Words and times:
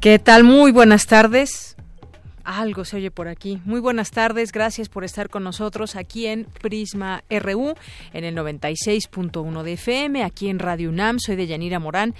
¿Qué 0.00 0.20
tal? 0.20 0.44
Muy 0.44 0.70
buenas 0.70 1.06
tardes. 1.06 1.76
Algo 2.44 2.84
se 2.84 2.96
oye 2.96 3.10
por 3.10 3.26
aquí. 3.26 3.60
Muy 3.64 3.80
buenas 3.80 4.12
tardes, 4.12 4.52
gracias 4.52 4.88
por 4.88 5.02
estar 5.02 5.28
con 5.28 5.42
nosotros 5.42 5.96
aquí 5.96 6.26
en 6.26 6.44
Prisma 6.44 7.24
RU, 7.28 7.74
en 8.12 8.24
el 8.24 8.36
96.1 8.36 9.62
de 9.64 9.72
FM, 9.72 10.22
aquí 10.22 10.48
en 10.48 10.60
Radio 10.60 10.88
UNAM. 10.88 11.18
Soy 11.18 11.34
de 11.34 11.48
Yanira 11.48 11.80
Morán. 11.80 12.14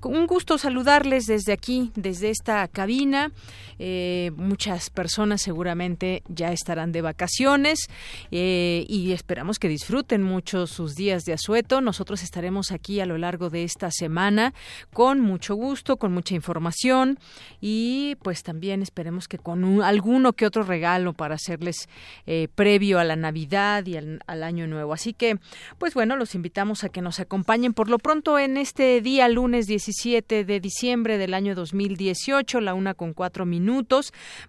Un 0.00 0.28
gusto 0.28 0.58
saludarles 0.58 1.26
desde 1.26 1.52
aquí, 1.52 1.90
desde 1.96 2.30
esta 2.30 2.66
cabina. 2.68 3.32
Eh, 3.78 4.30
muchas 4.36 4.90
personas 4.90 5.42
seguramente 5.42 6.22
ya 6.28 6.52
estarán 6.52 6.92
de 6.92 7.02
vacaciones 7.02 7.88
eh, 8.30 8.84
y 8.88 9.12
esperamos 9.12 9.58
que 9.58 9.68
disfruten 9.68 10.22
mucho 10.22 10.66
sus 10.66 10.94
días 10.94 11.24
de 11.24 11.32
asueto. 11.32 11.80
Nosotros 11.80 12.22
estaremos 12.22 12.72
aquí 12.72 13.00
a 13.00 13.06
lo 13.06 13.18
largo 13.18 13.50
de 13.50 13.64
esta 13.64 13.90
semana 13.90 14.54
con 14.92 15.20
mucho 15.20 15.54
gusto, 15.54 15.96
con 15.96 16.12
mucha 16.12 16.34
información 16.34 17.18
y 17.60 18.16
pues 18.22 18.42
también 18.42 18.82
esperemos 18.82 19.28
que 19.28 19.38
con 19.38 19.64
un 19.64 19.82
alguno 19.82 20.32
que 20.32 20.46
otro 20.46 20.62
regalo 20.62 21.12
para 21.12 21.34
hacerles 21.34 21.88
eh, 22.26 22.48
previo 22.54 22.98
a 22.98 23.04
la 23.04 23.16
Navidad 23.16 23.86
y 23.86 23.96
al, 23.96 24.20
Año 24.44 24.66
Nuevo. 24.66 24.92
Así 24.92 25.14
que, 25.14 25.38
pues 25.78 25.94
bueno, 25.94 26.16
los 26.16 26.34
invitamos 26.34 26.84
a 26.84 26.90
que 26.90 27.00
nos 27.00 27.18
acompañen 27.18 27.72
por 27.72 27.88
lo 27.88 27.98
pronto 27.98 28.38
en 28.38 28.58
este 28.58 29.00
día, 29.00 29.26
lunes 29.28 29.66
17 29.66 30.44
de 30.44 30.60
diciembre 30.60 31.16
del 31.16 31.32
año 31.32 31.54
2018, 31.54 32.60
la 32.60 32.74
una 32.74 32.92
con 32.94 33.14
cuatro 33.14 33.46
minutos. 33.46 33.63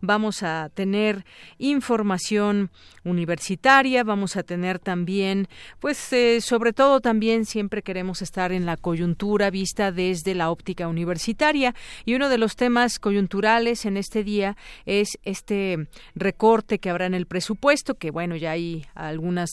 Vamos 0.02 0.44
a 0.44 0.70
tener 0.74 1.26
información 1.58 2.70
universitaria, 3.04 4.04
vamos 4.04 4.36
a 4.36 4.44
tener 4.44 4.80
también, 4.80 5.48
pues 5.80 6.12
eh, 6.12 6.42
sobre 6.42 6.74
todo 6.74 7.00
también 7.00 7.46
siempre 7.46 7.82
queremos 7.82 8.22
estar 8.22 8.52
en 8.52 8.66
la 8.66 8.78
coyuntura 8.78 9.50
vista 9.50 9.92
desde 9.92 10.36
la 10.36 10.50
óptica 10.50 10.88
universitaria. 10.88 11.76
Y 12.06 12.16
uno 12.16 12.30
de 12.30 12.38
los 12.38 12.56
temas 12.56 13.00
coyunturales 13.00 13.86
en 13.86 13.98
este 13.98 14.24
día 14.24 14.58
es 14.86 15.18
este 15.24 15.88
recorte 16.16 16.80
que 16.80 16.90
habrá 16.90 17.06
en 17.06 17.14
el 17.14 17.26
presupuesto, 17.26 17.96
que 17.96 18.12
bueno, 18.12 18.36
ya 18.36 18.52
hay 18.52 18.86
algunas, 18.96 19.52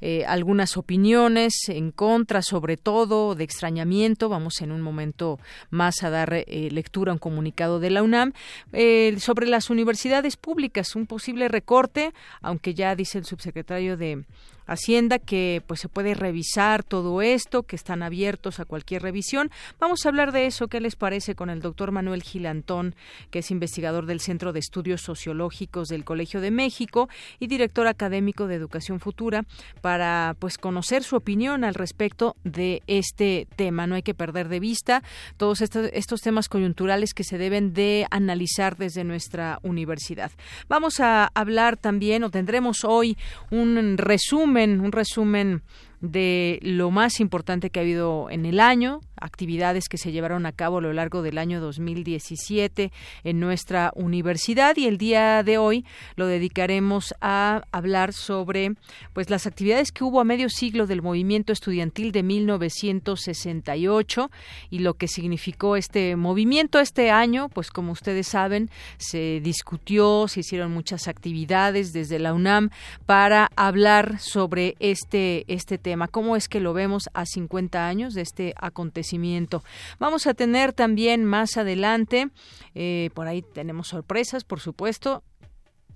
eh, 0.00 0.24
algunas 0.26 0.76
opiniones 0.76 1.54
en 1.68 1.90
contra, 1.90 2.42
sobre 2.42 2.76
todo 2.76 3.34
de 3.34 3.44
extrañamiento. 3.44 4.28
Vamos 4.28 4.60
en 4.60 4.72
un 4.72 4.82
momento 4.82 5.38
más 5.70 6.02
a 6.02 6.10
dar 6.10 6.32
eh, 6.34 6.68
lectura 6.70 7.12
a 7.12 7.14
un 7.14 7.18
comunicado 7.18 7.80
de 7.80 7.90
la 7.90 8.02
UNAM. 8.02 8.32
Eh, 8.72 8.99
sobre 9.18 9.46
las 9.46 9.70
universidades 9.70 10.36
públicas, 10.36 10.96
un 10.96 11.06
posible 11.06 11.48
recorte, 11.48 12.12
aunque 12.40 12.74
ya 12.74 12.94
dice 12.94 13.18
el 13.18 13.24
subsecretario 13.24 13.96
de 13.96 14.24
Hacienda 14.70 15.18
que 15.18 15.64
pues 15.66 15.80
se 15.80 15.88
puede 15.88 16.14
revisar 16.14 16.84
todo 16.84 17.22
esto, 17.22 17.64
que 17.64 17.74
están 17.74 18.04
abiertos 18.04 18.60
a 18.60 18.64
cualquier 18.64 19.02
revisión. 19.02 19.50
Vamos 19.80 20.06
a 20.06 20.10
hablar 20.10 20.30
de 20.30 20.46
eso, 20.46 20.68
¿qué 20.68 20.80
les 20.80 20.94
parece 20.94 21.34
con 21.34 21.50
el 21.50 21.60
doctor 21.60 21.90
Manuel 21.90 22.22
Gilantón, 22.22 22.94
que 23.32 23.40
es 23.40 23.50
investigador 23.50 24.06
del 24.06 24.20
Centro 24.20 24.52
de 24.52 24.60
Estudios 24.60 25.00
Sociológicos 25.02 25.88
del 25.88 26.04
Colegio 26.04 26.40
de 26.40 26.52
México 26.52 27.08
y 27.40 27.48
director 27.48 27.88
académico 27.88 28.46
de 28.46 28.54
Educación 28.54 29.00
Futura, 29.00 29.44
para 29.80 30.36
pues 30.38 30.56
conocer 30.56 31.02
su 31.02 31.16
opinión 31.16 31.64
al 31.64 31.74
respecto 31.74 32.36
de 32.44 32.82
este 32.86 33.48
tema. 33.56 33.88
No 33.88 33.96
hay 33.96 34.02
que 34.02 34.14
perder 34.14 34.48
de 34.48 34.60
vista 34.60 35.02
todos 35.36 35.62
estos, 35.62 36.20
temas 36.20 36.48
coyunturales 36.48 37.12
que 37.12 37.24
se 37.24 37.38
deben 37.38 37.72
de 37.72 38.06
analizar 38.12 38.76
desde 38.76 39.02
nuestra 39.02 39.58
universidad. 39.62 40.30
Vamos 40.68 41.00
a 41.00 41.30
hablar 41.34 41.76
también, 41.76 42.22
o 42.22 42.30
tendremos 42.30 42.84
hoy 42.84 43.16
un 43.50 43.98
resumen 43.98 44.59
un 44.60 44.92
resumen 44.92 45.62
de 46.00 46.58
lo 46.62 46.90
más 46.90 47.20
importante 47.20 47.70
que 47.70 47.80
ha 47.80 47.82
habido 47.82 48.28
en 48.30 48.46
el 48.46 48.60
año, 48.60 49.00
actividades 49.20 49.88
que 49.88 49.98
se 49.98 50.12
llevaron 50.12 50.46
a 50.46 50.52
cabo 50.52 50.78
a 50.78 50.80
lo 50.80 50.92
largo 50.92 51.22
del 51.22 51.38
año 51.38 51.60
2017 51.60 52.92
en 53.24 53.40
nuestra 53.40 53.90
universidad 53.94 54.76
y 54.76 54.86
el 54.86 54.98
día 54.98 55.42
de 55.42 55.58
hoy 55.58 55.84
lo 56.16 56.26
dedicaremos 56.26 57.14
a 57.20 57.62
hablar 57.72 58.12
sobre 58.12 58.74
pues 59.12 59.30
las 59.30 59.46
actividades 59.46 59.92
que 59.92 60.04
hubo 60.04 60.20
a 60.20 60.24
medio 60.24 60.48
siglo 60.48 60.86
del 60.86 61.02
movimiento 61.02 61.52
estudiantil 61.52 62.12
de 62.12 62.22
1968 62.22 64.30
y 64.70 64.78
lo 64.78 64.94
que 64.94 65.08
significó 65.08 65.76
este 65.76 66.16
movimiento. 66.16 66.80
Este 66.80 67.10
año, 67.10 67.48
pues 67.48 67.70
como 67.70 67.92
ustedes 67.92 68.28
saben, 68.28 68.70
se 68.96 69.40
discutió, 69.42 70.28
se 70.28 70.40
hicieron 70.40 70.72
muchas 70.72 71.08
actividades 71.08 71.92
desde 71.92 72.18
la 72.18 72.32
UNAM 72.32 72.70
para 73.06 73.50
hablar 73.56 74.18
sobre 74.18 74.76
este 74.80 75.44
este 75.48 75.78
tema, 75.78 76.08
cómo 76.08 76.36
es 76.36 76.48
que 76.48 76.60
lo 76.60 76.72
vemos 76.72 77.08
a 77.12 77.26
50 77.26 77.86
años 77.86 78.14
de 78.14 78.22
este 78.22 78.54
acontecimiento 78.56 79.09
Vamos 79.98 80.26
a 80.26 80.34
tener 80.34 80.72
también 80.72 81.24
más 81.24 81.56
adelante, 81.56 82.30
eh, 82.74 83.10
por 83.14 83.26
ahí 83.26 83.42
tenemos 83.42 83.88
sorpresas, 83.88 84.44
por 84.44 84.60
supuesto, 84.60 85.22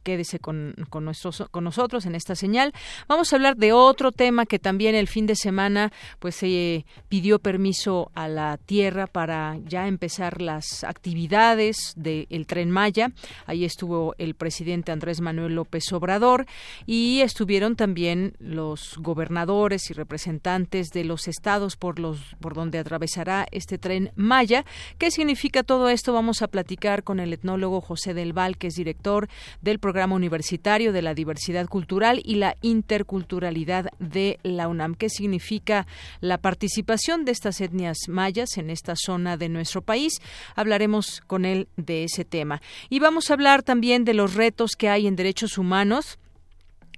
quédese 0.05 0.39
con, 0.39 0.75
con, 0.91 1.05
nuestros, 1.05 1.43
con 1.51 1.65
nosotros 1.65 2.07
en 2.07 2.15
esta 2.15 2.37
señal. 2.37 2.73
Vamos 3.09 3.33
a 3.33 3.37
hablar 3.37 3.57
de 3.57 3.73
otro 3.73 4.13
tema 4.13 4.47
que 4.47 4.61
también 4.61 4.95
el 4.95 5.09
fin 5.09 5.27
de 5.27 5.35
semana 5.35 5.93
pues 6.21 6.37
se 6.37 6.85
pidió 7.09 7.41
permiso 7.41 8.13
a 8.15 8.29
la 8.29 8.59
tierra 8.59 9.07
para 9.07 9.59
ya 9.65 9.89
empezar 9.89 10.41
las 10.41 10.85
actividades 10.85 11.95
del 11.97 12.47
tren 12.47 12.71
Maya. 12.71 13.11
Ahí 13.47 13.65
estuvo 13.65 14.15
el 14.19 14.35
presidente 14.35 14.93
Andrés 14.93 15.21
Manuel 15.21 15.55
López 15.55 15.91
Obrador 15.93 16.47
y 16.87 17.23
estuvieron 17.23 17.75
también 17.75 18.35
los 18.39 18.97
gobernadores 18.99 19.91
y 19.91 19.95
representantes 19.95 20.91
de 20.91 21.05
los 21.05 21.27
estados 21.29 21.77
por 21.77 21.99
los 21.99 22.19
por 22.41 22.55
donde 22.55 22.79
atravesará 22.79 23.47
este 23.51 23.79
tren 23.79 24.13
Maya. 24.17 24.67
¿Qué 24.99 25.11
significa 25.11 25.63
todo 25.63 25.89
esto? 25.89 26.13
Vamos 26.13 26.43
a 26.43 26.49
platicar 26.49 27.05
con 27.05 27.21
el 27.21 27.33
etnólogo 27.33 27.81
José 27.81 28.13
del 28.13 28.35
Val, 28.35 28.59
que 28.59 28.67
es 28.67 28.75
director 28.75 29.29
del 29.63 29.79
programa 29.79 29.94
Programa 29.95 30.17
Universitario 30.17 30.93
de 30.93 31.03
la 31.03 31.15
Diversidad 31.15 31.69
Cultural 31.69 32.21
y 32.25 32.35
la 32.35 32.57
Interculturalidad 32.63 33.91
de 34.01 34.41
la 34.43 34.67
UNAM. 34.67 34.97
¿Qué 34.97 35.09
significa 35.09 35.87
la 36.21 36.39
participación 36.39 37.25
de 37.25 37.31
estas 37.31 37.61
etnias 37.61 37.99
mayas 38.09 38.59
en 38.59 38.71
esta 38.71 38.95
zona 38.97 39.37
de 39.37 39.49
nuestro 39.49 39.83
país? 39.83 40.21
Hablaremos 40.57 41.21
con 41.29 41.45
él 41.45 41.69
de 41.77 42.03
ese 42.03 42.25
tema. 42.25 42.61
Y 42.91 42.99
vamos 42.99 43.31
a 43.31 43.35
hablar 43.35 43.63
también 43.63 44.05
de 44.05 44.15
los 44.15 44.35
retos 44.35 44.73
que 44.77 44.89
hay 44.89 45.07
en 45.07 45.15
derechos 45.15 45.59
humanos 45.59 46.19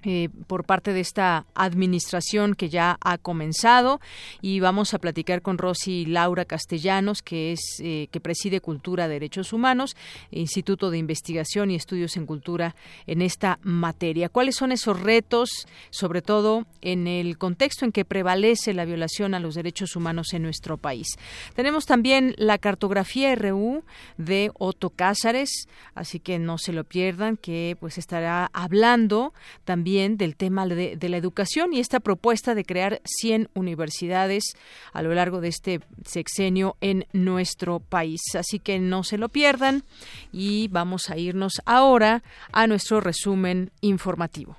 eh, 0.04 0.28
por 0.46 0.64
parte 0.64 0.92
de 0.92 1.00
esta 1.00 1.46
administración 1.54 2.54
que 2.54 2.68
ya 2.68 2.98
ha 3.00 3.18
comenzado. 3.18 4.00
Y 4.42 4.60
vamos 4.60 4.94
a 4.94 4.98
platicar 4.98 5.42
con 5.42 5.58
Rosy 5.58 6.04
Laura 6.06 6.44
Castellanos 6.44 7.22
que 7.22 7.52
es 7.52 7.60
eh, 7.80 8.08
que 8.10 8.20
preside 8.20 8.60
Cultura 8.60 9.08
Derechos 9.08 9.52
Humanos 9.52 9.96
Instituto 10.30 10.90
de 10.90 10.98
Investigación 10.98 11.70
y 11.70 11.76
Estudios 11.76 12.16
en 12.16 12.26
Cultura 12.26 12.76
en 13.06 13.22
esta 13.22 13.58
materia. 13.62 14.28
Cuáles 14.28 14.56
son 14.56 14.70
esos 14.70 15.00
retos 15.00 15.66
sobre 15.90 16.20
todo 16.20 16.66
en 16.82 17.06
el 17.06 17.38
contexto 17.38 17.84
en 17.84 17.92
que 17.92 18.04
prevalece 18.04 18.74
la 18.74 18.84
violación 18.84 19.34
a 19.34 19.40
los 19.40 19.54
derechos 19.54 19.96
humanos 19.96 20.34
en 20.34 20.42
nuestro 20.42 20.76
país 20.76 21.06
tenemos 21.54 21.86
también 21.86 22.34
la 22.38 22.58
cartografía 22.58 23.34
RU 23.34 23.82
de 24.18 24.50
Otto 24.54 24.90
Cázares 24.90 25.68
así 25.94 26.20
que 26.20 26.38
no 26.38 26.58
se 26.58 26.72
lo 26.72 26.84
pierdan 26.84 27.36
que 27.36 27.76
pues 27.80 27.98
estará 27.98 28.50
hablando 28.52 29.32
también 29.64 29.85
del 29.86 30.34
tema 30.34 30.66
de, 30.66 30.98
la 31.08 31.16
educación 31.16 31.72
y 31.72 31.78
esta 31.78 32.00
propuesta 32.00 32.56
de 32.56 32.64
crear 32.64 33.00
100 33.04 33.50
universidades 33.54 34.56
a 34.92 35.00
lo 35.00 35.14
largo 35.14 35.40
de 35.40 35.46
este 35.46 35.80
sexenio 36.04 36.76
en 36.80 37.06
nuestro 37.12 37.78
país. 37.78 38.20
Así 38.36 38.58
que 38.58 38.80
no 38.80 39.04
se 39.04 39.16
lo 39.16 39.28
pierdan 39.28 39.84
y 40.32 40.66
vamos 40.68 41.08
a 41.08 41.18
irnos 41.18 41.62
ahora 41.66 42.24
a 42.50 42.66
nuestro 42.66 43.00
resumen 43.00 43.70
informativo. 43.80 44.56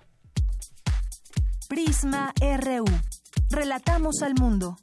Prisma 1.67 2.33
RU. 2.39 2.85
Relatamos 3.49 4.21
al 4.21 4.33
mundo. 4.35 4.77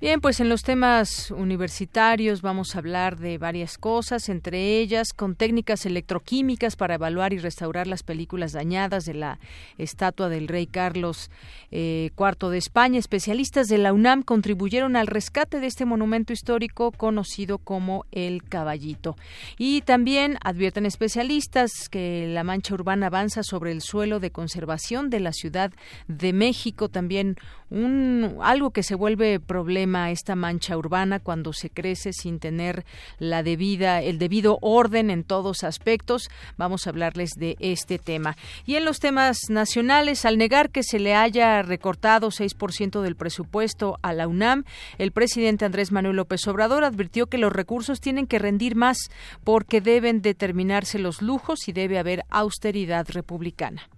Bien, 0.00 0.22
pues 0.22 0.40
en 0.40 0.48
los 0.48 0.62
temas 0.62 1.30
universitarios 1.30 2.40
vamos 2.40 2.74
a 2.74 2.78
hablar 2.78 3.18
de 3.18 3.36
varias 3.36 3.76
cosas, 3.76 4.30
entre 4.30 4.78
ellas 4.78 5.12
con 5.12 5.34
técnicas 5.34 5.84
electroquímicas 5.84 6.74
para 6.74 6.94
evaluar 6.94 7.34
y 7.34 7.38
restaurar 7.38 7.86
las 7.86 8.02
películas 8.02 8.52
dañadas 8.52 9.04
de 9.04 9.12
la 9.12 9.38
estatua 9.76 10.30
del 10.30 10.48
rey 10.48 10.66
Carlos 10.66 11.30
eh, 11.70 12.12
IV 12.18 12.48
de 12.48 12.56
España. 12.56 12.98
Especialistas 12.98 13.68
de 13.68 13.76
la 13.76 13.92
UNAM 13.92 14.22
contribuyeron 14.22 14.96
al 14.96 15.06
rescate 15.06 15.60
de 15.60 15.66
este 15.66 15.84
monumento 15.84 16.32
histórico 16.32 16.92
conocido 16.92 17.58
como 17.58 18.06
el 18.10 18.42
Caballito. 18.42 19.16
Y 19.58 19.82
también 19.82 20.38
advierten 20.42 20.86
especialistas 20.86 21.90
que 21.90 22.26
la 22.26 22.42
mancha 22.42 22.72
urbana 22.72 23.08
avanza 23.08 23.42
sobre 23.42 23.70
el 23.70 23.82
suelo 23.82 24.18
de 24.18 24.30
conservación 24.30 25.10
de 25.10 25.20
la 25.20 25.34
Ciudad 25.34 25.72
de 26.08 26.32
México, 26.32 26.88
también 26.88 27.36
un 27.70 28.38
algo 28.42 28.70
que 28.70 28.82
se 28.82 28.94
vuelve 28.94 29.40
problema 29.40 30.10
esta 30.10 30.34
mancha 30.34 30.76
urbana 30.76 31.20
cuando 31.20 31.52
se 31.52 31.70
crece 31.70 32.12
sin 32.12 32.38
tener 32.40 32.84
la 33.18 33.42
debida 33.42 34.02
el 34.02 34.18
debido 34.18 34.58
orden 34.60 35.10
en 35.10 35.24
todos 35.24 35.64
aspectos. 35.64 36.30
Vamos 36.56 36.86
a 36.86 36.90
hablarles 36.90 37.30
de 37.36 37.56
este 37.60 37.98
tema. 37.98 38.36
Y 38.66 38.74
en 38.74 38.84
los 38.84 38.98
temas 38.98 39.48
nacionales, 39.48 40.24
al 40.24 40.38
negar 40.38 40.70
que 40.70 40.82
se 40.82 40.98
le 40.98 41.14
haya 41.14 41.62
recortado 41.62 42.28
6% 42.30 43.00
del 43.00 43.16
presupuesto 43.16 43.98
a 44.02 44.12
la 44.12 44.26
UNAM, 44.26 44.64
el 44.98 45.12
presidente 45.12 45.64
Andrés 45.64 45.92
Manuel 45.92 46.16
López 46.16 46.46
Obrador 46.48 46.84
advirtió 46.84 47.26
que 47.26 47.38
los 47.38 47.52
recursos 47.52 48.00
tienen 48.00 48.26
que 48.26 48.38
rendir 48.38 48.74
más 48.74 49.10
porque 49.44 49.80
deben 49.80 50.22
determinarse 50.22 50.98
los 50.98 51.22
lujos 51.22 51.68
y 51.68 51.72
debe 51.72 51.98
haber 51.98 52.24
austeridad 52.30 53.06
republicana. 53.10 53.88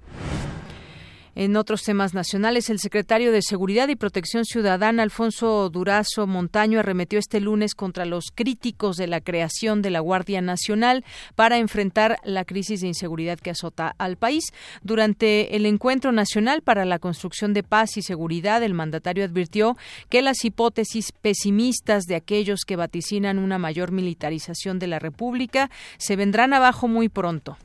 En 1.34 1.56
otros 1.56 1.82
temas 1.82 2.12
nacionales, 2.12 2.68
el 2.68 2.78
secretario 2.78 3.32
de 3.32 3.40
Seguridad 3.40 3.88
y 3.88 3.96
Protección 3.96 4.44
Ciudadana, 4.44 5.02
Alfonso 5.02 5.70
Durazo 5.70 6.26
Montaño, 6.26 6.78
arremetió 6.78 7.18
este 7.18 7.40
lunes 7.40 7.74
contra 7.74 8.04
los 8.04 8.26
críticos 8.34 8.96
de 8.96 9.06
la 9.06 9.22
creación 9.22 9.80
de 9.80 9.88
la 9.88 10.00
Guardia 10.00 10.42
Nacional 10.42 11.06
para 11.34 11.56
enfrentar 11.56 12.18
la 12.24 12.44
crisis 12.44 12.82
de 12.82 12.88
inseguridad 12.88 13.38
que 13.38 13.48
azota 13.48 13.94
al 13.96 14.18
país. 14.18 14.52
Durante 14.82 15.56
el 15.56 15.64
Encuentro 15.64 16.12
Nacional 16.12 16.60
para 16.60 16.84
la 16.84 16.98
Construcción 16.98 17.54
de 17.54 17.62
Paz 17.62 17.96
y 17.96 18.02
Seguridad, 18.02 18.62
el 18.62 18.74
mandatario 18.74 19.24
advirtió 19.24 19.78
que 20.10 20.20
las 20.20 20.44
hipótesis 20.44 21.12
pesimistas 21.12 22.04
de 22.04 22.16
aquellos 22.16 22.66
que 22.66 22.76
vaticinan 22.76 23.38
una 23.38 23.56
mayor 23.56 23.90
militarización 23.90 24.78
de 24.78 24.86
la 24.86 24.98
República 24.98 25.70
se 25.96 26.14
vendrán 26.16 26.52
abajo 26.52 26.88
muy 26.88 27.08
pronto. 27.08 27.56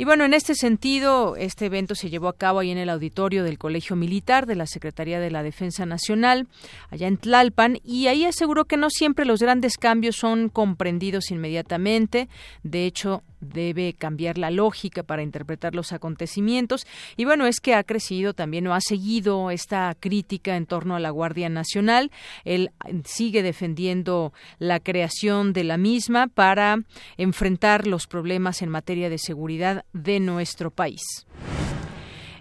Y 0.00 0.06
bueno, 0.06 0.24
en 0.24 0.32
este 0.32 0.54
sentido, 0.54 1.36
este 1.36 1.66
evento 1.66 1.94
se 1.94 2.08
llevó 2.08 2.28
a 2.28 2.36
cabo 2.38 2.60
ahí 2.60 2.70
en 2.70 2.78
el 2.78 2.88
auditorio 2.88 3.44
del 3.44 3.58
Colegio 3.58 3.96
Militar 3.96 4.46
de 4.46 4.54
la 4.54 4.64
Secretaría 4.64 5.20
de 5.20 5.30
la 5.30 5.42
Defensa 5.42 5.84
Nacional, 5.84 6.48
allá 6.88 7.06
en 7.06 7.18
Tlalpan, 7.18 7.78
y 7.84 8.06
ahí 8.06 8.24
aseguró 8.24 8.64
que 8.64 8.78
no 8.78 8.88
siempre 8.88 9.26
los 9.26 9.40
grandes 9.40 9.76
cambios 9.76 10.16
son 10.16 10.48
comprendidos 10.48 11.30
inmediatamente. 11.30 12.30
De 12.62 12.86
hecho, 12.86 13.22
debe 13.40 13.94
cambiar 13.94 14.38
la 14.38 14.50
lógica 14.50 15.02
para 15.02 15.22
interpretar 15.22 15.74
los 15.74 15.92
acontecimientos. 15.92 16.86
Y 17.16 17.24
bueno, 17.24 17.46
es 17.46 17.60
que 17.60 17.74
ha 17.74 17.84
crecido 17.84 18.34
también 18.34 18.66
o 18.66 18.74
ha 18.74 18.80
seguido 18.80 19.50
esta 19.50 19.94
crítica 19.98 20.56
en 20.56 20.66
torno 20.66 20.96
a 20.96 21.00
la 21.00 21.10
Guardia 21.10 21.48
Nacional. 21.48 22.10
Él 22.44 22.70
sigue 23.04 23.42
defendiendo 23.42 24.32
la 24.58 24.80
creación 24.80 25.52
de 25.52 25.64
la 25.64 25.76
misma 25.76 26.28
para 26.28 26.78
enfrentar 27.16 27.86
los 27.86 28.06
problemas 28.06 28.62
en 28.62 28.68
materia 28.68 29.08
de 29.08 29.18
seguridad 29.18 29.84
de 29.92 30.20
nuestro 30.20 30.70
país. 30.70 31.26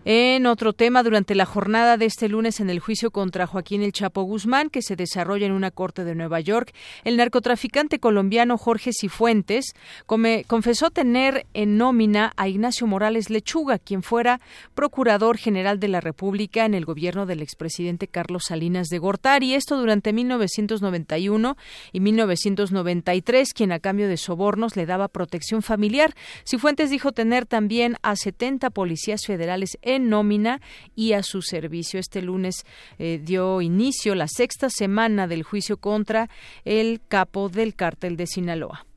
En 0.05 0.45
otro 0.45 0.71
tema, 0.71 1.03
durante 1.03 1.35
la 1.35 1.45
jornada 1.45 1.97
de 1.97 2.05
este 2.05 2.29
lunes 2.29 2.61
en 2.61 2.69
el 2.69 2.79
juicio 2.79 3.11
contra 3.11 3.47
Joaquín 3.47 3.83
El 3.83 3.91
Chapo 3.91 4.23
Guzmán, 4.23 4.69
que 4.69 4.81
se 4.81 4.95
desarrolla 4.95 5.45
en 5.45 5.51
una 5.51 5.71
corte 5.71 6.05
de 6.05 6.15
Nueva 6.15 6.39
York, 6.39 6.73
el 7.03 7.17
narcotraficante 7.17 7.99
colombiano 7.99 8.57
Jorge 8.57 8.91
Cifuentes 8.93 9.73
confesó 10.05 10.89
tener 10.89 11.45
en 11.53 11.77
nómina 11.77 12.31
a 12.37 12.47
Ignacio 12.47 12.87
Morales 12.87 13.29
Lechuga, 13.29 13.77
quien 13.77 14.01
fuera 14.01 14.39
procurador 14.73 15.37
general 15.37 15.79
de 15.79 15.89
la 15.89 15.99
República 15.99 16.65
en 16.65 16.73
el 16.73 16.85
gobierno 16.85 17.25
del 17.25 17.41
expresidente 17.41 18.07
Carlos 18.07 18.45
Salinas 18.47 18.87
de 18.87 18.99
Gortari. 18.99 19.53
Esto 19.53 19.77
durante 19.77 20.13
1991 20.13 21.57
y 21.91 21.99
1993, 21.99 23.53
quien 23.53 23.73
a 23.73 23.79
cambio 23.79 24.07
de 24.07 24.17
sobornos 24.17 24.77
le 24.77 24.85
daba 24.85 25.09
protección 25.09 25.61
familiar. 25.61 26.15
Cifuentes 26.45 26.89
dijo 26.89 27.11
tener 27.11 27.45
también 27.45 27.97
a 28.01 28.15
70 28.15 28.69
policías 28.69 29.25
federales 29.25 29.77
en 29.95 30.09
nómina 30.09 30.61
y 30.95 31.13
a 31.13 31.23
su 31.23 31.41
servicio. 31.41 31.99
Este 31.99 32.21
lunes 32.21 32.65
eh, 32.97 33.19
dio 33.23 33.61
inicio 33.61 34.15
la 34.15 34.27
sexta 34.27 34.69
semana 34.69 35.27
del 35.27 35.43
juicio 35.43 35.77
contra 35.77 36.29
el 36.65 37.01
capo 37.07 37.49
del 37.49 37.75
cártel 37.75 38.17
de 38.17 38.27
Sinaloa. 38.27 38.88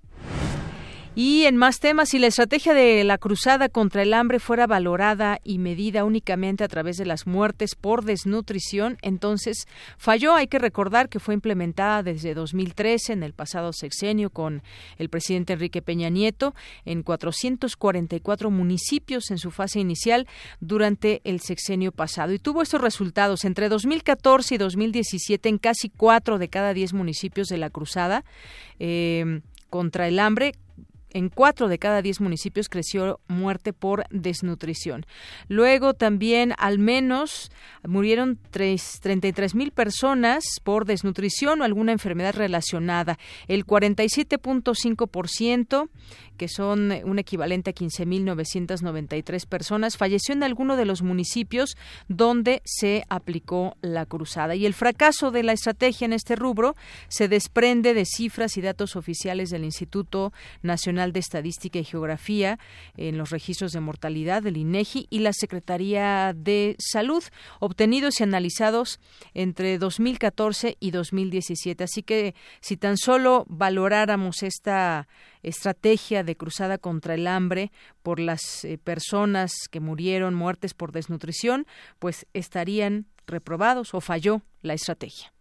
Y 1.14 1.44
en 1.44 1.58
más 1.58 1.78
temas, 1.78 2.08
si 2.08 2.18
la 2.18 2.28
estrategia 2.28 2.72
de 2.72 3.04
la 3.04 3.18
cruzada 3.18 3.68
contra 3.68 4.00
el 4.00 4.14
hambre 4.14 4.38
fuera 4.38 4.66
valorada 4.66 5.40
y 5.44 5.58
medida 5.58 6.04
únicamente 6.04 6.64
a 6.64 6.68
través 6.68 6.96
de 6.96 7.04
las 7.04 7.26
muertes 7.26 7.74
por 7.74 8.06
desnutrición, 8.06 8.96
entonces 9.02 9.66
falló. 9.98 10.34
Hay 10.34 10.46
que 10.46 10.58
recordar 10.58 11.10
que 11.10 11.20
fue 11.20 11.34
implementada 11.34 12.02
desde 12.02 12.32
2013 12.32 13.12
en 13.12 13.22
el 13.24 13.34
pasado 13.34 13.74
sexenio 13.74 14.30
con 14.30 14.62
el 14.96 15.10
presidente 15.10 15.52
Enrique 15.52 15.82
Peña 15.82 16.08
Nieto 16.08 16.54
en 16.86 17.02
444 17.02 18.50
municipios 18.50 19.30
en 19.30 19.36
su 19.36 19.50
fase 19.50 19.80
inicial 19.80 20.26
durante 20.60 21.20
el 21.24 21.40
sexenio 21.40 21.92
pasado. 21.92 22.32
Y 22.32 22.38
tuvo 22.38 22.62
estos 22.62 22.80
resultados 22.80 23.44
entre 23.44 23.68
2014 23.68 24.54
y 24.54 24.58
2017 24.58 25.50
en 25.50 25.58
casi 25.58 25.90
cuatro 25.90 26.38
de 26.38 26.48
cada 26.48 26.72
diez 26.72 26.94
municipios 26.94 27.48
de 27.48 27.58
la 27.58 27.68
cruzada. 27.68 28.24
Eh, 28.78 29.42
contra 29.72 30.06
el 30.06 30.18
hambre 30.18 30.52
en 31.12 31.28
cuatro 31.28 31.68
de 31.68 31.78
cada 31.78 32.02
diez 32.02 32.20
municipios 32.20 32.68
creció 32.68 33.20
muerte 33.28 33.72
por 33.72 34.04
desnutrición. 34.10 35.06
Luego 35.48 35.94
también 35.94 36.54
al 36.58 36.78
menos 36.78 37.50
murieron 37.86 38.38
33 38.50 39.54
mil 39.54 39.72
personas 39.72 40.44
por 40.62 40.84
desnutrición 40.84 41.60
o 41.60 41.64
alguna 41.64 41.92
enfermedad 41.92 42.34
relacionada. 42.34 43.18
El 43.48 43.66
47.5%, 43.66 45.88
que 46.42 46.48
son 46.48 46.90
un 47.04 47.20
equivalente 47.20 47.70
a 47.70 47.72
15.993 47.72 49.46
personas, 49.46 49.96
falleció 49.96 50.34
en 50.34 50.42
alguno 50.42 50.76
de 50.76 50.84
los 50.84 51.02
municipios 51.02 51.76
donde 52.08 52.62
se 52.64 53.04
aplicó 53.08 53.76
la 53.80 54.06
cruzada. 54.06 54.56
Y 54.56 54.66
el 54.66 54.74
fracaso 54.74 55.30
de 55.30 55.44
la 55.44 55.52
estrategia 55.52 56.04
en 56.04 56.12
este 56.12 56.34
rubro 56.34 56.74
se 57.06 57.28
desprende 57.28 57.94
de 57.94 58.04
cifras 58.04 58.56
y 58.56 58.60
datos 58.60 58.96
oficiales 58.96 59.50
del 59.50 59.62
Instituto 59.62 60.32
Nacional 60.62 61.12
de 61.12 61.20
Estadística 61.20 61.78
y 61.78 61.84
Geografía 61.84 62.58
en 62.96 63.18
los 63.18 63.30
registros 63.30 63.70
de 63.70 63.78
mortalidad 63.78 64.42
del 64.42 64.56
INEGI 64.56 65.06
y 65.10 65.20
la 65.20 65.34
Secretaría 65.34 66.32
de 66.34 66.74
Salud, 66.80 67.22
obtenidos 67.60 68.18
y 68.18 68.24
analizados 68.24 68.98
entre 69.32 69.78
2014 69.78 70.76
y 70.80 70.90
2017. 70.90 71.84
Así 71.84 72.02
que 72.02 72.34
si 72.60 72.76
tan 72.76 72.96
solo 72.96 73.44
valoráramos 73.48 74.42
esta 74.42 75.06
estrategia 75.42 76.24
de 76.24 76.36
cruzada 76.36 76.78
contra 76.78 77.14
el 77.14 77.26
hambre 77.26 77.72
por 78.02 78.20
las 78.20 78.64
eh, 78.64 78.78
personas 78.78 79.52
que 79.70 79.80
murieron 79.80 80.34
muertes 80.34 80.74
por 80.74 80.92
desnutrición, 80.92 81.66
pues 81.98 82.26
estarían 82.32 83.06
reprobados 83.26 83.94
o 83.94 84.00
falló 84.00 84.42
la 84.62 84.74
estrategia. 84.74 85.32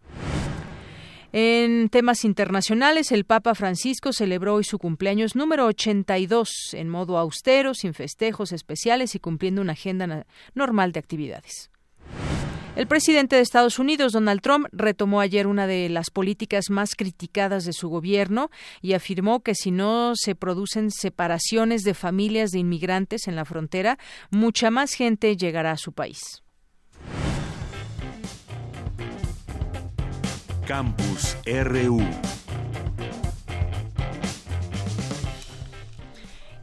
En 1.34 1.88
temas 1.88 2.26
internacionales, 2.26 3.10
el 3.10 3.24
Papa 3.24 3.54
Francisco 3.54 4.12
celebró 4.12 4.56
hoy 4.56 4.64
su 4.64 4.78
cumpleaños 4.78 5.34
número 5.34 5.64
82 5.64 6.74
en 6.74 6.90
modo 6.90 7.16
austero, 7.16 7.72
sin 7.72 7.94
festejos 7.94 8.52
especiales 8.52 9.14
y 9.14 9.18
cumpliendo 9.18 9.62
una 9.62 9.72
agenda 9.72 10.26
normal 10.54 10.92
de 10.92 11.00
actividades. 11.00 11.71
El 12.74 12.86
presidente 12.86 13.36
de 13.36 13.42
Estados 13.42 13.78
Unidos, 13.78 14.12
Donald 14.12 14.40
Trump, 14.40 14.66
retomó 14.72 15.20
ayer 15.20 15.46
una 15.46 15.66
de 15.66 15.90
las 15.90 16.08
políticas 16.08 16.70
más 16.70 16.94
criticadas 16.94 17.66
de 17.66 17.74
su 17.74 17.90
gobierno 17.90 18.50
y 18.80 18.94
afirmó 18.94 19.42
que 19.42 19.54
si 19.54 19.70
no 19.70 20.12
se 20.14 20.34
producen 20.34 20.90
separaciones 20.90 21.82
de 21.82 21.92
familias 21.92 22.50
de 22.50 22.60
inmigrantes 22.60 23.28
en 23.28 23.36
la 23.36 23.44
frontera, 23.44 23.98
mucha 24.30 24.70
más 24.70 24.94
gente 24.94 25.36
llegará 25.36 25.72
a 25.72 25.76
su 25.76 25.92
país. 25.92 26.42
Campus 30.66 31.36
RU. 31.44 32.00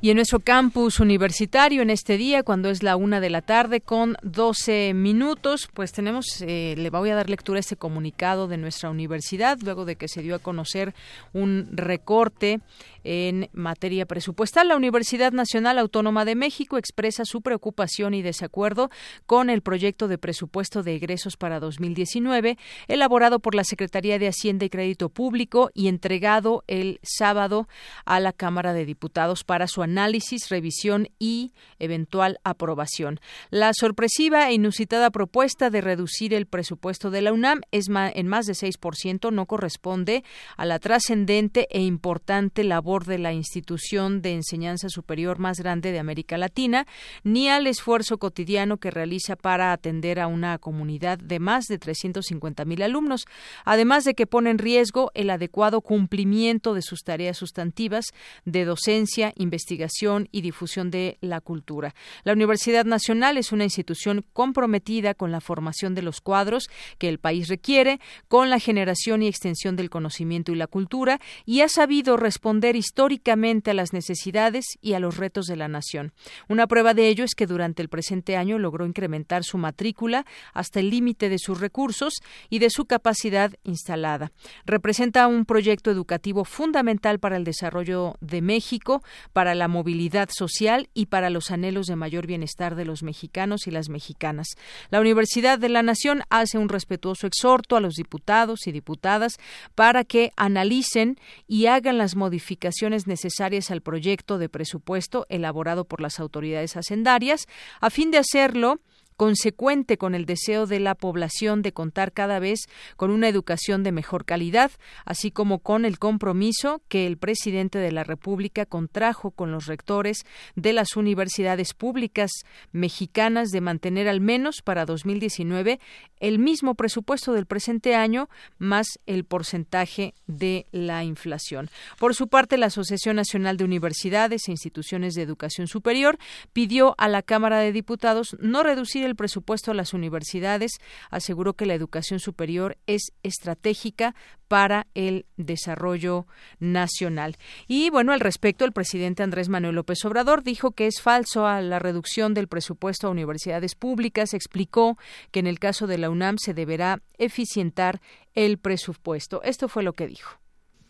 Y 0.01 0.11
en 0.11 0.15
nuestro 0.15 0.39
campus 0.39 1.01
universitario 1.01 1.81
en 1.81 1.89
este 1.89 2.15
día, 2.15 2.43
cuando 2.43 2.69
es 2.69 2.83
la 2.83 2.95
una 2.95 3.19
de 3.19 3.29
la 3.29 3.41
tarde 3.41 3.81
con 3.81 4.15
12 4.23 4.93
minutos, 4.93 5.67
pues 5.73 5.91
tenemos, 5.91 6.41
eh, 6.41 6.75
le 6.77 6.89
voy 6.89 7.09
a 7.09 7.15
dar 7.15 7.29
lectura 7.29 7.57
a 7.57 7.59
este 7.59 7.75
comunicado 7.75 8.47
de 8.47 8.55
nuestra 8.55 8.89
universidad, 8.89 9.59
luego 9.61 9.83
de 9.83 9.97
que 9.97 10.07
se 10.07 10.21
dio 10.21 10.35
a 10.35 10.39
conocer 10.39 10.93
un 11.33 11.67
recorte 11.73 12.61
en 13.03 13.49
materia 13.53 14.05
presupuestal. 14.05 14.67
La 14.67 14.75
Universidad 14.75 15.31
Nacional 15.31 15.77
Autónoma 15.77 16.25
de 16.25 16.35
México 16.35 16.77
expresa 16.77 17.25
su 17.25 17.41
preocupación 17.41 18.13
y 18.13 18.21
desacuerdo 18.21 18.89
con 19.25 19.49
el 19.49 19.61
proyecto 19.61 20.07
de 20.07 20.17
presupuesto 20.17 20.83
de 20.83 20.95
egresos 20.95 21.37
para 21.37 21.59
2019, 21.59 22.57
elaborado 22.87 23.39
por 23.39 23.55
la 23.55 23.63
Secretaría 23.63 24.19
de 24.19 24.27
Hacienda 24.27 24.65
y 24.65 24.69
Crédito 24.69 25.09
Público 25.09 25.71
y 25.73 25.87
entregado 25.87 26.63
el 26.67 26.99
sábado 27.03 27.67
a 28.05 28.19
la 28.19 28.33
Cámara 28.33 28.73
de 28.73 28.85
Diputados 28.85 29.43
para 29.43 29.67
su 29.67 29.81
análisis, 29.81 30.49
revisión 30.49 31.09
y 31.19 31.53
eventual 31.79 32.39
aprobación. 32.43 33.19
La 33.49 33.71
sorpresiva 33.73 34.49
e 34.49 34.53
inusitada 34.53 35.09
propuesta 35.09 35.69
de 35.69 35.81
reducir 35.81 36.33
el 36.33 36.45
presupuesto 36.45 37.11
de 37.11 37.21
la 37.21 37.33
UNAM 37.33 37.61
es 37.71 37.87
en 37.89 38.27
más 38.27 38.45
de 38.45 38.53
6% 38.53 39.31
no 39.31 39.45
corresponde 39.45 40.23
a 40.57 40.65
la 40.65 40.79
trascendente 40.79 41.67
e 41.71 41.81
importante 41.81 42.63
labor 42.63 42.88
de 42.97 43.19
la 43.19 43.33
institución 43.33 44.23
de 44.23 44.33
enseñanza 44.33 44.89
superior 44.89 45.37
más 45.37 45.59
grande 45.59 45.91
de 45.91 45.99
América 45.99 46.39
Latina, 46.39 46.87
ni 47.23 47.47
al 47.47 47.67
esfuerzo 47.67 48.17
cotidiano 48.17 48.77
que 48.77 48.89
realiza 48.89 49.35
para 49.35 49.73
atender 49.73 50.19
a 50.19 50.25
una 50.25 50.57
comunidad 50.57 51.19
de 51.19 51.37
más 51.37 51.65
de 51.65 51.77
350 51.77 52.65
mil 52.65 52.81
alumnos, 52.81 53.27
además 53.63 54.05
de 54.05 54.15
que 54.15 54.25
pone 54.25 54.49
en 54.49 54.57
riesgo 54.57 55.11
el 55.13 55.29
adecuado 55.29 55.81
cumplimiento 55.81 56.73
de 56.73 56.81
sus 56.81 57.03
tareas 57.03 57.37
sustantivas 57.37 58.05
de 58.45 58.65
docencia, 58.65 59.33
investigación 59.35 60.27
y 60.31 60.41
difusión 60.41 60.89
de 60.89 61.19
la 61.21 61.41
cultura. 61.41 61.93
La 62.23 62.33
Universidad 62.33 62.85
Nacional 62.85 63.37
es 63.37 63.51
una 63.51 63.65
institución 63.65 64.25
comprometida 64.33 65.13
con 65.13 65.31
la 65.31 65.41
formación 65.41 65.93
de 65.93 66.01
los 66.01 66.21
cuadros 66.21 66.71
que 66.97 67.07
el 67.07 67.19
país 67.19 67.49
requiere, 67.49 67.99
con 68.27 68.49
la 68.49 68.59
generación 68.59 69.21
y 69.21 69.27
extensión 69.27 69.75
del 69.75 69.91
conocimiento 69.91 70.51
y 70.51 70.55
la 70.55 70.65
cultura, 70.65 71.19
y 71.45 71.61
ha 71.61 71.69
sabido 71.69 72.17
responder 72.17 72.78
históricamente 72.79 73.71
a 73.71 73.73
las 73.73 73.93
necesidades 73.93 74.65
y 74.81 74.93
a 74.93 74.99
los 74.99 75.17
retos 75.17 75.45
de 75.45 75.55
la 75.55 75.67
nación. 75.67 76.13
Una 76.47 76.65
prueba 76.65 76.93
de 76.93 77.09
ello 77.09 77.23
es 77.23 77.35
que 77.35 77.45
durante 77.45 77.81
el 77.81 77.89
presente 77.89 78.37
año 78.37 78.57
logró 78.57 78.85
incrementar 78.85 79.43
su 79.43 79.57
matrícula 79.57 80.25
hasta 80.53 80.79
el 80.79 80.89
límite 80.89 81.29
de 81.29 81.37
sus 81.37 81.59
recursos 81.59 82.13
y 82.49 82.59
de 82.59 82.69
su 82.69 82.85
capacidad 82.85 83.51
instalada. 83.63 84.31
Representa 84.65 85.27
un 85.27 85.45
proyecto 85.45 85.91
educativo 85.91 86.45
fundamental 86.45 87.19
para 87.19 87.37
el 87.37 87.43
desarrollo 87.43 88.15
de 88.21 88.41
México, 88.41 89.03
para 89.33 89.55
la 89.55 89.67
movilidad 89.67 90.29
social 90.31 90.89
y 90.93 91.07
para 91.07 91.29
los 91.29 91.51
anhelos 91.51 91.87
de 91.87 91.95
mayor 91.95 92.27
bienestar 92.27 92.75
de 92.75 92.85
los 92.85 93.03
mexicanos 93.03 93.67
y 93.67 93.71
las 93.71 93.89
mexicanas. 93.89 94.47
La 94.89 95.01
Universidad 95.01 95.59
de 95.59 95.69
la 95.69 95.83
Nación 95.83 96.23
hace 96.29 96.57
un 96.57 96.69
respetuoso 96.69 97.27
exhorto 97.27 97.75
a 97.75 97.81
los 97.81 97.95
diputados 97.95 98.67
y 98.67 98.71
diputadas 98.71 99.37
para 99.75 100.05
que 100.05 100.31
analicen 100.37 101.19
y 101.47 101.65
hagan 101.65 101.97
las 101.97 102.15
modificaciones 102.15 102.68
necesarias 103.07 103.71
al 103.71 103.81
proyecto 103.81 104.37
de 104.37 104.49
presupuesto 104.49 105.25
elaborado 105.29 105.85
por 105.85 106.01
las 106.01 106.19
autoridades 106.19 106.75
hacendarias, 106.75 107.47
a 107.81 107.89
fin 107.89 108.11
de 108.11 108.17
hacerlo 108.19 108.79
consecuente 109.19 109.97
con 109.97 110.15
el 110.15 110.25
deseo 110.25 110.65
de 110.65 110.79
la 110.79 110.95
población 110.95 111.61
de 111.61 111.73
contar 111.73 112.13
cada 112.13 112.39
vez 112.39 112.61
con 112.95 113.11
una 113.11 113.27
educación 113.27 113.83
de 113.83 113.91
mejor 113.91 114.23
calidad, 114.23 114.71
así 115.03 115.29
como 115.29 115.59
con 115.59 115.83
el 115.83 115.99
compromiso 115.99 116.81
que 116.87 117.05
el 117.05 117.17
presidente 117.17 117.79
de 117.79 117.91
la 117.91 118.05
República 118.05 118.65
contrajo 118.65 119.31
con 119.31 119.51
los 119.51 119.65
rectores 119.65 120.25
de 120.55 120.71
las 120.71 120.95
universidades 120.95 121.73
públicas 121.73 122.31
mexicanas 122.71 123.49
de 123.49 123.59
mantener 123.59 124.07
al 124.07 124.21
menos 124.21 124.61
para 124.63 124.85
2019 124.85 125.81
el 126.21 126.39
mismo 126.39 126.75
presupuesto 126.75 127.33
del 127.33 127.45
presente 127.45 127.95
año 127.95 128.29
más 128.57 128.87
el 129.05 129.25
porcentaje 129.25 130.13
de 130.27 130.65
la 130.71 131.03
inflación. 131.03 131.69
Por 131.97 132.15
su 132.15 132.29
parte, 132.29 132.57
la 132.57 132.67
Asociación 132.67 133.17
Nacional 133.17 133.57
de 133.57 133.65
Universidades 133.65 134.47
e 134.47 134.51
Instituciones 134.51 135.13
de 135.13 135.23
Educación 135.23 135.67
Superior 135.67 136.17
pidió 136.53 136.95
a 136.97 137.09
la 137.09 137.21
Cámara 137.21 137.59
de 137.59 137.73
Diputados 137.73 138.37
no 138.39 138.63
reducir 138.63 139.08
el 139.09 139.15
presupuesto 139.15 139.71
a 139.71 139.73
las 139.73 139.93
universidades, 139.93 140.79
aseguró 141.09 141.53
que 141.53 141.65
la 141.65 141.73
educación 141.73 142.19
superior 142.19 142.77
es 142.87 143.11
estratégica 143.23 144.15
para 144.47 144.87
el 144.95 145.25
desarrollo 145.37 146.25
nacional. 146.59 147.37
Y 147.67 147.89
bueno, 147.89 148.13
al 148.13 148.19
respecto, 148.19 148.65
el 148.65 148.71
presidente 148.71 149.23
Andrés 149.23 149.49
Manuel 149.49 149.75
López 149.75 150.03
Obrador 150.05 150.43
dijo 150.43 150.71
que 150.71 150.87
es 150.87 151.01
falso 151.01 151.45
a 151.45 151.61
la 151.61 151.79
reducción 151.79 152.33
del 152.33 152.47
presupuesto 152.47 153.07
a 153.07 153.11
universidades 153.11 153.75
públicas. 153.75 154.33
Explicó 154.33 154.97
que 155.31 155.39
en 155.39 155.47
el 155.47 155.59
caso 155.59 155.87
de 155.87 155.97
la 155.97 156.09
UNAM 156.09 156.37
se 156.39 156.53
deberá 156.53 157.01
eficientar 157.17 158.01
el 158.33 158.57
presupuesto. 158.57 159.41
Esto 159.43 159.69
fue 159.69 159.83
lo 159.83 159.93
que 159.93 160.07
dijo. 160.07 160.39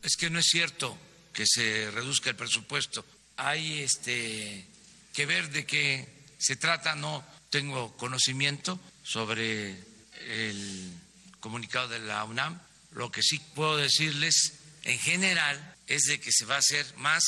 Es 0.01 0.15
que 0.15 0.29
no 0.29 0.39
es 0.39 0.45
cierto 0.45 0.97
que 1.33 1.43
se 1.45 1.91
reduzca 1.91 2.29
el 2.29 2.35
presupuesto. 2.35 3.03
Hay 3.35 3.79
este 3.79 4.65
que 5.13 5.25
ver 5.25 5.49
de 5.49 5.65
qué 5.65 6.07
se 6.37 6.55
trata, 6.55 6.95
no 6.95 7.23
tengo 7.49 7.95
conocimiento 7.97 8.79
sobre 9.03 9.71
el 10.27 10.93
comunicado 11.39 11.87
de 11.87 11.99
la 11.99 12.23
UNAM. 12.23 12.59
Lo 12.91 13.11
que 13.11 13.21
sí 13.21 13.39
puedo 13.55 13.77
decirles 13.77 14.53
en 14.83 14.99
general 14.99 15.75
es 15.87 16.03
de 16.03 16.19
que 16.19 16.31
se 16.31 16.45
va 16.45 16.55
a 16.55 16.59
hacer 16.59 16.85
más 16.97 17.23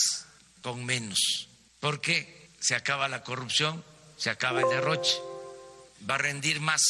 con 0.61 0.85
menos, 0.85 1.47
porque 1.79 2.49
se 2.59 2.75
acaba 2.75 3.07
la 3.07 3.23
corrupción, 3.23 3.83
se 4.17 4.29
acaba 4.29 4.61
el 4.61 4.69
derroche, 4.69 5.17
va 6.09 6.15
a 6.15 6.19
rendir 6.19 6.59
más 6.61 6.81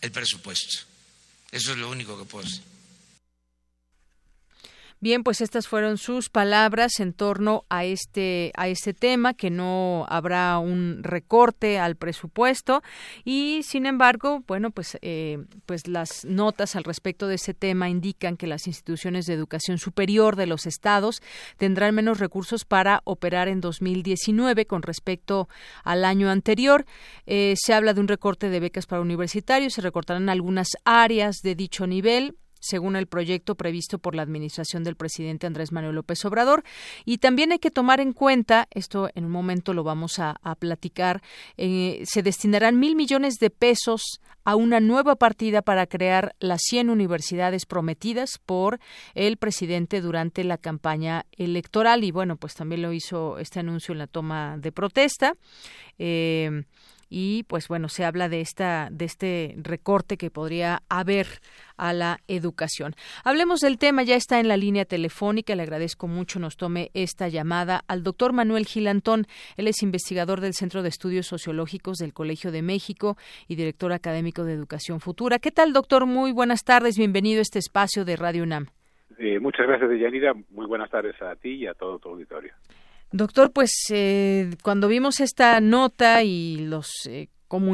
el 0.00 0.10
presupuesto. 0.10 0.86
Eso 1.50 1.72
es 1.72 1.78
lo 1.78 1.90
único 1.90 2.18
que 2.18 2.24
puedo 2.24 2.46
decir. 2.46 2.71
Bien, 5.02 5.24
pues 5.24 5.40
estas 5.40 5.66
fueron 5.66 5.98
sus 5.98 6.28
palabras 6.28 7.00
en 7.00 7.12
torno 7.12 7.64
a 7.68 7.84
este 7.84 8.52
a 8.54 8.68
este 8.68 8.94
tema 8.94 9.34
que 9.34 9.50
no 9.50 10.06
habrá 10.08 10.56
un 10.60 11.02
recorte 11.02 11.80
al 11.80 11.96
presupuesto 11.96 12.84
y 13.24 13.62
sin 13.64 13.86
embargo, 13.86 14.44
bueno, 14.46 14.70
pues 14.70 14.98
eh, 15.02 15.44
pues 15.66 15.88
las 15.88 16.24
notas 16.24 16.76
al 16.76 16.84
respecto 16.84 17.26
de 17.26 17.34
ese 17.34 17.52
tema 17.52 17.88
indican 17.88 18.36
que 18.36 18.46
las 18.46 18.68
instituciones 18.68 19.26
de 19.26 19.34
educación 19.34 19.78
superior 19.78 20.36
de 20.36 20.46
los 20.46 20.66
estados 20.66 21.20
tendrán 21.56 21.96
menos 21.96 22.20
recursos 22.20 22.64
para 22.64 23.00
operar 23.02 23.48
en 23.48 23.60
2019 23.60 24.66
con 24.66 24.82
respecto 24.82 25.48
al 25.82 26.04
año 26.04 26.30
anterior. 26.30 26.86
Eh, 27.26 27.54
se 27.56 27.74
habla 27.74 27.92
de 27.92 27.98
un 27.98 28.06
recorte 28.06 28.50
de 28.50 28.60
becas 28.60 28.86
para 28.86 29.02
universitarios, 29.02 29.72
se 29.72 29.80
recortarán 29.80 30.28
algunas 30.28 30.68
áreas 30.84 31.38
de 31.42 31.56
dicho 31.56 31.88
nivel 31.88 32.36
según 32.62 32.94
el 32.96 33.06
proyecto 33.06 33.56
previsto 33.56 33.98
por 33.98 34.14
la 34.14 34.22
administración 34.22 34.84
del 34.84 34.96
presidente 34.96 35.46
Andrés 35.46 35.72
Manuel 35.72 35.96
López 35.96 36.24
Obrador. 36.24 36.62
Y 37.04 37.18
también 37.18 37.52
hay 37.52 37.58
que 37.58 37.70
tomar 37.70 38.00
en 38.00 38.12
cuenta, 38.12 38.68
esto 38.70 39.10
en 39.14 39.24
un 39.24 39.32
momento 39.32 39.74
lo 39.74 39.82
vamos 39.82 40.18
a, 40.18 40.38
platicar, 40.58 41.22
eh, 41.56 42.02
se 42.04 42.22
destinarán 42.22 42.78
mil 42.78 42.94
millones 42.94 43.38
de 43.38 43.50
pesos 43.50 44.20
a 44.44 44.54
una 44.54 44.80
nueva 44.80 45.16
partida 45.16 45.62
para 45.62 45.86
crear 45.86 46.34
las 46.38 46.60
100 46.62 46.90
universidades 46.90 47.66
prometidas 47.66 48.38
por 48.44 48.78
el 49.14 49.38
presidente 49.38 50.00
durante 50.00 50.44
la 50.44 50.58
campaña 50.58 51.26
electoral. 51.32 52.04
Y 52.04 52.12
bueno, 52.12 52.36
pues 52.36 52.54
también 52.54 52.82
lo 52.82 52.92
hizo 52.92 53.38
este 53.38 53.60
anuncio 53.60 53.92
en 53.92 53.98
la 53.98 54.06
toma 54.06 54.56
de 54.58 54.72
protesta. 54.72 55.34
Eh, 55.98 56.64
y 57.12 57.44
pues 57.44 57.68
bueno 57.68 57.90
se 57.90 58.06
habla 58.06 58.30
de 58.30 58.40
esta 58.40 58.88
de 58.90 59.04
este 59.04 59.54
recorte 59.58 60.16
que 60.16 60.30
podría 60.30 60.82
haber 60.88 61.26
a 61.76 61.92
la 61.92 62.18
educación. 62.26 62.94
Hablemos 63.24 63.60
del 63.60 63.78
tema, 63.78 64.02
ya 64.02 64.16
está 64.16 64.40
en 64.40 64.48
la 64.48 64.56
línea 64.56 64.84
telefónica, 64.86 65.54
le 65.54 65.62
agradezco 65.62 66.08
mucho 66.08 66.38
nos 66.38 66.56
tome 66.56 66.90
esta 66.94 67.28
llamada 67.28 67.84
al 67.86 68.02
doctor 68.02 68.32
Manuel 68.32 68.66
Gilantón, 68.66 69.26
él 69.56 69.68
es 69.68 69.82
investigador 69.82 70.40
del 70.40 70.54
Centro 70.54 70.82
de 70.82 70.88
Estudios 70.88 71.26
Sociológicos 71.26 71.98
del 71.98 72.14
Colegio 72.14 72.50
de 72.50 72.62
México 72.62 73.16
y 73.46 73.56
director 73.56 73.92
académico 73.92 74.44
de 74.44 74.54
Educación 74.54 75.00
Futura. 75.00 75.38
¿Qué 75.38 75.50
tal, 75.50 75.72
doctor? 75.72 76.06
Muy 76.06 76.32
buenas 76.32 76.64
tardes, 76.64 76.96
bienvenido 76.96 77.40
a 77.40 77.42
este 77.42 77.58
espacio 77.58 78.04
de 78.04 78.16
Radio 78.16 78.44
UNAM. 78.44 78.68
Eh, 79.18 79.38
muchas 79.38 79.66
gracias, 79.66 79.90
Deyanira. 79.90 80.32
Muy 80.50 80.66
buenas 80.66 80.90
tardes 80.90 81.20
a 81.20 81.36
ti 81.36 81.50
y 81.50 81.66
a 81.66 81.74
todo 81.74 81.98
tu 81.98 82.08
auditorio. 82.08 82.52
Doctor, 83.12 83.52
pues 83.52 83.72
eh, 83.90 84.56
cuando 84.62 84.88
vimos 84.88 85.20
esta 85.20 85.60
nota 85.60 86.22
y 86.22 86.56
los 86.56 86.88
eh, 87.06 87.28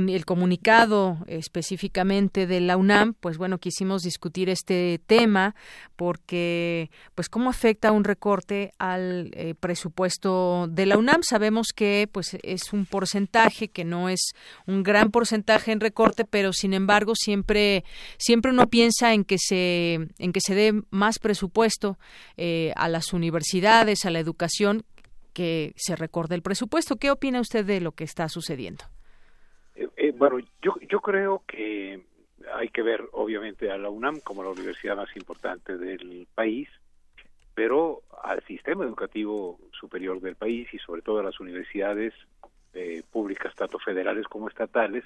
el 0.09 0.25
comunicado 0.25 1.19
específicamente 1.29 2.49
de 2.49 2.59
la 2.59 2.77
UNAM, 2.77 3.15
pues 3.15 3.39
bueno, 3.39 3.59
quisimos 3.59 4.03
discutir 4.03 4.49
este 4.49 5.01
tema 5.07 5.55
porque, 5.95 6.91
pues, 7.15 7.29
cómo 7.29 7.49
afecta 7.49 7.93
un 7.93 8.03
recorte 8.03 8.73
al 8.81 9.31
eh, 9.35 9.55
presupuesto 9.55 10.67
de 10.69 10.87
la 10.87 10.99
UNAM. 10.99 11.23
Sabemos 11.23 11.69
que, 11.73 12.09
pues, 12.11 12.37
es 12.43 12.73
un 12.73 12.87
porcentaje 12.87 13.69
que 13.69 13.85
no 13.85 14.09
es 14.09 14.33
un 14.67 14.83
gran 14.83 15.13
porcentaje 15.13 15.71
en 15.71 15.79
recorte, 15.79 16.25
pero 16.25 16.53
sin 16.53 16.75
embargo 16.75 17.13
siempre, 17.15 17.85
siempre 18.19 18.51
uno 18.51 18.67
piensa 18.67 19.15
en 19.15 19.23
que 19.23 19.39
se, 19.39 20.09
en 20.19 20.33
que 20.33 20.41
se 20.41 20.57
dé 20.57 20.73
más 20.91 21.21
presupuesto 21.21 22.01
a 22.75 22.89
las 22.89 23.13
universidades, 23.13 24.05
a 24.05 24.11
la 24.11 24.19
educación 24.19 24.85
que 25.39 25.73
se 25.77 25.95
recorde 25.95 26.35
el 26.35 26.43
presupuesto. 26.43 26.97
¿Qué 26.97 27.13
opina 27.13 27.41
usted 27.41 27.65
de 27.65 27.81
lo 27.81 27.93
que 27.93 28.03
está 28.03 28.29
sucediendo? 28.29 28.85
Eh, 29.77 29.87
eh, 29.97 30.11
bueno, 30.11 30.41
yo, 30.61 30.75
yo 30.91 30.99
creo 30.99 31.45
que 31.47 32.03
hay 32.53 32.69
que 32.71 32.83
ver 32.83 33.05
obviamente 33.13 33.71
a 33.71 33.79
la 33.79 33.89
UNAM 33.89 34.19
como 34.19 34.43
la 34.43 34.51
universidad 34.51 34.97
más 34.97 35.15
importante 35.17 35.79
del 35.79 36.27
país, 36.35 36.69
pero 37.55 38.03
al 38.21 38.45
sistema 38.47 38.85
educativo 38.85 39.61
superior 39.79 40.21
del 40.21 40.35
país 40.35 40.67
y 40.75 40.79
sobre 40.79 41.03
todo 41.03 41.21
a 41.21 41.23
las 41.23 41.39
universidades 41.39 42.13
eh, 42.75 43.05
públicas, 43.09 43.55
tanto 43.55 43.79
federales 43.79 44.27
como 44.27 44.49
estatales, 44.49 45.05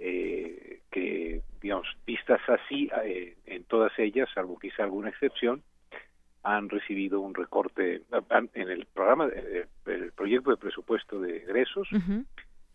eh, 0.00 0.80
que, 0.90 1.42
digamos, 1.60 1.86
vistas 2.04 2.40
así, 2.48 2.90
eh, 3.04 3.36
en 3.46 3.62
todas 3.62 3.96
ellas, 3.96 4.28
salvo 4.34 4.58
quizá 4.58 4.82
alguna 4.82 5.10
excepción, 5.10 5.62
han 6.42 6.68
recibido 6.68 7.20
un 7.20 7.34
recorte 7.34 8.02
en 8.54 8.70
el 8.70 8.86
programa, 8.86 9.28
el 9.86 10.12
proyecto 10.12 10.50
de 10.50 10.56
presupuesto 10.56 11.20
de 11.20 11.38
egresos, 11.38 11.88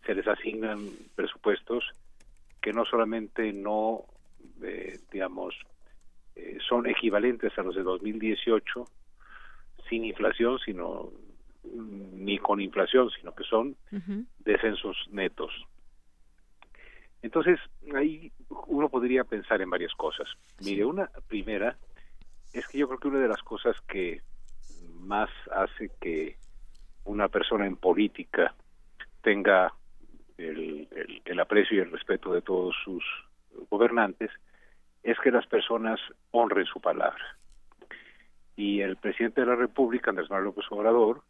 se 0.04 0.14
les 0.14 0.26
asignan 0.26 0.88
presupuestos 1.14 1.84
que 2.60 2.72
no 2.72 2.84
solamente 2.84 3.52
no, 3.52 4.04
eh, 4.62 4.98
digamos, 5.10 5.54
eh, 6.36 6.58
son 6.68 6.86
equivalentes 6.86 7.56
a 7.58 7.62
los 7.62 7.74
de 7.74 7.82
2018 7.82 8.84
sin 9.88 10.04
inflación, 10.04 10.58
sino 10.64 11.10
ni 11.64 12.38
con 12.38 12.60
inflación, 12.60 13.10
sino 13.10 13.34
que 13.34 13.44
son 13.44 13.76
descensos 14.38 14.96
netos. 15.10 15.52
Entonces, 17.22 17.58
ahí 17.94 18.30
uno 18.68 18.88
podría 18.88 19.24
pensar 19.24 19.60
en 19.60 19.70
varias 19.70 19.92
cosas. 19.94 20.28
Mire, 20.60 20.84
una 20.84 21.10
primera 21.28 21.76
es 22.58 22.66
que 22.68 22.78
yo 22.78 22.88
creo 22.88 22.98
que 22.98 23.08
una 23.08 23.18
de 23.18 23.28
las 23.28 23.42
cosas 23.42 23.76
que 23.82 24.22
más 25.00 25.28
hace 25.52 25.90
que 26.00 26.36
una 27.04 27.28
persona 27.28 27.66
en 27.66 27.76
política 27.76 28.54
tenga 29.22 29.72
el, 30.38 30.88
aprecio 31.38 31.76
y 31.76 31.80
el 31.80 31.92
respeto 31.92 32.32
de 32.32 32.40
todos 32.40 32.74
sus 32.82 33.04
gobernantes 33.70 34.30
es 35.02 35.18
que 35.20 35.30
las 35.30 35.46
personas 35.46 36.00
honren 36.30 36.64
su 36.64 36.80
palabra. 36.80 37.22
Y 38.56 38.80
el 38.80 38.96
presidente 38.96 39.42
de 39.42 39.46
la 39.46 39.54
República, 39.54 40.10
Andrés 40.10 40.30
Manuel 40.30 40.46
López 40.46 40.64
Obrador, 40.70 41.22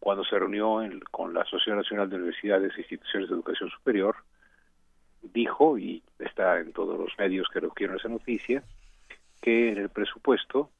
cuando 0.00 0.24
se 0.24 0.38
reunió 0.38 0.80
con 1.12 1.34
la 1.34 1.42
Asociación 1.42 1.76
Nacional 1.76 2.10
de 2.10 2.16
Universidades 2.16 2.72
e 2.76 2.80
Instituciones 2.80 3.28
de 3.28 3.36
Educación 3.36 3.70
Superior, 3.70 4.16
dijo, 5.22 5.78
y 5.78 6.02
está 6.18 6.58
en 6.58 6.72
todos 6.72 6.98
los 6.98 7.16
medios 7.16 7.46
que 7.52 7.60
requieren 7.60 7.96
esa 7.96 8.08
noticia, 8.08 8.64
que 9.40 9.70
en 9.70 9.78
el 9.78 9.88
presupuesto 9.88 10.70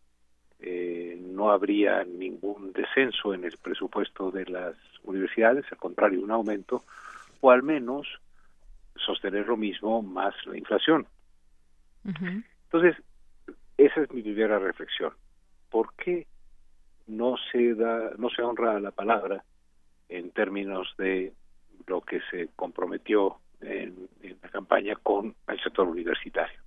eh, 0.60 1.18
no 1.20 1.50
habría 1.50 2.04
ningún 2.04 2.72
descenso 2.72 3.32
en 3.32 3.44
el 3.44 3.56
presupuesto 3.58 4.30
de 4.30 4.44
las 4.46 4.74
universidades, 5.04 5.64
al 5.70 5.78
contrario, 5.78 6.22
un 6.22 6.30
aumento, 6.30 6.82
o 7.40 7.50
al 7.50 7.62
menos 7.62 8.06
sostener 8.96 9.46
lo 9.46 9.56
mismo 9.56 10.02
más 10.02 10.34
la 10.46 10.56
inflación. 10.56 11.06
Entonces, 12.04 12.96
esa 13.76 14.00
es 14.00 14.10
mi 14.12 14.22
primera 14.22 14.58
reflexión. 14.58 15.12
¿Por 15.70 15.92
qué 15.94 16.26
no 17.06 17.36
se 17.52 17.74
da, 17.74 18.12
no 18.18 18.30
se 18.30 18.42
honra 18.42 18.80
la 18.80 18.90
palabra 18.90 19.44
en 20.08 20.30
términos 20.30 20.88
de 20.98 21.32
lo 21.86 22.00
que 22.00 22.20
se 22.30 22.48
comprometió 22.56 23.38
en, 23.60 24.08
la 24.42 24.48
campaña 24.48 24.96
con 24.96 25.34
el 25.46 25.62
sector 25.62 25.86
universitario? 25.86 26.60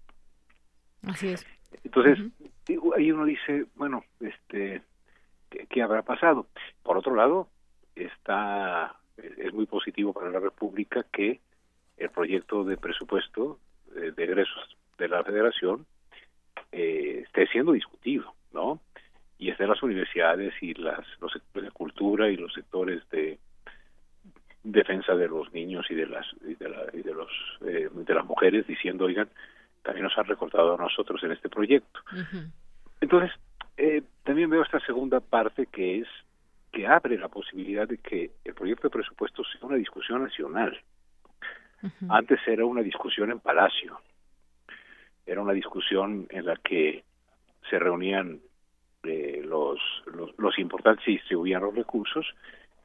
Así 1.03 1.29
es. 1.29 1.45
Entonces, 1.83 2.19
ahí 2.95 3.11
uno 3.11 3.25
dice, 3.25 3.65
bueno, 3.75 4.03
este, 4.19 4.81
¿qué, 5.49 5.81
habrá 5.81 6.03
pasado? 6.03 6.47
Por 6.83 6.97
otro 6.97 7.15
lado, 7.15 7.49
está 7.95 8.95
es 9.17 9.53
muy 9.53 9.65
positivo 9.65 10.13
para 10.13 10.31
la 10.31 10.39
República 10.39 11.05
que 11.11 11.39
el 11.97 12.09
proyecto 12.09 12.63
de 12.63 12.77
presupuesto 12.77 13.59
de, 13.93 14.23
egresos 14.23 14.77
de 14.97 15.07
la 15.07 15.23
Federación 15.23 15.85
eh, 16.71 17.23
esté 17.25 17.47
siendo 17.47 17.73
discutido, 17.73 18.33
¿no? 18.53 18.81
Y 19.37 19.49
esté 19.49 19.67
las 19.67 19.83
universidades 19.83 20.53
y 20.61 20.73
las 20.73 21.05
los 21.19 21.31
sectores 21.31 21.69
de 21.69 21.73
cultura 21.73 22.29
y 22.29 22.37
los 22.37 22.53
sectores 22.53 23.07
de 23.09 23.39
defensa 24.63 25.15
de 25.15 25.27
los 25.27 25.51
niños 25.53 25.85
y 25.89 25.95
de 25.95 26.05
las 26.07 26.25
y 26.47 26.55
de, 26.55 26.69
la, 26.69 26.85
y 26.93 27.01
de 27.01 27.13
los 27.13 27.29
eh, 27.65 27.89
de 27.91 28.13
las 28.13 28.25
mujeres 28.25 28.67
diciendo 28.67 29.05
oigan 29.05 29.29
también 29.83 30.03
nos 30.03 30.17
han 30.17 30.25
recordado 30.25 30.75
a 30.75 30.77
nosotros 30.77 31.21
en 31.23 31.31
este 31.31 31.49
proyecto. 31.49 31.99
Entonces 32.99 33.31
eh, 33.77 34.03
también 34.23 34.49
veo 34.49 34.61
esta 34.61 34.79
segunda 34.81 35.19
parte 35.19 35.65
que 35.67 35.99
es 35.99 36.07
que 36.71 36.87
abre 36.87 37.17
la 37.17 37.27
posibilidad 37.27 37.87
de 37.87 37.97
que 37.97 38.31
el 38.45 38.53
proyecto 38.53 38.87
de 38.87 38.93
presupuesto 38.93 39.43
sea 39.43 39.67
una 39.67 39.77
discusión 39.77 40.23
nacional. 40.23 40.79
Antes 42.09 42.39
era 42.45 42.63
una 42.63 42.81
discusión 42.81 43.31
en 43.31 43.39
Palacio, 43.39 43.99
era 45.25 45.41
una 45.41 45.53
discusión 45.53 46.27
en 46.29 46.45
la 46.45 46.55
que 46.57 47.03
se 47.67 47.79
reunían 47.79 48.39
eh, 49.03 49.41
los, 49.43 49.79
los, 50.37 50.59
importantes 50.59 51.07
y 51.07 51.13
distribuían 51.13 51.63
los 51.63 51.73
recursos 51.73 52.35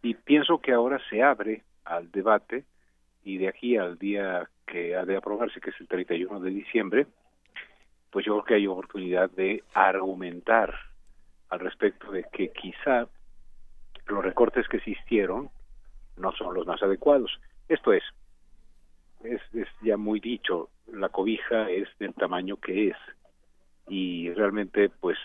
y 0.03 0.15
pienso 0.15 0.63
que 0.63 0.73
ahora 0.73 0.99
se 1.11 1.23
abre 1.23 1.63
al 1.85 2.11
debate 2.11 2.65
y 3.23 3.37
de 3.37 3.49
aquí 3.49 3.77
al 3.77 3.99
día 3.99 4.49
que 4.67 4.97
ha 4.97 5.05
de 5.05 5.17
aprobarse, 5.17 5.61
que 5.61 5.71
es 5.71 5.81
el 5.81 5.89
31 5.89 6.41
de 6.41 6.51
diciembre, 6.51 7.07
pues 8.11 8.25
yo 8.25 8.33
creo 8.35 8.45
que 8.45 8.55
hay 8.55 8.67
oportunidad 8.67 9.31
de 9.31 9.63
argumentar 9.75 10.75
al 11.49 11.61
respecto 11.61 12.11
de 12.11 12.25
que 12.33 12.51
quizá 12.51 13.07
los 14.07 14.25
recortes 14.25 14.69
que 14.69 14.79
existieron 14.79 15.51
no 16.17 16.33
son 16.33 16.55
los 16.55 16.67
más 16.67 16.83
adecuados. 16.83 17.39
Esto 17.69 17.93
es, 17.93 18.03
es, 19.23 19.41
ya 19.83 19.97
muy 19.97 20.21
dicho, 20.21 20.71
la 20.87 21.09
cobija 21.09 21.71
es 21.71 21.89
del 21.99 22.15
tamaño 22.15 22.57
que 22.57 22.89
es 22.89 22.97
y 23.89 24.33
realmente 24.33 24.89
pues 24.89 25.19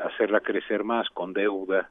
hacerla 0.00 0.40
crecer 0.40 0.84
más 0.84 1.08
con 1.10 1.32
deuda 1.32 1.90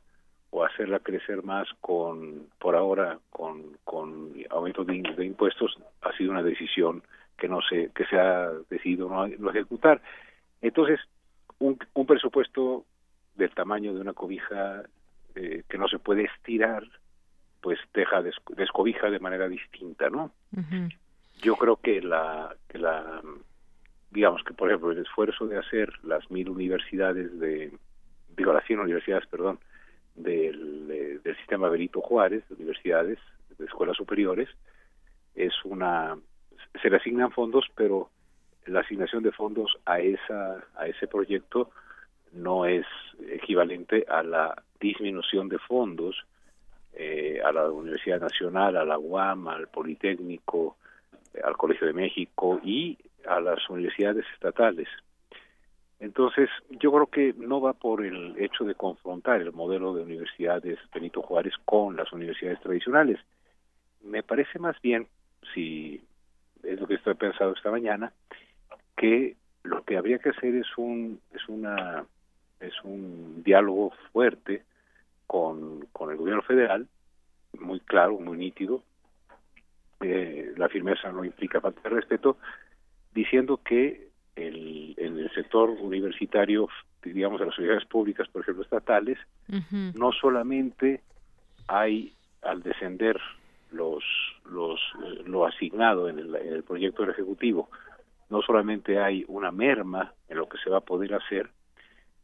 o 0.51 0.63
hacerla 0.63 0.99
crecer 0.99 1.43
más 1.43 1.67
con 1.79 2.47
por 2.59 2.75
ahora 2.75 3.19
con, 3.29 3.77
con 3.83 4.33
aumento 4.49 4.83
de, 4.83 4.95
impuestos 5.25 5.77
ha 6.01 6.15
sido 6.17 6.31
una 6.31 6.43
decisión 6.43 7.03
que 7.37 7.47
no 7.47 7.59
se 7.61 7.89
que 7.95 8.05
se 8.05 8.19
ha 8.19 8.51
decidido 8.69 9.09
no, 9.09 9.27
no 9.27 9.49
ejecutar 9.49 10.01
entonces 10.61 10.99
un, 11.59 11.77
un 11.93 12.05
presupuesto 12.05 12.85
del 13.35 13.51
tamaño 13.51 13.93
de 13.93 14.01
una 14.01 14.13
cobija 14.13 14.83
eh, 15.35 15.63
que 15.69 15.77
no 15.77 15.87
se 15.87 15.99
puede 15.99 16.25
estirar, 16.25 16.83
pues 17.61 17.79
deja 17.93 18.21
descobija 18.21 19.09
de 19.09 19.19
manera 19.19 19.47
distinta, 19.47 20.09
¿no? 20.09 20.31
Yo 21.41 21.55
creo 21.55 21.77
que 21.77 22.01
la, 22.01 22.55
que 22.67 22.77
la, 22.77 23.21
digamos 24.09 24.43
que 24.43 24.53
por 24.53 24.69
ejemplo 24.69 24.91
el 24.91 24.99
esfuerzo 24.99 25.47
de 25.47 25.57
hacer 25.57 25.89
las 26.03 26.29
mil 26.29 26.49
universidades 26.49 27.39
de, 27.39 27.71
digo 28.35 28.53
las 28.53 28.65
cien 28.65 28.79
universidades, 28.79 29.27
perdón, 29.27 29.59
del, 30.23 31.21
del 31.23 31.38
sistema 31.38 31.69
Benito 31.69 32.01
Juárez, 32.01 32.43
de 32.49 32.55
universidades, 32.55 33.19
de 33.57 33.65
escuelas 33.65 33.97
superiores, 33.97 34.49
es 35.36 35.53
una, 35.63 36.17
se 36.81 36.89
le 36.89 36.97
asignan 36.97 37.31
fondos, 37.31 37.65
pero 37.75 38.10
la 38.65 38.81
asignación 38.81 39.23
de 39.23 39.31
fondos 39.31 39.77
a 39.86 39.99
esa, 39.99 40.63
a 40.75 40.88
ese 40.88 41.07
proyecto 41.07 41.71
no 42.34 42.65
es 42.65 42.86
equivalente 43.29 44.05
a 44.07 44.23
la 44.23 44.63
disminución 44.79 45.49
de 45.49 45.60
fondos 45.60 46.15
eh, 46.93 47.39
a 47.43 47.51
la 47.51 47.69
Universidad 47.69 48.19
Nacional, 48.19 48.77
a 48.77 48.86
la 48.86 48.97
UAM, 48.97 49.47
al 49.47 49.67
Politécnico, 49.67 50.77
eh, 51.34 51.39
al 51.43 51.57
Colegio 51.57 51.88
de 51.88 51.93
México 51.93 52.60
y 52.63 52.97
a 53.25 53.39
las 53.39 53.69
universidades 53.69 54.25
estatales. 54.34 54.88
Entonces, 56.01 56.49
yo 56.71 56.91
creo 56.91 57.05
que 57.05 57.35
no 57.37 57.61
va 57.61 57.73
por 57.73 58.03
el 58.03 58.33
hecho 58.39 58.63
de 58.65 58.73
confrontar 58.73 59.39
el 59.39 59.51
modelo 59.51 59.93
de 59.93 60.01
universidades 60.01 60.79
Benito 60.91 61.21
Juárez 61.21 61.53
con 61.63 61.95
las 61.95 62.11
universidades 62.11 62.59
tradicionales. 62.59 63.19
Me 64.03 64.23
parece 64.23 64.57
más 64.57 64.75
bien, 64.81 65.07
si 65.53 66.01
es 66.63 66.79
lo 66.79 66.87
que 66.87 66.95
estoy 66.95 67.13
pensando 67.13 67.55
esta 67.55 67.69
mañana, 67.69 68.11
que 68.97 69.35
lo 69.61 69.83
que 69.83 69.95
habría 69.95 70.17
que 70.17 70.29
hacer 70.29 70.55
es 70.55 70.75
un 70.75 71.19
es 71.35 71.47
una 71.47 72.03
es 72.59 72.73
un 72.83 73.43
diálogo 73.43 73.93
fuerte 74.11 74.63
con, 75.27 75.85
con 75.91 76.09
el 76.09 76.17
gobierno 76.17 76.41
federal, 76.41 76.87
muy 77.59 77.79
claro, 77.79 78.17
muy 78.19 78.39
nítido. 78.39 78.81
Eh, 79.99 80.53
la 80.57 80.67
firmeza 80.67 81.11
no 81.11 81.23
implica 81.23 81.61
falta 81.61 81.81
de 81.87 81.95
respeto, 81.95 82.37
diciendo 83.13 83.59
que 83.63 84.11
el, 84.41 84.93
en 84.97 85.17
el 85.19 85.32
sector 85.32 85.69
universitario, 85.69 86.67
digamos, 87.04 87.39
de 87.39 87.47
las 87.47 87.56
sociedades 87.56 87.86
públicas, 87.86 88.27
por 88.30 88.41
ejemplo, 88.41 88.63
estatales, 88.63 89.17
no 89.93 90.12
solamente 90.12 91.01
hay 91.67 92.13
al 92.41 92.63
descender 92.63 93.19
los, 93.71 94.04
los, 94.45 94.80
lo 95.25 95.45
asignado 95.45 96.10
en 96.10 96.19
el, 96.19 96.36
en 96.36 96.54
el 96.54 96.63
proyecto 96.63 97.04
del 97.04 97.12
Ejecutivo, 97.12 97.69
no 98.30 98.41
solamente 98.41 98.99
hay 98.99 99.25
una 99.27 99.51
merma 99.51 100.13
en 100.30 100.38
lo 100.38 100.47
que 100.47 100.58
se 100.58 100.69
va 100.69 100.77
a 100.77 100.82
poder 100.82 101.13
hacer, 101.13 101.49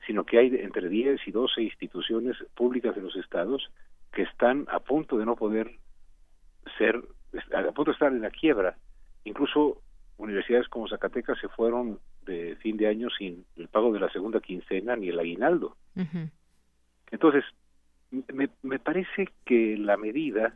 sino 0.06 0.24
que 0.24 0.40
hay 0.40 0.56
entre 0.56 0.88
10 0.88 1.28
y 1.28 1.32
12 1.32 1.62
instituciones 1.62 2.38
públicas 2.56 2.96
de 2.96 3.02
los 3.02 3.16
estados 3.16 3.70
que 4.14 4.24
están 4.24 4.66
a 4.72 4.80
punto 4.80 5.18
de 5.18 5.26
no 5.26 5.36
poder 5.36 5.76
ser, 6.78 7.04
a 7.54 7.64
punto 7.72 7.92
de 7.92 7.92
estar 7.92 8.12
en 8.12 8.22
la 8.22 8.30
quiebra. 8.30 8.78
Incluso 9.26 9.82
universidades 10.18 10.68
como 10.68 10.88
Zacatecas 10.88 11.40
se 11.40 11.48
fueron 11.50 12.00
de 12.26 12.56
fin 12.58 12.78
de 12.78 12.88
año 12.88 13.10
sin 13.10 13.46
el 13.56 13.68
pago 13.68 13.92
de 13.92 14.00
la 14.00 14.10
segunda 14.10 14.40
quincena 14.40 14.96
ni 14.96 15.10
el 15.10 15.20
aguinaldo. 15.20 15.76
Entonces, 17.12 17.44
me, 18.12 18.50
me 18.64 18.80
parece 18.80 19.30
que 19.46 19.78
la 19.78 19.98
medida 19.98 20.54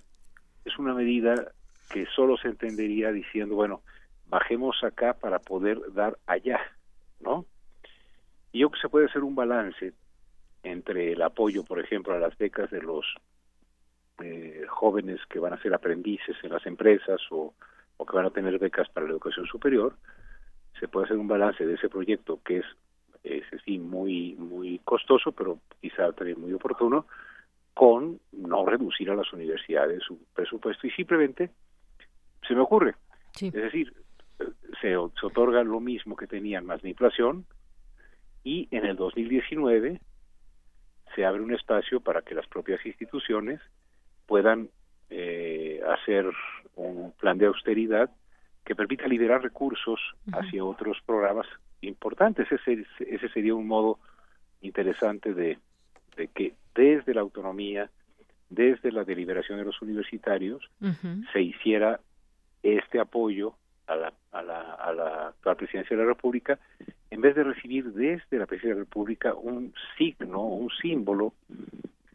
es 0.66 0.78
una 0.78 0.94
medida 0.94 1.52
que 1.90 2.06
solo 2.16 2.38
se 2.38 2.50
entendería 2.50 3.12
diciendo, 3.12 3.56
bueno, 3.56 3.82
bajemos 4.28 4.84
acá 4.84 5.14
para 5.14 5.40
poder 5.40 5.80
dar 5.94 6.18
allá, 6.26 6.60
¿no? 7.20 7.46
Y 8.52 8.60
yo 8.60 8.70
creo 8.70 8.80
que 8.80 8.88
se 8.88 8.90
puede 8.90 9.06
hacer 9.08 9.24
un 9.24 9.36
balance 9.36 9.94
entre 10.64 11.14
el 11.14 11.22
apoyo, 11.22 11.64
por 11.64 11.80
ejemplo, 11.80 12.14
a 12.14 12.20
las 12.20 12.38
becas 12.38 12.70
de 12.70 12.82
los 12.82 13.06
eh, 14.22 14.66
jóvenes 14.70 15.20
que 15.30 15.40
van 15.40 15.54
a 15.54 15.62
ser 15.62 15.74
aprendices 15.74 16.36
en 16.44 16.52
las 16.52 16.66
empresas 16.66 17.20
o, 17.32 17.54
o 18.02 18.06
que 18.06 18.18
van 18.18 18.26
a 18.26 18.32
tener 18.32 18.58
becas 18.58 18.90
para 18.90 19.06
la 19.06 19.12
educación 19.12 19.46
superior, 19.46 19.94
se 20.80 20.88
puede 20.88 21.06
hacer 21.06 21.18
un 21.18 21.28
balance 21.28 21.64
de 21.64 21.76
ese 21.76 21.88
proyecto 21.88 22.40
que 22.44 22.58
es 22.58 22.66
ese 23.24 23.60
sí 23.64 23.78
muy 23.78 24.34
muy 24.40 24.80
costoso 24.84 25.32
pero 25.32 25.60
quizá 25.80 26.12
también 26.12 26.42
muy 26.42 26.52
oportuno 26.54 27.06
con 27.76 28.20
no 28.32 28.66
reducir 28.66 29.12
a 29.12 29.16
las 29.16 29.32
universidades 29.32 30.02
su 30.04 30.18
presupuesto. 30.34 30.88
Y 30.88 30.92
simplemente 30.92 31.52
se 32.48 32.56
me 32.56 32.62
ocurre. 32.62 32.96
Es 33.40 33.54
decir 33.54 33.94
se, 34.40 34.96
se 35.20 35.28
otorga 35.28 35.64
lo 35.64 35.80
mismo 35.80 36.16
que 36.16 36.26
tenían 36.26 36.66
más 36.66 36.82
la 36.82 36.90
inflación 36.90 37.46
y 38.44 38.68
en 38.72 38.86
el 38.86 38.96
2019 38.96 40.02
se 41.14 41.26
abre 41.26 41.42
un 41.42 41.54
espacio 41.54 42.00
para 42.00 42.24
que 42.24 42.34
las 42.34 42.48
propias 42.48 42.84
instituciones 42.84 43.62
puedan 44.26 44.70
eh, 45.12 45.82
hacer 45.88 46.26
un 46.76 47.12
plan 47.20 47.38
de 47.38 47.46
austeridad 47.46 48.10
que 48.64 48.76
permita 48.76 49.08
liberar 49.08 49.42
recursos 49.42 50.00
hacia 50.32 50.64
otros 50.64 50.98
programas 51.06 51.48
importantes. 51.82 52.48
Ese, 52.52 52.86
ese 53.00 53.30
sería 53.30 53.56
un 53.56 53.68
modo 53.68 54.00
interesante 54.62 55.34
de, 55.34 55.58
de 56.16 56.28
que 56.28 56.54
desde 56.76 57.14
la 57.14 57.22
autonomía, 57.22 57.90
desde 58.50 58.92
la 58.92 59.04
deliberación 59.04 59.58
de 59.58 59.66
los 59.66 59.82
universitarios, 59.82 60.70
se 61.34 61.42
hiciera 61.42 62.00
este 62.62 63.00
apoyo 63.00 63.56
a 63.88 63.96
la, 63.96 64.14
a 64.32 64.42
la, 64.42 64.74
a 64.74 64.94
la 64.94 65.28
actual 65.30 65.56
presidencia 65.58 65.98
de 65.98 66.04
la 66.04 66.10
República, 66.10 66.60
en 67.10 67.22
vez 67.22 67.36
de 67.36 67.44
recibir 67.44 67.92
desde 67.92 68.38
la 68.38 68.46
presidencia 68.46 68.70
de 68.70 68.76
la 68.76 68.86
República 68.86 69.34
un 69.34 69.74
signo, 69.98 70.44
un 70.44 70.70
símbolo 70.82 71.34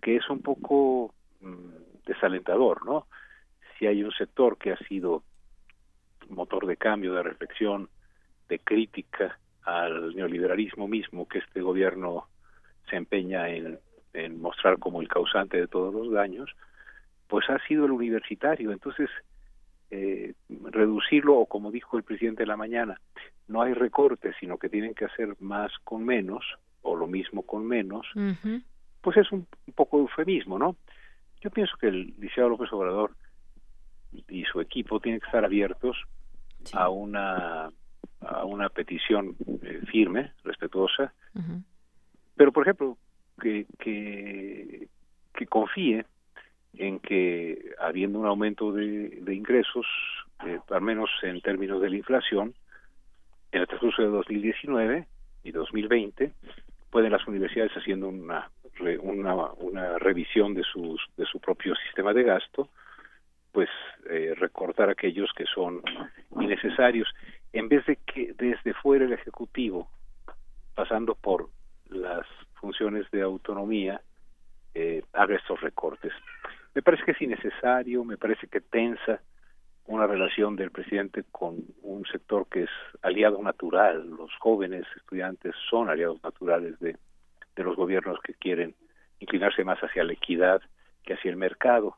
que 0.01 0.17
es 0.17 0.31
un 0.31 0.41
poco 0.41 1.13
mm, 1.41 2.07
desalentador, 2.07 2.87
¿no? 2.87 3.07
Si 3.79 3.87
hay 3.87 4.03
un 4.03 4.13
sector 4.13 4.59
que 4.59 4.73
ha 4.73 4.79
sido 4.89 5.23
motor 6.29 6.67
de 6.67 6.77
cambio, 6.77 7.15
de 7.15 7.23
reflexión, 7.23 7.89
de 8.49 8.59
crítica 8.59 9.39
al 9.63 10.15
neoliberalismo 10.15 10.89
mismo 10.89 11.29
que 11.29 11.39
este 11.39 11.61
gobierno 11.61 12.29
se 12.89 12.97
empeña 12.97 13.49
en, 13.49 13.79
en 14.13 14.41
mostrar 14.41 14.79
como 14.79 15.01
el 15.01 15.09
causante 15.09 15.57
de 15.59 15.67
todos 15.67 15.93
los 15.93 16.13
daños, 16.13 16.51
pues 17.27 17.49
ha 17.51 17.59
sido 17.67 17.85
el 17.87 17.91
universitario. 17.91 18.73
Entonces, 18.73 19.11
eh, 19.91 20.35
reducirlo 20.49 21.37
o 21.37 21.47
como 21.47 21.71
dijo 21.71 21.97
el 21.97 22.03
presidente 22.03 22.43
de 22.43 22.49
la 22.49 22.57
mañana, 22.57 23.01
no 23.49 23.63
hay 23.63 23.73
recortes, 23.73 24.35
sino 24.41 24.59
que 24.59 24.69
tienen 24.69 24.95
que 24.95 25.05
hacer 25.05 25.37
más 25.41 25.73
con 25.85 26.05
menos 26.05 26.45
o 26.83 26.97
lo 26.97 27.07
mismo 27.07 27.43
con 27.43 27.67
menos, 27.67 28.07
pues 29.01 29.17
es 29.17 29.31
un, 29.33 29.47
poco 29.75 29.99
eufemismo, 29.99 30.59
¿no? 30.59 30.77
Yo 31.41 31.51
pienso 31.51 31.77
que 31.77 31.89
el 31.89 32.15
liceo 32.19 32.49
López 32.49 32.73
Obrador 32.73 33.13
y 34.29 34.45
su 34.45 34.61
equipo 34.61 35.01
tienen 35.01 35.21
que 35.21 35.27
estar 35.27 35.45
abiertos 35.45 35.97
a 36.73 36.89
una 36.89 37.71
a 38.21 38.45
una 38.45 38.69
petición 38.71 39.37
eh, 39.63 39.83
firme, 39.87 40.33
respetuosa, 40.43 41.13
pero 42.35 42.51
por 42.51 42.65
ejemplo 42.65 42.97
que, 43.41 43.67
que 43.79 44.89
que 45.37 45.47
confíe 45.47 46.07
en 46.75 46.99
que 46.99 47.75
habiendo 47.79 48.19
un 48.19 48.27
aumento 48.27 48.73
de, 48.73 49.23
ingresos, 49.33 49.87
eh, 50.45 50.59
al 50.71 50.83
menos 50.83 51.11
en 51.23 51.41
términos 51.41 51.81
de 51.81 51.91
la 51.91 51.97
inflación, 51.97 52.55
en 53.53 53.61
el 53.61 53.67
transcurso 53.67 54.03
de 54.03 54.09
2019 54.09 55.07
y 55.45 55.51
2020, 55.53 56.33
pueden 56.91 57.13
las 57.13 57.27
universidades 57.27 57.73
haciendo 57.73 58.09
una, 58.09 58.51
una, 59.01 59.35
una 59.53 59.99
revisión 59.99 60.55
de, 60.55 60.63
sus, 60.65 61.01
de 61.17 61.25
su 61.27 61.39
propio 61.41 61.75
sistema 61.87 62.13
de 62.13 62.25
gasto, 62.25 62.69
pues 63.57 63.71
eh, 64.11 64.35
recortar 64.37 64.91
aquellos 64.91 65.31
que 65.35 65.47
son 65.47 65.81
innecesarios, 66.39 67.09
en 67.55 67.71
vez 67.71 67.87
de 67.87 67.97
que 67.97 68.35
desde 68.37 68.75
fuera 68.75 69.07
el 69.07 69.15
Ejecutivo, 69.15 69.89
pasando 70.75 71.15
por 71.15 71.49
las 71.89 72.27
funciones 72.61 73.11
de 73.13 73.23
autonomía, 73.23 74.03
eh, 74.75 75.03
haga 75.15 75.37
estos 75.37 75.59
recortes. 75.63 76.13
Me 76.75 76.83
parece 76.83 77.05
que 77.05 77.13
es 77.13 77.23
innecesario, 77.23 78.05
me 78.05 78.19
parece 78.19 78.47
que 78.47 78.61
tensa 78.61 79.23
una 79.87 80.07
relación 80.07 80.55
del 80.55 80.71
presidente 80.71 81.25
con 81.33 81.57
un 81.81 82.05
sector 82.13 82.47
que 82.51 82.65
es 82.65 82.71
aliado 83.01 83.43
natural. 83.43 84.07
Los 84.07 84.33
jóvenes 84.39 84.85
estudiantes 84.99 85.55
son 85.71 85.89
aliados 85.89 86.23
naturales 86.23 86.79
de, 86.79 86.99
de 87.57 87.65
los 87.65 87.75
gobiernos 87.75 88.21
que 88.23 88.35
quieren 88.35 88.75
inclinarse 89.19 89.65
más 89.65 89.79
hacia 89.79 90.05
la 90.05 90.13
equidad 90.13 90.61
que 91.05 91.15
hacia 91.15 91.31
el 91.31 91.39
mercado. 91.39 91.97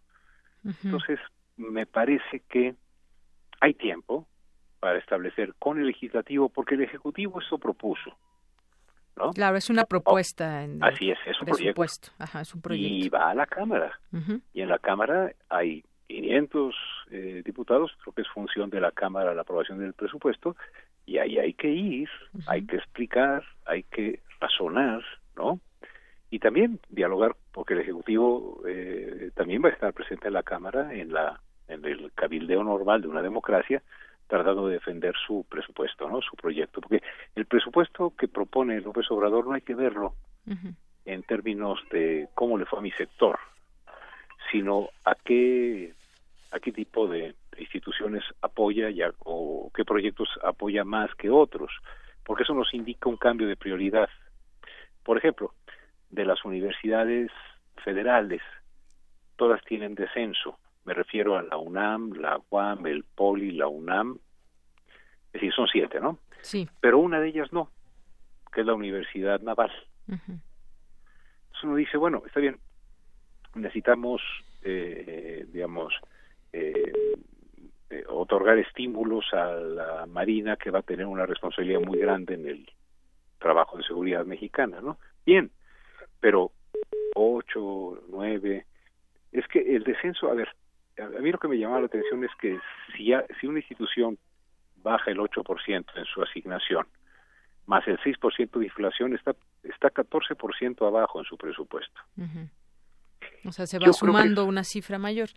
Entonces, 0.84 1.18
me 1.58 1.86
parece 1.86 2.42
que 2.48 2.74
hay 3.60 3.74
tiempo 3.74 4.26
para 4.80 4.98
establecer 4.98 5.54
con 5.58 5.78
el 5.78 5.86
legislativo, 5.86 6.48
porque 6.48 6.76
el 6.76 6.82
ejecutivo 6.82 7.40
eso 7.40 7.58
propuso. 7.58 8.16
Claro, 9.34 9.56
es 9.56 9.68
una 9.68 9.84
propuesta. 9.84 10.62
En, 10.62 10.82
así 10.82 11.10
es, 11.10 11.18
es 11.26 11.40
un, 11.40 11.46
proyecto. 11.46 12.12
Ajá, 12.18 12.40
es 12.40 12.54
un 12.54 12.62
proyecto. 12.62 13.06
Y 13.06 13.08
va 13.08 13.30
a 13.30 13.34
la 13.34 13.46
Cámara. 13.46 13.98
Y 14.52 14.62
en 14.62 14.68
la 14.68 14.78
Cámara 14.78 15.32
hay 15.48 15.84
500 16.06 16.74
eh, 17.10 17.42
diputados, 17.44 17.92
creo 18.02 18.14
que 18.14 18.22
es 18.22 18.28
función 18.28 18.70
de 18.70 18.80
la 18.80 18.92
Cámara 18.92 19.34
la 19.34 19.42
aprobación 19.42 19.78
del 19.78 19.92
presupuesto, 19.92 20.56
y 21.04 21.18
ahí 21.18 21.38
hay 21.38 21.54
que 21.54 21.68
ir, 21.68 22.08
hay 22.46 22.64
que 22.64 22.76
explicar, 22.76 23.42
hay 23.66 23.82
que 23.84 24.20
razonar, 24.40 25.02
¿no? 25.36 25.60
Y 26.30 26.38
también 26.38 26.78
dialogar, 26.90 27.34
porque 27.52 27.74
el 27.74 27.80
Ejecutivo 27.80 28.62
eh, 28.68 29.30
también 29.34 29.62
va 29.64 29.70
a 29.70 29.72
estar 29.72 29.92
presente 29.94 30.28
en 30.28 30.34
la 30.34 30.42
Cámara, 30.42 30.94
en, 30.94 31.12
la, 31.12 31.40
en 31.68 31.84
el 31.84 32.12
cabildeo 32.14 32.64
normal 32.64 33.02
de 33.02 33.08
una 33.08 33.22
democracia, 33.22 33.82
tratando 34.26 34.66
de 34.66 34.74
defender 34.74 35.14
su 35.26 35.44
presupuesto, 35.48 36.08
¿no? 36.08 36.20
Su 36.20 36.36
proyecto, 36.36 36.80
porque 36.80 37.02
el 37.34 37.46
presupuesto 37.46 38.14
que 38.16 38.28
propone 38.28 38.80
López 38.80 39.10
Obrador 39.10 39.46
no 39.46 39.54
hay 39.54 39.62
que 39.62 39.74
verlo 39.74 40.14
en 41.04 41.22
términos 41.22 41.80
de 41.90 42.28
cómo 42.34 42.58
le 42.58 42.66
fue 42.66 42.78
a 42.78 42.82
mi 42.82 42.90
sector, 42.92 43.38
sino 44.50 44.88
a 45.04 45.14
qué 45.14 45.94
a 46.50 46.60
qué 46.60 46.72
tipo 46.72 47.06
de 47.06 47.34
instituciones 47.58 48.24
apoya 48.40 48.90
ya, 48.90 49.12
o 49.20 49.70
qué 49.74 49.84
proyectos 49.84 50.28
apoya 50.42 50.84
más 50.84 51.14
que 51.16 51.30
otros, 51.30 51.70
porque 52.24 52.44
eso 52.44 52.54
nos 52.54 52.72
indica 52.72 53.08
un 53.08 53.16
cambio 53.16 53.48
de 53.48 53.56
prioridad. 53.56 54.08
Por 55.02 55.18
ejemplo, 55.18 55.54
de 56.10 56.24
las 56.24 56.44
universidades 56.44 57.30
federales, 57.84 58.42
todas 59.36 59.62
tienen 59.64 59.94
descenso, 59.94 60.58
me 60.88 60.94
refiero 60.94 61.36
a 61.36 61.42
la 61.42 61.58
UNAM, 61.58 62.12
la 62.14 62.40
UAM, 62.48 62.86
el 62.86 63.04
POLI, 63.04 63.52
la 63.52 63.68
UNAM. 63.68 64.18
Es 65.26 65.32
decir, 65.34 65.52
son 65.52 65.68
siete, 65.68 66.00
¿no? 66.00 66.18
Sí. 66.40 66.66
Pero 66.80 66.98
una 66.98 67.20
de 67.20 67.28
ellas 67.28 67.52
no, 67.52 67.70
que 68.50 68.62
es 68.62 68.66
la 68.66 68.72
Universidad 68.72 69.38
Naval. 69.42 69.70
Entonces 70.08 71.62
uno 71.62 71.76
dice, 71.76 71.98
bueno, 71.98 72.22
está 72.24 72.40
bien, 72.40 72.58
necesitamos, 73.54 74.22
eh, 74.62 75.44
digamos, 75.52 75.92
eh, 76.54 76.90
eh, 77.90 78.04
otorgar 78.08 78.56
estímulos 78.56 79.26
a 79.34 79.52
la 79.56 80.06
Marina 80.06 80.56
que 80.56 80.70
va 80.70 80.78
a 80.78 80.90
tener 80.90 81.04
una 81.04 81.26
responsabilidad 81.26 81.80
muy 81.82 81.98
grande 81.98 82.32
en 82.32 82.48
el 82.48 82.70
trabajo 83.38 83.76
de 83.76 83.84
seguridad 83.84 84.24
mexicana, 84.24 84.80
¿no? 84.80 84.96
Bien, 85.26 85.50
pero 86.18 86.50
ocho, 87.14 88.02
nueve, 88.08 88.64
es 89.32 89.46
que 89.48 89.76
el 89.76 89.84
descenso, 89.84 90.30
a 90.30 90.34
ver, 90.34 90.48
a 91.00 91.20
mí 91.20 91.30
lo 91.30 91.38
que 91.38 91.48
me 91.48 91.58
llamaba 91.58 91.80
la 91.80 91.86
atención 91.86 92.24
es 92.24 92.30
que 92.40 92.58
si, 92.96 93.12
si 93.40 93.46
una 93.46 93.58
institución 93.58 94.18
baja 94.82 95.10
el 95.10 95.18
8% 95.18 95.84
en 95.96 96.04
su 96.04 96.22
asignación, 96.22 96.86
más 97.66 97.86
el 97.86 97.98
6% 97.98 98.58
de 98.58 98.64
inflación, 98.64 99.14
está, 99.14 99.34
está 99.62 99.90
14% 99.90 100.86
abajo 100.86 101.18
en 101.18 101.24
su 101.24 101.36
presupuesto. 101.36 102.00
O 103.44 103.52
sea, 103.52 103.66
se 103.66 103.78
va 103.78 103.92
sumando 103.92 104.44
una 104.44 104.64
cifra 104.64 104.98
mayor. 104.98 105.28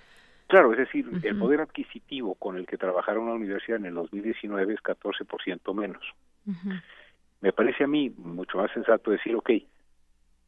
Claro, 0.48 0.72
es 0.74 0.80
decir, 0.80 1.08
el 1.24 1.38
poder 1.38 1.62
adquisitivo 1.62 2.36
con 2.36 2.58
el 2.58 2.66
que 2.66 2.78
trabajara 2.78 3.20
una 3.20 3.34
universidad 3.34 3.80
en 3.80 3.86
el 3.86 3.94
2019 3.94 4.74
es 4.74 4.80
14% 4.82 5.74
menos. 5.74 6.04
Me 7.42 7.54
parece 7.54 7.84
a 7.84 7.88
mí 7.88 8.10
mucho 8.18 8.58
más 8.58 8.72
sensato 8.72 9.12
decir, 9.12 9.36
ok, 9.36 9.50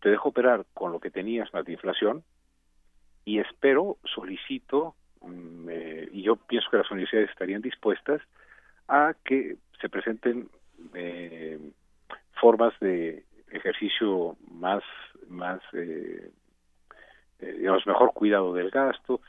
te 0.02 0.10
dejo 0.10 0.30
operar 0.30 0.66
con 0.74 0.92
lo 0.92 1.00
que 1.00 1.10
tenías 1.10 1.54
más 1.54 1.66
de 1.66 1.74
inflación, 1.74 2.24
y 3.26 3.40
espero, 3.40 3.98
solicito, 4.04 4.96
eh, 5.70 6.10
y 6.12 6.24
yo 6.24 6.36
pienso 6.36 6.70
que 6.70 6.78
las 6.78 6.92
universidades 6.92 7.30
estarían 7.30 7.62
dispuestas 7.62 8.22
a 8.88 9.14
que 9.24 9.58
se 9.80 9.90
presenten 9.90 10.50
eh, 10.94 11.60
formas 12.40 12.74
de 12.80 13.24
ejercicio 13.52 14.36
más, 14.52 14.84
más 15.28 15.62
eh, 15.74 16.32
eh, 17.40 17.56
digamos, 17.58 17.86
mejor 17.86 18.14
cuidado 18.14 18.54
del 18.54 18.70
gasto, 18.70 19.22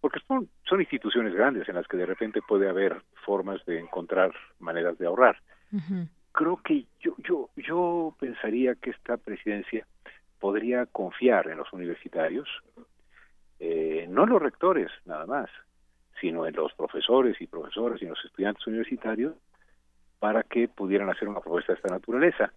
porque 0.00 0.20
son, 0.26 0.48
son 0.68 0.80
instituciones 0.80 1.34
grandes 1.34 1.68
en 1.68 1.76
las 1.76 1.86
que 1.86 1.96
de 1.96 2.06
repente 2.06 2.40
puede 2.46 2.68
haber 2.68 3.02
formas 3.24 3.64
de 3.64 3.80
encontrar 3.80 4.32
maneras 4.58 4.98
de 4.98 5.06
ahorrar. 5.06 5.38
Creo 6.32 6.60
que 6.62 6.84
yo, 7.00 7.14
yo, 7.18 7.48
yo 7.56 8.14
pensaría 8.20 8.74
que 8.74 8.90
esta 8.90 9.16
presidencia 9.16 9.86
podría 10.40 10.86
confiar 10.86 11.48
en 11.48 11.58
los 11.58 11.72
universitarios, 11.72 12.48
eh, 13.60 14.06
no 14.08 14.24
en 14.24 14.30
los 14.30 14.42
rectores 14.42 14.90
nada 15.04 15.26
más, 15.26 15.50
sino 16.20 16.46
en 16.46 16.54
los 16.54 16.72
profesores 16.74 17.40
y 17.40 17.46
profesoras 17.46 18.00
y 18.00 18.04
en 18.04 18.10
los 18.10 18.24
estudiantes 18.24 18.66
universitarios, 18.66 19.34
para 20.18 20.42
que 20.42 20.68
pudieran 20.68 21.10
hacer 21.10 21.28
una 21.28 21.40
propuesta 21.40 21.72
de 21.72 21.76
esta 21.76 21.92
naturaleza. 21.92 22.52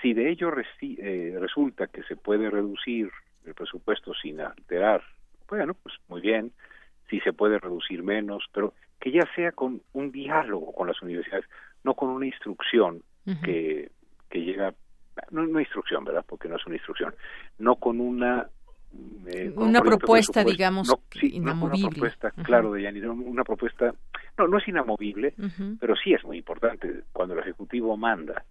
Si 0.00 0.12
de 0.12 0.30
ello 0.30 0.52
eh, 0.80 1.36
resulta 1.38 1.86
que 1.86 2.02
se 2.02 2.16
puede 2.16 2.50
reducir 2.50 3.10
el 3.46 3.54
presupuesto 3.54 4.12
sin 4.14 4.40
alterar, 4.40 5.02
bueno, 5.48 5.74
pues 5.74 5.94
muy 6.08 6.20
bien, 6.20 6.52
si 7.08 7.20
se 7.20 7.32
puede 7.32 7.58
reducir 7.58 8.02
menos, 8.02 8.44
pero 8.52 8.74
que 9.00 9.10
ya 9.10 9.28
sea 9.34 9.52
con 9.52 9.82
un 9.92 10.12
diálogo 10.12 10.72
con 10.72 10.88
las 10.88 11.00
universidades, 11.02 11.46
no 11.84 11.94
con 11.94 12.10
una 12.10 12.26
instrucción 12.26 13.02
que, 13.44 13.90
que 14.28 14.42
llega, 14.42 14.74
no 15.30 15.42
una 15.42 15.60
instrucción, 15.60 16.04
¿verdad? 16.04 16.24
Porque 16.28 16.48
no 16.48 16.56
es 16.56 16.66
una 16.66 16.76
instrucción, 16.76 17.14
no 17.58 17.76
con 17.76 18.00
una 18.00 18.48
eh, 19.26 19.52
una 19.56 19.80
propuesta, 19.80 20.44
digamos, 20.44 20.92
inamovible. 21.22 21.86
una 21.86 21.90
propuesta, 21.90 22.30
claro, 22.42 22.72
de 22.72 22.82
Yanni, 22.82 23.00
una 23.00 23.44
propuesta, 23.44 23.94
no, 24.36 24.48
no 24.48 24.58
es 24.58 24.68
inamovible, 24.68 25.34
pero 25.80 25.94
sí 25.96 26.12
es 26.12 26.24
muy 26.24 26.38
importante 26.38 27.04
cuando 27.12 27.34
el 27.34 27.40
Ejecutivo 27.40 27.96
manda 27.96 28.44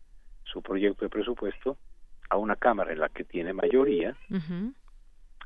su 0.43 0.61
proyecto 0.61 1.05
de 1.05 1.09
presupuesto 1.09 1.77
a 2.29 2.37
una 2.37 2.55
Cámara 2.55 2.91
en 2.91 2.99
la 2.99 3.09
que 3.09 3.23
tiene 3.23 3.53
mayoría, 3.53 4.15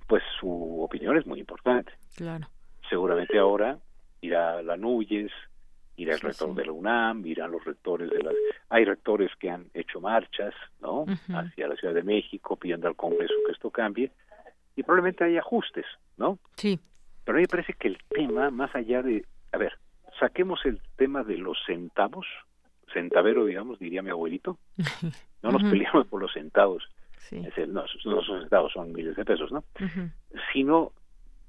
pues 0.08 0.24
su 0.40 0.82
opinión 0.82 1.18
es 1.18 1.26
muy 1.26 1.40
importante. 1.40 1.92
Claro. 2.16 2.48
Seguramente 2.90 3.38
ahora 3.40 3.80
irá 4.22 4.62
la 4.62 4.78
Núñez, 4.78 5.32
irá 5.98 6.14
el 6.14 6.22
rector 6.22 6.54
de 6.54 6.66
la 6.66 6.72
UNAM, 6.72 7.26
irán 7.26 7.52
los 7.52 7.64
rectores 7.64 8.10
de 8.10 8.22
las... 8.22 8.34
Hay 8.70 8.86
rectores 8.86 9.32
que 9.40 9.50
han 9.50 9.68
hecho 9.74 10.00
marchas, 10.00 10.54
¿no? 10.82 11.06
Hacia 11.30 11.68
la 11.68 11.76
Ciudad 11.76 11.94
de 11.94 12.04
México 12.04 12.56
pidiendo 12.56 12.88
al 12.88 12.96
Congreso 12.96 13.34
que 13.46 13.54
esto 13.54 13.72
cambie 13.72 14.12
y 14.76 14.84
probablemente 14.84 15.24
hay 15.24 15.38
ajustes, 15.38 15.86
¿no? 16.18 16.40
Sí. 16.58 16.80
Pero 17.24 17.38
a 17.38 17.40
mí 17.40 17.44
me 17.44 17.48
parece 17.48 17.74
que 17.74 17.88
el 17.88 17.98
tema, 18.10 18.52
más 18.52 18.74
allá 18.76 19.02
de... 19.02 19.26
A 19.52 19.58
ver, 19.58 19.74
saquemos 20.20 20.66
el 20.66 20.82
tema 20.96 21.24
de 21.24 21.38
los 21.38 21.58
centavos, 21.66 22.28
centavero, 22.94 23.46
digamos, 23.46 23.80
diría 23.80 24.02
mi 24.02 24.12
abuelito. 24.12 24.58
No 25.44 25.52
nos 25.52 25.70
peleamos 25.70 26.08
por 26.08 26.20
los 26.20 26.34
centavos. 26.34 26.90
Es 27.30 27.56
el, 27.60 27.72
no, 27.72 27.86
los 28.04 28.26
centavos 28.26 28.74
son 28.74 28.92
miles 28.92 29.16
de 29.16 29.24
pesos, 29.24 29.52
¿no? 29.52 29.64
Sino 30.52 30.92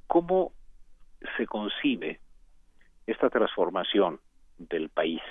cómo 0.06 0.52
se 1.38 1.46
concibe 1.46 2.20
esta 3.06 3.30
transformación 3.30 4.20
del 4.58 4.90
país, 4.90 5.22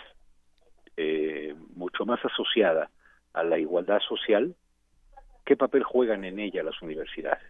eh, 0.97 1.55
mucho 1.75 2.07
más 2.07 2.23
asociada 2.25 2.89
a 3.33 3.43
la 3.43 3.59
igualdad 3.59 3.99
social, 3.99 4.55
qué 5.45 5.55
papel 5.55 5.83
juegan 5.83 6.25
en 6.25 6.39
ella 6.39 6.63
las 6.63 6.81
universidades. 6.81 7.43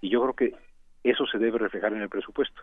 Y 0.00 0.08
yo 0.08 0.22
creo 0.22 0.34
que 0.34 0.54
eso 1.02 1.26
se 1.26 1.38
debe 1.38 1.58
reflejar 1.58 1.92
en 1.92 2.02
el 2.02 2.08
presupuesto. 2.08 2.62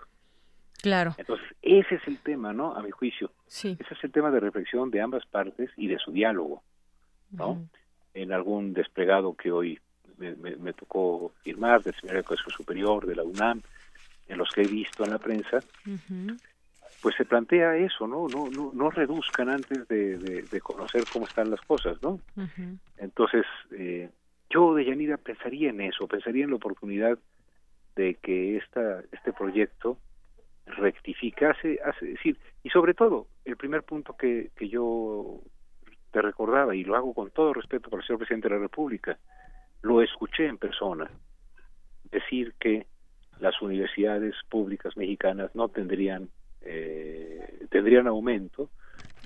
Claro. 0.81 1.15
Entonces, 1.17 1.47
ese 1.61 1.95
es 1.95 2.07
el 2.07 2.19
tema, 2.19 2.53
¿no? 2.53 2.75
A 2.75 2.81
mi 2.81 2.91
juicio. 2.91 3.31
Sí. 3.47 3.75
Ese 3.79 3.93
es 3.93 4.03
el 4.03 4.11
tema 4.11 4.31
de 4.31 4.39
reflexión 4.39 4.91
de 4.91 5.01
ambas 5.01 5.25
partes 5.25 5.71
y 5.75 5.87
de 5.87 5.97
su 5.97 6.11
diálogo, 6.11 6.63
¿no? 7.31 7.67
En 8.13 8.31
algún 8.31 8.73
desplegado 8.73 9.35
que 9.35 9.51
hoy 9.51 9.79
me, 10.17 10.73
tocó 10.73 11.31
firmar 11.43 11.83
del 11.83 11.93
Seminario 11.95 12.21
de 12.21 12.27
Educación 12.27 12.51
Superior, 12.51 13.05
de 13.05 13.15
la 13.15 13.23
UNAM, 13.23 13.61
en 14.27 14.37
los 14.37 14.49
que 14.51 14.61
he 14.61 14.67
visto 14.67 15.03
en 15.03 15.11
la 15.11 15.19
prensa, 15.19 15.59
pues 17.01 17.15
se 17.15 17.25
plantea 17.25 17.77
eso, 17.77 18.07
¿no? 18.07 18.27
No, 18.27 18.49
no, 18.49 18.71
no 18.73 18.89
reduzcan 18.89 19.49
antes 19.49 19.87
de, 19.87 20.59
conocer 20.61 21.03
cómo 21.11 21.25
están 21.25 21.49
las 21.49 21.61
cosas, 21.61 22.01
¿no? 22.01 22.19
Entonces, 22.97 23.45
eh, 23.71 24.09
yo 24.49 24.73
de 24.75 24.85
Yanira 24.85 25.17
pensaría 25.17 25.69
en 25.69 25.81
eso, 25.81 26.07
pensaría 26.07 26.43
en 26.43 26.51
la 26.51 26.55
oportunidad 26.55 27.17
de 27.95 28.15
que 28.15 28.57
esta, 28.57 29.03
este 29.11 29.33
proyecto 29.33 29.97
rectificase, 30.65 31.79
hace, 31.83 32.05
decir, 32.05 32.37
y 32.63 32.69
sobre 32.69 32.93
todo, 32.93 33.27
el 33.45 33.57
primer 33.57 33.83
punto 33.83 34.15
que, 34.15 34.51
que 34.55 34.69
yo 34.69 35.41
te 36.11 36.21
recordaba, 36.21 36.75
y 36.75 36.83
lo 36.83 36.95
hago 36.95 37.13
con 37.13 37.31
todo 37.31 37.53
respeto 37.53 37.89
para 37.89 38.01
el 38.01 38.07
señor 38.07 38.19
presidente 38.19 38.49
de 38.49 38.55
la 38.55 38.61
República, 38.61 39.17
lo 39.81 40.01
escuché 40.01 40.45
en 40.45 40.57
persona, 40.57 41.09
decir 42.11 42.53
que 42.59 42.85
las 43.39 43.61
universidades 43.61 44.35
públicas 44.49 44.97
mexicanas 44.97 45.53
no 45.55 45.69
tendrían 45.69 46.29
eh, 46.61 47.65
tendrían 47.69 48.07
aumento 48.07 48.69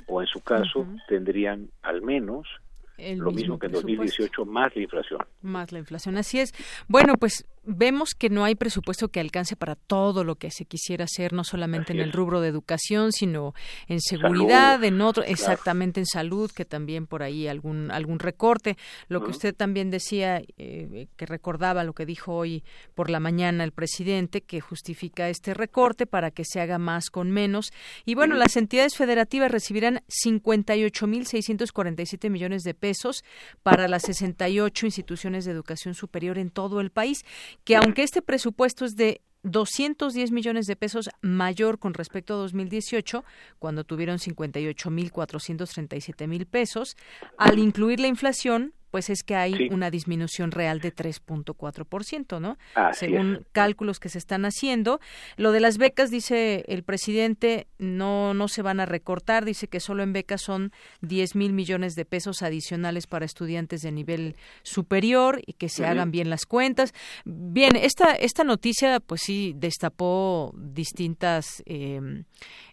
o 0.07 0.21
en 0.21 0.27
su 0.27 0.43
caso 0.43 0.85
tendrían 1.07 1.69
al 1.81 2.01
menos 2.01 2.47
lo 2.97 3.31
mismo, 3.31 3.57
que 3.57 3.67
en 3.67 3.73
2018 3.73 4.45
más 4.45 4.75
la 4.75 4.81
inflación. 4.81 5.19
Más 5.41 5.71
la 5.71 5.79
inflación, 5.79 6.17
así 6.17 6.39
es. 6.39 6.53
Bueno, 6.87 7.15
pues 7.17 7.45
vemos 7.63 8.15
que 8.17 8.29
no 8.29 8.43
hay 8.43 8.55
presupuesto 8.55 9.09
que 9.09 9.19
alcance 9.19 9.55
para 9.55 9.75
todo 9.75 10.23
lo 10.23 10.35
que 10.35 10.49
se 10.49 10.65
quisiera 10.65 11.05
hacer, 11.05 11.33
no 11.33 11.43
solamente 11.43 11.93
en 11.93 11.99
el 11.99 12.11
rubro 12.11 12.41
de 12.41 12.47
educación, 12.47 13.11
sino 13.11 13.53
en 13.87 14.01
seguridad, 14.01 14.83
en 14.83 14.99
otro, 15.01 15.23
exactamente 15.23 15.99
en 15.99 16.07
salud, 16.07 16.51
que 16.51 16.65
también 16.65 17.05
por 17.05 17.21
ahí 17.21 17.47
algún 17.47 17.91
algún 17.91 18.19
recorte. 18.19 18.77
Lo 19.07 19.23
que 19.23 19.31
usted 19.31 19.55
también 19.55 19.91
decía, 19.91 20.41
eh, 20.57 21.07
que 21.15 21.25
recordaba 21.25 21.83
lo 21.83 21.93
que 21.93 22.05
dijo 22.05 22.33
hoy 22.33 22.63
por 22.95 23.09
la 23.09 23.19
mañana 23.19 23.63
el 23.63 23.71
presidente, 23.71 24.41
que 24.41 24.59
justifica 24.59 25.29
este 25.29 25.53
recorte 25.53 26.07
para 26.07 26.31
que 26.31 26.43
se 26.45 26.61
haga 26.61 26.79
más 26.79 27.09
con 27.09 27.31
menos. 27.31 27.71
Y 28.05 28.15
bueno, 28.15 28.35
las 28.35 28.57
entidades 28.57 28.95
federativas 28.95 29.51
recibirán 29.51 30.01
58.647 30.25 32.29
millones 32.29 32.63
de 32.63 32.73
pesos 32.81 33.23
para 33.63 33.87
las 33.87 34.03
68 34.03 34.85
instituciones 34.85 35.45
de 35.45 35.51
educación 35.51 35.93
superior 35.93 36.37
en 36.37 36.49
todo 36.49 36.81
el 36.81 36.89
país 36.89 37.23
que 37.63 37.77
aunque 37.77 38.03
este 38.03 38.21
presupuesto 38.21 38.83
es 38.83 38.97
de 38.97 39.21
210 39.43 40.31
millones 40.31 40.65
de 40.67 40.75
pesos 40.75 41.09
mayor 41.21 41.79
con 41.79 41.93
respecto 41.93 42.33
a 42.33 42.37
2018, 42.37 43.23
cuando 43.59 43.83
tuvieron 43.83 44.17
58.437 44.17 46.27
mil 46.27 46.45
pesos, 46.45 46.95
al 47.37 47.59
incluir 47.59 47.99
la 47.99 48.07
inflación, 48.07 48.73
pues 48.91 49.09
es 49.09 49.23
que 49.23 49.35
hay 49.35 49.69
una 49.71 49.89
disminución 49.89 50.51
real 50.51 50.81
de 50.81 50.93
3.4%, 50.93 52.41
¿no? 52.41 52.57
Según 52.91 53.45
cálculos 53.53 53.99
que 53.99 54.09
se 54.09 54.17
están 54.17 54.43
haciendo. 54.43 54.99
Lo 55.37 55.53
de 55.53 55.61
las 55.61 55.77
becas, 55.77 56.11
dice 56.11 56.65
el 56.67 56.83
presidente, 56.83 57.67
no, 57.79 58.33
no 58.33 58.49
se 58.49 58.61
van 58.61 58.81
a 58.81 58.85
recortar, 58.85 59.45
dice 59.45 59.67
que 59.67 59.79
solo 59.79 60.03
en 60.03 60.11
becas 60.11 60.41
son 60.41 60.73
10 61.01 61.35
mil 61.35 61.53
millones 61.53 61.95
de 61.95 62.03
pesos 62.03 62.41
adicionales 62.41 63.07
para 63.07 63.25
estudiantes 63.25 63.81
de 63.81 63.93
nivel 63.93 64.35
superior 64.63 65.41
y 65.45 65.53
que 65.53 65.69
se 65.69 65.85
hagan 65.85 66.11
bien 66.11 66.29
las 66.29 66.45
cuentas. 66.45 66.93
Bien, 67.23 67.77
esta, 67.77 68.13
esta 68.13 68.43
noticia, 68.43 68.99
pues 68.99 69.21
sí, 69.21 69.53
destapó 69.55 70.53
distintas 70.57 71.63
eh, 71.65 72.23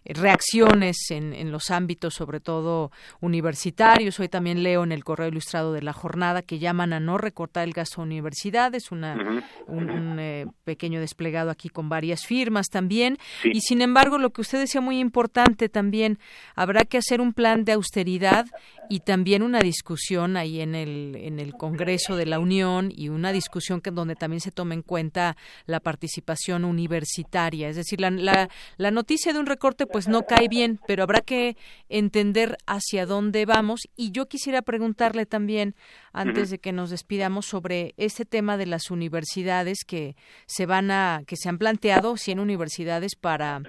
reacciones 0.03 0.97
en, 1.11 1.33
en 1.33 1.51
los 1.53 1.71
ámbitos, 1.71 2.13
sobre 2.13 2.41
todo 2.41 2.91
universitarios. 3.21 4.19
Hoy 4.19 4.27
también 4.27 4.63
leo 4.63 4.83
en 4.83 4.91
el 4.91 5.05
correo 5.05 5.29
ilustrado 5.29 5.71
de 5.71 5.81
la 5.81 5.93
jornada 5.93 6.08
jornada 6.09 6.41
que 6.41 6.57
llaman 6.57 6.91
a 6.91 6.99
no 6.99 7.19
recortar 7.19 7.67
el 7.67 7.73
gasto 7.73 8.01
de 8.01 8.07
universidades, 8.07 8.91
una, 8.91 9.43
un, 9.67 10.17
eh, 10.19 10.47
pequeño 10.63 10.99
desplegado 10.99 11.51
aquí 11.51 11.69
con 11.69 11.87
varias 11.87 12.25
firmas 12.25 12.69
también. 12.69 13.17
Y 13.43 13.61
sin 13.61 13.83
embargo, 13.83 14.17
lo 14.17 14.31
que 14.31 14.41
usted 14.41 14.59
decía 14.59 14.81
muy 14.81 14.99
importante 14.99 15.69
también, 15.69 16.17
habrá 16.55 16.81
que 16.81 16.97
hacer 16.97 17.21
un 17.21 17.33
plan 17.33 17.63
de 17.63 17.73
austeridad 17.73 18.47
y 18.89 19.01
también 19.01 19.43
una 19.43 19.59
discusión 19.59 20.35
ahí 20.35 20.61
en 20.61 20.73
el, 20.73 21.15
en 21.15 21.39
el 21.39 21.53
Congreso 21.53 22.15
de 22.15 22.25
la 22.25 22.39
Unión 22.39 22.91
y 22.93 23.09
una 23.09 23.31
discusión 23.31 23.81
que, 23.81 23.91
donde 23.91 24.15
también 24.15 24.41
se 24.41 24.51
tome 24.51 24.73
en 24.73 24.81
cuenta 24.81 25.37
la 25.67 25.79
participación 25.79 26.65
universitaria. 26.65 27.69
Es 27.69 27.75
decir, 27.75 28.01
la, 28.01 28.09
la, 28.09 28.49
la 28.77 28.91
noticia 28.91 29.31
de 29.31 29.39
un 29.39 29.45
recorte 29.45 29.85
pues 29.85 30.07
no 30.07 30.23
cae 30.23 30.47
bien, 30.49 30.79
pero 30.87 31.03
habrá 31.03 31.21
que 31.21 31.55
entender 31.87 32.57
hacia 32.65 33.05
dónde 33.05 33.45
vamos. 33.45 33.81
Y 33.95 34.11
yo 34.11 34.27
quisiera 34.27 34.63
preguntarle 34.63 35.27
también 35.27 35.75
antes 36.11 36.49
de 36.49 36.57
que 36.57 36.71
nos 36.71 36.89
despidamos 36.89 37.45
sobre 37.45 37.93
este 37.97 38.25
tema 38.25 38.57
de 38.57 38.65
las 38.65 38.89
universidades 38.89 39.83
que 39.85 40.15
se 40.47 40.65
van 40.65 40.89
a 40.89 41.21
que 41.27 41.35
se 41.35 41.47
han 41.47 41.59
planteado 41.59 42.17
100 42.17 42.39
universidades 42.39 43.15
para 43.15 43.61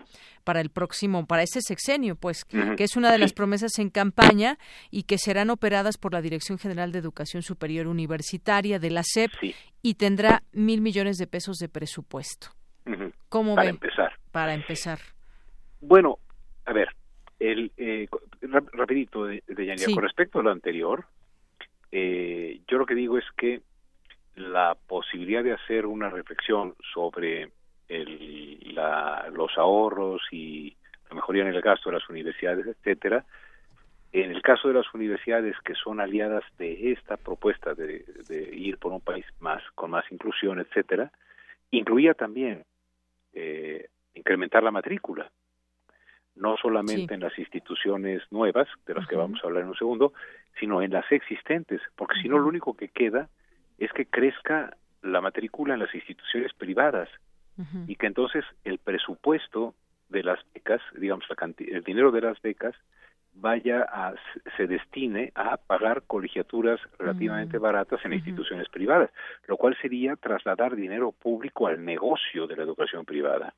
para 0.44 0.61
el 0.61 0.70
próximo, 0.70 1.26
para 1.26 1.42
este 1.42 1.61
sexenio, 1.61 2.16
pues, 2.16 2.44
que 2.44 2.85
es 2.85 2.96
una 2.96 3.12
de 3.12 3.18
las 3.18 3.33
promesas 3.33 3.79
en 3.79 3.90
campaña 3.90 4.59
y 4.90 5.05
que 5.05 5.18
serán 5.18 5.50
operadas 5.50 5.98
por 5.98 6.12
la 6.12 6.22
Dirección 6.22 6.59
General 6.59 6.92
de 6.92 6.98
Educación 6.98 7.42
Superior 7.42 7.87
Universitaria 7.87 8.79
de 8.79 8.90
la 8.90 9.03
SEP 9.03 9.31
y 9.83 9.94
tendrá 9.94 10.42
mil 10.53 10.81
millones 10.81 11.16
de 11.16 11.26
pesos 11.26 11.57
de 11.59 11.68
presupuesto. 11.68 12.48
¿Cómo 13.29 13.55
para 13.55 13.70
empezar. 13.70 14.12
Para 14.33 14.55
empezar. 14.55 14.98
Bueno, 15.81 16.18
a 16.66 16.72
ver, 16.72 16.88
el, 17.38 17.72
eh, 17.76 18.09
rapidito 18.72 19.24
de, 19.24 19.42
de 19.46 19.92
con 19.94 20.03
respecto 20.03 20.40
a 20.40 20.42
lo 20.42 20.50
anterior, 20.50 21.07
eh, 21.92 22.61
yo 22.68 22.79
lo 22.79 22.87
que 22.87 22.94
digo 22.94 23.18
es 23.18 23.24
que 23.37 23.62
la 24.37 24.76
posibilidad 24.87 25.42
de 25.42 25.53
hacer 25.53 25.87
una 25.87 26.09
reflexión 26.11 26.74
sobre 26.92 27.50
el, 27.90 28.74
los 29.33 29.59
ahorros 29.59 30.22
y 30.31 30.76
la 31.09 31.16
mejoría 31.16 31.42
en 31.42 31.55
el 31.55 31.61
gasto 31.61 31.90
de 31.90 31.96
las 31.98 32.09
universidades, 32.09 32.66
etcétera, 32.66 33.24
en 34.12 34.31
el 34.31 34.42
caso 34.42 34.68
de 34.68 34.74
las 34.74 34.92
universidades 34.94 35.57
que 35.64 35.74
son 35.74 36.00
aliadas 36.00 36.44
de 36.59 36.92
esta 36.92 37.16
propuesta 37.16 37.74
de, 37.74 38.05
ir 38.53 38.79
por 38.79 38.92
un 38.92 39.00
país 39.00 39.24
más 39.40 39.62
con 39.74 39.90
más 39.90 40.05
inclusión, 40.11 40.61
etcétera, 40.61 41.12
incluía 41.70 42.14
también 42.14 42.64
eh, 43.35 43.88
incrementar 44.14 44.62
la 44.62 44.70
matrícula, 44.70 45.31
no 46.37 46.57
solamente 46.57 47.14
en 47.14 47.20
las 47.20 47.38
instituciones 47.38 48.22
nuevas, 48.31 48.68
de 48.87 48.94
las 48.94 49.07
que 49.07 49.16
vamos 49.16 49.40
a 49.42 49.46
hablar 49.46 49.62
en 49.62 49.70
un 49.70 49.76
segundo, 49.76 50.12
sino 50.59 50.83
en 50.83 50.92
las 50.92 51.11
existentes, 51.12 51.81
porque 51.96 52.20
si 52.20 52.29
no 52.29 52.38
lo 52.38 52.48
único 52.48 52.76
que 52.76 52.88
queda 52.88 53.29
es 53.79 53.92
que 53.92 54.07
crezca 54.07 54.76
la 55.03 55.20
matrícula 55.20 55.74
en 55.74 55.81
las 55.81 55.94
instituciones 55.94 56.53
privadas 56.55 57.09
y 57.87 57.96
que 57.96 58.07
entonces 58.07 58.44
el 58.64 58.79
presupuesto 58.79 59.75
de 60.09 60.23
las 60.23 60.38
becas, 60.55 60.81
digamos, 60.96 61.25
la 61.29 61.53
el 61.59 61.85
dinero 61.85 62.11
de 62.11 62.20
las 62.20 62.40
becas, 62.42 62.75
vaya 63.33 63.87
a 63.88 64.14
se 64.57 64.66
destine 64.66 65.33
a 65.35 65.57
pagar 65.57 66.03
colegiaturas 66.07 66.81
relativamente 66.99 67.59
mm. 67.59 67.62
baratas 67.62 68.05
en 68.05 68.12
instituciones 68.12 68.68
privadas, 68.68 69.11
lo 69.46 69.57
cual 69.57 69.77
sería 69.81 70.16
trasladar 70.16 70.75
dinero 70.75 71.12
público 71.12 71.66
al 71.66 71.85
negocio 71.85 72.46
de 72.46 72.57
la 72.57 72.64
educación 72.64 73.05
privada. 73.05 73.55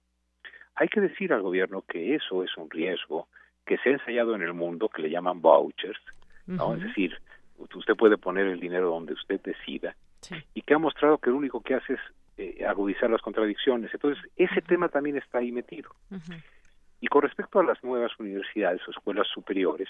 Hay 0.75 0.89
que 0.89 1.01
decir 1.01 1.33
al 1.33 1.43
gobierno 1.43 1.83
que 1.83 2.15
eso 2.15 2.43
es 2.43 2.57
un 2.57 2.71
riesgo 2.71 3.29
que 3.65 3.79
se 3.79 3.91
ha 3.91 3.93
ensayado 3.93 4.35
en 4.35 4.43
el 4.43 4.55
mundo, 4.55 4.89
que 4.89 5.03
le 5.03 5.11
llaman 5.11 5.41
vouchers, 5.41 6.01
¿no? 6.47 6.75
es 6.75 6.83
decir, 6.83 7.17
usted 7.75 7.95
puede 7.95 8.19
poner 8.19 8.47
el 8.47 8.61
dinero 8.61 8.91
donde 8.91 9.13
usted 9.13 9.41
decida, 9.43 9.95
y 10.55 10.63
que 10.63 10.75
ha 10.75 10.79
mostrado 10.79 11.19
que 11.19 11.31
lo 11.31 11.37
único 11.37 11.61
que 11.63 11.75
hace 11.75 11.95
es 11.95 12.01
eh, 12.37 12.65
agudizar 12.67 13.11
las 13.11 13.23
contradicciones. 13.23 13.93
Entonces, 13.93 14.23
ese 14.37 14.61
tema 14.63 14.89
también 14.89 15.17
está 15.17 15.39
ahí 15.39 15.53
metido. 15.53 15.91
Y 17.01 17.09
con 17.09 17.23
respecto 17.23 17.59
a 17.59 17.65
las 17.65 17.83
nuevas 17.83 18.13
universidades 18.19 18.81
o 18.87 18.91
escuelas 18.91 19.27
superiores, 19.29 19.89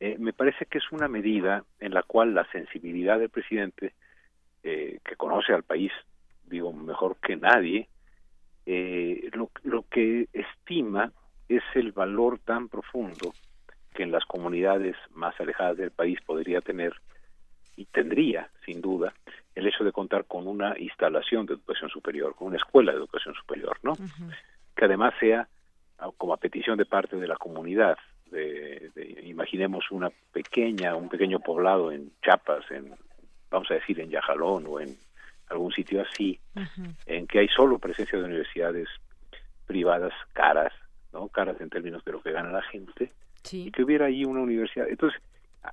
eh, 0.00 0.16
me 0.18 0.32
parece 0.32 0.66
que 0.66 0.78
es 0.78 0.92
una 0.92 1.08
medida 1.08 1.64
en 1.80 1.94
la 1.94 2.02
cual 2.02 2.34
la 2.34 2.44
sensibilidad 2.50 3.18
del 3.18 3.30
presidente, 3.30 3.94
eh, 4.62 4.98
que 5.04 5.16
conoce 5.16 5.52
al 5.52 5.62
país, 5.62 5.92
digo, 6.46 6.72
mejor 6.72 7.16
que 7.16 7.36
nadie, 7.36 7.88
eh, 8.66 9.30
lo, 9.32 9.50
lo 9.62 9.84
que 9.88 10.28
estima 10.32 11.12
es 11.48 11.62
el 11.74 11.92
valor 11.92 12.38
tan 12.40 12.68
profundo 12.68 13.32
que 13.94 14.02
en 14.02 14.10
las 14.10 14.24
comunidades 14.24 14.96
más 15.12 15.38
alejadas 15.38 15.76
del 15.76 15.90
país 15.90 16.18
podría 16.26 16.60
tener 16.60 16.94
y 17.76 17.86
tendría, 17.86 18.48
sin 18.64 18.80
duda, 18.80 19.12
el 19.54 19.66
hecho 19.66 19.84
de 19.84 19.92
contar 19.92 20.24
con 20.26 20.46
una 20.46 20.78
instalación 20.78 21.46
de 21.46 21.54
educación 21.54 21.90
superior, 21.90 22.34
con 22.34 22.48
una 22.48 22.56
escuela 22.56 22.92
de 22.92 22.98
educación 22.98 23.34
superior, 23.34 23.78
¿no? 23.82 23.94
que 24.76 24.84
además 24.84 25.14
sea 25.20 25.48
ah, 25.98 26.10
como 26.16 26.34
a 26.34 26.38
petición 26.38 26.76
de 26.76 26.86
parte 26.86 27.16
de 27.16 27.26
la 27.26 27.36
comunidad. 27.36 27.96
De, 28.30 28.90
imaginemos 29.24 29.90
una 29.90 30.10
pequeña, 30.32 30.96
un 30.96 31.08
pequeño 31.08 31.38
poblado 31.38 31.92
en 31.92 32.10
Chiapas, 32.22 32.68
en, 32.70 32.92
vamos 33.50 33.70
a 33.70 33.74
decir, 33.74 34.00
en 34.00 34.10
Yajalón 34.10 34.64
o 34.66 34.80
en 34.80 34.96
algún 35.48 35.72
sitio 35.72 36.02
así, 36.02 36.40
en 37.06 37.26
que 37.26 37.40
hay 37.40 37.48
solo 37.48 37.78
presencia 37.78 38.18
de 38.18 38.24
universidades 38.24 38.88
privadas 39.66 40.12
caras, 40.32 40.72
¿no? 41.12 41.28
Caras 41.28 41.60
en 41.60 41.70
términos 41.70 42.04
de 42.04 42.12
lo 42.12 42.20
que 42.20 42.32
gana 42.32 42.50
la 42.50 42.62
gente, 42.62 43.12
y 43.52 43.70
que 43.70 43.84
hubiera 43.84 44.06
ahí 44.06 44.24
una 44.24 44.40
universidad. 44.40 44.88
Entonces, 44.88 45.20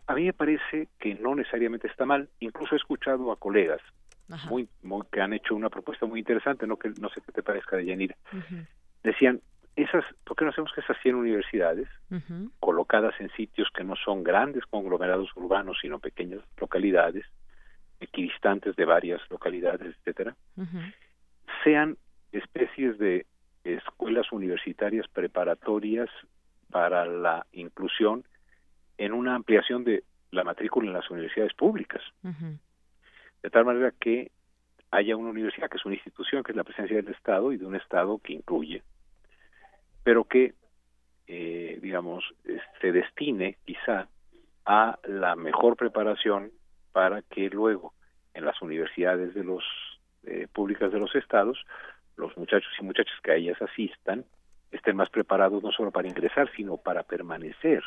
a, 0.08 0.16
mí 0.16 0.26
me 0.26 0.34
parece 0.34 0.88
que 1.00 1.16
no 1.16 1.36
necesariamente 1.36 1.88
está 1.88 2.06
mal. 2.06 2.30
Incluso 2.40 2.76
he 2.76 2.78
escuchado 2.78 3.32
a 3.32 3.38
colegas 3.38 3.82
muy, 4.50 4.70
muy, 4.82 5.02
que 5.12 5.20
han 5.20 5.34
hecho 5.34 5.56
una 5.56 5.70
propuesta 5.70 6.06
muy 6.06 6.20
interesante, 6.20 6.66
no 6.66 6.78
que 6.78 6.90
no 7.02 7.10
sé 7.10 7.22
qué 7.26 7.34
te 7.34 7.44
parezca 7.44 7.76
de 7.76 7.86
Yanira, 7.86 8.16
decían, 9.04 9.42
esas, 9.76 10.06
¿por 10.24 10.38
qué 10.38 10.46
no 10.46 10.52
hacemos 10.52 10.72
que 10.74 10.80
esas 10.80 10.98
100 11.02 11.16
universidades, 11.16 11.90
colocadas 12.60 13.14
en 13.20 13.30
sitios 13.32 13.70
que 13.76 13.84
no 13.84 13.96
son 13.98 14.24
grandes 14.24 14.66
conglomerados 14.66 15.30
urbanos, 15.36 15.78
sino 15.82 16.00
pequeñas 16.00 16.40
localidades, 16.58 17.26
equidistantes 18.00 18.76
de 18.78 18.86
varias 18.86 19.22
localidades, 19.30 19.96
etcétera, 20.00 20.36
sean 21.64 21.98
especies 22.32 22.98
de 23.00 23.26
escuelas 23.66 24.32
universitarias 24.32 25.08
preparatorias 25.10 26.10
para 26.70 27.06
la 27.06 27.46
inclusión 27.52 28.24
en 29.04 29.14
una 29.14 29.36
ampliación 29.36 29.84
de 29.84 30.04
la 30.32 30.44
matrícula 30.44 30.88
en 30.88 30.94
las 30.94 31.10
universidades 31.10 31.54
públicas. 31.54 32.02
De 33.44 33.50
tal 33.50 33.66
manera 33.66 33.92
que 34.00 34.32
haya 34.92 35.16
una 35.16 35.32
universidad 35.32 35.70
que 35.70 35.78
es 35.78 35.86
una 35.86 35.96
institución, 35.96 36.44
que 36.44 36.52
es 36.52 36.56
la 36.56 36.64
presencia 36.64 36.96
del 36.96 37.10
Estado 37.10 37.52
y 37.52 37.58
de 37.58 37.66
un 37.66 37.76
Estado 37.76 38.20
que 38.20 38.34
incluye 38.34 38.84
pero 40.04 40.24
que, 40.24 40.54
eh, 41.28 41.80
digamos, 41.82 42.24
se 42.80 42.92
destine 42.92 43.58
quizá 43.66 44.08
a 44.66 45.00
la 45.06 45.36
mejor 45.36 45.76
preparación 45.76 46.52
para 46.92 47.22
que 47.22 47.50
luego 47.50 47.94
en 48.34 48.46
las 48.46 48.62
universidades 48.62 49.34
de 49.34 49.44
los 49.44 49.64
eh, 50.24 50.48
públicas 50.52 50.92
de 50.92 51.00
los 51.00 51.14
estados 51.16 51.64
los 52.16 52.36
muchachos 52.38 52.72
y 52.80 52.84
muchachas 52.84 53.16
que 53.24 53.32
a 53.32 53.36
ellas 53.36 53.62
asistan 53.62 54.26
estén 54.72 54.96
más 54.96 55.10
preparados 55.10 55.62
no 55.64 55.72
solo 55.72 55.92
para 55.92 56.08
ingresar 56.08 56.50
sino 56.56 56.78
para 56.78 57.04
permanecer. 57.04 57.84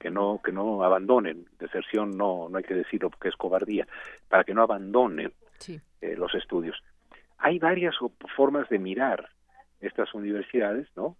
Que 0.00 0.10
no 0.10 0.40
que 0.42 0.52
no 0.52 0.82
abandonen. 0.84 1.46
Deserción 1.58 2.16
no 2.16 2.48
no 2.48 2.58
hay 2.58 2.64
que 2.64 2.74
decirlo 2.74 3.10
porque 3.10 3.28
es 3.28 3.36
cobardía. 3.36 3.86
Para 4.28 4.44
que 4.44 4.54
no 4.54 4.62
abandonen 4.62 5.32
eh, 6.00 6.16
los 6.16 6.34
estudios. 6.34 6.82
Hay 7.38 7.58
varias 7.58 7.94
formas 8.36 8.68
de 8.68 8.78
mirar 8.78 9.28
estas 9.80 10.14
universidades 10.14 10.88
no 10.96 11.16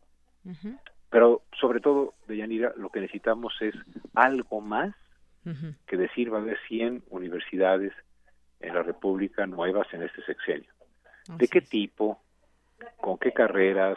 pero 1.14 1.42
sobre 1.60 1.78
todo, 1.78 2.14
Deyanira, 2.26 2.72
lo 2.76 2.90
que 2.90 2.98
necesitamos 2.98 3.54
es 3.60 3.72
algo 4.14 4.60
más 4.60 4.96
que 5.86 5.96
decir 5.96 6.32
va 6.32 6.38
a 6.38 6.40
haber 6.40 6.58
100 6.66 7.04
universidades 7.10 7.92
en 8.58 8.74
la 8.74 8.82
República 8.82 9.46
nuevas 9.46 9.86
en 9.92 10.02
este 10.02 10.24
sexenio. 10.24 10.72
¿De 11.38 11.46
qué 11.46 11.60
tipo? 11.60 12.20
¿Con 12.96 13.18
qué 13.18 13.30
carreras? 13.30 13.96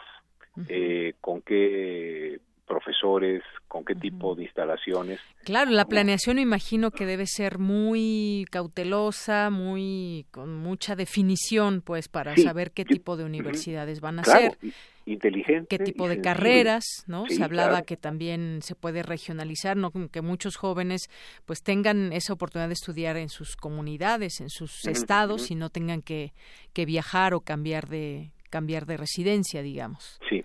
Eh, 0.68 1.14
¿Con 1.20 1.42
qué 1.42 2.40
profesores, 2.68 3.42
con 3.66 3.84
qué 3.84 3.94
tipo 3.96 4.36
de 4.36 4.44
instalaciones. 4.44 5.18
Claro, 5.42 5.70
la 5.72 5.86
planeación 5.86 6.38
imagino 6.38 6.90
que 6.90 7.06
debe 7.06 7.26
ser 7.26 7.58
muy 7.58 8.46
cautelosa, 8.50 9.50
muy 9.50 10.26
con 10.30 10.54
mucha 10.54 10.94
definición, 10.94 11.80
pues, 11.80 12.08
para 12.08 12.36
saber 12.36 12.70
qué 12.70 12.84
tipo 12.84 13.16
de 13.16 13.24
universidades 13.24 14.00
van 14.00 14.20
a 14.20 14.24
ser. 14.24 14.58
Inteligente. 15.06 15.78
Qué 15.78 15.82
tipo 15.82 16.06
de 16.06 16.20
carreras, 16.20 16.84
¿no? 17.06 17.24
se 17.28 17.42
hablaba 17.42 17.80
que 17.80 17.96
también 17.96 18.60
se 18.60 18.74
puede 18.74 19.02
regionalizar, 19.02 19.74
¿no? 19.74 19.90
Que 19.90 20.20
muchos 20.20 20.56
jóvenes 20.56 21.08
pues 21.46 21.62
tengan 21.62 22.12
esa 22.12 22.34
oportunidad 22.34 22.68
de 22.68 22.74
estudiar 22.74 23.16
en 23.16 23.30
sus 23.30 23.56
comunidades, 23.56 24.42
en 24.42 24.50
sus 24.50 24.84
estados 24.84 25.50
y 25.50 25.54
no 25.54 25.70
tengan 25.70 26.02
que, 26.02 26.34
que 26.74 26.84
viajar 26.84 27.32
o 27.32 27.40
cambiar 27.40 27.88
de 27.88 28.32
cambiar 28.48 28.86
de 28.86 28.96
residencia, 28.96 29.62
digamos. 29.62 30.18
Sí, 30.28 30.44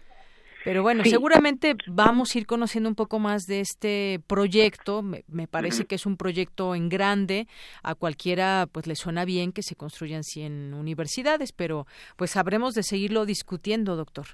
pero 0.64 0.82
bueno, 0.82 1.04
seguramente 1.04 1.76
vamos 1.88 2.34
a 2.34 2.38
ir 2.38 2.46
conociendo 2.46 2.88
un 2.88 2.96
poco 2.96 3.20
más 3.20 3.44
de 3.44 3.60
este 3.60 4.22
proyecto. 4.28 5.02
Me, 5.02 5.48
parece 5.48 5.86
que 5.86 5.96
es 5.96 6.06
un 6.06 6.16
proyecto 6.16 6.74
en 6.74 6.90
grande. 6.90 7.48
A 7.84 7.96
cualquiera 7.96 8.68
pues 8.72 8.88
le 8.88 8.96
suena 8.96 9.26
bien 9.26 9.52
que 9.52 9.62
se 9.62 9.76
construyan 9.76 10.24
100 10.24 10.74
universidades, 10.74 11.52
pero 11.52 11.86
pues 12.16 12.32
sabremos 12.32 12.76
de 12.76 12.84
seguirlo 12.84 13.26
discutiendo, 13.26 13.96
doctor. 13.96 14.26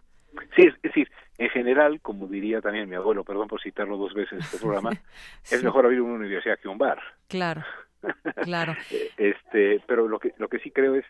Sí, 0.55 0.67
en 1.39 1.49
general, 1.49 2.01
como 2.01 2.27
diría 2.27 2.61
también 2.61 2.89
mi 2.89 2.95
abuelo, 2.95 3.23
perdón 3.23 3.47
por 3.47 3.61
citarlo 3.61 3.97
dos 3.97 4.13
veces 4.13 4.33
en 4.33 4.39
este 4.39 4.57
programa, 4.61 4.91
es 5.49 5.63
mejor 5.63 5.85
abrir 5.85 6.01
una 6.01 6.15
universidad 6.15 6.59
que 6.59 6.67
un 6.67 6.77
bar. 6.77 6.99
Claro. 7.27 7.63
Claro. 8.43 8.75
este, 9.17 9.81
pero 9.87 10.07
lo 10.07 10.19
que 10.19 10.33
lo 10.37 10.47
que 10.47 10.59
sí 10.59 10.71
creo 10.71 10.95
es 10.95 11.05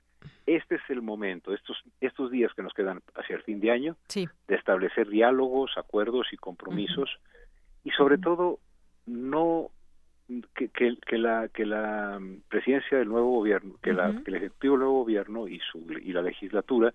este 0.46 0.76
es 0.76 0.82
el 0.90 1.02
momento, 1.02 1.54
estos 1.54 1.78
estos 2.00 2.32
días 2.32 2.52
que 2.56 2.64
nos 2.64 2.74
quedan 2.74 3.02
hacia 3.16 3.36
el 3.36 3.44
fin 3.44 3.60
de 3.60 3.72
año, 3.72 3.98
de 4.14 4.56
establecer 4.56 5.10
diálogos, 5.10 5.72
acuerdos 5.78 6.28
y 6.32 6.38
compromisos 6.38 7.10
y 7.84 7.92
sobre 7.92 8.18
todo 8.18 8.60
no 9.06 9.70
que, 10.56 10.70
que, 10.70 11.18
la 11.18 11.48
que 11.48 11.66
la 11.66 12.20
presidencia 12.50 13.00
del 13.00 13.08
nuevo 13.08 13.32
gobierno, 13.32 13.76
que, 13.82 13.94
la, 13.94 14.12
que 14.24 14.30
el 14.30 14.36
ejecutivo 14.36 14.74
del 14.74 14.82
nuevo 14.82 15.00
gobierno 15.00 15.48
y 15.48 15.60
su 15.60 15.80
y 15.92 16.12
la 16.12 16.22
legislatura 16.22 16.94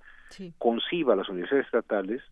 conciba 0.59 1.16
las 1.16 1.28
universidades 1.28 1.66
estatales 1.66 2.22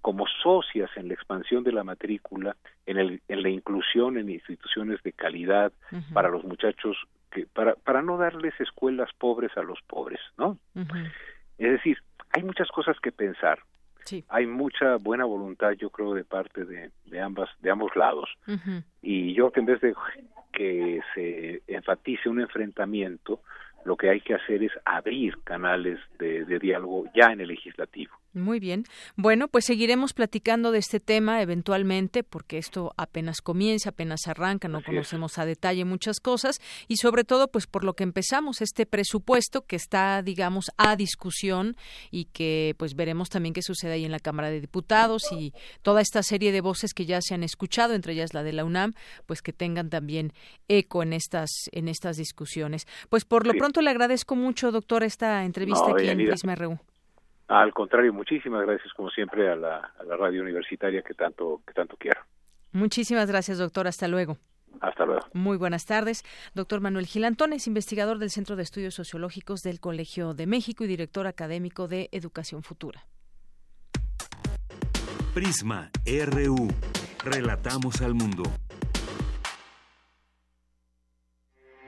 como 0.00 0.26
socias 0.42 0.90
en 0.96 1.08
la 1.08 1.14
expansión 1.14 1.64
de 1.64 1.72
la 1.72 1.84
matrícula, 1.84 2.56
en, 2.86 2.98
el, 2.98 3.22
en 3.28 3.42
la 3.42 3.48
inclusión 3.48 4.18
en 4.18 4.30
instituciones 4.30 5.02
de 5.02 5.12
calidad 5.12 5.72
para 6.12 6.28
los 6.28 6.44
muchachos, 6.44 6.96
que 7.30 7.46
para, 7.46 7.74
para 7.74 8.02
no 8.02 8.16
darles 8.16 8.54
escuelas 8.60 9.10
pobres 9.18 9.56
a 9.56 9.62
los 9.62 9.80
pobres, 9.82 10.20
¿no? 10.38 10.58
Es 11.58 11.72
decir, 11.72 11.98
hay 12.30 12.42
muchas 12.42 12.68
cosas 12.68 12.98
que 13.00 13.12
pensar. 13.12 13.60
Hay 14.28 14.46
mucha 14.46 14.96
buena 14.96 15.24
voluntad, 15.24 15.72
yo 15.72 15.88
creo, 15.88 16.14
de 16.14 16.24
parte 16.24 16.64
de, 16.64 16.90
de 17.06 17.20
ambas, 17.20 17.48
de 17.60 17.70
ambos 17.70 17.94
lados. 17.96 18.28
Y 19.00 19.34
yo 19.34 19.50
que 19.50 19.60
en 19.60 19.66
vez 19.66 19.80
de 19.80 19.94
que 20.52 21.00
se 21.14 21.62
enfatice 21.66 22.28
un 22.28 22.40
enfrentamiento, 22.40 23.40
lo 23.84 23.96
que 23.96 24.10
hay 24.10 24.20
que 24.20 24.34
hacer 24.34 24.62
es 24.62 24.72
abrir 24.84 25.38
canales 25.44 25.98
de, 26.18 26.44
diálogo 26.58 27.04
ya 27.14 27.32
en 27.32 27.40
el 27.40 27.48
legislativo. 27.48 28.12
Muy 28.34 28.58
bien. 28.58 28.84
Bueno, 29.14 29.46
pues 29.46 29.64
seguiremos 29.64 30.12
platicando 30.12 30.72
de 30.72 30.78
este 30.78 30.98
tema 30.98 31.40
eventualmente, 31.40 32.24
porque 32.24 32.58
esto 32.58 32.92
apenas 32.96 33.40
comienza, 33.40 33.90
apenas 33.90 34.26
arranca, 34.26 34.66
no 34.66 34.82
conocemos 34.82 35.38
a 35.38 35.46
detalle 35.46 35.84
muchas 35.84 36.18
cosas 36.18 36.60
y 36.88 36.96
sobre 36.96 37.22
todo, 37.22 37.46
pues 37.46 37.68
por 37.68 37.84
lo 37.84 37.94
que 37.94 38.02
empezamos, 38.02 38.60
este 38.60 38.86
presupuesto 38.86 39.62
que 39.66 39.76
está, 39.76 40.20
digamos, 40.22 40.72
a 40.78 40.96
discusión 40.96 41.76
y 42.10 42.24
que 42.24 42.74
pues 42.76 42.96
veremos 42.96 43.28
también 43.28 43.54
qué 43.54 43.62
sucede 43.62 43.92
ahí 43.92 44.04
en 44.04 44.10
la 44.10 44.18
Cámara 44.18 44.50
de 44.50 44.60
Diputados 44.60 45.30
y 45.30 45.54
toda 45.82 46.00
esta 46.00 46.24
serie 46.24 46.50
de 46.50 46.60
voces 46.60 46.92
que 46.92 47.06
ya 47.06 47.20
se 47.22 47.34
han 47.34 47.44
escuchado, 47.44 47.94
entre 47.94 48.14
ellas 48.14 48.34
la 48.34 48.42
de 48.42 48.52
la 48.52 48.64
UNAM, 48.64 48.94
pues 49.26 49.42
que 49.42 49.52
tengan 49.52 49.90
también 49.90 50.32
eco 50.66 51.04
en 51.04 51.12
estas, 51.12 51.50
en 51.70 51.86
estas 51.86 52.16
discusiones. 52.16 52.88
Pues 53.10 53.24
por 53.24 53.46
lo 53.46 53.52
pronto 53.52 53.80
le 53.80 53.90
agradezco 53.90 54.34
mucho, 54.34 54.72
doctor, 54.72 55.04
esta 55.04 55.44
entrevista 55.44 55.92
aquí 55.92 56.08
en 56.08 56.26
Prisma 56.26 56.56
RU. 56.56 56.80
Al 57.48 57.72
contrario, 57.72 58.12
muchísimas 58.12 58.62
gracias 58.66 58.92
como 58.94 59.10
siempre 59.10 59.50
a 59.50 59.56
la, 59.56 59.92
radio 60.18 60.42
universitaria 60.42 61.02
que 61.02 61.14
tanto, 61.14 61.60
que 61.66 61.74
tanto 61.74 61.96
quiero. 61.96 62.20
Muchísimas 62.72 63.28
gracias, 63.28 63.58
doctor. 63.58 63.86
Hasta 63.86 64.08
luego. 64.08 64.38
Hasta 64.80 65.04
luego. 65.04 65.26
Muy 65.34 65.56
buenas 65.56 65.86
tardes. 65.86 66.24
Doctor 66.54 66.80
Manuel 66.80 67.06
Gilantones, 67.06 67.66
investigador 67.66 68.18
del 68.18 68.30
Centro 68.30 68.56
de 68.56 68.62
Estudios 68.62 68.94
Sociológicos 68.94 69.62
del 69.62 69.78
Colegio 69.78 70.34
de 70.34 70.46
México 70.46 70.84
y 70.84 70.88
director 70.88 71.26
académico 71.26 71.86
de 71.86 72.08
Educación 72.12 72.62
Futura. 72.62 73.06
Prisma 75.34 75.90
RU. 76.06 76.68
Relatamos 77.24 78.00
al 78.02 78.14
mundo. 78.14 78.42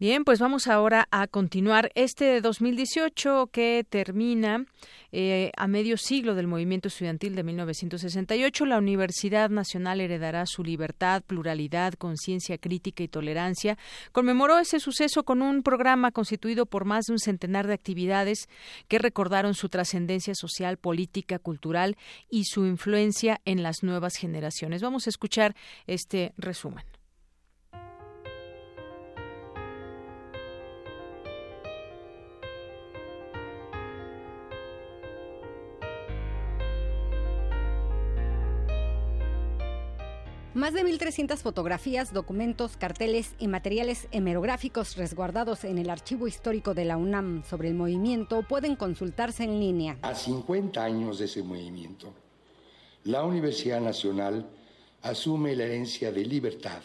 Bien, 0.00 0.24
pues 0.24 0.38
vamos 0.38 0.66
ahora 0.66 1.06
a 1.10 1.26
continuar 1.26 1.92
este 1.94 2.40
2018 2.40 3.48
que 3.52 3.84
termina 3.86 4.64
eh, 5.12 5.52
a 5.58 5.66
medio 5.66 5.98
siglo 5.98 6.34
del 6.34 6.46
movimiento 6.46 6.88
estudiantil 6.88 7.34
de 7.34 7.42
1968. 7.42 8.64
La 8.64 8.78
Universidad 8.78 9.50
Nacional 9.50 10.00
heredará 10.00 10.46
su 10.46 10.64
libertad, 10.64 11.22
pluralidad, 11.22 11.92
conciencia 11.92 12.56
crítica 12.56 13.02
y 13.02 13.08
tolerancia. 13.08 13.76
Conmemoró 14.10 14.58
ese 14.58 14.80
suceso 14.80 15.24
con 15.24 15.42
un 15.42 15.62
programa 15.62 16.12
constituido 16.12 16.64
por 16.64 16.86
más 16.86 17.04
de 17.04 17.12
un 17.12 17.18
centenar 17.18 17.66
de 17.66 17.74
actividades 17.74 18.48
que 18.88 18.98
recordaron 18.98 19.52
su 19.52 19.68
trascendencia 19.68 20.34
social, 20.34 20.78
política, 20.78 21.38
cultural 21.38 21.98
y 22.30 22.44
su 22.44 22.64
influencia 22.64 23.42
en 23.44 23.62
las 23.62 23.82
nuevas 23.82 24.16
generaciones. 24.16 24.80
Vamos 24.80 25.06
a 25.06 25.10
escuchar 25.10 25.54
este 25.86 26.32
resumen. 26.38 26.99
Más 40.52 40.74
de 40.74 40.82
1.300 40.82 41.36
fotografías, 41.36 42.12
documentos, 42.12 42.76
carteles 42.76 43.36
y 43.38 43.46
materiales 43.46 44.08
hemerográficos 44.10 44.96
resguardados 44.96 45.62
en 45.62 45.78
el 45.78 45.88
Archivo 45.88 46.26
Histórico 46.26 46.74
de 46.74 46.84
la 46.84 46.96
UNAM 46.96 47.44
sobre 47.44 47.68
el 47.68 47.74
movimiento 47.74 48.42
pueden 48.42 48.74
consultarse 48.74 49.44
en 49.44 49.60
línea. 49.60 49.98
A 50.02 50.12
50 50.12 50.82
años 50.82 51.20
de 51.20 51.26
ese 51.26 51.44
movimiento, 51.44 52.12
la 53.04 53.22
Universidad 53.22 53.80
Nacional 53.80 54.44
asume 55.02 55.54
la 55.54 55.66
herencia 55.66 56.10
de 56.10 56.24
libertad, 56.24 56.82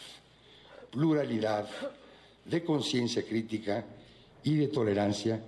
pluralidad, 0.92 1.68
de 2.44 2.62
conciencia 2.62 3.24
crítica 3.26 3.84
y 4.44 4.54
de 4.54 4.68
tolerancia, 4.68 5.42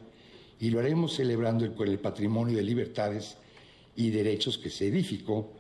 y 0.59 0.71
lo 0.71 0.81
haremos 0.81 1.14
celebrando 1.14 1.64
el, 1.64 1.73
el 1.89 2.01
patrimonio 2.01 2.57
de 2.57 2.64
libertades 2.64 3.37
y 3.95 4.11
derechos 4.11 4.59
que 4.59 4.71
se 4.71 4.89
edificó 4.89 5.53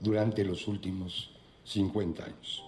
durante 0.00 0.44
los 0.44 0.66
últimos 0.66 1.30
50 1.64 2.24
años. 2.24 2.64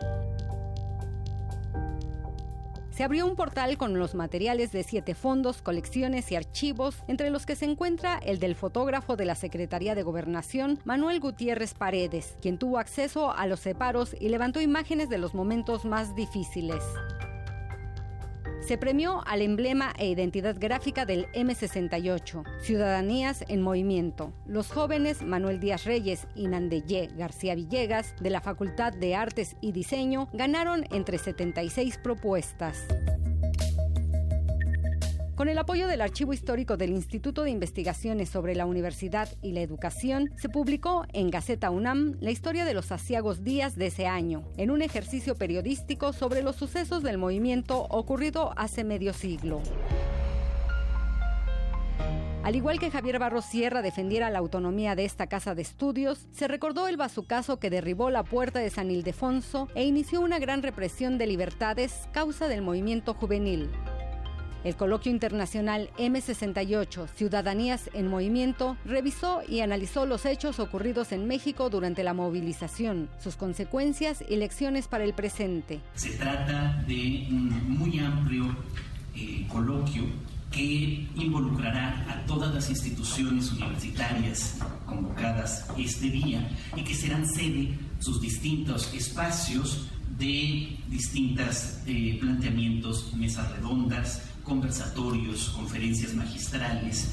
Se 2.93 3.05
abrió 3.05 3.26
un 3.26 3.36
portal 3.36 3.78
con 3.78 3.99
los 3.99 4.14
materiales 4.14 4.70
de 4.70 4.82
siete 4.82 5.14
fondos, 5.14 5.62
colecciones 5.62 6.30
y 6.30 6.36
archivos, 6.36 6.97
entre 7.09 7.30
los 7.30 7.47
que 7.47 7.57
se 7.57 7.64
encuentra 7.64 8.18
el 8.18 8.38
del 8.38 8.55
fotógrafo 8.55 9.16
de 9.16 9.24
la 9.24 9.34
Secretaría 9.34 9.95
de 9.95 10.03
Gobernación, 10.03 10.78
Manuel 10.84 11.18
Gutiérrez 11.18 11.72
Paredes, 11.72 12.36
quien 12.43 12.59
tuvo 12.59 12.78
acceso 12.78 13.32
a 13.32 13.47
los 13.47 13.61
separos 13.61 14.14
y 14.20 14.28
levantó 14.28 14.61
imágenes 14.61 15.09
de 15.09 15.16
los 15.16 15.32
momentos 15.34 15.86
más 15.86 16.14
difíciles. 16.14 16.84
Se 18.72 18.78
premió 18.78 19.22
al 19.26 19.42
emblema 19.42 19.92
e 19.98 20.08
identidad 20.08 20.56
gráfica 20.58 21.04
del 21.04 21.30
M68, 21.32 22.42
Ciudadanías 22.62 23.44
en 23.48 23.60
Movimiento. 23.60 24.32
Los 24.46 24.72
jóvenes 24.72 25.20
Manuel 25.20 25.60
Díaz 25.60 25.84
Reyes 25.84 26.26
y 26.34 26.48
Nandeye 26.48 27.10
García 27.14 27.54
Villegas, 27.54 28.14
de 28.18 28.30
la 28.30 28.40
Facultad 28.40 28.94
de 28.94 29.14
Artes 29.14 29.56
y 29.60 29.72
Diseño, 29.72 30.30
ganaron 30.32 30.86
entre 30.90 31.18
76 31.18 31.98
propuestas. 31.98 32.86
Con 35.43 35.49
el 35.49 35.59
apoyo 35.59 35.88
del 35.88 36.03
Archivo 36.03 36.32
Histórico 36.32 36.76
del 36.76 36.90
Instituto 36.90 37.43
de 37.43 37.51
Investigaciones 37.51 38.28
sobre 38.28 38.55
la 38.55 38.64
Universidad 38.64 39.28
y 39.43 39.51
la 39.51 39.61
Educación, 39.61 40.30
se 40.36 40.49
publicó 40.49 41.05
en 41.12 41.32
Gaceta 41.32 41.70
UNAM 41.70 42.14
la 42.20 42.30
historia 42.30 42.64
de 42.64 42.74
los 42.74 42.93
asiagos 42.93 43.43
días 43.43 43.74
de 43.74 43.88
ese 43.88 44.07
año, 44.07 44.45
en 44.57 44.70
un 44.70 44.82
ejercicio 44.82 45.34
periodístico 45.34 46.12
sobre 46.12 46.45
los 46.45 46.55
sucesos 46.55 47.03
del 47.03 47.18
movimiento 47.18 47.88
ocurrido 47.90 48.53
hace 48.57 48.84
medio 48.84 49.12
siglo. 49.12 49.61
Al 52.45 52.55
igual 52.55 52.78
que 52.78 52.93
Javier 52.93 53.18
Barros 53.18 53.45
Sierra 53.45 53.82
defendiera 53.82 54.30
la 54.30 54.38
autonomía 54.38 54.95
de 54.95 55.05
esta 55.05 55.26
casa 55.26 55.57
de 55.57 55.62
estudios, 55.62 56.28
se 56.30 56.47
recordó 56.47 56.86
el 56.86 56.97
bazucazo 56.97 57.59
que 57.59 57.68
derribó 57.68 58.11
la 58.11 58.22
puerta 58.22 58.61
de 58.61 58.70
San 58.70 58.93
Ildefonso 58.93 59.66
e 59.74 59.82
inició 59.82 60.20
una 60.20 60.38
gran 60.38 60.62
represión 60.62 61.18
de 61.18 61.26
libertades 61.26 62.09
causa 62.12 62.47
del 62.47 62.62
movimiento 62.62 63.12
juvenil. 63.14 63.72
El 64.64 64.76
coloquio 64.76 65.10
internacional 65.10 65.90
M68, 65.98 67.08
Ciudadanías 67.08 67.90
en 67.94 68.06
Movimiento, 68.06 68.76
revisó 68.84 69.42
y 69.48 69.60
analizó 69.60 70.06
los 70.06 70.24
hechos 70.24 70.60
ocurridos 70.60 71.10
en 71.10 71.26
México 71.26 71.68
durante 71.68 72.04
la 72.04 72.14
movilización, 72.14 73.08
sus 73.20 73.34
consecuencias 73.34 74.22
y 74.28 74.36
lecciones 74.36 74.86
para 74.86 75.02
el 75.02 75.14
presente. 75.14 75.80
Se 75.94 76.10
trata 76.10 76.84
de 76.86 77.26
un 77.30 77.76
muy 77.76 77.98
amplio 77.98 78.56
eh, 79.16 79.46
coloquio 79.48 80.04
que 80.52 81.08
involucrará 81.16 82.06
a 82.08 82.24
todas 82.26 82.54
las 82.54 82.70
instituciones 82.70 83.50
universitarias 83.52 84.58
convocadas 84.86 85.66
este 85.76 86.08
día 86.10 86.48
y 86.76 86.84
que 86.84 86.94
serán 86.94 87.26
sede 87.26 87.76
sus 87.98 88.20
distintos 88.20 88.92
espacios 88.94 89.88
de 90.18 90.76
distintas 90.88 91.82
eh, 91.86 92.18
planteamientos, 92.20 93.12
mesas 93.14 93.50
redondas, 93.52 94.22
conversatorios, 94.43 95.49
conferencias 95.51 96.14
magistrales. 96.14 97.09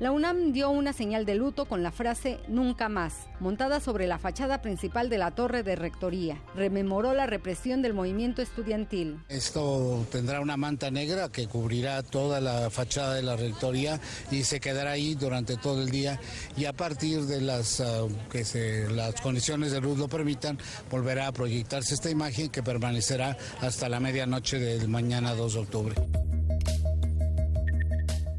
La 0.00 0.10
UNAM 0.10 0.52
dio 0.52 0.70
una 0.70 0.92
señal 0.92 1.24
de 1.24 1.36
luto 1.36 1.66
con 1.66 1.84
la 1.84 1.92
frase 1.92 2.40
Nunca 2.48 2.88
más, 2.88 3.28
montada 3.38 3.78
sobre 3.78 4.08
la 4.08 4.18
fachada 4.18 4.60
principal 4.60 5.08
de 5.08 5.18
la 5.18 5.30
torre 5.30 5.62
de 5.62 5.76
rectoría. 5.76 6.42
Rememoró 6.56 7.14
la 7.14 7.26
represión 7.26 7.80
del 7.80 7.94
movimiento 7.94 8.42
estudiantil. 8.42 9.20
Esto 9.28 10.04
tendrá 10.10 10.40
una 10.40 10.56
manta 10.56 10.90
negra 10.90 11.28
que 11.28 11.46
cubrirá 11.46 12.02
toda 12.02 12.40
la 12.40 12.70
fachada 12.70 13.14
de 13.14 13.22
la 13.22 13.36
rectoría 13.36 14.00
y 14.32 14.42
se 14.42 14.58
quedará 14.58 14.90
ahí 14.90 15.14
durante 15.14 15.56
todo 15.56 15.80
el 15.80 15.90
día 15.90 16.18
y 16.56 16.64
a 16.64 16.72
partir 16.72 17.22
de 17.26 17.40
las, 17.40 17.80
ah, 17.80 18.08
que 18.32 18.88
las 18.90 19.20
condiciones 19.20 19.70
de 19.70 19.80
luz 19.80 19.96
lo 19.96 20.08
permitan, 20.08 20.58
volverá 20.90 21.28
a 21.28 21.32
proyectarse 21.32 21.94
esta 21.94 22.10
imagen 22.10 22.50
que 22.50 22.64
permanecerá 22.64 23.36
hasta 23.60 23.88
la 23.88 24.00
medianoche 24.00 24.58
del 24.58 24.88
mañana 24.88 25.34
2 25.34 25.54
de 25.54 25.60
octubre. 25.60 25.94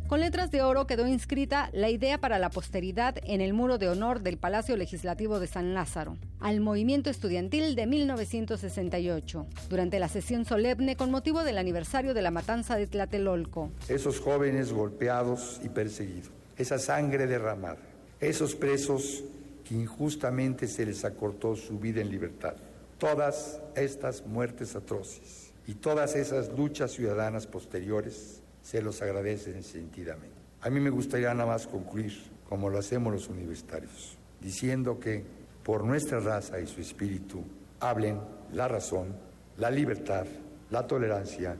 Con 0.07 0.19
letras 0.19 0.51
de 0.51 0.61
oro 0.61 0.85
quedó 0.85 1.07
inscrita 1.07 1.71
la 1.73 1.89
idea 1.89 2.19
para 2.19 2.37
la 2.37 2.51
posteridad 2.51 3.15
en 3.23 3.41
el 3.41 3.53
muro 3.53 3.79
de 3.79 3.89
honor 3.89 4.21
del 4.21 4.37
Palacio 4.37 4.77
Legislativo 4.77 5.39
de 5.39 5.47
San 5.47 5.73
Lázaro, 5.73 6.15
al 6.39 6.59
movimiento 6.59 7.09
estudiantil 7.09 7.75
de 7.75 7.87
1968, 7.87 9.47
durante 9.67 9.97
la 9.97 10.07
sesión 10.07 10.45
solemne 10.45 10.95
con 10.95 11.09
motivo 11.09 11.43
del 11.43 11.57
aniversario 11.57 12.13
de 12.13 12.21
la 12.21 12.29
matanza 12.29 12.75
de 12.75 12.85
Tlatelolco. 12.85 13.71
Esos 13.89 14.19
jóvenes 14.19 14.71
golpeados 14.71 15.59
y 15.63 15.69
perseguidos, 15.69 16.29
esa 16.55 16.77
sangre 16.77 17.25
derramada, 17.25 17.79
esos 18.19 18.53
presos 18.53 19.23
que 19.63 19.73
injustamente 19.73 20.67
se 20.67 20.85
les 20.85 21.03
acortó 21.03 21.55
su 21.55 21.79
vida 21.79 22.01
en 22.01 22.11
libertad. 22.11 22.53
Todas 22.99 23.59
estas 23.75 24.23
muertes 24.23 24.75
atroces 24.75 25.51
y 25.65 25.73
todas 25.73 26.15
esas 26.15 26.49
luchas 26.55 26.91
ciudadanas 26.91 27.47
posteriores 27.47 28.43
se 28.65 28.81
los 28.81 28.99
agradecen 29.03 29.61
sentidamente. 29.61 30.35
A 30.61 30.71
mí 30.71 30.79
me 30.79 30.89
gustaría 30.89 31.31
nada 31.35 31.45
más 31.45 31.67
concluir, 31.67 32.11
como 32.49 32.67
lo 32.67 32.79
hacemos 32.79 33.13
los 33.13 33.29
universitarios, 33.29 34.17
diciendo 34.41 34.99
que 34.99 35.23
por 35.63 35.83
nuestra 35.83 36.19
raza 36.19 36.59
y 36.59 36.65
su 36.65 36.81
espíritu 36.81 37.43
hablen 37.79 38.19
la 38.53 38.67
razón, 38.67 39.15
la 39.57 39.69
libertad, 39.69 40.25
la 40.71 40.87
tolerancia 40.87 41.57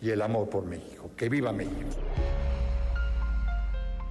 y 0.00 0.08
el 0.08 0.22
amor 0.22 0.48
por 0.48 0.64
México. 0.64 1.10
¡Que 1.18 1.28
viva 1.28 1.52
México! 1.52 1.90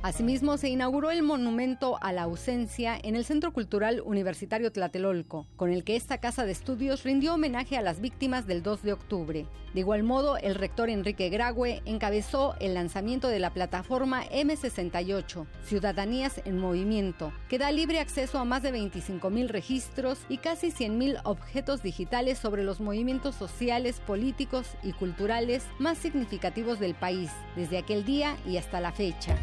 Asimismo, 0.03 0.57
se 0.57 0.67
inauguró 0.67 1.11
el 1.11 1.21
monumento 1.21 1.99
a 2.01 2.11
la 2.11 2.23
ausencia 2.23 2.97
en 3.03 3.15
el 3.15 3.23
Centro 3.23 3.53
Cultural 3.53 4.01
Universitario 4.03 4.71
Tlatelolco, 4.71 5.45
con 5.55 5.71
el 5.71 5.83
que 5.83 5.95
esta 5.95 6.17
casa 6.17 6.43
de 6.43 6.51
estudios 6.51 7.03
rindió 7.03 7.35
homenaje 7.35 7.77
a 7.77 7.83
las 7.83 8.01
víctimas 8.01 8.47
del 8.47 8.63
2 8.63 8.81
de 8.81 8.93
octubre. 8.93 9.45
De 9.75 9.79
igual 9.79 10.01
modo, 10.01 10.37
el 10.37 10.55
rector 10.55 10.89
Enrique 10.89 11.29
Grague 11.29 11.83
encabezó 11.85 12.55
el 12.59 12.73
lanzamiento 12.73 13.27
de 13.27 13.37
la 13.37 13.53
plataforma 13.53 14.25
M68, 14.25 15.45
Ciudadanías 15.65 16.41
en 16.45 16.57
Movimiento, 16.57 17.31
que 17.47 17.59
da 17.59 17.71
libre 17.71 17.99
acceso 17.99 18.39
a 18.39 18.43
más 18.43 18.63
de 18.63 18.73
25.000 18.73 19.49
registros 19.49 20.17
y 20.27 20.39
casi 20.39 20.71
100.000 20.71 21.21
objetos 21.25 21.83
digitales 21.83 22.39
sobre 22.39 22.63
los 22.63 22.81
movimientos 22.81 23.35
sociales, 23.35 23.99
políticos 23.99 24.67
y 24.81 24.93
culturales 24.93 25.63
más 25.77 25.99
significativos 25.99 26.79
del 26.79 26.95
país, 26.95 27.29
desde 27.55 27.77
aquel 27.77 28.03
día 28.03 28.35
y 28.47 28.57
hasta 28.57 28.81
la 28.81 28.91
fecha. 28.91 29.37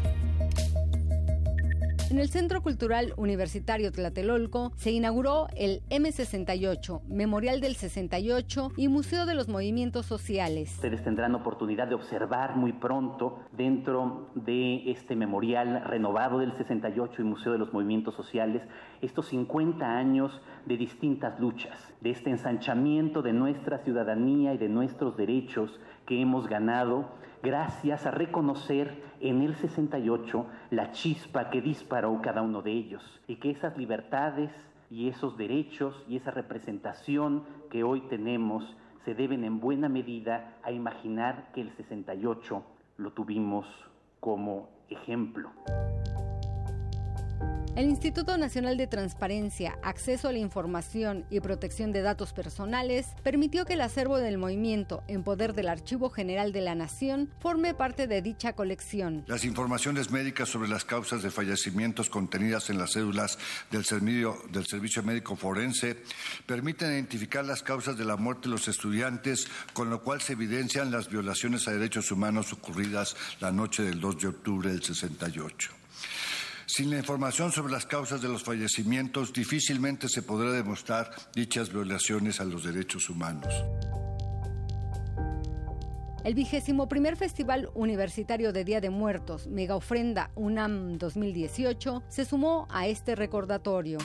En 2.09 2.17
el 2.17 2.29
Centro 2.29 2.63
Cultural 2.63 3.13
Universitario 3.17 3.91
Tlatelolco 3.91 4.71
se 4.75 4.89
inauguró 4.89 5.45
el 5.55 5.83
M68, 5.91 7.03
Memorial 7.07 7.61
del 7.61 7.75
68 7.75 8.71
y 8.77 8.87
Museo 8.87 9.27
de 9.27 9.35
los 9.35 9.47
Movimientos 9.47 10.07
Sociales. 10.07 10.73
Ustedes 10.73 11.03
tendrán 11.03 11.35
oportunidad 11.35 11.87
de 11.87 11.93
observar 11.93 12.55
muy 12.55 12.73
pronto 12.73 13.37
dentro 13.51 14.31
de 14.33 14.89
este 14.89 15.15
memorial 15.15 15.83
renovado 15.85 16.39
del 16.39 16.51
68 16.53 17.21
y 17.21 17.25
Museo 17.25 17.51
de 17.51 17.59
los 17.59 17.73
Movimientos 17.73 18.15
Sociales 18.15 18.63
estos 19.01 19.27
50 19.27 19.85
años 19.85 20.41
de 20.65 20.77
distintas 20.77 21.39
luchas, 21.39 21.77
de 22.01 22.09
este 22.09 22.31
ensanchamiento 22.31 23.21
de 23.21 23.33
nuestra 23.33 23.83
ciudadanía 23.83 24.55
y 24.55 24.57
de 24.57 24.67
nuestros 24.67 25.15
derechos 25.15 25.79
que 26.07 26.19
hemos 26.19 26.47
ganado 26.47 27.19
gracias 27.41 28.05
a 28.05 28.11
reconocer 28.11 29.03
en 29.19 29.41
el 29.41 29.55
68 29.55 30.45
la 30.71 30.91
chispa 30.91 31.49
que 31.49 31.61
disparó 31.61 32.19
cada 32.21 32.41
uno 32.41 32.61
de 32.61 32.71
ellos 32.71 33.21
y 33.27 33.37
que 33.37 33.51
esas 33.51 33.77
libertades 33.77 34.51
y 34.89 35.07
esos 35.07 35.37
derechos 35.37 36.03
y 36.07 36.17
esa 36.17 36.31
representación 36.31 37.43
que 37.69 37.83
hoy 37.83 38.01
tenemos 38.01 38.75
se 39.05 39.13
deben 39.13 39.43
en 39.43 39.59
buena 39.59 39.89
medida 39.89 40.57
a 40.63 40.71
imaginar 40.71 41.51
que 41.53 41.61
el 41.61 41.71
68 41.71 42.63
lo 42.97 43.11
tuvimos 43.13 43.65
como 44.19 44.69
ejemplo. 44.89 45.49
El 47.79 47.87
Instituto 47.87 48.37
Nacional 48.37 48.75
de 48.75 48.87
Transparencia, 48.87 49.79
Acceso 49.83 50.27
a 50.27 50.33
la 50.33 50.39
Información 50.39 51.23
y 51.29 51.39
Protección 51.39 51.93
de 51.93 52.01
Datos 52.01 52.33
Personales 52.33 53.07
permitió 53.23 53.63
que 53.63 53.75
el 53.75 53.79
acervo 53.79 54.17
del 54.17 54.37
movimiento 54.37 55.01
en 55.07 55.23
poder 55.23 55.53
del 55.53 55.69
Archivo 55.69 56.09
General 56.09 56.51
de 56.51 56.59
la 56.59 56.75
Nación 56.75 57.29
forme 57.39 57.73
parte 57.73 58.05
de 58.05 58.21
dicha 58.21 58.51
colección. 58.51 59.23
Las 59.27 59.45
informaciones 59.45 60.11
médicas 60.11 60.49
sobre 60.49 60.67
las 60.67 60.83
causas 60.83 61.23
de 61.23 61.31
fallecimientos 61.31 62.09
contenidas 62.09 62.69
en 62.69 62.79
las 62.79 62.91
cédulas 62.91 63.39
del 63.71 63.85
Servicio, 63.85 65.03
Médico 65.05 65.37
Forense 65.37 66.03
permiten 66.45 66.91
identificar 66.91 67.45
las 67.45 67.63
causas 67.63 67.97
de 67.97 68.03
la 68.03 68.17
muerte 68.17 68.49
de 68.49 68.55
los 68.55 68.67
estudiantes, 68.67 69.47
con 69.71 69.89
lo 69.89 70.03
cual 70.03 70.19
se 70.19 70.33
evidencian 70.33 70.91
las 70.91 71.07
violaciones 71.07 71.65
a 71.69 71.71
derechos 71.71 72.11
humanos 72.11 72.51
ocurridas 72.51 73.15
la 73.39 73.53
noche 73.53 73.83
del 73.83 74.01
2 74.01 74.19
de 74.19 74.27
octubre 74.27 74.69
del 74.69 74.83
68. 74.83 75.78
Sin 76.71 76.91
la 76.91 76.97
información 76.97 77.51
sobre 77.51 77.73
las 77.73 77.87
causas 77.87 78.21
de 78.21 78.27
los 78.27 78.43
fallecimientos, 78.43 79.33
difícilmente 79.33 80.07
se 80.07 80.21
podrá 80.21 80.51
demostrar 80.51 81.09
dichas 81.33 81.73
violaciones 81.73 82.39
a 82.39 82.45
los 82.45 82.63
derechos 82.63 83.09
humanos. 83.09 83.51
El 86.23 86.35
vigésimo 86.35 86.87
primer 86.87 87.17
Festival 87.17 87.71
Universitario 87.73 88.53
de 88.53 88.65
Día 88.65 88.81
de 88.81 88.91
Muertos, 88.91 89.47
Mega 89.47 89.75
Ofrenda 89.75 90.29
UNAM 90.35 90.99
2018, 90.99 92.03
se 92.07 92.23
sumó 92.23 92.67
a 92.69 92.85
este 92.85 93.15
recordatorio. 93.15 93.97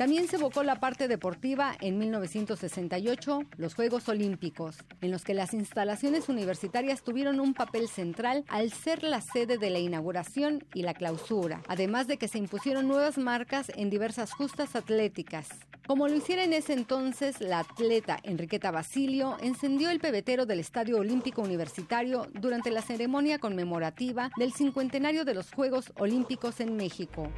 También 0.00 0.28
se 0.28 0.36
evocó 0.36 0.62
la 0.62 0.80
parte 0.80 1.08
deportiva 1.08 1.76
en 1.78 1.98
1968, 1.98 3.42
los 3.58 3.74
Juegos 3.74 4.08
Olímpicos, 4.08 4.78
en 5.02 5.10
los 5.10 5.24
que 5.24 5.34
las 5.34 5.52
instalaciones 5.52 6.30
universitarias 6.30 7.02
tuvieron 7.02 7.38
un 7.38 7.52
papel 7.52 7.86
central 7.86 8.46
al 8.48 8.72
ser 8.72 9.02
la 9.02 9.20
sede 9.20 9.58
de 9.58 9.68
la 9.68 9.78
inauguración 9.78 10.64
y 10.72 10.84
la 10.84 10.94
clausura, 10.94 11.60
además 11.68 12.06
de 12.06 12.16
que 12.16 12.28
se 12.28 12.38
impusieron 12.38 12.88
nuevas 12.88 13.18
marcas 13.18 13.70
en 13.76 13.90
diversas 13.90 14.32
justas 14.32 14.74
atléticas. 14.74 15.48
Como 15.86 16.08
lo 16.08 16.14
hiciera 16.14 16.44
en 16.44 16.54
ese 16.54 16.72
entonces, 16.72 17.42
la 17.42 17.58
atleta 17.58 18.18
Enriqueta 18.22 18.70
Basilio 18.70 19.36
encendió 19.42 19.90
el 19.90 20.00
pebetero 20.00 20.46
del 20.46 20.60
Estadio 20.60 20.96
Olímpico 20.96 21.42
Universitario 21.42 22.26
durante 22.32 22.70
la 22.70 22.80
ceremonia 22.80 23.38
conmemorativa 23.38 24.30
del 24.38 24.54
cincuentenario 24.54 25.26
de 25.26 25.34
los 25.34 25.52
Juegos 25.52 25.92
Olímpicos 25.98 26.60
en 26.60 26.74
México. 26.74 27.30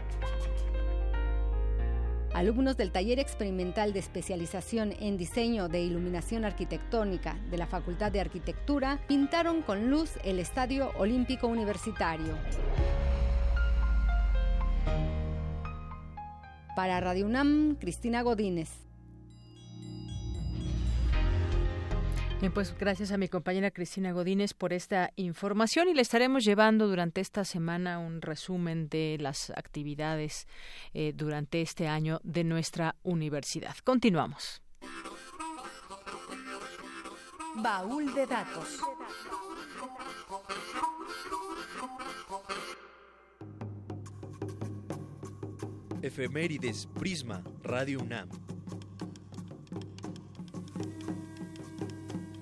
Alumnos 2.34 2.78
del 2.78 2.92
taller 2.92 3.18
experimental 3.18 3.92
de 3.92 3.98
especialización 3.98 4.94
en 4.98 5.18
diseño 5.18 5.68
de 5.68 5.82
iluminación 5.82 6.46
arquitectónica 6.46 7.36
de 7.50 7.58
la 7.58 7.66
Facultad 7.66 8.10
de 8.10 8.20
Arquitectura 8.20 9.00
pintaron 9.06 9.60
con 9.60 9.90
luz 9.90 10.12
el 10.24 10.38
Estadio 10.38 10.92
Olímpico 10.96 11.46
Universitario. 11.46 12.38
Para 16.74 17.00
Radio 17.00 17.26
UNAM, 17.26 17.76
Cristina 17.78 18.22
Godínez. 18.22 18.91
Bien, 22.42 22.52
pues 22.52 22.76
gracias 22.76 23.12
a 23.12 23.18
mi 23.18 23.28
compañera 23.28 23.70
Cristina 23.70 24.10
Godínez 24.10 24.52
por 24.52 24.72
esta 24.72 25.12
información 25.14 25.88
y 25.88 25.94
le 25.94 26.02
estaremos 26.02 26.44
llevando 26.44 26.88
durante 26.88 27.20
esta 27.20 27.44
semana 27.44 28.00
un 28.00 28.20
resumen 28.20 28.88
de 28.88 29.16
las 29.20 29.50
actividades 29.50 30.48
eh, 30.92 31.12
durante 31.14 31.62
este 31.62 31.86
año 31.86 32.20
de 32.24 32.42
nuestra 32.42 32.96
universidad. 33.04 33.76
Continuamos. 33.84 34.60
Baúl 37.54 38.12
de 38.12 38.26
datos. 38.26 38.80
Efemérides 46.02 46.88
Prisma 46.98 47.44
Radio 47.62 48.00
UNAM 48.00 48.28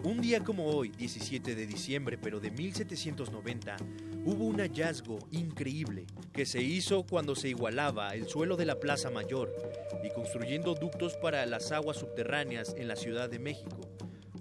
Un 0.02 0.22
día 0.22 0.42
como 0.42 0.64
hoy, 0.64 0.88
17 0.88 1.54
de 1.54 1.66
diciembre, 1.66 2.16
pero 2.16 2.40
de 2.40 2.50
1790, 2.50 3.76
hubo 4.24 4.46
un 4.46 4.58
hallazgo 4.58 5.18
increíble 5.30 6.06
que 6.32 6.46
se 6.46 6.62
hizo 6.62 7.04
cuando 7.04 7.36
se 7.36 7.50
igualaba 7.50 8.14
el 8.14 8.26
suelo 8.26 8.56
de 8.56 8.64
la 8.64 8.80
Plaza 8.80 9.10
Mayor 9.10 9.54
y 10.02 10.10
construyendo 10.10 10.74
ductos 10.74 11.18
para 11.18 11.44
las 11.44 11.70
aguas 11.70 11.98
subterráneas 11.98 12.74
en 12.78 12.88
la 12.88 12.96
Ciudad 12.96 13.28
de 13.28 13.40
México. 13.40 13.78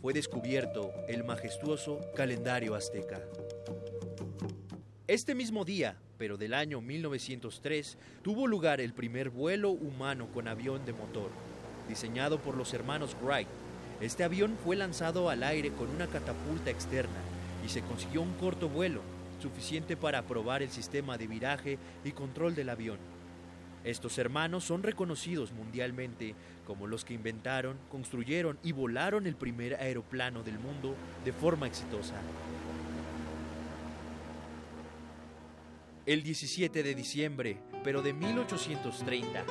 Fue 0.01 0.13
descubierto 0.13 0.93
el 1.09 1.25
majestuoso 1.25 1.99
calendario 2.15 2.73
azteca. 2.73 3.21
Este 5.07 5.35
mismo 5.35 5.65
día, 5.65 5.97
pero 6.17 6.37
del 6.37 6.53
año 6.53 6.79
1903, 6.79 7.97
tuvo 8.21 8.47
lugar 8.47 8.79
el 8.79 8.93
primer 8.93 9.29
vuelo 9.29 9.71
humano 9.71 10.31
con 10.31 10.47
avión 10.47 10.85
de 10.85 10.93
motor, 10.93 11.31
diseñado 11.89 12.41
por 12.41 12.55
los 12.55 12.73
hermanos 12.73 13.17
Wright 13.21 13.49
este 14.01 14.23
avión 14.23 14.57
fue 14.63 14.75
lanzado 14.75 15.29
al 15.29 15.43
aire 15.43 15.71
con 15.71 15.89
una 15.89 16.07
catapulta 16.07 16.69
externa 16.71 17.19
y 17.65 17.69
se 17.69 17.81
consiguió 17.81 18.21
un 18.21 18.33
corto 18.33 18.69
vuelo, 18.69 19.01
suficiente 19.41 19.97
para 19.97 20.21
probar 20.23 20.63
el 20.63 20.69
sistema 20.69 21.17
de 21.17 21.27
viraje 21.27 21.77
y 22.05 22.11
control 22.11 22.55
del 22.55 22.69
avión. 22.69 22.97
Estos 23.83 24.17
hermanos 24.17 24.63
son 24.63 24.83
reconocidos 24.83 25.51
mundialmente 25.51 26.35
como 26.65 26.87
los 26.87 27.03
que 27.03 27.13
inventaron, 27.13 27.77
construyeron 27.89 28.59
y 28.63 28.73
volaron 28.73 29.25
el 29.25 29.35
primer 29.35 29.75
aeroplano 29.75 30.43
del 30.43 30.59
mundo 30.59 30.95
de 31.25 31.33
forma 31.33 31.67
exitosa. 31.67 32.15
El 36.05 36.23
17 36.23 36.83
de 36.83 36.95
diciembre, 36.95 37.57
pero 37.83 38.01
de 38.01 38.13
1830, 38.13 39.43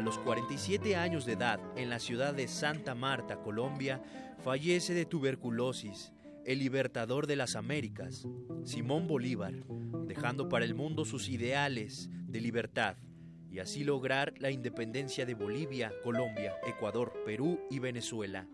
a 0.00 0.02
los 0.02 0.16
47 0.16 0.96
años 0.96 1.26
de 1.26 1.34
edad, 1.34 1.60
en 1.76 1.90
la 1.90 1.98
ciudad 1.98 2.32
de 2.32 2.48
Santa 2.48 2.94
Marta, 2.94 3.36
Colombia, 3.42 4.02
fallece 4.42 4.94
de 4.94 5.04
tuberculosis 5.04 6.14
el 6.46 6.58
libertador 6.58 7.26
de 7.26 7.36
las 7.36 7.54
Américas, 7.54 8.26
Simón 8.64 9.06
Bolívar, 9.06 9.52
dejando 10.06 10.48
para 10.48 10.64
el 10.64 10.74
mundo 10.74 11.04
sus 11.04 11.28
ideales 11.28 12.08
de 12.26 12.40
libertad, 12.40 12.96
y 13.50 13.58
así 13.58 13.84
lograr 13.84 14.32
la 14.38 14.50
independencia 14.50 15.26
de 15.26 15.34
Bolivia, 15.34 15.92
Colombia, 16.02 16.54
Ecuador, 16.66 17.12
Perú 17.26 17.60
y 17.70 17.78
Venezuela. 17.78 18.48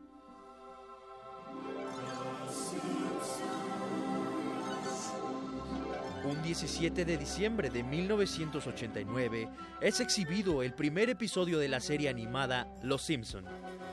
Un 6.26 6.42
17 6.42 7.04
de 7.04 7.16
diciembre 7.16 7.70
de 7.70 7.84
1989 7.84 9.48
es 9.80 10.00
exhibido 10.00 10.64
el 10.64 10.74
primer 10.74 11.08
episodio 11.08 11.60
de 11.60 11.68
la 11.68 11.78
serie 11.78 12.08
animada 12.08 12.66
Los 12.82 13.02
Simpson, 13.02 13.44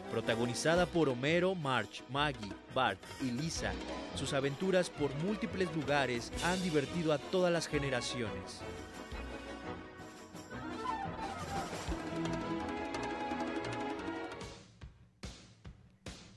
protagonizada 0.09 0.87
por 0.87 1.09
Homero, 1.09 1.53
Marge, 1.53 2.01
Maggie, 2.09 2.51
Bart 2.73 2.97
y 3.21 3.29
Lisa. 3.29 3.71
Sus 4.15 4.33
aventuras 4.33 4.89
por 4.89 5.13
múltiples 5.17 5.69
lugares 5.75 6.31
han 6.43 6.59
divertido 6.63 7.13
a 7.13 7.19
todas 7.19 7.53
las 7.53 7.67
generaciones. 7.67 8.61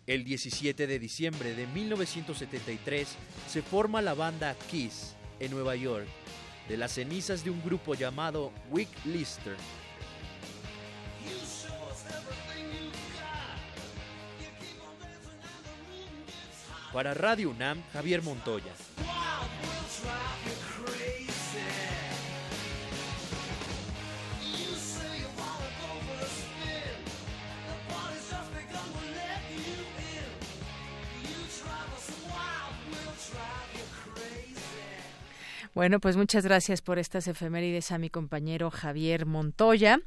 El 0.07 0.25
17 0.25 0.87
de 0.87 0.99
diciembre 0.99 1.55
de 1.55 1.67
1973 1.69 3.17
se 3.49 3.63
forma 3.63 4.03
la 4.03 4.13
banda 4.13 4.55
Kiss 4.71 5.16
en 5.41 5.51
Nueva 5.51 5.77
York, 5.77 6.07
de 6.69 6.77
las 6.77 6.93
cenizas 6.93 7.45
de 7.45 7.51
un 7.51 7.63
grupo 7.63 7.95
llamado 7.95 8.53
Wick 8.71 8.89
Lister. 9.05 9.57
Para 16.93 17.13
Radio 17.15 17.51
UNAM, 17.51 17.83
Javier 17.93 18.23
Montoya. 18.23 18.73
Bueno, 35.77 36.01
pues 36.01 36.17
muchas 36.17 36.43
gracias 36.43 36.81
por 36.81 36.99
estas 36.99 37.29
efemérides 37.29 37.93
a 37.93 37.99
mi 37.99 38.09
compañero 38.09 38.71
Javier 38.71 39.27
Montoya. 39.27 40.01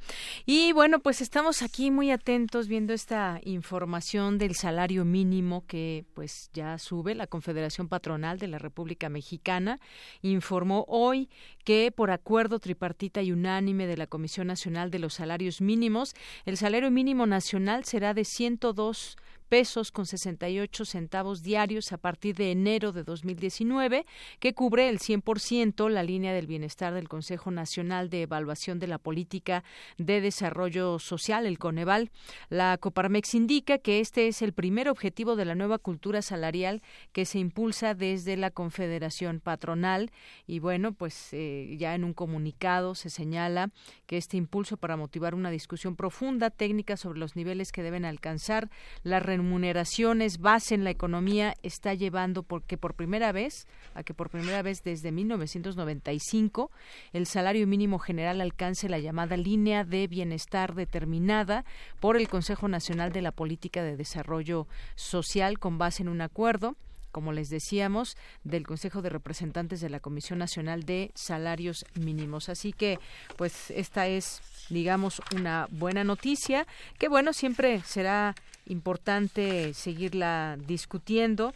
Y 0.48 0.72
bueno, 0.72 0.98
pues 0.98 1.22
estamos 1.22 1.62
aquí 1.62 1.92
muy 1.92 2.10
atentos 2.10 2.68
viendo 2.68 2.92
esta 2.92 3.40
información 3.44 4.40
del 4.40 4.56
salario 4.56 5.06
mínimo 5.06 5.68
que 5.68 6.06
pues 6.16 6.50
ya 6.54 6.80
sube 6.80 7.14
la 7.14 7.28
Confederación 7.28 7.88
Patronal 7.88 8.40
de 8.40 8.48
la 8.48 8.58
República 8.58 9.10
Mexicana. 9.10 9.80
Informó 10.24 10.86
hoy 10.88 11.30
que 11.64 11.94
por 11.96 12.10
acuerdo 12.10 12.58
tripartita 12.58 13.22
y 13.22 13.32
unánime 13.32 13.86
de 13.86 13.98
la 13.98 14.08
Comisión 14.08 14.48
Nacional 14.48 14.90
de 14.90 14.98
los 14.98 15.14
Salarios 15.14 15.62
Mínimos, 15.62 16.16
el 16.46 16.58
salario 16.58 16.90
mínimo 16.90 17.28
nacional 17.28 17.86
será 17.86 18.16
de 18.16 18.26
102 18.26 19.18
pesos 19.50 19.92
con 19.92 20.06
68 20.06 20.86
centavos 20.86 21.42
diarios 21.44 21.92
a 21.92 21.98
partir 21.98 22.36
de 22.36 22.52
enero 22.52 22.92
de 22.92 23.04
2019, 23.04 24.06
que 24.40 24.54
cubre 24.54 24.88
el 24.90 25.00
100% 25.00 25.90
la 25.90 26.04
línea 26.04 26.34
del 26.34 26.48
bienestar 26.48 26.94
del 26.94 27.10
Consejo 27.10 27.52
Nacional 27.52 28.10
de 28.10 28.22
Evaluación 28.22 28.80
de 28.80 28.88
la 28.88 29.00
Política 29.00 29.64
de 29.98 30.22
Desarrollo 30.22 31.00
Social, 31.00 31.46
el 31.46 31.58
Coneval. 31.60 32.12
La 32.50 32.78
Coparmex 32.78 33.34
indica 33.34 33.80
que 33.80 34.00
este 34.00 34.28
es 34.28 34.42
el 34.42 34.54
primer 34.54 34.88
objetivo 34.88 35.36
de 35.36 35.46
la 35.46 35.56
nueva 35.56 35.80
cultura 35.80 36.22
salarial 36.22 36.82
que 37.12 37.26
se 37.26 37.40
impulsa 37.40 37.96
desde 37.96 38.38
la 38.38 38.52
Confederación 38.52 39.40
Patronal 39.40 40.12
y 40.46 40.60
bueno, 40.60 40.94
pues 40.94 41.30
eh, 41.34 41.76
ya 41.78 41.96
en 41.96 42.04
un 42.04 42.14
comunicado 42.14 42.94
se 42.96 43.10
señala 43.10 43.72
que 44.06 44.18
este 44.18 44.38
impulso 44.38 44.78
para 44.78 44.98
motivar 44.98 45.34
una 45.34 45.50
discusión 45.50 45.96
profunda 45.96 46.50
técnica 46.50 46.98
sobre 46.98 47.20
los 47.20 47.36
niveles 47.36 47.72
que 47.72 47.84
deben 47.84 48.06
alcanzar 48.06 48.70
la 49.04 49.20
remuneraciones 49.40 50.40
base 50.40 50.76
en 50.76 50.84
la 50.84 50.90
economía 50.90 51.56
está 51.64 51.94
llevando 51.94 52.44
porque 52.44 52.78
por 52.78 52.94
primera 52.94 53.32
vez 53.32 53.68
a 53.96 54.04
que 54.04 54.14
por 54.14 54.30
primera 54.30 54.62
vez 54.62 54.84
desde 54.84 55.14
1995 55.14 56.70
el 57.14 57.26
salario 57.26 57.66
mínimo 57.66 58.00
general 58.00 58.42
alcance 58.42 58.90
la 58.90 59.00
llamada 59.00 59.38
línea 59.38 59.86
de 59.86 60.08
bienestar 60.08 60.76
determinada 60.76 61.64
por 62.02 62.18
el 62.18 62.28
Consejo 62.28 62.68
Nacional 62.68 63.14
de 63.14 63.22
la 63.22 63.32
Política 63.32 63.82
de 63.82 63.96
Desarrollo 63.96 64.68
Social 64.96 65.58
con 65.58 65.78
base 65.78 66.04
en 66.04 66.10
un 66.10 66.20
acuerdo 66.20 66.76
como 67.12 67.34
les 67.34 67.50
decíamos, 67.50 68.18
del 68.44 68.68
Consejo 68.68 69.02
de 69.02 69.10
Representantes 69.10 69.82
de 69.82 69.90
la 69.90 70.00
Comisión 70.00 70.38
Nacional 70.38 70.84
de 70.84 71.10
Salarios 71.16 71.84
Mínimos. 71.96 72.50
Así 72.50 72.72
que, 72.72 73.00
pues, 73.36 73.72
esta 73.72 74.06
es, 74.06 74.42
digamos, 74.70 75.20
una 75.36 75.68
buena 75.72 76.04
noticia, 76.04 76.68
que 77.00 77.08
bueno, 77.08 77.34
siempre 77.34 77.82
será 77.82 78.36
importante 78.70 79.74
seguirla 79.74 80.58
discutiendo. 80.66 81.54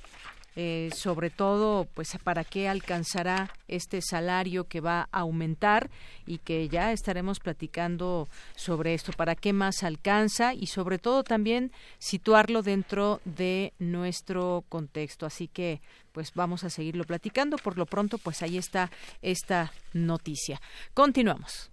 Eh, 0.56 0.92
sobre 0.96 1.32
todo 1.32 1.88
pues 1.96 2.16
para 2.24 2.44
qué 2.44 2.70
alcanzará 2.70 3.50
este 3.68 4.04
salario 4.04 4.66
que 4.66 4.82
va 4.82 5.10
a 5.12 5.22
aumentar 5.22 5.90
y 6.28 6.38
que 6.38 6.70
ya 6.70 6.92
estaremos 6.92 7.40
platicando 7.40 8.28
sobre 8.56 8.94
esto 8.94 9.14
para 9.14 9.34
qué 9.34 9.52
más 9.52 9.82
alcanza 9.82 10.54
y 10.54 10.68
sobre 10.68 11.00
todo 11.00 11.24
también 11.24 11.72
situarlo 11.98 12.62
dentro 12.62 13.20
de 13.26 13.74
nuestro 13.80 14.64
contexto. 14.70 15.26
Así 15.26 15.48
que 15.48 15.82
pues 16.12 16.32
vamos 16.36 16.64
a 16.64 16.70
seguirlo 16.70 17.04
platicando. 17.06 17.58
Por 17.58 17.76
lo 17.76 17.88
pronto 17.88 18.20
pues 18.20 18.44
ahí 18.44 18.60
está 18.60 18.92
esta 19.24 19.74
noticia. 19.94 20.62
Continuamos 20.94 21.73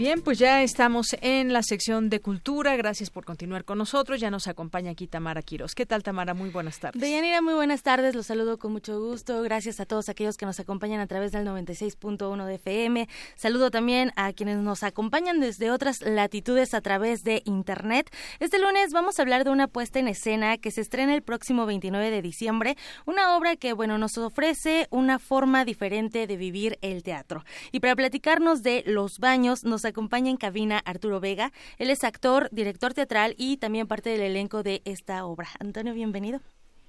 Bien, 0.00 0.22
pues 0.22 0.38
ya 0.38 0.62
estamos 0.62 1.08
en 1.20 1.52
la 1.52 1.62
sección 1.62 2.08
de 2.08 2.20
cultura. 2.20 2.74
Gracias 2.74 3.10
por 3.10 3.26
continuar 3.26 3.66
con 3.66 3.76
nosotros. 3.76 4.18
Ya 4.18 4.30
nos 4.30 4.48
acompaña 4.48 4.92
aquí 4.92 5.06
Tamara 5.06 5.42
Quiroz. 5.42 5.74
¿Qué 5.74 5.84
tal, 5.84 6.02
Tamara? 6.02 6.32
Muy 6.32 6.48
buenas 6.48 6.80
tardes. 6.80 7.02
Deyanira, 7.02 7.42
muy 7.42 7.52
buenas 7.52 7.82
tardes. 7.82 8.14
Los 8.14 8.28
saludo 8.28 8.58
con 8.58 8.72
mucho 8.72 8.98
gusto. 8.98 9.42
Gracias 9.42 9.78
a 9.78 9.84
todos 9.84 10.08
aquellos 10.08 10.38
que 10.38 10.46
nos 10.46 10.58
acompañan 10.58 11.00
a 11.00 11.06
través 11.06 11.32
del 11.32 11.46
96.1 11.46 12.46
de 12.46 12.54
FM. 12.54 13.10
Saludo 13.36 13.70
también 13.70 14.10
a 14.16 14.32
quienes 14.32 14.56
nos 14.56 14.84
acompañan 14.84 15.38
desde 15.38 15.70
otras 15.70 16.00
latitudes 16.00 16.72
a 16.72 16.80
través 16.80 17.22
de 17.22 17.42
Internet. 17.44 18.10
Este 18.38 18.58
lunes 18.58 18.94
vamos 18.94 19.18
a 19.18 19.22
hablar 19.22 19.44
de 19.44 19.50
una 19.50 19.66
puesta 19.66 19.98
en 19.98 20.08
escena 20.08 20.56
que 20.56 20.70
se 20.70 20.80
estrena 20.80 21.14
el 21.14 21.20
próximo 21.20 21.66
29 21.66 22.10
de 22.10 22.22
diciembre. 22.22 22.78
Una 23.04 23.36
obra 23.36 23.56
que, 23.56 23.74
bueno, 23.74 23.98
nos 23.98 24.16
ofrece 24.16 24.86
una 24.88 25.18
forma 25.18 25.66
diferente 25.66 26.26
de 26.26 26.38
vivir 26.38 26.78
el 26.80 27.02
teatro. 27.02 27.44
Y 27.70 27.80
para 27.80 27.94
platicarnos 27.94 28.62
de 28.62 28.82
Los 28.86 29.18
Baños, 29.18 29.64
nos 29.64 29.84
acompaña 29.90 30.30
en 30.30 30.36
cabina 30.36 30.78
Arturo 30.84 31.20
Vega. 31.20 31.52
Él 31.78 31.90
es 31.90 32.04
actor, 32.04 32.48
director 32.52 32.94
teatral 32.94 33.34
y 33.38 33.56
también 33.58 33.86
parte 33.86 34.10
del 34.10 34.22
elenco 34.22 34.62
de 34.62 34.82
esta 34.84 35.24
obra. 35.24 35.48
Antonio, 35.58 35.94
bienvenido. 35.94 36.40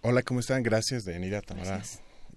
Hola, 0.02 0.24
¿cómo 0.24 0.40
están? 0.40 0.64
Gracias, 0.64 1.06
Deyanira, 1.06 1.42
Tamara. 1.42 1.84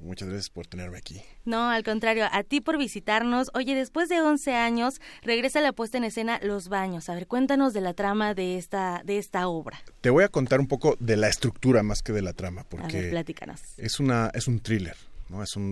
Muchas 0.00 0.28
gracias 0.28 0.50
por 0.50 0.66
tenerme 0.66 0.98
aquí. 0.98 1.22
No, 1.44 1.70
al 1.70 1.82
contrario, 1.82 2.26
a 2.30 2.42
ti 2.42 2.60
por 2.60 2.78
visitarnos. 2.78 3.50
Oye, 3.54 3.74
después 3.74 4.08
de 4.08 4.20
11 4.20 4.54
años 4.54 5.00
regresa 5.22 5.60
la 5.60 5.72
puesta 5.72 5.98
en 5.98 6.04
escena 6.04 6.40
Los 6.42 6.68
Baños. 6.68 7.08
A 7.08 7.14
ver, 7.14 7.26
cuéntanos 7.26 7.72
de 7.72 7.80
la 7.80 7.94
trama 7.94 8.34
de 8.34 8.58
esta 8.58 9.02
de 9.04 9.18
esta 9.18 9.48
obra. 9.48 9.80
Te 10.00 10.10
voy 10.10 10.24
a 10.24 10.28
contar 10.28 10.60
un 10.60 10.66
poco 10.66 10.96
de 11.00 11.16
la 11.16 11.28
estructura 11.28 11.82
más 11.82 12.02
que 12.02 12.12
de 12.12 12.22
la 12.22 12.32
trama, 12.32 12.64
porque 12.68 12.98
a 12.98 13.00
ver, 13.00 13.10
platícanos. 13.10 13.60
es 13.78 14.00
una 14.00 14.30
es 14.34 14.48
un 14.48 14.60
thriller, 14.60 14.96
no 15.28 15.42
es 15.42 15.56
un, 15.56 15.64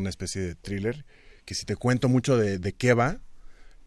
una 0.00 0.10
especie 0.10 0.42
de 0.42 0.54
thriller 0.54 1.04
que 1.44 1.54
si 1.54 1.64
te 1.64 1.76
cuento 1.76 2.08
mucho 2.08 2.36
de, 2.36 2.58
de 2.58 2.72
qué 2.74 2.92
va, 2.92 3.20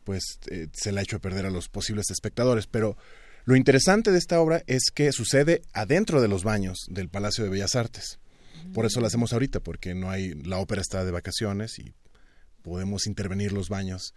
pues 0.04 0.40
eh, 0.50 0.68
se 0.74 0.92
la 0.92 1.02
ha 1.02 1.04
hecho 1.04 1.20
perder 1.20 1.46
a 1.46 1.52
los 1.52 1.70
posibles 1.70 2.10
espectadores. 2.12 2.68
Pero 2.68 2.98
lo 3.46 3.56
interesante 3.56 4.12
de 4.12 4.18
esta 4.18 4.40
obra 4.40 4.64
es 4.68 4.92
que 4.94 5.12
sucede 5.12 5.62
adentro 5.74 6.22
de 6.22 6.28
los 6.28 6.44
baños 6.44 6.86
del 6.90 7.10
Palacio 7.10 7.44
de 7.44 7.50
Bellas 7.50 7.76
Artes. 7.76 8.20
Por 8.74 8.86
eso 8.86 9.02
la 9.02 9.08
hacemos 9.08 9.34
ahorita, 9.34 9.60
porque 9.60 9.96
no 9.96 10.10
hay, 10.10 10.34
la 10.34 10.60
ópera 10.60 10.82
está 10.82 11.04
de 11.04 11.12
vacaciones 11.12 11.80
y 11.80 11.94
podemos 12.62 13.08
intervenir 13.08 13.52
los 13.52 13.70
baños. 13.70 14.14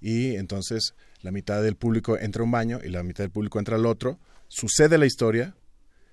Y 0.00 0.36
entonces 0.36 0.94
la 1.20 1.32
mitad 1.32 1.62
del 1.62 1.76
público 1.76 2.16
entra 2.18 2.42
a 2.42 2.44
un 2.44 2.52
baño 2.52 2.80
y 2.82 2.88
la 2.88 3.02
mitad 3.02 3.24
del 3.24 3.32
público 3.32 3.58
entra 3.58 3.76
al 3.76 3.86
otro. 3.86 4.20
Sucede 4.46 4.98
la 4.98 5.06
historia, 5.06 5.56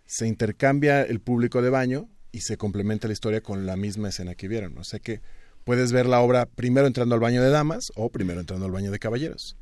se 0.06 0.28
intercambia 0.28 1.04
el 1.04 1.20
público 1.22 1.62
de 1.62 1.70
baño 1.70 2.10
y 2.32 2.42
se 2.42 2.58
complementa 2.58 3.08
la 3.08 3.14
historia 3.14 3.42
con 3.42 3.66
la 3.66 3.78
misma 3.78 4.10
escena 4.10 4.36
que 4.36 4.48
vieron. 4.48 4.78
O 4.78 4.84
sea 4.84 5.00
que 5.00 5.22
puedes 5.66 5.92
ver 5.92 6.06
la 6.06 6.22
obra 6.22 6.46
primero 6.46 6.88
entrando 6.88 7.16
al 7.16 7.22
baño 7.22 7.42
de 7.42 7.50
damas 7.50 7.88
o 7.96 8.10
primero 8.10 8.40
entrando 8.40 8.66
al 8.66 8.72
baño 8.72 8.92
de 8.92 9.00
caballeros. 9.00 9.58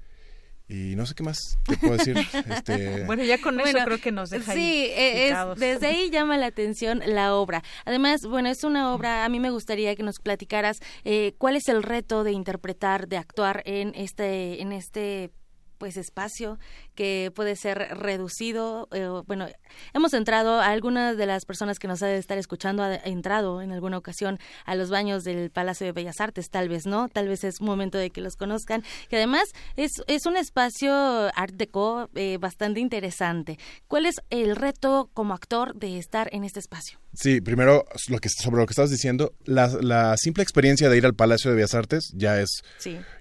Y 0.68 0.96
no 0.96 1.06
sé 1.06 1.14
qué 1.14 1.24
más 1.24 1.38
te 1.66 1.78
puedo 1.78 1.98
decir. 1.98 2.16
Este... 2.50 3.06
Bueno, 3.06 3.24
ya 3.24 3.40
con 3.42 3.60
eso 3.60 3.78
creo 3.86 4.00
que 4.00 4.12
nos 4.12 4.30
deja 4.30 4.54
Sí, 4.54 4.88
es, 4.96 5.36
desde 5.58 5.88
ahí 5.88 6.10
llama 6.10 6.38
la 6.38 6.48
atención 6.48 7.02
la 7.06 7.36
obra. 7.36 7.64
Además, 7.86 8.22
bueno, 8.28 8.50
es 8.50 8.64
una 8.64 8.94
obra, 8.94 9.26
a 9.26 9.30
mí 9.30 9.40
me 9.40 9.50
gustaría 9.50 9.96
que 9.96 10.04
nos 10.04 10.20
platicaras 10.20 10.78
eh, 11.04 11.34
cuál 11.38 11.56
es 11.56 11.68
el 11.68 11.84
reto 11.84 12.24
de 12.24 12.32
interpretar, 12.32 13.08
de 13.08 13.18
actuar 13.18 13.62
en 13.66 13.94
este, 13.96 14.62
en 14.62 14.72
este 14.72 15.32
pues 15.78 15.98
espacio 15.98 16.60
que 16.96 17.32
puede 17.36 17.56
ser 17.56 17.78
reducido. 17.98 18.88
Eh, 18.92 19.08
bueno, 19.28 19.48
hemos 19.94 20.14
entrado, 20.14 20.62
algunas 20.62 21.18
de 21.18 21.26
las 21.26 21.46
personas 21.46 21.80
que 21.80 21.88
nos 21.88 22.02
ha 22.04 22.08
de 22.08 22.18
estar 22.18 22.38
escuchando 22.38 22.84
ha 22.84 22.96
entrado 22.96 23.62
en 23.62 23.72
alguna 23.72 23.98
ocasión 23.98 24.40
a 24.66 24.76
los 24.76 24.90
baños 24.90 25.24
del 25.24 25.50
Palacio 25.52 25.86
de 25.86 25.92
Bellas 25.92 26.20
Artes, 26.20 26.50
tal 26.50 26.70
vez 26.70 26.86
no, 26.86 27.10
tal 27.10 27.28
vez 27.28 27.44
es 27.44 27.62
momento 27.62 27.98
de 27.98 28.10
que 28.10 28.22
los 28.22 28.36
conozcan, 28.36 28.84
que 29.10 29.18
además 29.18 29.44
es, 29.76 29.92
es 30.08 30.26
un 30.26 30.38
espacio 30.38 30.94
art 31.36 31.54
deco 31.54 32.10
eh, 32.16 32.38
bastante 32.40 32.80
interesante. 32.80 33.58
¿Cuál 33.88 34.06
es 34.06 34.16
el 34.30 34.56
reto 34.56 35.10
como 35.14 35.34
actor 35.34 35.76
de 35.76 35.98
estar 35.98 36.30
en 36.32 36.44
este 36.44 36.60
espacio? 36.60 37.00
Sí, 37.14 37.42
primero 37.42 37.86
lo 38.10 38.18
que 38.18 38.30
sobre 38.30 38.62
lo 38.62 38.66
que 38.66 38.72
estabas 38.72 38.90
diciendo, 38.90 39.34
la, 39.46 39.68
la 39.82 40.18
simple 40.18 40.42
experiencia 40.42 40.90
de 40.90 40.98
ir 40.98 41.06
al 41.06 41.14
Palacio 41.14 41.52
de 41.52 41.56
Bellas 41.58 41.76
Artes 41.76 42.12
ya 42.16 42.40
es 42.40 42.64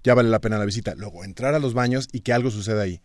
ya 0.02 0.14
vale 0.14 0.30
la 0.30 0.40
pena 0.40 0.58
la 0.58 0.64
visita. 0.64 0.94
Luego 0.96 1.24
entrar 1.24 1.54
a 1.54 1.58
los 1.58 1.74
baños 1.74 2.06
y 2.12 2.20
que 2.20 2.32
algo 2.32 2.50
suceda 2.50 2.82
ahí. 2.82 3.02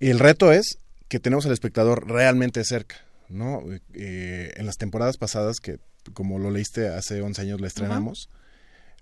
El 0.00 0.18
reto 0.18 0.52
es 0.52 0.78
que 1.08 1.20
tenemos 1.20 1.46
al 1.46 1.52
espectador 1.52 2.08
realmente 2.08 2.64
cerca, 2.64 2.96
¿no? 3.28 3.62
Eh, 3.94 4.52
en 4.56 4.66
las 4.66 4.76
temporadas 4.76 5.16
pasadas 5.16 5.60
que 5.60 5.78
como 6.12 6.38
lo 6.38 6.50
leíste 6.50 6.88
hace 6.88 7.22
11 7.22 7.40
años 7.40 7.60
la 7.60 7.66
estrenamos, 7.66 8.28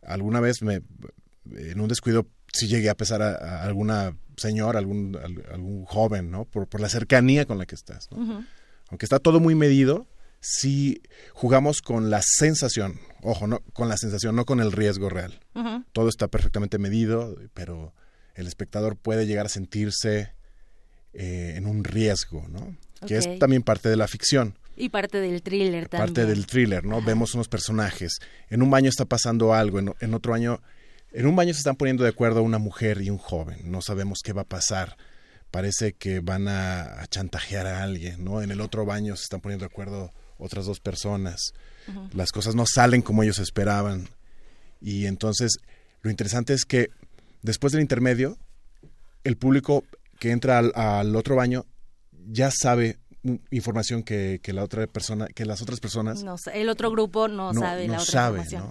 alguna 0.03 0.41
vez 0.41 0.63
me 0.63 0.83
en 1.51 1.81
un 1.81 1.89
descuido 1.89 2.27
sí 2.53 2.69
llegué 2.69 2.91
a 2.91 2.97
pesar 2.97 3.23
a, 3.23 3.63
alguna 3.63 4.17
señora, 4.37 4.79
algún 4.79 5.19
algún 5.51 5.85
joven, 5.85 6.31
¿no? 6.31 6.45
Por, 6.45 6.69
por 6.69 6.81
la 6.81 6.89
cercanía 6.89 7.47
con 7.47 7.59
la 7.59 7.67
que 7.67 7.75
estás, 7.75 8.11
¿no? 8.11 8.45
Aunque 8.89 9.07
está 9.07 9.19
todo 9.19 9.41
muy 9.41 9.55
medido, 9.55 10.07
si 10.41 11.03
jugamos 11.33 11.83
con 11.83 12.11
la 12.11 12.21
sensación, 12.21 12.99
ojo, 13.23 13.47
no 13.47 13.61
con 13.73 13.89
la 13.89 13.97
sensación, 13.97 14.37
no 14.37 14.45
con 14.45 14.61
el 14.61 14.73
riesgo 14.73 15.09
real. 15.09 15.41
Todo 15.93 16.09
está 16.09 16.29
perfectamente 16.29 16.79
medido, 16.79 17.37
pero 17.55 17.95
el 18.35 18.47
espectador 18.47 18.97
puede 18.97 19.27
llegar 19.27 19.47
a 19.47 19.49
sentirse 19.49 20.35
eh, 21.15 21.55
en 21.57 21.67
un 21.67 21.85
riesgo, 21.85 22.47
¿no? 22.49 22.77
Que 23.07 23.17
es 23.17 23.39
también 23.39 23.63
parte 23.63 23.89
de 23.89 23.97
la 23.97 24.07
ficción. 24.07 24.57
Y 24.77 24.89
parte 24.89 25.21
del 25.21 25.43
thriller 25.43 25.89
también. 25.89 26.15
Parte 26.15 26.27
del 26.27 26.47
thriller, 26.47 26.85
¿no? 26.85 27.03
Vemos 27.03 27.35
unos 27.35 27.49
personajes. 27.49 28.19
En 28.49 28.63
un 28.63 28.71
baño 28.71 28.89
está 28.89 29.05
pasando 29.05 29.55
algo, 29.55 29.81
en, 29.81 29.93
en 30.01 30.15
otro 30.15 30.35
año, 30.35 30.61
en 31.13 31.27
un 31.27 31.35
baño 31.35 31.53
se 31.53 31.59
están 31.59 31.77
poniendo 31.77 32.05
de 32.05 32.11
acuerdo 32.11 32.43
una 32.43 32.59
mujer 32.59 33.03
y 33.03 33.11
un 33.11 33.19
joven. 33.19 33.59
No 33.71 33.83
sabemos 33.83 34.21
qué 34.25 34.33
va 34.33 34.43
a 34.43 34.49
pasar 34.49 34.97
parece 35.53 35.93
que 35.93 36.21
van 36.21 36.49
a, 36.49 37.07
chantajear 37.11 37.67
a 37.67 37.83
alguien, 37.85 38.25
¿no? 38.25 38.43
En 38.43 38.51
el 38.51 38.61
otro 38.61 38.87
baño 38.87 39.15
se 39.17 39.25
están 39.25 39.43
poniendo 39.43 39.65
de 39.65 39.71
acuerdo 39.71 40.11
otras 40.39 40.65
dos 40.65 40.81
personas. 40.81 41.53
Las 42.15 42.33
cosas 42.33 42.55
no 42.55 42.65
salen 42.67 43.03
como 43.03 43.23
ellos 43.23 43.39
esperaban. 43.39 44.09
Y 44.81 45.05
entonces 45.05 45.59
lo 46.01 46.11
interesante 46.11 46.55
es 46.55 46.65
que 46.65 46.89
después 47.43 47.73
del 47.73 47.83
intermedio, 47.83 48.39
el 49.25 49.37
público 49.37 49.85
que 50.23 50.31
entra 50.31 50.59
al, 50.59 51.17
otro 51.17 51.35
baño 51.35 51.67
ya 52.13 52.53
sabe 52.53 53.01
información 53.51 54.05
que, 54.05 54.39
que, 54.41 54.53
la 54.53 54.63
otra 54.63 54.87
persona, 54.87 55.27
que 55.27 55.45
las 55.45 55.63
otras 55.63 55.81
personas. 55.81 56.23
No, 56.23 56.37
el 56.55 56.69
otro 56.69 56.93
grupo 56.93 57.27
no, 57.27 57.53
sabe 57.53 57.89
la 57.89 58.01
otra 58.01 58.29
información. 58.29 58.71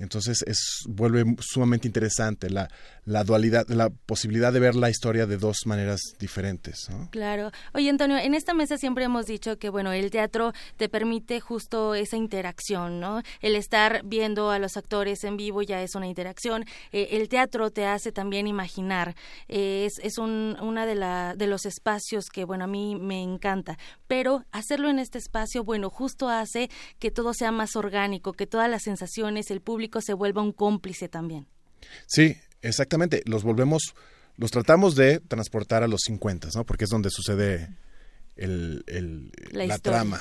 Entonces 0.00 0.42
es 0.46 0.82
vuelve 0.88 1.24
sumamente 1.38 1.86
interesante 1.86 2.50
la, 2.50 2.68
la 3.04 3.22
dualidad, 3.22 3.68
la 3.68 3.90
posibilidad 3.90 4.52
de 4.52 4.60
ver 4.60 4.74
la 4.74 4.90
historia 4.90 5.26
de 5.26 5.36
dos 5.36 5.58
maneras 5.66 6.00
diferentes. 6.18 6.88
Claro. 7.10 7.50
Oye, 7.74 7.88
Antonio, 7.88 8.16
en 8.16 8.34
esta 8.34 8.54
mesa 8.54 8.78
siempre 8.78 9.04
hemos 9.04 9.26
dicho 9.26 9.58
que 9.58 9.68
bueno, 9.68 9.92
el 9.92 10.10
teatro 10.10 10.52
te 10.76 10.88
permite 10.88 11.40
justo 11.40 11.94
esa 11.94 12.16
interacción, 12.16 12.98
¿no? 12.98 13.22
El 13.40 13.54
estar 13.56 14.02
viendo 14.04 14.50
a 14.50 14.58
los 14.58 14.76
actores 14.76 15.22
en 15.24 15.36
vivo 15.36 15.62
ya 15.62 15.82
es 15.82 15.94
una 15.94 16.06
interacción. 16.06 16.64
Eh, 16.92 17.08
el 17.12 17.28
teatro 17.28 17.70
te 17.70 17.86
hace 17.86 18.10
también 18.10 18.46
imaginar. 18.46 19.14
Eh, 19.48 19.84
es 19.86 20.00
es 20.02 20.18
un, 20.18 20.56
una 20.60 20.86
de, 20.86 20.94
la, 20.94 21.34
de 21.36 21.46
los 21.46 21.66
espacios 21.66 22.30
que 22.30 22.44
bueno 22.44 22.64
a 22.64 22.66
mí 22.66 22.96
me 22.96 23.22
encanta. 23.22 23.78
Pero 24.06 24.44
hacerlo 24.50 24.88
en 24.88 24.98
este 24.98 25.18
espacio, 25.18 25.62
bueno, 25.62 25.90
justo 25.90 26.28
hace 26.28 26.70
que 26.98 27.10
todo 27.10 27.34
sea 27.34 27.52
más 27.52 27.76
orgánico, 27.76 28.32
que 28.32 28.46
todas 28.46 28.70
las 28.70 28.82
sensaciones, 28.82 29.50
el 29.50 29.60
público 29.60 29.89
se 30.00 30.14
vuelva 30.14 30.42
un 30.42 30.52
cómplice 30.52 31.08
también. 31.08 31.46
Sí, 32.06 32.36
exactamente. 32.62 33.22
Los 33.26 33.42
volvemos, 33.42 33.94
los 34.36 34.50
tratamos 34.50 34.94
de 34.94 35.20
transportar 35.20 35.82
a 35.82 35.88
los 35.88 36.00
50, 36.06 36.48
¿no? 36.54 36.64
Porque 36.64 36.84
es 36.84 36.90
donde 36.90 37.10
sucede 37.10 37.68
el, 38.36 39.32
la, 39.52 39.78
trama. 39.78 40.20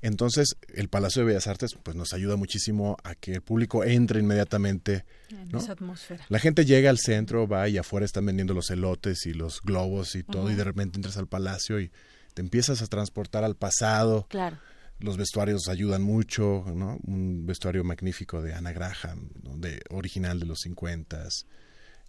Entonces, 0.00 0.56
el 0.74 0.88
Palacio 0.88 1.22
de 1.22 1.28
Bellas 1.28 1.46
Artes 1.46 1.76
pues 1.82 1.96
nos 1.96 2.12
ayuda 2.12 2.36
muchísimo 2.36 2.96
a 3.04 3.14
que 3.14 3.32
el 3.32 3.42
público 3.42 3.84
entre 3.84 4.20
inmediatamente. 4.20 5.04
En 5.28 5.54
esa 5.54 5.72
atmósfera. 5.72 6.24
La 6.28 6.38
gente 6.38 6.64
llega 6.64 6.90
al 6.90 6.98
centro, 6.98 7.46
va 7.46 7.68
y 7.68 7.76
afuera 7.78 8.06
están 8.06 8.26
vendiendo 8.26 8.54
los 8.54 8.70
elotes 8.70 9.26
y 9.26 9.34
los 9.34 9.60
globos 9.62 10.14
y 10.14 10.22
todo, 10.22 10.50
y 10.50 10.54
de 10.54 10.64
repente 10.64 10.96
entras 10.96 11.16
al 11.16 11.26
palacio 11.26 11.80
y 11.80 11.90
te 12.34 12.42
empiezas 12.42 12.80
a 12.82 12.86
transportar 12.86 13.44
al 13.44 13.56
pasado. 13.56 14.26
Claro 14.28 14.58
los 15.00 15.16
vestuarios 15.16 15.68
ayudan 15.68 16.02
mucho, 16.02 16.64
¿no? 16.74 16.98
Un 17.06 17.46
vestuario 17.46 17.84
magnífico 17.84 18.42
de 18.42 18.54
Ana 18.54 18.72
Graham, 18.72 19.30
de 19.56 19.80
original 19.90 20.38
de 20.38 20.46
los 20.46 20.60
50 20.60 21.28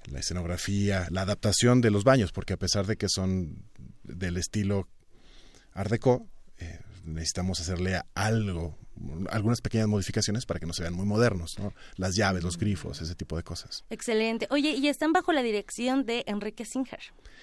la 0.10 0.20
escenografía, 0.20 1.08
la 1.12 1.22
adaptación 1.22 1.82
de 1.82 1.92
los 1.92 2.04
baños, 2.04 2.32
porque 2.32 2.54
a 2.54 2.58
pesar 2.58 2.88
de 2.88 2.98
que 2.98 3.08
son 3.08 3.64
del 4.04 4.38
estilo 4.38 4.88
Art 5.74 5.92
Deco, 5.92 6.28
eh, 6.58 6.80
necesitamos 7.06 7.60
hacerle 7.60 8.02
algo, 8.16 8.78
algunas 9.30 9.62
pequeñas 9.62 9.88
modificaciones 9.88 10.46
para 10.46 10.60
que 10.60 10.66
no 10.66 10.74
se 10.74 10.84
vean 10.84 10.94
muy 10.94 11.06
modernos, 11.06 11.58
¿no? 11.60 11.74
Las 11.96 12.16
llaves, 12.16 12.44
los 12.44 12.58
grifos, 12.58 13.02
ese 13.02 13.16
tipo 13.16 13.38
de 13.38 13.44
cosas. 13.44 13.86
Excelente. 13.90 14.48
Oye, 14.50 14.72
y 14.72 14.88
están 14.88 15.14
bajo 15.14 15.34
la 15.34 15.42
dirección 15.44 16.06
de 16.06 16.24
Enrique 16.28 16.66
Singer. 16.66 17.00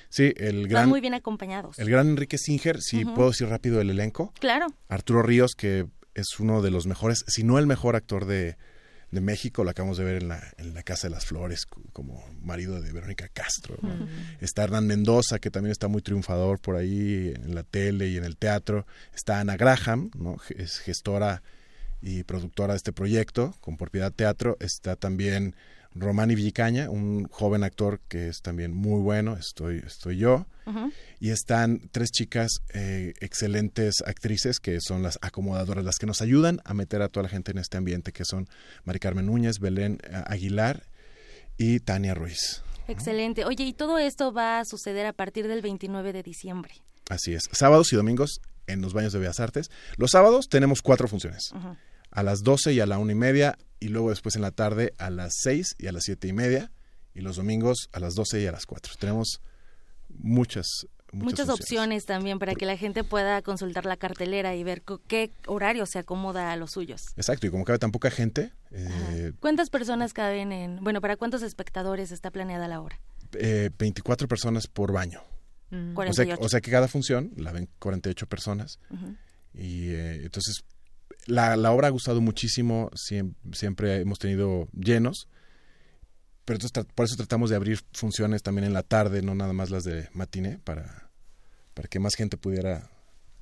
Sí, 0.09 0.33
el 0.37 0.69
gran... 0.69 0.83
Están 0.83 0.89
muy 0.89 1.01
bien 1.01 1.15
acompañados. 1.15 1.79
El 1.79 1.91
gran 1.91 2.09
Enrique 2.09 2.39
Singer, 2.39 2.81
si 2.81 3.05
puedo 3.05 3.31
decir 3.31 3.49
rápido 3.49 3.81
el 3.81 3.91
elenco. 3.91 4.33
Claro. 4.41 4.67
Arturo 4.89 5.23
Ríos, 5.23 5.55
que 5.57 5.87
es 6.15 6.41
uno 6.41 6.63
de 6.63 6.71
los 6.71 6.87
mejores, 6.87 7.25
si 7.27 7.45
no 7.45 7.59
el 7.59 7.67
mejor 7.67 7.97
actor 7.97 8.25
de, 8.25 8.57
de 9.11 9.21
México, 9.21 9.65
lo 9.65 9.71
acabamos 9.71 9.97
de 9.97 10.05
ver 10.05 10.23
en 10.23 10.29
la, 10.29 10.43
en 10.59 10.75
la 10.75 10.83
Casa 10.83 11.09
de 11.09 11.15
las 11.15 11.25
Flores 11.25 11.67
como 11.93 12.23
marido 12.43 12.81
de 12.81 12.93
Verónica 12.93 13.29
Castro. 13.29 13.77
Está 14.41 14.65
Hernán 14.65 14.87
Mendoza, 14.87 15.39
que 15.39 15.51
también 15.51 15.73
está 15.73 15.89
muy 15.89 16.03
triunfador 16.03 16.61
por 16.61 16.77
ahí 16.77 17.33
en 17.35 17.55
la 17.55 17.63
tele 17.63 18.09
y 18.09 18.17
en 18.17 18.25
el 18.25 18.37
teatro. 18.37 18.87
Está 19.15 19.41
Ana 19.41 19.57
Graham, 19.57 20.11
¿no? 20.15 20.37
es 20.51 20.79
gestora 20.79 21.43
y 22.01 22.23
productora 22.25 22.75
de 22.75 22.79
este 22.79 22.93
proyecto 22.93 23.55
con 23.61 23.77
propiedad 23.77 24.13
teatro. 24.13 24.57
Está 24.61 24.97
también 24.97 25.55
Romani 25.95 26.35
Villicaña, 26.35 26.91
un 26.91 27.27
joven 27.29 27.65
actor 27.65 28.01
que 28.09 28.29
es 28.29 28.43
también 28.43 28.75
muy 28.75 29.01
bueno, 29.01 29.37
estoy, 29.37 29.83
estoy 29.87 30.19
yo. 30.19 30.47
Y 31.21 31.31
están 31.31 31.89
tres 31.91 32.11
chicas 32.11 32.61
eh, 32.73 33.13
excelentes 33.21 34.03
actrices 34.07 34.61
que 34.61 34.81
son 34.81 35.03
las 35.03 35.19
acomodadoras, 35.21 35.85
las 35.85 35.97
que 35.97 36.07
nos 36.07 36.23
ayudan 36.23 36.61
a 36.65 36.75
meter 36.75 37.03
a 37.03 37.09
toda 37.09 37.25
la 37.25 37.29
gente 37.29 37.51
en 37.51 37.59
este 37.59 37.77
ambiente, 37.77 38.13
que 38.13 38.25
son 38.25 38.49
Mari 38.85 39.01
Carmen 39.01 39.27
Núñez, 39.27 39.59
Belén 39.59 39.99
eh, 40.05 40.23
Aguilar 40.27 40.85
y 41.57 41.81
Tania 41.81 42.15
Ruiz. 42.15 42.63
Excelente. 42.87 43.45
Oye, 43.45 43.65
y 43.65 43.73
todo 43.73 43.99
esto 43.99 44.33
va 44.33 44.61
a 44.61 44.65
suceder 44.65 45.07
a 45.07 45.13
partir 45.13 45.49
del 45.49 45.61
29 45.61 46.13
de 46.13 46.23
diciembre. 46.23 46.75
Así 47.11 47.35
es. 47.35 47.49
Sábados 47.53 47.93
y 47.93 47.97
domingos 47.97 48.41
en 48.67 48.81
los 48.81 48.93
baños 48.93 49.13
de 49.13 49.19
Bellas 49.19 49.41
Artes. 49.41 49.71
Los 49.97 50.13
sábados 50.13 50.49
tenemos 50.49 50.83
cuatro 50.83 51.09
funciones. 51.09 51.51
A 52.11 52.23
las 52.23 52.43
12 52.43 52.73
y 52.73 52.81
a 52.81 52.87
la 52.87 52.99
una 52.99 53.13
y 53.13 53.17
media, 53.17 53.59
y 53.81 53.89
luego 53.89 54.11
después 54.11 54.37
en 54.37 54.43
la 54.43 54.53
tarde 54.53 54.95
a 54.99 55.11
las 55.11 55.35
6 55.41 55.77
y 55.79 55.87
a 55.89 55.93
las 55.93 56.05
siete 56.05 56.29
y 56.29 56.33
media 56.33 56.71
y 57.15 57.21
los 57.21 57.37
domingos 57.37 57.89
a 57.93 58.01
las 58.01 58.15
12 58.15 58.43
y 58.43 58.47
a 58.47 58.53
las 58.53 58.65
4. 58.65 58.95
Tenemos 58.99 59.41
muchas 60.09 60.87
muchas, 61.13 61.49
opciones 61.49 62.07
también 62.07 62.39
para 62.39 62.55
que 62.55 62.67
la 62.67 62.77
gente 62.77 63.05
pueda 63.05 63.41
consultar 63.43 63.87
la 63.87 63.97
cartelera 63.97 64.55
y 64.55 64.65
ver 64.65 64.83
qué 65.07 65.31
horario 65.47 65.87
se 65.87 65.99
acomoda 65.99 66.53
a 66.53 66.57
los 66.57 66.73
suyos. 66.73 67.07
Exacto, 67.17 67.47
y 67.47 67.51
como 67.51 67.65
cabe 67.65 67.79
tan 67.79 67.93
poca 67.93 68.11
gente. 68.11 68.53
Eh, 68.71 69.33
¿Cuántas 69.41 69.71
personas 69.71 70.13
caben 70.13 70.53
en, 70.53 70.83
bueno, 70.83 71.01
para 71.01 71.17
cuántos 71.17 71.43
espectadores 71.43 72.13
está 72.13 72.31
planeada 72.31 72.69
la 72.69 72.81
hora? 72.81 73.01
Eh, 73.33 73.71
24 73.79 74.29
personas 74.29 74.67
por 74.67 74.93
baño. 74.93 75.23
Mm. 75.71 75.97
O, 75.97 76.13
sea, 76.13 76.37
o, 76.41 76.49
sea, 76.49 76.61
que 76.61 76.71
cada 76.71 76.89
función 76.89 77.33
la 77.37 77.53
ven 77.53 77.69
48 77.79 78.27
personas. 78.27 78.79
Y 79.55 79.91
eh, 79.91 80.23
entonces 80.25 80.65
la, 81.27 81.57
la, 81.57 81.73
obra 81.73 81.89
ha 81.89 81.91
gustado 81.91 82.21
muchísimo, 82.21 82.91
siempre, 82.95 84.01
hemos 84.01 84.19
tenido 84.19 84.69
llenos, 84.73 85.29
pero 86.49 86.57
entonces 86.57 86.87
por 86.95 87.05
eso 87.05 87.15
tratamos 87.17 87.51
de 87.51 87.57
abrir 87.57 87.79
funciones 87.93 88.43
también 88.43 88.65
en 88.65 88.73
la 88.73 88.83
tarde, 88.83 89.21
no 89.21 89.35
nada 89.35 89.53
más 89.53 89.69
las 89.69 89.85
de 89.85 90.09
matiné, 90.15 90.59
para, 90.65 91.11
para 91.75 91.89
que 91.89 91.99
más 91.99 92.15
gente 92.15 92.39
pudiera 92.39 92.89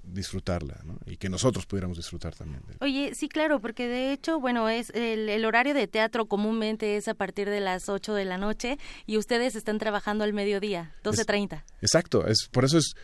disfrutarla 0.03 0.81
¿no? 0.83 0.99
y 1.07 1.17
que 1.17 1.29
nosotros 1.29 1.67
pudiéramos 1.67 1.99
disfrutar 1.99 2.35
también. 2.35 2.65
Oye, 2.81 3.13
sí, 3.15 3.29
claro, 3.29 3.61
porque 3.61 3.87
de 3.87 4.13
hecho, 4.13 4.41
bueno, 4.41 4.69
es 4.69 4.91
el, 4.91 5.45
horario 5.45 5.73
de 5.73 5.87
teatro 5.87 6.27
comúnmente 6.27 6.97
es 6.97 7.07
a 7.07 7.15
partir 7.15 7.49
de 7.49 7.61
las 7.61 7.89
8 7.89 8.13
de 8.13 8.25
la 8.25 8.39
noche 8.39 8.77
y 9.07 9.19
ustedes 9.19 9.55
están 9.55 9.79
trabajando 9.79 10.25
al 10.25 10.33
mediodía, 10.33 10.93
12.30. 11.05 11.63
Exacto, 11.83 12.27
es 12.27 12.49
por 12.51 12.65
eso 12.65 12.77
es, 12.77 12.95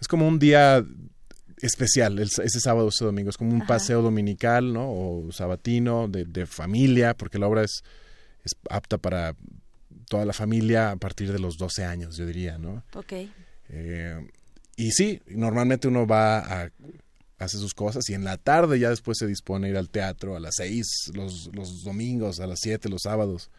es 0.00 0.08
como 0.08 0.26
un 0.26 0.40
día 0.40 0.84
especial 1.58 2.18
ese 2.18 2.58
sábado 2.58 2.86
o 2.86 2.88
ese 2.88 3.04
domingo, 3.04 3.30
es 3.30 3.36
como 3.38 3.52
un 3.52 3.64
paseo 3.64 4.02
dominical, 4.02 4.72
¿no? 4.72 4.90
O 4.90 5.30
sabatino 5.30 6.08
de, 6.08 6.24
de 6.24 6.46
familia, 6.46 7.14
porque 7.16 7.38
la 7.38 7.46
obra 7.46 7.62
es, 7.62 7.84
es 8.44 8.56
apta 8.70 8.98
para 8.98 9.34
toda 10.08 10.24
la 10.24 10.32
familia 10.32 10.90
a 10.90 10.96
partir 10.96 11.32
de 11.32 11.38
los 11.38 11.56
12 11.56 11.84
años, 11.84 12.16
yo 12.16 12.26
diría, 12.26 12.58
¿no? 12.58 12.84
Ok. 12.94 13.12
Eh, 13.68 14.28
y 14.76 14.90
sí, 14.90 15.20
normalmente 15.26 15.88
uno 15.88 16.06
va 16.06 16.38
a 16.38 16.70
hace 17.42 17.58
sus 17.58 17.74
cosas 17.74 18.08
y 18.08 18.14
en 18.14 18.24
la 18.24 18.36
tarde 18.36 18.78
ya 18.78 18.90
después 18.90 19.18
se 19.18 19.26
dispone 19.26 19.66
a 19.66 19.70
ir 19.70 19.76
al 19.76 19.90
teatro 19.90 20.36
a 20.36 20.40
las 20.40 20.54
6, 20.56 21.12
los, 21.14 21.50
los 21.52 21.82
domingos, 21.82 22.40
a 22.40 22.46
las 22.46 22.60
7, 22.60 22.88
los 22.88 23.02
sábados. 23.02 23.50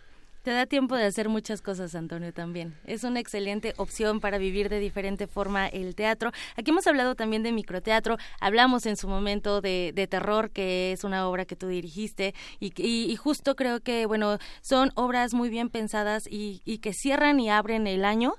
Te 0.43 0.51
da 0.51 0.65
tiempo 0.65 0.97
de 0.97 1.05
hacer 1.05 1.29
muchas 1.29 1.61
cosas, 1.61 1.95
Antonio, 1.95 2.33
también. 2.33 2.75
Es 2.83 3.05
una 3.05 3.21
excelente 3.21 3.73
opción 3.77 4.19
para 4.19 4.37
vivir 4.37 4.67
de 4.67 4.79
diferente 4.79 5.25
forma 5.25 5.67
el 5.67 5.95
teatro. 5.95 6.33
Aquí 6.57 6.71
hemos 6.71 6.85
hablado 6.85 7.15
también 7.15 7.43
de 7.43 7.53
microteatro. 7.53 8.17
Hablamos 8.41 8.85
en 8.85 8.97
su 8.97 9.07
momento 9.07 9.61
de, 9.61 9.93
de 9.95 10.05
terror, 10.05 10.51
que 10.51 10.91
es 10.91 11.05
una 11.05 11.29
obra 11.29 11.45
que 11.45 11.55
tú 11.55 11.69
dirigiste. 11.69 12.35
Y, 12.59 12.73
y, 12.75 13.15
justo 13.15 13.55
creo 13.55 13.79
que, 13.79 14.05
bueno, 14.05 14.37
son 14.59 14.91
obras 14.95 15.33
muy 15.33 15.47
bien 15.47 15.69
pensadas 15.69 16.27
y, 16.29 16.61
y 16.65 16.79
que 16.79 16.91
cierran 16.91 17.39
y 17.39 17.49
abren 17.49 17.87
el 17.87 18.03
año 18.03 18.33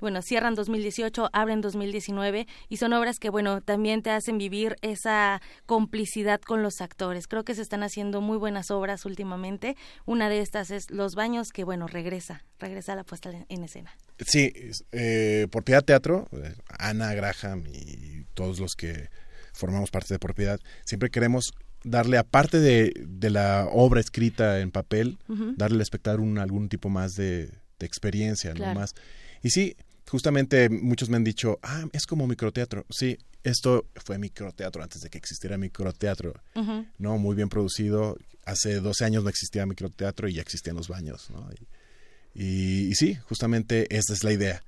bueno, 0.00 0.22
cierran 0.22 0.54
2018, 0.54 1.30
abren 1.32 1.60
2019 1.60 2.46
y 2.68 2.76
son 2.76 2.92
obras 2.92 3.18
que, 3.18 3.30
bueno, 3.30 3.60
también 3.60 4.02
te 4.02 4.10
hacen 4.10 4.38
vivir 4.38 4.76
esa 4.82 5.40
complicidad 5.66 6.40
con 6.40 6.62
los 6.62 6.80
actores. 6.80 7.26
Creo 7.26 7.44
que 7.44 7.54
se 7.54 7.62
están 7.62 7.82
haciendo 7.82 8.20
muy 8.20 8.36
buenas 8.36 8.70
obras 8.70 9.04
últimamente. 9.04 9.76
Una 10.06 10.28
de 10.28 10.40
estas 10.40 10.70
es 10.70 10.90
Los 10.90 11.14
Baños, 11.14 11.50
que, 11.50 11.64
bueno, 11.64 11.86
regresa, 11.86 12.44
regresa 12.58 12.92
a 12.92 12.96
la 12.96 13.04
puesta 13.04 13.30
en 13.48 13.64
escena. 13.64 13.92
Sí, 14.20 14.52
eh, 14.92 15.46
Propiedad 15.50 15.84
Teatro, 15.84 16.28
eh, 16.32 16.54
Ana 16.78 17.14
Graham 17.14 17.64
y 17.72 18.24
todos 18.34 18.58
los 18.58 18.74
que 18.74 19.08
formamos 19.52 19.90
parte 19.90 20.14
de 20.14 20.18
Propiedad, 20.18 20.60
siempre 20.84 21.10
queremos 21.10 21.52
darle, 21.84 22.18
aparte 22.18 22.58
de, 22.58 22.92
de 23.06 23.30
la 23.30 23.68
obra 23.70 24.00
escrita 24.00 24.60
en 24.60 24.70
papel, 24.70 25.18
darle 25.56 25.76
al 25.76 25.82
espectador 25.82 26.20
un, 26.20 26.38
algún 26.38 26.68
tipo 26.68 26.88
más 26.88 27.14
de, 27.14 27.50
experiencia, 27.80 28.54
¿no? 28.54 28.74
Más. 28.74 28.94
Y 29.40 29.50
sí, 29.50 29.76
justamente 30.08 30.68
muchos 30.68 31.08
me 31.08 31.16
han 31.16 31.24
dicho, 31.24 31.58
ah, 31.62 31.84
es 31.92 32.06
como 32.06 32.26
microteatro. 32.26 32.86
Sí, 32.90 33.18
esto 33.44 33.86
fue 34.04 34.18
microteatro 34.18 34.82
antes 34.82 35.02
de 35.02 35.10
que 35.10 35.18
existiera 35.18 35.56
microteatro. 35.56 36.34
No, 36.98 37.18
muy 37.18 37.36
bien 37.36 37.48
producido. 37.48 38.16
Hace 38.44 38.80
12 38.80 39.04
años 39.04 39.22
no 39.22 39.28
existía 39.28 39.66
microteatro 39.66 40.28
y 40.28 40.34
ya 40.34 40.42
existían 40.42 40.76
los 40.76 40.88
baños. 40.88 41.30
¿no? 41.30 41.48
Y, 42.34 42.94
sí, 42.94 43.14
justamente 43.28 43.86
esa 43.94 44.12
es 44.12 44.24
la 44.24 44.32
idea. 44.32 44.62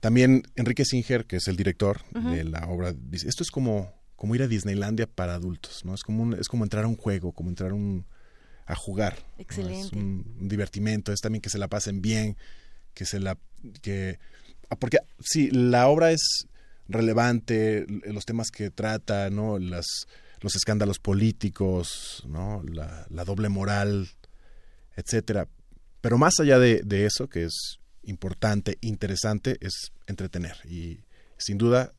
También 0.00 0.42
Enrique 0.56 0.84
Singer, 0.84 1.26
que 1.26 1.36
es 1.36 1.46
el 1.46 1.56
director 1.56 2.00
de 2.10 2.44
la 2.44 2.66
obra, 2.68 2.92
dice, 2.92 3.28
esto 3.28 3.44
es 3.44 3.50
como, 3.50 3.94
como 4.16 4.34
ir 4.34 4.42
a 4.42 4.48
Disneylandia 4.48 5.06
para 5.06 5.34
adultos, 5.34 5.84
¿no? 5.84 5.94
Es 5.94 6.02
como, 6.02 6.34
es 6.34 6.48
como 6.48 6.64
entrar 6.64 6.84
a 6.84 6.88
un 6.88 6.96
juego, 6.96 7.30
como 7.30 7.50
entrar 7.50 7.72
un, 7.72 8.04
a 8.66 8.74
jugar. 8.74 9.24
Excelente. 9.38 9.86
Es 9.86 9.92
un, 9.92 10.26
un, 10.40 10.48
divertimento, 10.48 11.12
es 11.12 11.20
también 11.20 11.40
que 11.40 11.50
se 11.50 11.58
la 11.58 11.68
pasen 11.68 12.02
bien, 12.02 12.36
que 12.94 13.04
se 13.04 13.20
la... 13.20 13.38
que 13.80 14.18
porque 14.76 14.98
sí, 15.20 15.50
la 15.50 15.88
obra 15.88 16.12
es 16.12 16.46
relevante, 16.88 17.86
los 18.06 18.24
temas 18.24 18.50
que 18.50 18.70
trata, 18.70 19.30
¿no? 19.30 19.58
Los 19.58 20.06
escándalos 20.54 20.98
políticos, 20.98 22.24
¿no? 22.26 22.62
La, 22.64 23.24
doble 23.24 23.48
moral, 23.48 24.08
etcétera. 24.96 25.48
Pero 26.00 26.18
más 26.18 26.34
allá 26.40 26.58
de, 26.58 26.82
de, 26.84 27.06
eso, 27.06 27.28
que 27.28 27.44
es 27.44 27.78
importante, 28.02 28.78
interesante, 28.80 29.56
es 29.60 29.92
entretener. 30.06 30.56
Y 30.68 31.00
sin 31.36 31.58
duda 31.58 31.92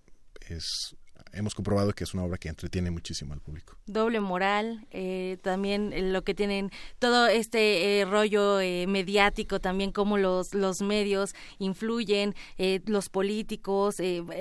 es 0.49 0.95
hemos 1.33 1.55
comprobado 1.55 1.93
que 1.93 2.03
es 2.03 2.13
una 2.13 2.23
obra 2.23 2.37
que 2.37 2.49
entretiene 2.49 2.91
muchísimo 2.91 3.33
al 3.33 3.41
público. 3.41 3.75
Doble 3.85 4.19
moral, 4.19 4.85
eh, 4.91 5.37
también 5.41 5.91
eh, 5.93 6.01
lo 6.01 6.23
que 6.23 6.33
tienen, 6.33 6.71
todo 6.99 7.27
este 7.27 7.99
eh, 7.99 8.05
rollo 8.05 8.57
mediático, 8.87 9.59
también 9.59 9.91
cómo 9.91 10.17
los, 10.17 10.53
los 10.53 10.81
medios 10.81 11.35
influyen, 11.59 12.35
los 12.85 13.09
políticos. 13.09 13.97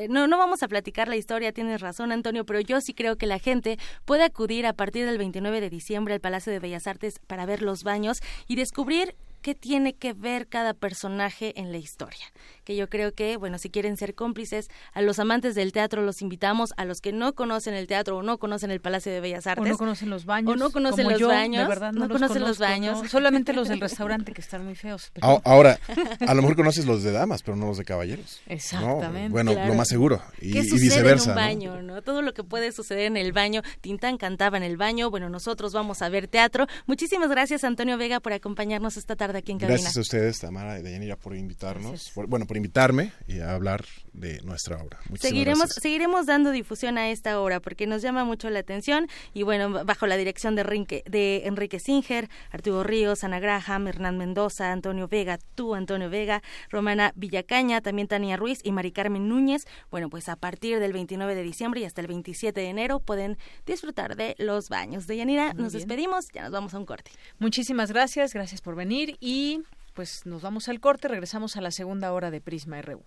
no, 0.09 0.27
no 0.27 0.39
vamos 0.39 0.63
a 0.63 0.69
platicar 0.69 1.09
la 1.09 1.17
historia, 1.17 1.53
tienes 1.53 1.81
razón, 1.81 2.13
Antonio, 2.13 2.45
pero 2.45 2.61
yo 2.61 2.81
sí 2.81 2.95
creo 2.95 3.17
que 3.17 3.27
la 3.27 3.39
gente 3.39 3.79
puede 4.05 4.25
acudir 4.25 4.67
a 4.67 4.73
partir 4.73 5.07
del 5.07 5.19
29 5.19 5.61
de 5.61 5.71
diciembre 5.71 6.15
al 6.15 6.21
Palacio 6.21 6.53
de 6.53 6.59
Bellas 6.59 6.87
Artes 6.87 7.19
para 7.27 7.47
ver 7.47 7.63
los 7.63 7.85
baños 7.85 8.21
y 8.47 8.57
descubrir 8.57 9.17
qué 9.43 9.55
tiene 9.55 9.95
que 9.95 10.13
ver 10.13 10.47
cada 10.47 10.73
personaje 10.73 11.59
en 11.61 11.73
la 11.73 11.79
historia. 11.79 12.25
Que 12.65 12.77
yo 12.77 12.89
creo 12.89 13.13
que, 13.13 13.37
bueno, 13.37 13.59
si 13.59 13.69
quieren 13.71 13.97
ser 13.97 14.15
cómplices, 14.15 14.71
a 14.93 15.03
los 15.03 15.19
amantes 15.19 15.55
del 15.55 15.73
teatro 15.73 16.03
los 16.03 16.23
invitamos, 16.23 16.73
a 16.77 16.85
los 16.85 17.01
que 17.01 17.13
no 17.13 17.35
conocen 17.35 17.75
el 17.75 17.89
teatro 17.89 18.17
o 18.17 18.23
no 18.23 18.39
conocen 18.39 18.71
el 18.71 18.81
Palacio 18.81 19.13
de 19.13 19.21
Bellas 19.21 19.47
Artes. 19.47 19.67
O 19.67 19.69
no 19.69 19.77
conocen 19.77 20.11
los 20.11 20.25
baños. 20.25 20.53
O 20.53 20.57
no 20.57 20.71
conocen 20.71 21.09
los 21.09 21.21
baños. 21.21 21.63
De 21.63 21.69
verdad, 21.69 21.93
no, 21.93 22.09
conocen 22.09 22.43
los 22.43 22.59
baños. 22.59 23.11
solamente 23.11 23.53
los 23.53 23.69
del 23.69 23.81
restaurante 23.81 24.33
que 24.33 24.41
están 24.41 24.65
muy 24.65 24.77
feos. 24.77 25.11
Ahora, 25.45 25.79
a 26.27 26.35
lo 26.35 26.43
mejor 26.43 26.57
conoces 26.57 26.87
los 26.87 27.03
de 27.03 27.11
damas, 27.11 27.43
pero 27.43 27.57
no 27.57 27.67
los 27.67 27.79
de 27.79 27.85
caballeros. 27.85 28.41
Exactamente. 28.47 29.31
Bueno, 29.31 29.53
lo 29.53 29.75
más 29.75 29.89
seguro. 29.89 30.23
Y, 30.41 30.53
¿Qué 30.53 30.63
sucede 30.63 30.83
viceversa. 30.83 31.25
En 31.25 31.31
un 31.31 31.35
baño, 31.35 31.83
¿no? 31.83 32.03
Todo 32.03 32.23
lo 32.23 32.33
que 32.33 32.45
puede 32.45 32.71
suceder 32.71 33.07
en 33.07 33.17
el 33.17 33.33
baño. 33.33 33.63
Tintán 33.81 34.19
cantaba 34.19 34.57
en 34.57 34.63
el 34.63 34.77
baño. 34.77 35.11
Bueno, 35.11 35.29
nosotros 35.29 35.73
vamos 35.73 36.01
a 36.01 36.09
ver 36.09 36.29
teatro. 36.29 36.69
Muchísimas 36.87 37.29
gracias, 37.29 37.65
Antonio 37.65 37.99
Vega, 37.99 38.21
por 38.21 38.33
acompañarnos 38.33 38.97
esta 38.97 39.17
tarde 39.17 39.32
aquí 39.37 39.53
en 39.53 39.59
cabina. 39.59 39.75
Gracias 39.75 39.97
ustedes, 39.97 40.39
Tamara 40.41 40.79
y 40.79 40.83
Dayanira, 40.83 41.17
por 41.17 41.37
invitarnos, 41.37 42.13
bueno, 42.15 42.47
por 42.47 42.57
invitarme 42.57 43.13
y 43.27 43.41
a 43.41 43.55
hablar 43.55 43.85
de 44.13 44.41
nuestra 44.43 44.83
obra. 44.83 45.01
seguiremos, 45.19 45.71
seguiremos 45.71 46.27
dando 46.27 46.51
difusión 46.51 46.99
a 46.99 47.11
esta 47.11 47.41
obra 47.41 47.61
porque 47.61 47.87
nos 47.87 48.03
llama 48.03 48.25
mucho 48.25 48.51
la 48.51 48.59
atención 48.59 49.09
y 49.33 49.43
bueno, 49.43 49.85
bajo 49.85 50.07
la 50.07 50.17
dirección 50.17 50.55
de 50.55 50.63
Enrique, 50.63 51.03
de 51.07 51.43
Enrique 51.47 51.81
Singer, 51.81 52.29
Arturo 52.51 52.83
Ríos, 52.83 53.25
Ana 53.25 53.41
Graham, 53.41 53.89
Hernán 53.89 54.19
Mendoza, 54.19 54.73
Antonio 54.73 55.09
Vega, 55.09 55.39
tú, 55.55 55.75
Antonio 55.75 56.11
Vega, 56.11 56.43
Romana 56.71 57.13
Villacaña, 57.17 57.81
también 57.81 58.09
Tania 58.09 58.37
Ruiz 58.37 58.61
y 58.63 58.73
Mari 58.73 58.93
Carmen 58.93 59.29
Núñez. 59.29 59.67
Bueno, 59.91 60.11
pues 60.11 60.29
a 60.29 60.37
partir 60.37 60.79
del 60.79 60.93
29 60.93 61.35
de 61.35 61.43
diciembre 61.43 61.81
y 61.81 61.85
hasta 61.85 62.01
el 62.01 62.07
27 62.07 62.61
de 62.61 62.69
enero 62.69 63.01
pueden 63.01 63.39
disfrutar 63.67 64.17
de 64.17 64.35
los 64.39 64.69
baños. 64.69 65.07
De 65.07 65.17
Yanira, 65.17 65.55
nos 65.55 65.73
despedimos, 65.73 66.29
ya 66.33 66.43
nos 66.43 66.53
vamos 66.53 66.75
a 66.75 66.79
un 66.79 66.87
corte. 66.87 67.11
Muchísimas 67.39 67.91
gracias, 67.91 68.35
gracias 68.35 68.61
por 68.61 68.75
venir 68.75 69.17
y 69.21 69.63
pues 69.95 70.27
nos 70.27 70.43
vamos 70.43 70.69
al 70.69 70.81
corte, 70.81 71.09
regresamos 71.09 71.57
a 71.57 71.61
la 71.61 71.71
segunda 71.71 72.13
hora 72.13 72.31
de 72.31 72.41
Prisma 72.41 72.81
RU. 72.83 73.03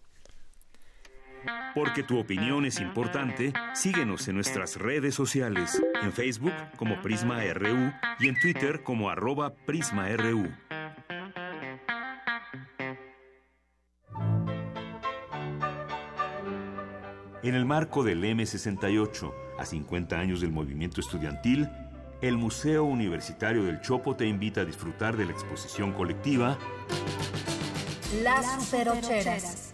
Porque 1.74 2.04
tu 2.04 2.20
opinión 2.20 2.66
es 2.66 2.80
importante, 2.80 3.54
síguenos 3.74 4.28
en 4.28 4.36
nuestras 4.36 4.78
redes 4.78 5.16
sociales, 5.16 5.82
en 6.02 6.14
Facebook 6.14 6.54
como 6.78 7.02
Prisma 7.02 7.42
RU 7.54 7.92
y 8.20 8.28
en 8.28 8.40
Twitter 8.40 8.84
como 8.84 9.10
arroba 9.10 9.54
PrismaRU. 9.66 10.50
En 17.44 17.54
el 17.54 17.66
marco 17.66 18.04
del 18.04 18.24
M68, 18.24 19.32
a 19.60 19.66
50 19.66 20.18
años 20.18 20.42
del 20.42 20.52
movimiento 20.52 21.00
estudiantil, 21.00 21.70
el 22.22 22.38
Museo 22.38 22.86
Universitario 22.86 23.66
del 23.66 23.82
Chopo 23.82 24.16
te 24.16 24.26
invita 24.26 24.62
a 24.62 24.66
disfrutar 24.66 25.16
de 25.16 25.26
la 25.26 25.32
exposición 25.34 25.92
colectiva 25.94 26.58
Las 28.24 28.66
Superocheras. 28.66 29.65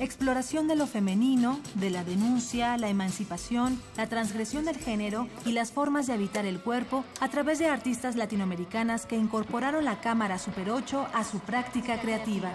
Exploración 0.00 0.66
de 0.66 0.76
lo 0.76 0.86
femenino, 0.86 1.60
de 1.74 1.90
la 1.90 2.04
denuncia, 2.04 2.78
la 2.78 2.88
emancipación, 2.88 3.78
la 3.98 4.06
transgresión 4.06 4.64
del 4.64 4.78
género 4.78 5.28
y 5.44 5.52
las 5.52 5.72
formas 5.72 6.06
de 6.06 6.14
habitar 6.14 6.46
el 6.46 6.58
cuerpo 6.62 7.04
a 7.20 7.28
través 7.28 7.58
de 7.58 7.66
artistas 7.66 8.16
latinoamericanas 8.16 9.04
que 9.04 9.16
incorporaron 9.16 9.84
la 9.84 10.00
cámara 10.00 10.38
Super 10.38 10.70
8 10.70 11.08
a 11.12 11.22
su 11.22 11.40
práctica 11.40 12.00
creativa. 12.00 12.50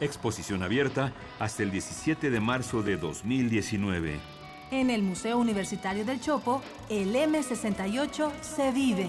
Exposición 0.00 0.64
abierta 0.64 1.12
hasta 1.38 1.62
el 1.62 1.70
17 1.70 2.28
de 2.28 2.40
marzo 2.40 2.82
de 2.82 2.96
2019. 2.96 4.18
En 4.72 4.90
el 4.90 5.02
Museo 5.04 5.38
Universitario 5.38 6.04
del 6.04 6.20
Chopo, 6.20 6.60
el 6.88 7.14
M68 7.14 8.32
se 8.40 8.72
vive. 8.72 9.08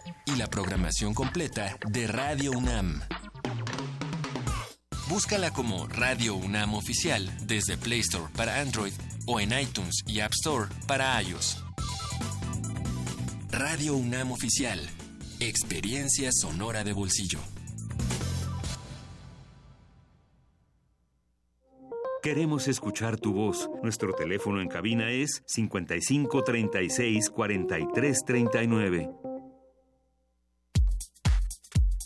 y 0.25 0.35
la 0.35 0.47
programación 0.47 1.13
completa 1.13 1.77
de 1.89 2.07
Radio 2.07 2.51
UNAM. 2.51 3.01
Búscala 5.09 5.51
como 5.51 5.87
Radio 5.87 6.35
UNAM 6.35 6.73
Oficial 6.73 7.29
desde 7.45 7.77
Play 7.77 7.99
Store 7.99 8.31
para 8.35 8.61
Android 8.61 8.93
o 9.25 9.39
en 9.39 9.51
iTunes 9.59 10.03
y 10.07 10.21
App 10.21 10.31
Store 10.31 10.69
para 10.87 11.21
iOS. 11.21 11.63
Radio 13.49 13.95
UNAM 13.95 14.31
Oficial. 14.31 14.79
Experiencia 15.39 16.29
sonora 16.31 16.83
de 16.83 16.93
bolsillo. 16.93 17.39
Queremos 22.23 22.67
escuchar 22.67 23.19
tu 23.19 23.33
voz. 23.33 23.67
Nuestro 23.81 24.13
teléfono 24.13 24.61
en 24.61 24.67
cabina 24.67 25.09
es 25.09 25.41
55 25.47 26.43
36 26.43 27.29
43 27.31 28.19
39. 28.25 29.30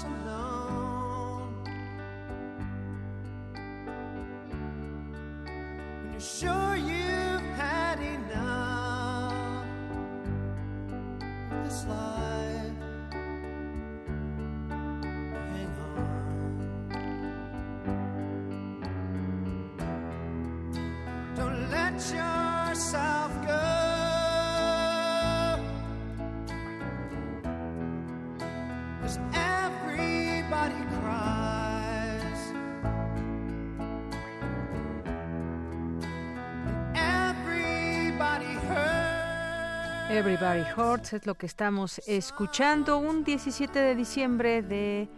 alone. 0.00 1.64
When 5.44 6.12
you're 6.12 6.20
sure 6.20 6.76
you've 6.76 7.48
had 7.56 7.98
enough 8.00 9.66
of 11.50 11.64
this 11.64 11.84
life, 11.86 12.78
hang 15.52 15.72
on. 15.84 16.04
Don't 21.36 21.70
let 21.70 21.92
yourself 21.92 22.41
Everybody 40.12 40.62
Hurts 40.76 41.14
es 41.14 41.24
lo 41.24 41.36
que 41.36 41.46
estamos 41.46 41.98
escuchando. 42.06 42.98
Un 42.98 43.24
17 43.24 43.78
de 43.78 43.94
diciembre 43.94 44.60
de 44.60 45.08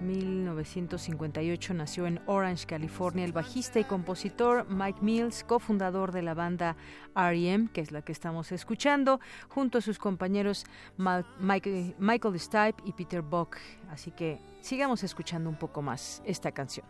1958 0.00 1.72
nació 1.72 2.08
en 2.08 2.20
Orange, 2.26 2.66
California, 2.66 3.24
el 3.24 3.30
bajista 3.30 3.78
y 3.78 3.84
compositor 3.84 4.68
Mike 4.68 4.98
Mills, 5.02 5.44
cofundador 5.44 6.10
de 6.10 6.22
la 6.22 6.34
banda 6.34 6.76
R.E.M., 7.14 7.68
que 7.72 7.80
es 7.80 7.92
la 7.92 8.02
que 8.02 8.10
estamos 8.10 8.50
escuchando, 8.50 9.20
junto 9.48 9.78
a 9.78 9.82
sus 9.82 10.00
compañeros 10.00 10.66
Michael 10.98 12.40
Stipe 12.40 12.82
y 12.84 12.92
Peter 12.92 13.22
Buck. 13.22 13.56
Así 13.88 14.10
que 14.10 14.40
sigamos 14.62 15.04
escuchando 15.04 15.48
un 15.48 15.56
poco 15.56 15.80
más 15.80 16.22
esta 16.24 16.50
canción. 16.50 16.86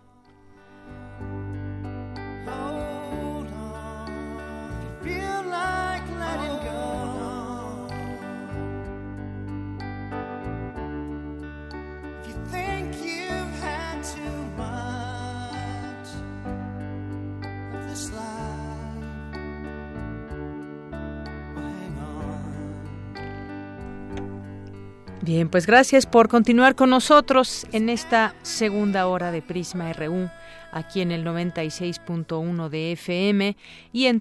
Bien, 25.30 25.48
pues 25.48 25.64
gracias 25.64 26.06
por 26.06 26.28
continuar 26.28 26.74
con 26.74 26.90
nosotros 26.90 27.64
en 27.70 27.88
esta 27.88 28.34
segunda 28.42 29.06
hora 29.06 29.30
de 29.30 29.42
Prisma 29.42 29.92
RU, 29.92 30.28
aquí 30.72 31.02
en 31.02 31.12
el 31.12 31.24
96.1 31.24 32.68
de 32.68 32.90
FM 32.90 33.56
y 33.92 34.06
en 34.06 34.20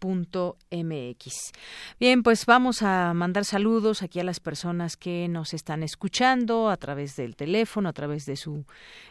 www.radio.unam.mx. 0.00 1.52
Bien, 2.00 2.22
pues 2.22 2.46
vamos 2.46 2.82
a 2.82 3.12
mandar 3.14 3.44
saludos 3.44 4.02
aquí 4.02 4.20
a 4.20 4.24
las 4.24 4.40
personas 4.40 4.96
que 4.96 5.28
nos 5.28 5.54
están 5.54 5.82
escuchando 5.82 6.70
a 6.70 6.76
través 6.76 7.16
del 7.16 7.36
teléfono, 7.36 7.88
a 7.88 7.92
través 7.92 8.24
de 8.24 8.36
su, 8.36 8.64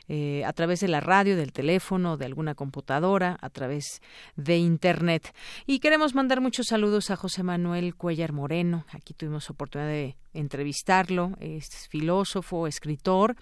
eh, 0.07 0.43
a 0.45 0.53
través 0.53 0.79
de 0.79 0.87
la 0.87 0.99
radio, 0.99 1.35
del 1.35 1.51
teléfono, 1.51 2.17
de 2.17 2.25
alguna 2.25 2.55
computadora, 2.55 3.37
a 3.41 3.49
través 3.49 4.01
de 4.35 4.57
internet. 4.57 5.33
Y 5.65 5.79
queremos 5.79 6.15
mandar 6.15 6.41
muchos 6.41 6.67
saludos 6.67 7.11
a 7.11 7.15
José 7.15 7.43
Manuel 7.43 7.95
Cuellar 7.95 8.33
Moreno. 8.33 8.85
Aquí 8.91 9.13
tuvimos 9.13 9.49
oportunidad 9.49 9.89
de 9.89 10.15
entrevistarlo, 10.33 11.31
es 11.39 11.87
filósofo, 11.89 12.67
escritor, 12.67 13.35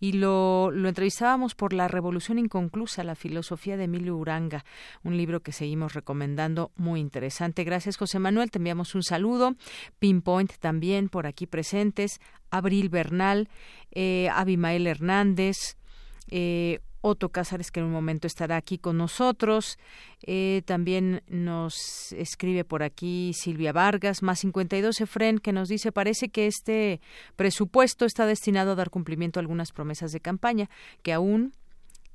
y 0.00 0.12
lo, 0.12 0.70
lo 0.70 0.88
entrevistábamos 0.88 1.54
por 1.54 1.72
La 1.72 1.88
Revolución 1.88 2.38
Inconclusa, 2.38 3.04
la 3.04 3.14
filosofía 3.14 3.76
de 3.76 3.84
Emilio 3.84 4.16
Uranga, 4.16 4.64
un 5.02 5.16
libro 5.16 5.40
que 5.40 5.52
seguimos 5.52 5.94
recomendando, 5.94 6.70
interesante. 7.00 7.64
Gracias, 7.64 7.96
José 7.96 8.18
Manuel, 8.18 8.50
te 8.50 8.58
enviamos 8.58 8.94
un 8.94 9.02
saludo. 9.02 9.54
Pinpoint 9.98 10.52
también 10.58 11.08
por 11.08 11.26
aquí 11.26 11.46
presentes, 11.46 12.20
Abril 12.50 12.88
Bernal, 12.88 13.48
eh, 13.90 14.28
Abimael 14.30 14.86
Hernández, 14.86 15.76
eh, 16.28 16.80
Otto 17.02 17.30
Cázares, 17.30 17.72
que 17.72 17.80
en 17.80 17.86
un 17.86 17.92
momento 17.92 18.28
estará 18.28 18.56
aquí 18.56 18.78
con 18.78 18.96
nosotros. 18.96 19.76
Eh, 20.22 20.62
también 20.64 21.22
nos 21.26 22.12
escribe 22.12 22.64
por 22.64 22.84
aquí 22.84 23.32
Silvia 23.34 23.72
Vargas, 23.72 24.22
más 24.22 24.38
52 24.40 25.00
Efren, 25.00 25.38
que 25.38 25.52
nos 25.52 25.68
dice, 25.68 25.90
parece 25.90 26.28
que 26.28 26.46
este 26.46 27.00
presupuesto 27.34 28.04
está 28.04 28.24
destinado 28.24 28.72
a 28.72 28.74
dar 28.76 28.90
cumplimiento 28.90 29.40
a 29.40 29.42
algunas 29.42 29.72
promesas 29.72 30.12
de 30.12 30.20
campaña 30.20 30.70
que 31.02 31.12
aún 31.12 31.52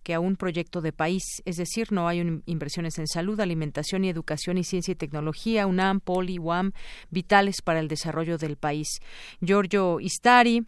que 0.07 0.13
a 0.13 0.21
un 0.21 0.37
proyecto 0.37 0.79
de 0.79 0.93
país, 0.93 1.21
es 1.43 1.57
decir, 1.57 1.91
no 1.91 2.07
hay 2.07 2.41
inversiones 2.45 2.97
en 2.97 3.07
salud, 3.07 3.41
alimentación 3.41 4.05
y 4.05 4.09
educación 4.09 4.57
y 4.57 4.63
ciencia 4.63 4.93
y 4.93 4.95
tecnología, 4.95 5.67
UNAM, 5.67 5.99
Poli, 5.99 6.39
UAM, 6.39 6.71
vitales 7.09 7.61
para 7.61 7.81
el 7.81 7.89
desarrollo 7.89 8.37
del 8.37 8.55
país. 8.55 8.87
Giorgio 9.41 9.99
Istari, 9.99 10.65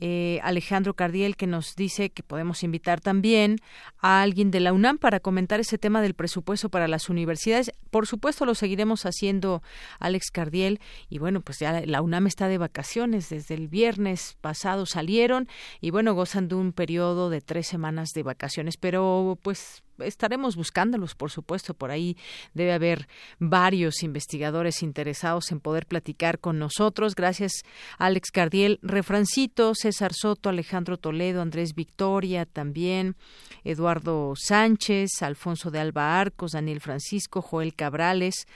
eh, 0.00 0.40
Alejandro 0.42 0.94
Cardiel, 0.94 1.36
que 1.36 1.46
nos 1.46 1.74
dice 1.76 2.10
que 2.10 2.22
podemos 2.22 2.62
invitar 2.62 3.00
también 3.00 3.58
a 3.98 4.22
alguien 4.22 4.50
de 4.50 4.60
la 4.60 4.72
UNAM 4.72 4.98
para 4.98 5.20
comentar 5.20 5.60
ese 5.60 5.78
tema 5.78 6.02
del 6.02 6.14
presupuesto 6.14 6.68
para 6.68 6.88
las 6.88 7.08
universidades. 7.08 7.72
Por 7.90 8.06
supuesto, 8.06 8.44
lo 8.44 8.54
seguiremos 8.54 9.06
haciendo, 9.06 9.62
Alex 9.98 10.30
Cardiel. 10.30 10.80
Y 11.08 11.18
bueno, 11.18 11.40
pues 11.40 11.58
ya 11.58 11.80
la 11.84 12.02
UNAM 12.02 12.26
está 12.26 12.48
de 12.48 12.58
vacaciones. 12.58 13.28
Desde 13.28 13.54
el 13.54 13.68
viernes 13.68 14.36
pasado 14.40 14.86
salieron 14.86 15.48
y 15.80 15.90
bueno, 15.90 16.14
gozan 16.14 16.48
de 16.48 16.54
un 16.54 16.72
periodo 16.72 17.30
de 17.30 17.40
tres 17.40 17.66
semanas 17.66 18.10
de 18.14 18.22
vacaciones. 18.22 18.76
Pero 18.76 19.38
pues 19.42 19.82
estaremos 19.98 20.56
buscándolos, 20.56 21.14
por 21.14 21.30
supuesto. 21.30 21.74
Por 21.74 21.90
ahí 21.90 22.16
debe 22.54 22.72
haber 22.72 23.08
varios 23.38 24.02
investigadores 24.02 24.82
interesados 24.82 25.52
en 25.52 25.60
poder 25.60 25.86
platicar 25.86 26.38
con 26.38 26.58
nosotros. 26.58 27.14
Gracias, 27.14 27.52
Alex 27.98 28.30
Cardiel, 28.30 28.78
Refrancito, 28.82 29.74
César 29.74 30.12
Soto, 30.14 30.48
Alejandro 30.48 30.96
Toledo, 30.96 31.42
Andrés 31.42 31.74
Victoria, 31.74 32.46
también 32.46 33.16
Eduardo 33.64 34.34
Sánchez, 34.36 35.22
Alfonso 35.22 35.70
de 35.70 35.80
Alba 35.80 36.20
Arcos, 36.20 36.52
Daniel 36.52 36.80
Francisco, 36.80 37.42
Joel 37.42 37.74
Cabrales, 37.74 38.46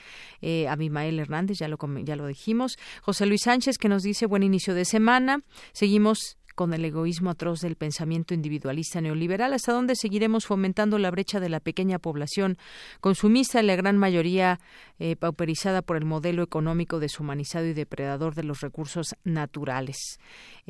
eh, 0.41 0.67
Abimael 0.67 1.19
Hernández, 1.19 1.57
ya 1.59 1.67
lo, 1.67 1.77
ya 2.03 2.15
lo 2.15 2.27
dijimos, 2.27 2.77
José 3.01 3.25
Luis 3.25 3.41
Sánchez, 3.43 3.77
que 3.77 3.89
nos 3.89 4.03
dice 4.03 4.25
buen 4.25 4.43
inicio 4.43 4.73
de 4.73 4.85
semana. 4.85 5.43
Seguimos 5.73 6.37
con 6.55 6.73
el 6.73 6.85
egoísmo 6.85 7.29
atroz 7.29 7.61
del 7.61 7.75
pensamiento 7.75 8.33
individualista 8.33 9.01
neoliberal, 9.01 9.53
hasta 9.53 9.73
dónde 9.73 9.95
seguiremos 9.95 10.45
fomentando 10.45 10.97
la 10.97 11.11
brecha 11.11 11.39
de 11.39 11.49
la 11.49 11.59
pequeña 11.59 11.99
población 11.99 12.57
consumista 12.99 13.61
y 13.61 13.65
la 13.65 13.75
gran 13.75 13.97
mayoría 13.97 14.59
eh, 14.99 15.15
pauperizada 15.15 15.81
por 15.81 15.97
el 15.97 16.05
modelo 16.05 16.43
económico 16.43 16.99
deshumanizado 16.99 17.65
y 17.65 17.73
depredador 17.73 18.35
de 18.35 18.43
los 18.43 18.61
recursos 18.61 19.15
naturales. 19.23 20.19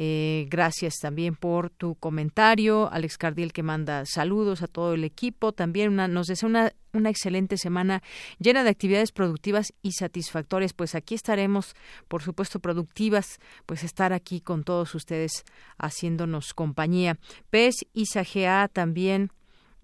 Eh, 0.03 0.47
gracias 0.49 0.95
también 0.99 1.35
por 1.35 1.69
tu 1.69 1.93
comentario, 1.93 2.91
Alex 2.91 3.19
Cardiel 3.19 3.53
que 3.53 3.61
manda 3.61 4.03
saludos 4.07 4.63
a 4.63 4.67
todo 4.67 4.95
el 4.95 5.03
equipo, 5.03 5.51
también 5.51 5.95
nos 5.95 6.25
desea 6.25 6.49
una 6.49 6.73
una 6.91 7.11
excelente 7.11 7.55
semana 7.55 8.01
llena 8.39 8.63
de 8.63 8.71
actividades 8.71 9.11
productivas 9.11 9.73
y 9.83 9.91
satisfactorias. 9.91 10.73
Pues 10.73 10.95
aquí 10.95 11.13
estaremos, 11.13 11.75
por 12.07 12.23
supuesto, 12.23 12.59
productivas, 12.59 13.37
pues 13.67 13.83
estar 13.83 14.11
aquí 14.11 14.41
con 14.41 14.63
todos 14.63 14.95
ustedes 14.95 15.45
haciéndonos 15.77 16.55
compañía. 16.55 17.19
PES, 17.51 17.85
ISAGA 17.93 18.69
también. 18.69 19.29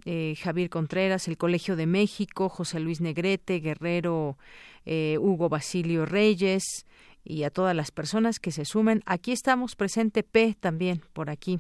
Eh, 0.06 0.36
Javier 0.42 0.70
Contreras, 0.72 1.28
el 1.28 1.38
Colegio 1.38 1.76
de 1.76 1.86
México, 1.86 2.50
José 2.50 2.80
Luis 2.80 3.02
Negrete, 3.02 3.60
Guerrero, 3.60 4.38
eh, 4.84 5.18
Hugo 5.20 5.48
Basilio 5.48 6.08
Reyes 6.08 6.87
y 7.28 7.44
a 7.44 7.50
todas 7.50 7.76
las 7.76 7.92
personas 7.92 8.40
que 8.40 8.52
se 8.52 8.66
sumen. 8.66 9.04
Aquí 9.06 9.32
estamos 9.32 9.76
presente 9.76 10.24
P 10.24 10.56
también 10.60 11.02
por 11.14 11.30
aquí. 11.30 11.60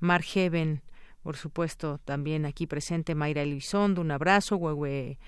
Margeven 0.00 0.82
por 1.22 1.36
supuesto, 1.36 2.00
también 2.06 2.46
aquí 2.46 2.66
presente 2.66 3.14
Mayra 3.14 3.42
Elizondo, 3.42 4.00
un 4.00 4.12
abrazo, 4.12 4.56
Huehue, 4.56 5.18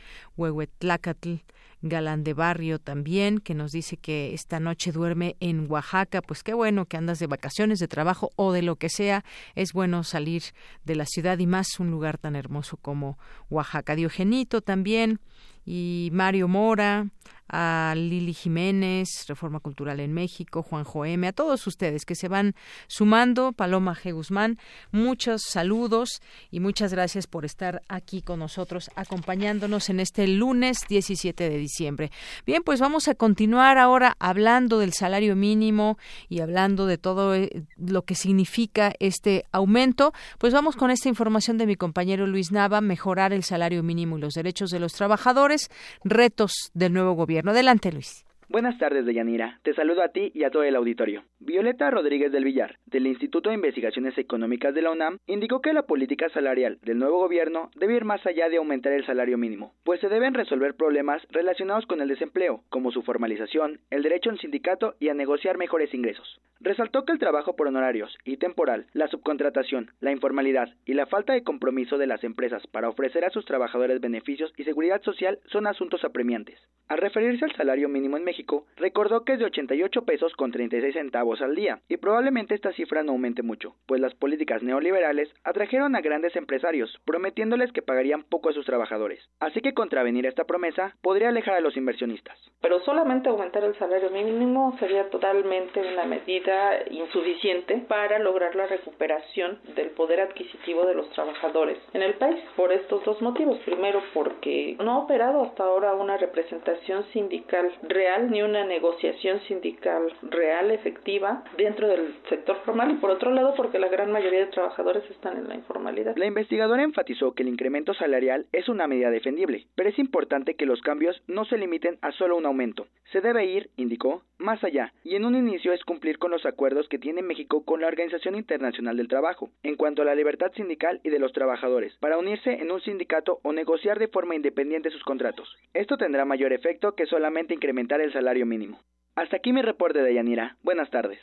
Tlacatl, 0.79 1.35
Galán 1.83 2.25
de 2.25 2.33
Barrio 2.33 2.79
también, 2.79 3.39
que 3.39 3.55
nos 3.55 3.73
dice 3.73 3.97
que 3.97 4.33
esta 4.33 4.61
noche 4.61 4.93
duerme 4.93 5.37
en 5.41 5.71
Oaxaca. 5.71 6.23
Pues 6.23 6.43
qué 6.43 6.55
bueno 6.55 6.87
que 6.87 6.97
andas 6.97 7.19
de 7.19 7.27
vacaciones, 7.27 7.81
de 7.81 7.89
trabajo 7.89 8.31
o 8.37 8.53
de 8.53 8.63
lo 8.63 8.77
que 8.77 8.89
sea. 8.89 9.25
Es 9.55 9.73
bueno 9.75 10.05
salir 10.05 10.43
de 10.85 10.95
la 10.95 11.07
ciudad 11.07 11.39
y 11.39 11.47
más 11.47 11.81
un 11.81 11.91
lugar 11.91 12.17
tan 12.17 12.37
hermoso 12.37 12.77
como 12.77 13.19
Oaxaca. 13.51 13.95
Diogenito 13.95 14.63
también 14.63 15.21
y 15.67 16.09
Mario 16.13 16.49
Mora, 16.49 17.09
a 17.51 17.95
Lili 17.97 18.33
Jiménez, 18.33 19.27
Reforma 19.27 19.61
Cultural 19.61 19.99
en 20.01 20.13
México, 20.13 20.63
Juan 20.63 20.85
Joeme, 20.85 21.29
a 21.29 21.33
todos 21.33 21.67
ustedes 21.67 22.05
que 22.05 22.15
se 22.15 22.29
van 22.29 22.55
sumando, 22.87 23.53
Paloma 23.53 23.95
G. 23.97 24.15
Guzmán, 24.15 24.59
muchos 24.93 25.43
saludos 25.43 26.23
y 26.51 26.61
muchas 26.61 26.93
gracias 26.93 27.27
por 27.27 27.45
estar 27.45 27.83
aquí 27.89 28.23
con 28.23 28.39
nosotros 28.39 28.91
acompañándonos 28.95 29.91
en 29.91 30.01
este 30.01 30.29
lunes 30.29 30.79
17 30.89 31.51
de 31.51 31.59
diciembre. 31.59 32.13
Bien, 32.47 32.63
pues 32.63 32.81
vamos 32.81 33.09
a 33.09 33.15
continuar 33.15 33.79
ahora 33.79 34.17
hablando 34.21 34.79
del 34.79 34.93
salario 34.93 35.35
mínimo 35.35 35.99
y 36.29 36.41
hablando 36.41 36.87
de 36.87 36.99
todo 36.99 37.35
eh, 37.35 37.65
lo 37.77 38.03
que 38.03 38.15
significa 38.15 38.93
este 39.01 39.45
aumento. 39.51 40.13
Pues 40.39 40.53
vamos 40.53 40.77
con 40.77 40.91
esta 40.91 41.09
información 41.09 41.59
de 41.59 41.67
mi 41.67 41.75
compañero 41.75 42.27
Luis 42.27 42.53
Nava, 42.53 42.81
mejorar 42.81 43.33
el 43.33 43.43
salario 43.43 43.83
mínimo 43.83 44.19
y 44.19 44.21
los 44.21 44.35
derechos 44.35 44.71
de 44.71 44.79
los 44.79 44.93
trabajadores, 44.93 45.69
retos 46.05 46.71
del 46.75 46.93
nuevo 46.93 47.15
gobierno 47.15 47.40
Adelante, 47.49 47.91
Luis. 47.93 48.25
Buenas 48.51 48.79
tardes, 48.79 49.07
Deyanira. 49.07 49.61
Te 49.63 49.75
saludo 49.75 50.03
a 50.03 50.09
ti 50.09 50.33
y 50.35 50.43
a 50.43 50.51
todo 50.51 50.65
el 50.65 50.75
auditorio. 50.75 51.23
Violeta 51.39 51.89
Rodríguez 51.89 52.33
del 52.33 52.43
Villar, 52.43 52.79
del 52.87 53.07
Instituto 53.07 53.49
de 53.49 53.55
Investigaciones 53.55 54.19
Económicas 54.19 54.75
de 54.75 54.83
la 54.83 54.91
UNAM, 54.91 55.19
indicó 55.29 55.61
que 55.61 55.73
la 55.73 55.87
política 55.87 56.29
salarial 56.31 56.81
del 56.83 56.99
nuevo 56.99 57.21
gobierno 57.21 57.71
debe 57.77 57.95
ir 57.95 58.05
más 58.05 58.27
allá 58.27 58.49
de 58.49 58.57
aumentar 58.57 58.93
el 58.93 59.07
salario 59.07 59.39
mínimo, 59.39 59.75
pues 59.85 60.01
se 60.01 60.09
deben 60.09 60.35
resolver 60.35 60.75
problemas 60.75 61.23
relacionados 61.31 61.87
con 61.87 62.01
el 62.01 62.09
desempleo, 62.09 62.65
como 62.71 62.91
su 62.91 63.03
formalización, 63.03 63.79
el 63.89 64.03
derecho 64.03 64.31
al 64.31 64.41
sindicato 64.41 64.97
y 64.99 65.11
a 65.11 65.15
negociar 65.15 65.57
mejores 65.57 65.95
ingresos. 65.95 66.41
Resaltó 66.59 67.05
que 67.05 67.13
el 67.13 67.21
trabajo 67.21 67.55
por 67.55 67.69
honorarios 67.69 68.19
y 68.25 68.37
temporal, 68.37 68.87
la 68.95 69.07
subcontratación, 69.07 69.93
la 70.01 70.11
informalidad 70.11 70.75
y 70.85 70.95
la 70.95 71.07
falta 71.07 71.35
de 71.35 71.45
compromiso 71.45 71.99
de 71.99 72.09
las 72.09 72.25
empresas 72.25 72.67
para 72.67 72.89
ofrecer 72.89 73.25
a 73.25 73.31
sus 73.31 73.45
trabajadores 73.45 74.01
beneficios 74.01 74.53
y 74.57 74.65
seguridad 74.65 75.01
social 75.03 75.39
son 75.47 75.69
asuntos 75.69 76.05
apremiantes. 76.05 76.59
Al 76.89 76.99
referirse 76.99 77.45
al 77.45 77.55
salario 77.55 77.89
mínimo 77.89 78.17
en 78.17 78.25
México, 78.25 78.40
recordó 78.77 79.25
que 79.25 79.35
es 79.35 79.39
de 79.39 79.47
88 79.47 80.03
pesos 80.03 80.33
con 80.35 80.53
36 80.53 80.95
centavos 80.95 81.41
al 81.43 81.55
día, 81.55 81.81
y 81.89 81.97
probablemente 81.97 82.55
esta 82.55 82.73
cifra 82.73 83.03
no 83.03 83.13
aumente 83.13 83.43
mucho, 83.43 83.75
pues 83.87 84.01
las 84.01 84.15
políticas 84.15 84.63
neoliberales 84.63 85.29
atrajeron 85.45 85.97
a 85.97 86.01
grandes 86.01 86.37
empresarios, 86.37 87.01
prometiéndoles 87.05 87.73
que 87.73 87.83
pagarían 87.83 88.25
poco 88.25 88.51
a 88.51 88.53
sus 88.53 88.67
trabajadores. 88.67 89.21
Así 89.41 89.61
que 89.61 89.75
contravenir 89.75 90.27
esta 90.27 90.45
promesa 90.45 90.97
podría 91.03 91.29
alejar 91.29 91.55
a 91.55 91.61
los 91.61 91.77
inversionistas. 91.77 92.39
Pero 92.61 92.81
solamente 92.81 93.29
aumentar 93.29 93.65
el 93.65 93.77
salario 93.79 94.11
mínimo 94.11 94.77
sería 94.79 95.09
totalmente 95.11 95.81
una 95.81 96.05
medida 96.05 96.79
insuficiente 96.91 97.79
para 97.89 98.19
lograr 98.19 98.55
la 98.55 98.67
recuperación 98.67 99.59
del 99.75 99.91
poder 99.91 100.21
adquisitivo 100.21 100.87
de 100.87 100.95
los 100.95 101.11
trabajadores 101.11 101.79
en 101.93 102.03
el 102.03 102.15
país, 102.15 102.41
por 102.57 102.73
estos 102.73 103.05
dos 103.05 103.21
motivos. 103.23 103.59
Primero, 103.65 104.03
porque 104.15 104.77
no 104.83 104.93
ha 104.93 104.99
operado 104.99 105.43
hasta 105.43 105.65
ahora 105.65 105.95
una 105.95 106.17
representación 106.17 107.05
sindical 107.13 107.73
real 107.83 108.30
ni 108.31 108.43
una 108.43 108.65
negociación 108.65 109.41
sindical 109.49 110.13
real, 110.23 110.71
efectiva, 110.71 111.45
dentro 111.57 111.89
del 111.89 112.15
sector 112.29 112.57
formal 112.65 112.99
por 113.01 113.11
otro 113.11 113.31
lado 113.31 113.55
porque 113.57 113.79
la 113.79 113.89
gran 113.89 114.13
mayoría 114.13 114.41
de 114.41 114.47
trabajadores 114.47 115.03
están 115.11 115.37
en 115.37 115.49
la 115.49 115.55
informalidad. 115.55 116.17
La 116.17 116.27
investigadora 116.27 116.83
enfatizó 116.83 117.33
que 117.33 117.43
el 117.43 117.49
incremento 117.49 117.95
salarial 117.95 118.47
es 118.53 118.69
una 118.69 118.87
medida 118.87 119.11
defendible, 119.11 119.67
pero 119.75 119.89
es 119.89 119.99
importante 119.99 120.55
que 120.55 120.67
los 120.67 120.81
cambios 120.81 121.23
no 121.27 121.45
se 121.45 121.59
limiten 121.59 121.99
a 122.03 122.13
solo 122.13 122.37
un 122.37 122.47
aumento. 122.47 122.87
Se 123.13 123.21
debe 123.21 123.45
ir, 123.45 123.71
indicó, 123.77 124.23
más 124.39 124.63
allá, 124.63 124.93
y 125.03 125.17
en 125.17 125.25
un 125.25 125.35
inicio 125.35 125.73
es 125.73 125.83
cumplir 125.85 126.19
con 126.19 126.31
los 126.31 126.47
acuerdos 126.47 126.89
que 126.89 126.99
tiene 126.99 127.23
México 127.23 127.65
con 127.65 127.81
la 127.81 127.89
Organización 127.89 128.37
Internacional 128.37 128.97
del 128.97 129.09
Trabajo, 129.09 129.51
en 129.63 129.77
cuanto 129.77 130.03
a 130.03 130.05
la 130.05 130.15
libertad 130.15 130.53
sindical 130.55 131.01
y 131.03 131.11
de 131.11 131.19
los 131.19 131.33
trabajadores, 131.33 131.97
para 132.01 132.19
unirse 132.19 132.53
en 132.53 132.71
un 132.71 132.81
sindicato 132.81 133.41
o 133.43 133.53
negociar 133.53 133.99
de 133.99 134.09
forma 134.09 134.37
independiente 134.37 134.91
sus 134.91 135.03
contratos. 135.03 135.57
Esto 135.75 135.97
tendrá 135.97 136.25
mayor 136.25 136.53
efecto 136.53 136.95
que 136.95 137.07
solamente 137.07 137.55
incrementar 137.55 138.01
el 138.01 138.13
salario 138.13 138.20
mínimo. 138.47 138.79
Hasta 139.17 139.37
aquí 139.37 139.53
mi 139.53 139.63
reporte 139.63 140.03
de 140.03 140.15
Yanira. 140.15 140.57
Buenas 140.63 140.91
tardes. 140.91 141.19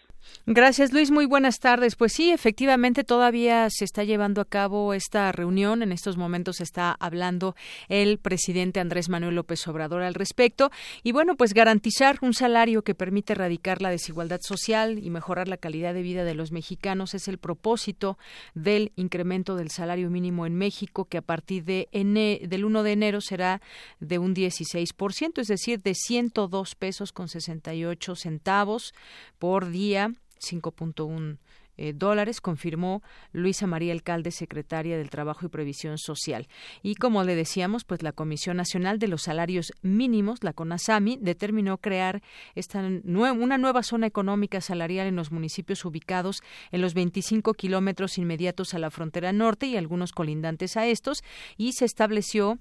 Gracias, 0.46 0.94
Luis. 0.94 1.12
Muy 1.12 1.26
buenas 1.26 1.60
tardes. 1.60 1.96
Pues 1.96 2.14
sí, 2.14 2.32
efectivamente, 2.32 3.04
todavía 3.04 3.70
se 3.70 3.86
está 3.86 4.04
llevando 4.04 4.42
a 4.42 4.46
cabo 4.46 4.94
esta 4.94 5.32
reunión. 5.32 5.82
En 5.82 5.92
estos 5.92 6.18
momentos 6.18 6.62
está 6.62 6.96
hablando 7.00 7.56
el 7.90 8.18
presidente 8.18 8.80
Andrés 8.80 9.10
Manuel 9.10 9.36
López 9.36 9.68
Obrador 9.68 10.04
al 10.04 10.14
respecto. 10.14 10.70
Y 11.04 11.12
bueno, 11.12 11.36
pues 11.36 11.54
garantizar 11.54 12.18
un 12.22 12.34
salario 12.34 12.84
que 12.84 12.96
permite 12.96 13.34
erradicar 13.34 13.82
la 13.82 13.90
desigualdad 13.90 14.40
social 14.42 15.00
y 15.00 15.10
mejorar 15.10 15.48
la 15.48 15.58
calidad 15.58 15.94
de 15.94 16.02
vida 16.02 16.24
de 16.24 16.36
los 16.36 16.52
mexicanos 16.52 17.14
es 17.14 17.28
el 17.28 17.38
propósito 17.38 18.18
del 18.54 18.92
incremento 18.96 19.56
del 19.56 19.70
salario 19.70 20.10
mínimo 20.10 20.46
en 20.46 20.56
México, 20.56 21.06
que 21.06 21.18
a 21.18 21.22
partir 21.22 21.64
de 21.64 21.88
del 21.92 22.66
1 22.66 22.84
de 22.84 22.92
enero 22.92 23.22
será 23.22 23.62
de 24.00 24.18
un 24.20 24.34
16%, 24.34 25.42
es 25.42 25.48
decir, 25.48 25.82
de 25.82 25.94
102 25.94 26.76
pesos 26.76 27.12
con 27.12 27.28
68 27.78 28.16
centavos 28.16 28.94
por 29.40 29.70
día 29.70 30.12
5.1 30.40 31.38
eh, 31.80 31.94
dólares, 31.94 32.42
confirmó 32.42 33.04
Luisa 33.34 33.68
María 33.68 33.94
Alcalde, 33.94 34.32
secretaria 34.32 34.98
del 34.98 35.12
Trabajo 35.12 35.46
y 35.46 35.50
Previsión 35.50 36.00
Social. 36.00 36.48
Y 36.82 36.96
como 36.96 37.24
le 37.24 37.36
decíamos, 37.36 37.84
pues 37.84 38.02
la 38.02 38.14
Comisión 38.14 38.58
Nacional 38.58 38.98
de 38.98 39.08
los 39.08 39.22
Salarios 39.24 39.72
Mínimos, 39.84 40.44
la 40.44 40.54
CONASAMI, 40.54 41.20
determinó 41.22 41.78
crear 41.78 42.24
esta 42.56 42.80
una 42.80 43.60
nueva 43.60 43.84
zona 43.84 44.08
económica 44.08 44.60
salarial 44.60 45.06
en 45.06 45.16
los 45.16 45.32
municipios 45.32 45.86
ubicados 45.86 46.42
en 46.72 46.82
los 46.82 46.96
25 46.96 47.54
kilómetros 47.54 48.18
inmediatos 48.18 48.74
a 48.74 48.80
la 48.80 48.90
frontera 48.90 49.32
norte 49.32 49.68
y 49.68 49.78
algunos 49.78 50.14
colindantes 50.14 50.78
a 50.78 50.88
estos, 50.88 51.24
y 51.58 51.74
se 51.74 51.86
estableció 51.86 52.58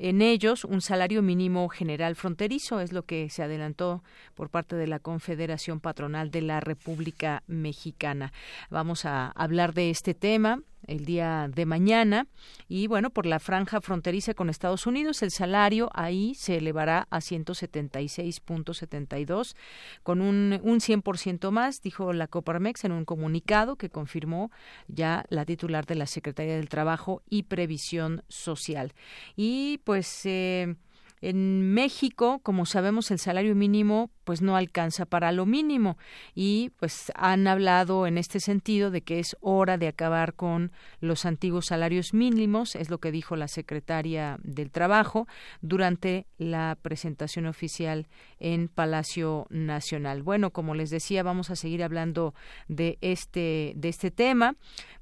en 0.00 0.22
ellos 0.22 0.64
un 0.64 0.80
salario 0.80 1.20
mínimo 1.20 1.68
general 1.68 2.16
fronterizo, 2.16 2.80
es 2.80 2.92
lo 2.92 3.04
que 3.04 3.28
se 3.28 3.42
adelantó 3.42 4.02
por 4.34 4.48
parte 4.48 4.74
de 4.74 4.86
la 4.86 4.98
Confederación 4.98 5.78
Patronal 5.78 6.30
de 6.30 6.40
la 6.40 6.60
República 6.60 7.42
Mexicana. 7.46 8.32
Vamos 8.70 9.04
a 9.04 9.28
hablar 9.28 9.74
de 9.74 9.90
este 9.90 10.14
tema 10.14 10.62
el 10.90 11.04
día 11.04 11.48
de 11.54 11.66
mañana 11.66 12.26
y 12.68 12.88
bueno, 12.88 13.10
por 13.10 13.26
la 13.26 13.38
franja 13.38 13.80
fronteriza 13.80 14.34
con 14.34 14.50
Estados 14.50 14.86
Unidos 14.86 15.22
el 15.22 15.30
salario 15.30 15.88
ahí 15.94 16.34
se 16.34 16.56
elevará 16.56 17.06
a 17.10 17.20
176.72 17.20 19.54
con 20.02 20.20
un, 20.20 20.58
un 20.62 20.80
100% 20.80 21.50
más, 21.50 21.80
dijo 21.80 22.12
la 22.12 22.26
Coparmex 22.26 22.84
en 22.84 22.90
un 22.92 23.04
comunicado 23.04 23.76
que 23.76 23.90
confirmó 23.90 24.50
ya 24.88 25.24
la 25.28 25.44
titular 25.44 25.86
de 25.86 25.94
la 25.94 26.06
Secretaría 26.06 26.56
del 26.56 26.68
Trabajo 26.68 27.22
y 27.28 27.44
Previsión 27.44 28.24
Social. 28.28 28.92
Y 29.36 29.78
pues 29.84 30.26
eh, 30.26 30.74
en 31.20 31.74
México, 31.74 32.40
como 32.42 32.64
sabemos, 32.64 33.10
el 33.10 33.18
salario 33.18 33.54
mínimo 33.54 34.10
pues 34.24 34.42
no 34.42 34.56
alcanza 34.56 35.06
para 35.06 35.32
lo 35.32 35.44
mínimo 35.44 35.98
y 36.34 36.70
pues 36.78 37.10
han 37.16 37.46
hablado 37.46 38.06
en 38.06 38.16
este 38.16 38.38
sentido 38.38 38.90
de 38.90 39.02
que 39.02 39.18
es 39.18 39.36
hora 39.40 39.76
de 39.76 39.88
acabar 39.88 40.34
con 40.34 40.72
los 41.00 41.26
antiguos 41.26 41.66
salarios 41.66 42.14
mínimos, 42.14 42.76
es 42.76 42.90
lo 42.90 42.98
que 42.98 43.10
dijo 43.10 43.34
la 43.36 43.48
secretaria 43.48 44.38
del 44.42 44.70
Trabajo 44.70 45.26
durante 45.60 46.26
la 46.38 46.78
presentación 46.80 47.46
oficial 47.46 48.06
en 48.38 48.68
Palacio 48.68 49.46
Nacional. 49.50 50.22
Bueno, 50.22 50.50
como 50.52 50.74
les 50.74 50.90
decía, 50.90 51.22
vamos 51.22 51.50
a 51.50 51.56
seguir 51.56 51.82
hablando 51.82 52.34
de 52.68 52.98
este 53.00 53.72
de 53.76 53.88
este 53.88 54.10
tema. 54.10 54.56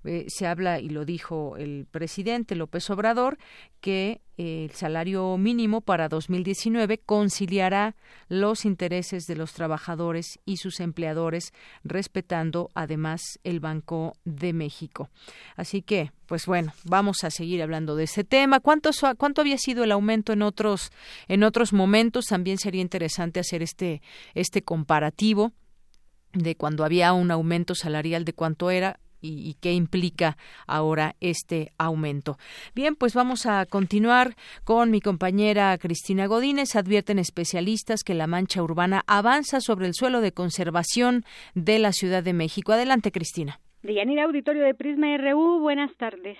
Eh, 0.04 0.26
se 0.28 0.46
habla 0.46 0.80
y 0.80 0.88
lo 0.88 1.04
dijo 1.04 1.56
el 1.58 1.86
presidente 1.90 2.54
López 2.54 2.88
Obrador 2.90 3.38
que 3.80 4.22
el 4.38 4.70
salario 4.70 5.36
mínimo 5.36 5.80
para 5.80 6.08
2019 6.08 6.98
conciliará 6.98 7.96
los 8.28 8.64
intereses 8.64 9.24
de 9.24 9.34
los 9.34 9.52
trabajadores 9.52 10.38
y 10.44 10.58
sus 10.58 10.78
empleadores, 10.78 11.52
respetando 11.82 12.70
además 12.74 13.20
el 13.42 13.58
Banco 13.58 14.14
de 14.24 14.52
México. 14.52 15.10
Así 15.56 15.82
que, 15.82 16.12
pues 16.26 16.46
bueno, 16.46 16.72
vamos 16.84 17.24
a 17.24 17.30
seguir 17.30 17.62
hablando 17.62 17.96
de 17.96 18.04
ese 18.04 18.22
tema. 18.22 18.60
¿Cuánto, 18.60 18.90
cuánto 19.18 19.40
había 19.40 19.58
sido 19.58 19.82
el 19.82 19.90
aumento 19.90 20.32
en 20.32 20.42
otros, 20.42 20.92
en 21.26 21.42
otros 21.42 21.72
momentos? 21.72 22.26
También 22.26 22.58
sería 22.58 22.80
interesante 22.80 23.40
hacer 23.40 23.60
este, 23.62 24.02
este 24.34 24.62
comparativo 24.62 25.52
de 26.32 26.54
cuando 26.54 26.84
había 26.84 27.12
un 27.12 27.32
aumento 27.32 27.74
salarial 27.74 28.24
de 28.24 28.34
cuánto 28.34 28.70
era 28.70 29.00
y, 29.20 29.54
qué 29.60 29.72
implica 29.72 30.36
ahora 30.66 31.14
este 31.20 31.72
aumento. 31.78 32.36
Bien, 32.74 32.94
pues 32.94 33.14
vamos 33.14 33.46
a 33.46 33.66
continuar 33.66 34.34
con 34.64 34.90
mi 34.90 35.00
compañera 35.00 35.76
Cristina 35.78 36.26
Godínez. 36.26 36.76
Advierten 36.76 37.18
especialistas 37.18 38.04
que 38.04 38.14
la 38.14 38.26
mancha 38.26 38.62
urbana 38.62 39.02
avanza 39.06 39.60
sobre 39.60 39.86
el 39.86 39.94
suelo 39.94 40.20
de 40.20 40.32
conservación 40.32 41.24
de 41.54 41.78
la 41.78 41.92
Ciudad 41.92 42.22
de 42.22 42.32
México. 42.32 42.72
Adelante, 42.72 43.12
Cristina. 43.12 43.60
Deyanira 43.82 44.24
Auditorio 44.24 44.64
de 44.64 44.74
Prisma 44.74 45.16
RU, 45.16 45.60
buenas 45.60 45.94
tardes. 45.96 46.38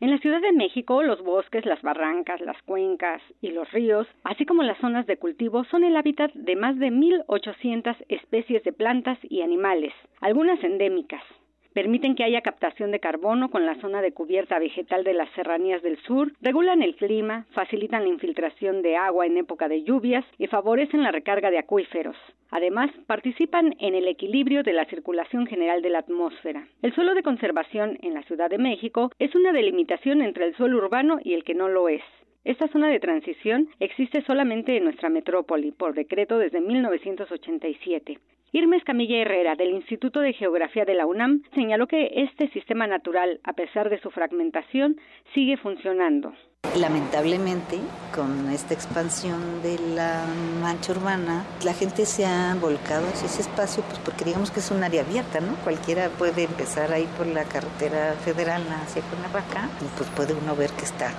En 0.00 0.10
la 0.10 0.18
Ciudad 0.18 0.40
de 0.40 0.52
México, 0.52 1.02
los 1.02 1.22
bosques, 1.22 1.66
las 1.66 1.82
barrancas, 1.82 2.40
las 2.40 2.60
cuencas 2.62 3.20
y 3.42 3.50
los 3.50 3.70
ríos, 3.70 4.06
así 4.24 4.46
como 4.46 4.62
las 4.62 4.78
zonas 4.78 5.06
de 5.06 5.18
cultivo, 5.18 5.64
son 5.64 5.84
el 5.84 5.94
hábitat 5.94 6.32
de 6.32 6.56
más 6.56 6.78
de 6.78 6.86
1.800 6.86 7.96
especies 8.08 8.64
de 8.64 8.72
plantas 8.72 9.18
y 9.22 9.42
animales, 9.42 9.92
algunas 10.20 10.62
endémicas 10.64 11.22
permiten 11.72 12.14
que 12.14 12.24
haya 12.24 12.40
captación 12.40 12.90
de 12.90 13.00
carbono 13.00 13.50
con 13.50 13.66
la 13.66 13.80
zona 13.80 14.02
de 14.02 14.12
cubierta 14.12 14.58
vegetal 14.58 15.04
de 15.04 15.14
las 15.14 15.30
serranías 15.30 15.82
del 15.82 15.98
sur, 16.02 16.32
regulan 16.40 16.82
el 16.82 16.96
clima, 16.96 17.46
facilitan 17.52 18.02
la 18.02 18.08
infiltración 18.08 18.82
de 18.82 18.96
agua 18.96 19.26
en 19.26 19.36
época 19.36 19.68
de 19.68 19.82
lluvias 19.82 20.24
y 20.38 20.46
favorecen 20.46 21.02
la 21.02 21.12
recarga 21.12 21.50
de 21.50 21.58
acuíferos. 21.58 22.16
Además, 22.50 22.90
participan 23.06 23.74
en 23.78 23.94
el 23.94 24.08
equilibrio 24.08 24.62
de 24.62 24.72
la 24.72 24.84
circulación 24.86 25.46
general 25.46 25.82
de 25.82 25.90
la 25.90 26.00
atmósfera. 26.00 26.66
El 26.82 26.92
suelo 26.94 27.14
de 27.14 27.22
conservación 27.22 27.98
en 28.02 28.14
la 28.14 28.22
Ciudad 28.22 28.50
de 28.50 28.58
México 28.58 29.10
es 29.18 29.34
una 29.34 29.52
delimitación 29.52 30.20
entre 30.22 30.46
el 30.46 30.56
suelo 30.56 30.78
urbano 30.78 31.18
y 31.22 31.34
el 31.34 31.44
que 31.44 31.54
no 31.54 31.68
lo 31.68 31.88
es. 31.88 32.02
Esta 32.42 32.68
zona 32.68 32.88
de 32.88 33.00
transición 33.00 33.68
existe 33.80 34.22
solamente 34.22 34.76
en 34.76 34.84
nuestra 34.84 35.10
metrópoli, 35.10 35.72
por 35.72 35.94
decreto 35.94 36.38
desde 36.38 36.60
1987. 36.60 38.18
Irmes 38.52 38.82
Camilla 38.82 39.18
Herrera, 39.18 39.54
del 39.54 39.70
Instituto 39.70 40.18
de 40.18 40.32
Geografía 40.32 40.84
de 40.84 40.94
la 40.94 41.06
UNAM, 41.06 41.42
señaló 41.54 41.86
que 41.86 42.10
este 42.16 42.48
sistema 42.50 42.88
natural, 42.88 43.38
a 43.44 43.52
pesar 43.52 43.90
de 43.90 44.00
su 44.00 44.10
fragmentación, 44.10 44.96
sigue 45.34 45.56
funcionando. 45.56 46.32
Lamentablemente, 46.76 47.78
con 48.12 48.50
esta 48.50 48.74
expansión 48.74 49.62
de 49.62 49.78
la 49.94 50.24
mancha 50.60 50.92
urbana, 50.92 51.44
la 51.64 51.74
gente 51.74 52.04
se 52.04 52.26
ha 52.26 52.56
volcado 52.60 53.06
hacia 53.06 53.26
ese 53.26 53.42
espacio, 53.42 53.84
pues 53.84 54.00
porque 54.00 54.24
digamos 54.24 54.50
que 54.50 54.58
es 54.58 54.70
un 54.72 54.82
área 54.82 55.02
abierta, 55.02 55.40
¿no? 55.40 55.54
Cualquiera 55.62 56.08
puede 56.08 56.44
empezar 56.44 56.92
ahí 56.92 57.08
por 57.16 57.28
la 57.28 57.44
carretera 57.44 58.14
federal 58.14 58.62
hacia 58.82 59.02
Cuernavaca 59.02 59.68
y 59.80 59.96
pues 59.96 60.10
puede 60.10 60.34
uno 60.34 60.56
ver 60.56 60.70
que 60.70 60.84
está 60.84 61.12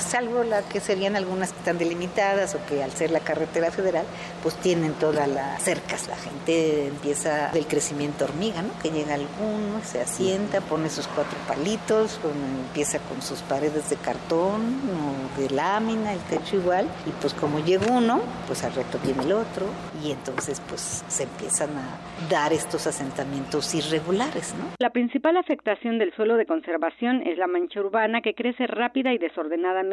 salvo 0.00 0.42
la 0.42 0.62
que 0.62 0.80
serían 0.80 1.16
algunas 1.16 1.52
que 1.52 1.58
están 1.58 1.78
delimitadas 1.78 2.54
o 2.54 2.66
que 2.66 2.82
al 2.82 2.90
ser 2.92 3.10
la 3.10 3.20
carretera 3.20 3.70
federal, 3.70 4.06
pues 4.42 4.54
tienen 4.56 4.92
todas 4.94 5.28
las 5.28 5.62
cercas. 5.62 6.08
La 6.08 6.16
gente 6.16 6.88
empieza 6.88 7.50
del 7.52 7.66
crecimiento 7.66 8.24
hormiga, 8.24 8.62
¿no? 8.62 8.70
Que 8.82 8.90
llega 8.90 9.14
alguno, 9.14 9.80
se 9.84 10.00
asienta, 10.00 10.60
pone 10.60 10.88
sus 10.88 11.06
cuatro 11.08 11.38
palitos, 11.46 12.20
empieza 12.68 12.98
con 13.00 13.22
sus 13.22 13.40
paredes 13.42 13.90
de 13.90 13.96
cartón 13.96 14.80
o 14.90 15.40
de 15.40 15.50
lámina, 15.50 16.12
el 16.12 16.20
techo 16.20 16.56
igual, 16.56 16.86
y 17.06 17.10
pues 17.20 17.34
como 17.34 17.58
llega 17.60 17.86
uno, 17.90 18.20
pues 18.46 18.64
al 18.64 18.74
reto 18.74 18.98
viene 19.02 19.22
el 19.22 19.32
otro, 19.32 19.66
y 20.02 20.10
entonces 20.10 20.60
pues 20.68 21.04
se 21.08 21.24
empiezan 21.24 21.70
a 21.76 21.98
dar 22.30 22.52
estos 22.52 22.86
asentamientos 22.86 23.74
irregulares, 23.74 24.54
¿no? 24.58 24.66
La 24.78 24.90
principal 24.90 25.36
afectación 25.36 25.98
del 25.98 26.14
suelo 26.14 26.36
de 26.36 26.46
conservación 26.46 27.22
es 27.26 27.38
la 27.38 27.46
mancha 27.46 27.80
urbana 27.80 28.20
que 28.20 28.34
crece 28.34 28.66
rápida 28.66 29.12
y 29.12 29.18
desordenadamente, 29.18 29.85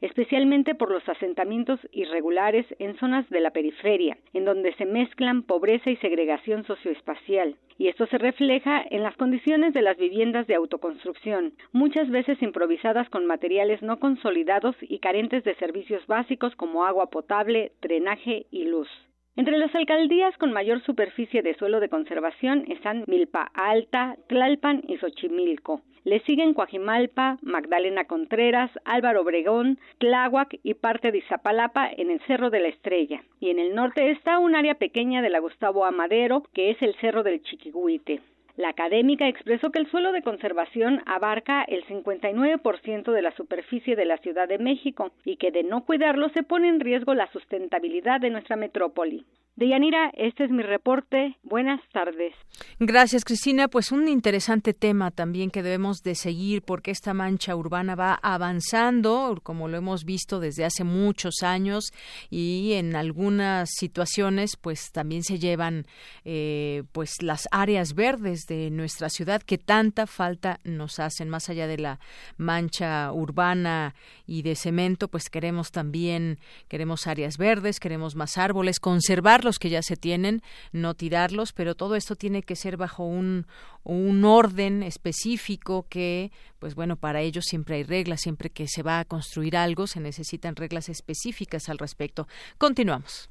especialmente 0.00 0.74
por 0.74 0.90
los 0.90 1.06
asentamientos 1.08 1.80
irregulares 1.92 2.66
en 2.78 2.96
zonas 2.96 3.28
de 3.30 3.40
la 3.40 3.50
periferia, 3.50 4.16
en 4.32 4.44
donde 4.44 4.74
se 4.74 4.86
mezclan 4.86 5.42
pobreza 5.42 5.90
y 5.90 5.96
segregación 5.96 6.64
socioespacial. 6.64 7.56
Y 7.78 7.88
esto 7.88 8.06
se 8.06 8.18
refleja 8.18 8.84
en 8.90 9.02
las 9.02 9.16
condiciones 9.16 9.72
de 9.72 9.82
las 9.82 9.96
viviendas 9.96 10.46
de 10.46 10.54
autoconstrucción, 10.54 11.54
muchas 11.72 12.10
veces 12.10 12.40
improvisadas 12.42 13.08
con 13.08 13.26
materiales 13.26 13.82
no 13.82 13.98
consolidados 13.98 14.76
y 14.80 14.98
carentes 14.98 15.44
de 15.44 15.54
servicios 15.54 16.06
básicos 16.06 16.54
como 16.56 16.84
agua 16.84 17.10
potable, 17.10 17.72
drenaje 17.80 18.46
y 18.50 18.64
luz. 18.64 18.88
Entre 19.36 19.56
las 19.56 19.74
alcaldías 19.74 20.36
con 20.38 20.52
mayor 20.52 20.82
superficie 20.82 21.40
de 21.40 21.54
suelo 21.54 21.80
de 21.80 21.88
conservación 21.88 22.64
están 22.68 23.04
Milpa 23.06 23.50
Alta, 23.54 24.16
Tlalpan 24.28 24.82
y 24.86 24.98
Xochimilco. 24.98 25.82
Le 26.04 26.20
siguen 26.20 26.54
Coajimalpa, 26.54 27.38
Magdalena 27.42 28.04
Contreras, 28.04 28.70
Álvaro 28.84 29.20
Obregón, 29.20 29.78
Tláhuac 29.98 30.58
y 30.62 30.74
parte 30.74 31.12
de 31.12 31.18
Izapalapa 31.18 31.90
en 31.90 32.10
el 32.10 32.20
Cerro 32.26 32.48
de 32.48 32.60
la 32.60 32.68
Estrella. 32.68 33.22
Y 33.38 33.50
en 33.50 33.58
el 33.58 33.74
norte 33.74 34.10
está 34.10 34.38
un 34.38 34.54
área 34.54 34.76
pequeña 34.76 35.20
de 35.20 35.30
la 35.30 35.40
Gustavo 35.40 35.84
Amadero, 35.84 36.42
que 36.54 36.70
es 36.70 36.80
el 36.80 36.94
Cerro 37.00 37.22
del 37.22 37.42
Chiquihuite. 37.42 38.20
La 38.56 38.70
académica 38.70 39.28
expresó 39.28 39.70
que 39.70 39.78
el 39.78 39.90
suelo 39.90 40.12
de 40.12 40.22
conservación 40.22 41.02
abarca 41.06 41.62
el 41.62 41.84
59% 41.86 43.12
de 43.12 43.22
la 43.22 43.34
superficie 43.36 43.96
de 43.96 44.04
la 44.04 44.18
Ciudad 44.18 44.48
de 44.48 44.58
México 44.58 45.12
y 45.24 45.36
que 45.36 45.50
de 45.50 45.62
no 45.62 45.84
cuidarlo 45.84 46.28
se 46.30 46.42
pone 46.42 46.68
en 46.68 46.80
riesgo 46.80 47.14
la 47.14 47.30
sustentabilidad 47.32 48.20
de 48.20 48.30
nuestra 48.30 48.56
metrópoli. 48.56 49.24
Deyanira, 49.60 50.10
este 50.14 50.44
es 50.44 50.50
mi 50.50 50.62
reporte. 50.62 51.36
Buenas 51.42 51.82
tardes. 51.92 52.32
Gracias, 52.78 53.26
Cristina. 53.26 53.68
Pues 53.68 53.92
un 53.92 54.08
interesante 54.08 54.72
tema 54.72 55.10
también 55.10 55.50
que 55.50 55.62
debemos 55.62 56.02
de 56.02 56.14
seguir 56.14 56.62
porque 56.62 56.90
esta 56.90 57.12
mancha 57.12 57.54
urbana 57.54 57.94
va 57.94 58.18
avanzando, 58.22 59.38
como 59.42 59.68
lo 59.68 59.76
hemos 59.76 60.06
visto 60.06 60.40
desde 60.40 60.64
hace 60.64 60.82
muchos 60.82 61.42
años 61.42 61.92
y 62.30 62.72
en 62.72 62.96
algunas 62.96 63.68
situaciones 63.74 64.56
pues 64.56 64.92
también 64.92 65.24
se 65.24 65.38
llevan 65.38 65.84
eh, 66.24 66.84
pues 66.92 67.22
las 67.22 67.46
áreas 67.50 67.94
verdes 67.94 68.39
de 68.46 68.70
nuestra 68.70 69.08
ciudad 69.08 69.42
que 69.42 69.58
tanta 69.58 70.06
falta 70.06 70.60
nos 70.64 70.98
hacen. 70.98 71.28
Más 71.28 71.48
allá 71.48 71.66
de 71.66 71.78
la 71.78 72.00
mancha 72.36 73.12
urbana 73.12 73.94
y 74.26 74.42
de 74.42 74.54
cemento, 74.54 75.08
pues 75.08 75.28
queremos 75.28 75.70
también, 75.70 76.38
queremos 76.68 77.06
áreas 77.06 77.36
verdes, 77.36 77.80
queremos 77.80 78.16
más 78.16 78.38
árboles, 78.38 78.80
conservar 78.80 79.44
los 79.44 79.58
que 79.58 79.70
ya 79.70 79.82
se 79.82 79.96
tienen, 79.96 80.42
no 80.72 80.94
tirarlos, 80.94 81.52
pero 81.52 81.74
todo 81.74 81.96
esto 81.96 82.16
tiene 82.16 82.42
que 82.42 82.56
ser 82.56 82.76
bajo 82.76 83.04
un, 83.04 83.46
un 83.82 84.24
orden 84.24 84.82
específico 84.82 85.86
que, 85.88 86.32
pues 86.58 86.74
bueno, 86.74 86.96
para 86.96 87.20
ello 87.20 87.42
siempre 87.42 87.76
hay 87.76 87.82
reglas, 87.82 88.20
siempre 88.20 88.50
que 88.50 88.68
se 88.68 88.82
va 88.82 89.00
a 89.00 89.04
construir 89.04 89.56
algo 89.56 89.86
se 89.86 90.00
necesitan 90.00 90.56
reglas 90.56 90.88
específicas 90.88 91.68
al 91.68 91.78
respecto. 91.78 92.26
Continuamos. 92.58 93.30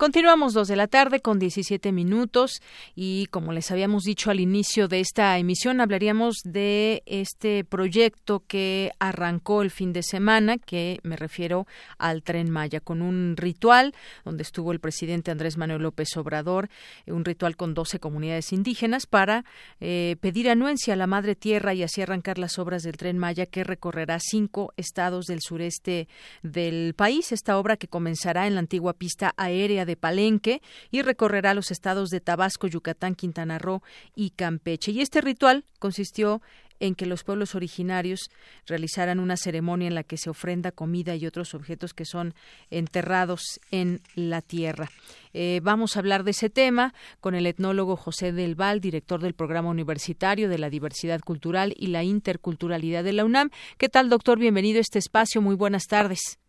Continuamos 0.00 0.54
dos 0.54 0.66
de 0.66 0.76
la 0.76 0.86
tarde 0.86 1.20
con 1.20 1.38
17 1.38 1.92
minutos 1.92 2.62
y 2.94 3.26
como 3.26 3.52
les 3.52 3.70
habíamos 3.70 4.04
dicho 4.04 4.30
al 4.30 4.40
inicio 4.40 4.88
de 4.88 5.00
esta 5.00 5.36
emisión 5.36 5.78
hablaríamos 5.78 6.36
de 6.42 7.02
este 7.04 7.64
proyecto 7.64 8.42
que 8.48 8.92
arrancó 8.98 9.60
el 9.60 9.70
fin 9.70 9.92
de 9.92 10.02
semana, 10.02 10.56
que 10.56 11.00
me 11.02 11.16
refiero 11.16 11.66
al 11.98 12.22
Tren 12.22 12.48
Maya, 12.48 12.80
con 12.80 13.02
un 13.02 13.36
ritual 13.36 13.94
donde 14.24 14.42
estuvo 14.42 14.72
el 14.72 14.80
presidente 14.80 15.32
Andrés 15.32 15.58
Manuel 15.58 15.82
López 15.82 16.16
Obrador, 16.16 16.70
eh, 17.04 17.12
un 17.12 17.26
ritual 17.26 17.58
con 17.58 17.74
12 17.74 18.00
comunidades 18.00 18.54
indígenas 18.54 19.04
para 19.04 19.44
eh, 19.80 20.16
pedir 20.22 20.48
anuencia 20.48 20.94
a 20.94 20.96
la 20.96 21.08
Madre 21.08 21.34
Tierra 21.34 21.74
y 21.74 21.82
así 21.82 22.00
arrancar 22.00 22.38
las 22.38 22.58
obras 22.58 22.84
del 22.84 22.96
Tren 22.96 23.18
Maya 23.18 23.44
que 23.44 23.64
recorrerá 23.64 24.18
cinco 24.18 24.72
estados 24.78 25.26
del 25.26 25.42
sureste 25.42 26.08
del 26.42 26.94
país. 26.94 27.32
Esta 27.32 27.58
obra 27.58 27.76
que 27.76 27.86
comenzará 27.86 28.46
en 28.46 28.54
la 28.54 28.60
antigua 28.60 28.94
pista 28.94 29.34
aérea 29.36 29.84
de 29.84 29.89
de 29.90 29.96
Palenque 29.96 30.62
y 30.90 31.02
recorrerá 31.02 31.52
los 31.52 31.70
estados 31.70 32.08
de 32.10 32.20
Tabasco, 32.20 32.66
Yucatán, 32.66 33.14
Quintana 33.14 33.58
Roo 33.58 33.82
y 34.14 34.30
Campeche. 34.30 34.92
Y 34.92 35.00
este 35.00 35.20
ritual 35.20 35.64
consistió 35.78 36.40
en 36.80 36.94
que 36.94 37.06
los 37.06 37.22
pueblos 37.22 37.54
originarios 37.54 38.30
realizaran 38.66 39.20
una 39.20 39.36
ceremonia 39.36 39.86
en 39.86 39.94
la 39.94 40.02
que 40.02 40.16
se 40.16 40.30
ofrenda 40.30 40.72
comida 40.72 41.14
y 41.14 41.26
otros 41.26 41.54
objetos 41.54 41.94
que 41.94 42.06
son 42.06 42.34
enterrados 42.70 43.60
en 43.70 44.00
la 44.14 44.40
tierra. 44.40 44.90
Eh, 45.32 45.60
vamos 45.62 45.94
a 45.94 46.00
hablar 46.00 46.24
de 46.24 46.32
ese 46.32 46.50
tema 46.50 46.94
con 47.20 47.34
el 47.34 47.46
etnólogo 47.46 47.96
José 47.96 48.32
Del 48.32 48.54
Val, 48.54 48.80
director 48.80 49.20
del 49.20 49.34
Programa 49.34 49.68
Universitario 49.68 50.48
de 50.48 50.58
la 50.58 50.70
Diversidad 50.70 51.20
Cultural 51.20 51.74
y 51.76 51.88
la 51.88 52.02
Interculturalidad 52.02 53.04
de 53.04 53.12
la 53.12 53.24
UNAM. 53.24 53.50
¿Qué 53.76 53.88
tal, 53.88 54.08
doctor? 54.08 54.38
Bienvenido 54.38 54.78
a 54.78 54.80
este 54.80 54.98
espacio. 54.98 55.42
Muy 55.42 55.54
buenas 55.54 55.84
tardes. 55.84 56.39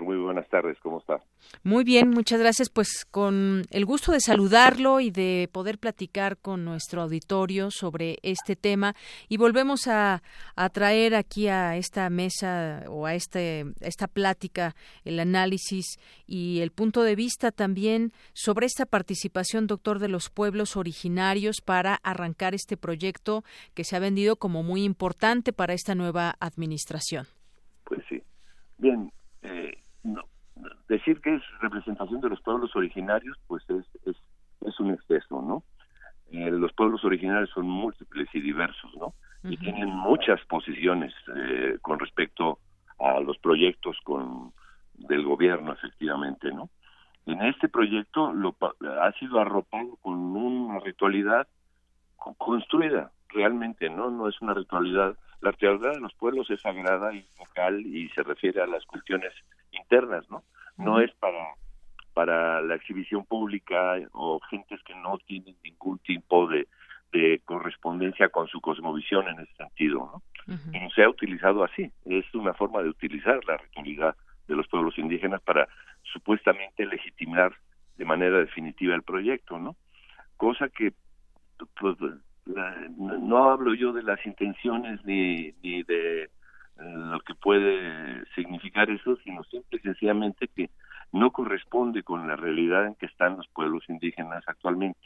Muy 0.00 0.16
buenas 0.18 0.48
tardes, 0.48 0.78
¿cómo 0.80 0.98
está? 1.00 1.20
Muy 1.64 1.82
bien, 1.82 2.10
muchas 2.10 2.38
gracias. 2.38 2.70
Pues 2.70 3.04
con 3.10 3.62
el 3.70 3.84
gusto 3.84 4.12
de 4.12 4.20
saludarlo 4.20 5.00
y 5.00 5.10
de 5.10 5.48
poder 5.50 5.78
platicar 5.78 6.36
con 6.36 6.64
nuestro 6.64 7.02
auditorio 7.02 7.70
sobre 7.72 8.18
este 8.22 8.54
tema. 8.54 8.94
Y 9.28 9.36
volvemos 9.36 9.88
a, 9.88 10.22
traer 10.72 11.16
aquí 11.16 11.48
a 11.48 11.76
esta 11.76 12.08
mesa 12.08 12.84
o 12.88 13.06
a 13.06 13.14
este, 13.14 13.66
esta 13.80 14.06
plática 14.06 14.74
el 15.04 15.18
análisis 15.18 15.98
y 16.26 16.60
el 16.60 16.70
punto 16.70 17.02
de 17.02 17.16
vista 17.16 17.50
también 17.50 18.12
sobre 18.32 18.66
esta 18.66 18.86
participación, 18.86 19.66
doctor, 19.66 19.98
de 19.98 20.08
los 20.08 20.30
pueblos 20.30 20.76
originarios 20.76 21.60
para 21.60 21.96
arrancar 22.04 22.54
este 22.54 22.76
proyecto 22.76 23.42
que 23.74 23.84
se 23.84 23.96
ha 23.96 23.98
vendido 23.98 24.36
como 24.36 24.62
muy 24.62 24.84
importante 24.84 25.52
para 25.52 25.74
esta 25.74 25.96
nueva 25.96 26.36
administración. 26.38 27.26
Pues 27.84 28.00
sí. 28.08 28.22
Bien, 28.78 29.10
no, 30.04 30.22
decir 30.88 31.20
que 31.20 31.34
es 31.34 31.42
representación 31.60 32.20
de 32.20 32.28
los 32.28 32.40
pueblos 32.40 32.74
originarios, 32.76 33.36
pues 33.46 33.64
es, 33.68 33.84
es, 34.06 34.16
es 34.60 34.80
un 34.80 34.92
exceso, 34.92 35.42
¿no? 35.42 35.64
Eh, 36.30 36.50
los 36.50 36.72
pueblos 36.72 37.04
originarios 37.04 37.50
son 37.50 37.68
múltiples 37.68 38.28
y 38.32 38.40
diversos, 38.40 38.90
¿no? 38.96 39.14
Y 39.42 39.58
tienen 39.58 39.90
muchas 39.90 40.40
posiciones 40.46 41.12
eh, 41.36 41.76
con 41.82 41.98
respecto 41.98 42.58
a 42.98 43.20
los 43.20 43.36
proyectos 43.38 43.98
con 44.04 44.52
del 44.94 45.24
gobierno, 45.24 45.72
efectivamente, 45.72 46.50
¿no? 46.52 46.70
En 47.26 47.42
este 47.42 47.68
proyecto 47.68 48.32
lo, 48.32 48.56
ha 49.02 49.12
sido 49.18 49.40
arropado 49.40 49.96
con 49.96 50.14
una 50.14 50.80
ritualidad 50.80 51.46
construida, 52.38 53.10
realmente, 53.28 53.90
¿no? 53.90 54.10
No 54.10 54.28
es 54.28 54.40
una 54.40 54.54
ritualidad 54.54 55.16
la 55.44 55.50
ritualidad 55.50 55.92
de 55.92 56.00
los 56.00 56.14
pueblos 56.14 56.48
es 56.50 56.62
sagrada 56.62 57.12
y 57.12 57.26
local 57.38 57.84
y 57.84 58.08
se 58.10 58.22
refiere 58.22 58.62
a 58.62 58.66
las 58.66 58.82
cuestiones 58.86 59.32
internas, 59.74 60.28
¿no? 60.30 60.42
No 60.76 61.00
es 61.00 61.12
para 61.14 61.54
para 62.14 62.62
la 62.62 62.76
exhibición 62.76 63.26
pública 63.26 63.96
o 64.12 64.40
gentes 64.48 64.80
que 64.84 64.94
no 64.94 65.18
tienen 65.26 65.56
ningún 65.64 65.98
tipo 65.98 66.46
de, 66.46 66.68
de 67.12 67.42
correspondencia 67.44 68.28
con 68.28 68.46
su 68.46 68.60
cosmovisión 68.60 69.28
en 69.28 69.40
ese 69.40 69.54
sentido, 69.56 70.10
¿no? 70.12 70.22
no 70.46 70.90
se 70.90 71.02
ha 71.02 71.08
utilizado 71.08 71.64
así, 71.64 71.90
es 72.04 72.34
una 72.34 72.54
forma 72.54 72.82
de 72.82 72.88
utilizar 72.88 73.40
la 73.46 73.56
ritualidad 73.56 74.14
de 74.46 74.56
los 74.56 74.68
pueblos 74.68 74.96
indígenas 74.98 75.40
para 75.42 75.68
supuestamente 76.02 76.86
legitimar 76.86 77.52
de 77.96 78.04
manera 78.04 78.38
definitiva 78.38 78.94
el 78.94 79.02
proyecto, 79.02 79.58
¿no? 79.58 79.76
Cosa 80.36 80.68
que 80.68 80.92
pues, 81.80 81.96
no 82.46 83.50
hablo 83.50 83.74
yo 83.74 83.92
de 83.92 84.02
las 84.02 84.24
intenciones 84.26 85.02
ni, 85.04 85.52
ni 85.62 85.82
de 85.84 86.28
lo 86.76 87.20
que 87.20 87.34
puede 87.34 88.24
significar 88.34 88.90
eso, 88.90 89.16
sino 89.24 89.44
simple 89.44 89.78
y 89.78 89.82
sencillamente 89.82 90.48
que 90.48 90.70
no 91.12 91.30
corresponde 91.30 92.02
con 92.02 92.26
la 92.26 92.36
realidad 92.36 92.86
en 92.86 92.94
que 92.96 93.06
están 93.06 93.36
los 93.36 93.46
pueblos 93.48 93.84
indígenas 93.88 94.42
actualmente. 94.46 95.00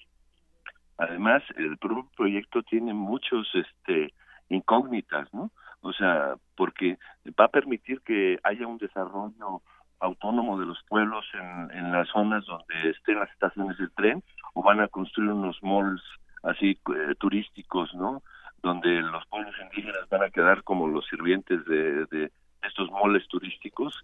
Además, 0.97 1.43
el 1.57 1.77
propio 1.79 2.11
proyecto 2.17 2.63
tiene 2.63 2.95
muchos 2.95 3.47
este 3.55 4.13
incógnitas, 4.49 5.33
¿no? 5.35 5.51
O 5.83 5.93
sea, 5.93 6.35
porque 6.57 6.99
va 7.39 7.45
a 7.45 7.49
permitir 7.49 8.01
que 8.01 8.39
haya 8.43 8.67
un 8.67 8.79
desarrollo 8.79 9.63
autónomo 10.01 10.59
de 10.59 10.67
los 10.67 10.83
pueblos 10.89 11.25
en, 11.35 11.71
en 11.77 11.93
las 11.93 12.09
zonas 12.09 12.45
donde 12.47 12.91
estén 12.91 13.19
las 13.19 13.31
estaciones 13.31 13.77
del 13.79 13.91
tren 13.93 14.23
o 14.55 14.63
van 14.63 14.81
a 14.81 14.89
construir 14.89 15.31
unos 15.31 15.63
malls 15.63 16.03
así 16.43 16.71
eh, 16.71 17.15
turísticos, 17.19 17.95
¿no? 17.95 18.23
Donde 18.63 19.01
los 19.03 19.25
pueblos 19.27 19.55
indígenas 19.63 20.09
van 20.09 20.23
a 20.23 20.31
quedar 20.31 20.63
como 20.65 20.89
los 20.89 21.07
sirvientes 21.07 21.65
de, 21.67 22.07
de 22.07 22.31
estos 22.63 22.91
moles 22.91 23.27
turísticos. 23.29 23.95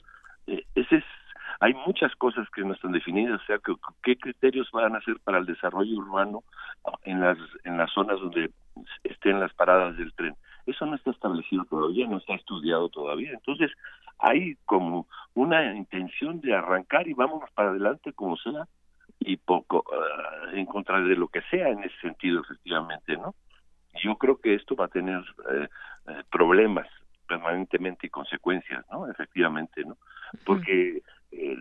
Eh, 0.47 0.65
ese 0.75 0.97
es, 0.97 1.05
hay 1.61 1.75
muchas 1.87 2.15
cosas 2.17 2.49
que 2.51 2.63
no 2.63 2.75
están 2.75 2.93
definidas, 2.93 3.41
o 3.43 3.45
sea, 3.47 3.59
que, 3.59 3.75
qué 4.03 4.17
criterios 4.17 4.71
van 4.73 4.97
a 4.97 5.01
ser 5.03 5.17
para 5.25 5.39
el 5.39 5.47
desarrollo 5.47 5.97
urbano 5.97 6.43
en 7.05 7.21
las 7.21 7.39
en 7.65 7.77
las 7.77 7.91
zonas 7.93 8.21
donde 8.21 8.51
estén 9.03 9.41
las 9.41 9.53
paradas 9.55 9.97
del 9.97 10.13
tren. 10.15 10.35
Eso 10.67 10.87
no 10.87 10.97
está 10.97 11.11
establecido 11.11 11.65
todavía, 11.65 12.07
no 12.07 12.19
está 12.19 12.35
estudiado 12.35 12.89
todavía. 12.89 13.33
Entonces, 13.33 13.71
hay 14.19 14.57
como 14.65 15.07
una 15.35 15.75
intención 15.75 16.41
de 16.41 16.55
arrancar 16.55 17.07
y 17.07 17.15
vámonos 17.15 17.51
para 17.53 17.71
adelante 17.71 18.13
como 18.13 18.37
sea, 18.37 18.67
y 19.21 19.37
poco 19.37 19.85
uh, 19.87 20.57
en 20.57 20.67
contra 20.67 21.01
de 21.01 21.17
lo 21.17 21.29
que 21.29 21.43
sea 21.51 21.69
en 21.69 21.83
ese 21.85 21.99
sentido 22.01 22.43
efectivamente 22.43 23.17
no 23.17 23.35
yo 24.03 24.17
creo 24.17 24.37
que 24.37 24.55
esto 24.55 24.77
va 24.77 24.87
a 24.87 24.89
tener 24.89 25.21
eh, 25.51 25.69
eh, 26.09 26.23
problemas 26.31 26.87
permanentemente 27.27 28.07
y 28.07 28.11
consecuencias 28.11 28.85
no 28.91 29.09
efectivamente 29.11 29.85
no 29.85 29.97
porque 30.45 31.03
eh, 31.33 31.57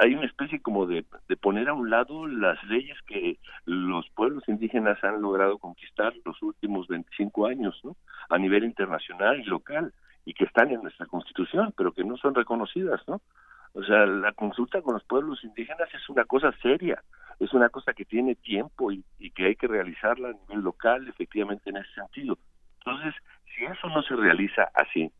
hay 0.00 0.14
una 0.14 0.26
especie 0.26 0.60
como 0.60 0.86
de, 0.86 1.04
de 1.28 1.36
poner 1.36 1.68
a 1.68 1.74
un 1.74 1.90
lado 1.90 2.26
las 2.26 2.62
leyes 2.64 2.96
que 3.06 3.38
los 3.64 4.08
pueblos 4.10 4.44
indígenas 4.48 5.02
han 5.02 5.22
logrado 5.22 5.58
conquistar 5.58 6.12
los 6.24 6.40
últimos 6.42 6.88
25 6.88 7.46
años 7.46 7.80
no 7.84 7.96
a 8.28 8.38
nivel 8.38 8.64
internacional 8.64 9.40
y 9.40 9.44
local 9.44 9.92
y 10.24 10.34
que 10.34 10.44
están 10.44 10.70
en 10.70 10.82
nuestra 10.82 11.06
constitución 11.06 11.72
pero 11.76 11.92
que 11.92 12.04
no 12.04 12.16
son 12.18 12.34
reconocidas 12.34 13.00
no 13.08 13.20
o 13.72 13.84
sea, 13.84 14.04
la 14.06 14.32
consulta 14.32 14.82
con 14.82 14.94
los 14.94 15.04
pueblos 15.04 15.44
indígenas 15.44 15.88
es 15.94 16.08
una 16.08 16.24
cosa 16.24 16.52
seria, 16.60 17.02
es 17.40 17.52
una 17.54 17.70
cosa 17.70 17.94
que 17.94 18.04
tiene 18.04 18.34
tiempo 18.34 18.92
y, 18.92 19.02
que 19.34 19.46
hay 19.46 19.56
que 19.56 19.66
realizarla 19.66 20.28
a 20.28 20.32
nivel 20.32 20.62
local, 20.62 21.08
efectivamente, 21.08 21.70
en 21.70 21.78
ese 21.78 21.92
sentido. 21.94 22.38
Entonces, 22.78 23.14
si 23.54 23.64
eso 23.64 23.88
no 23.88 24.02
se 24.02 24.14
realiza 24.14 24.70
así, 24.74 25.10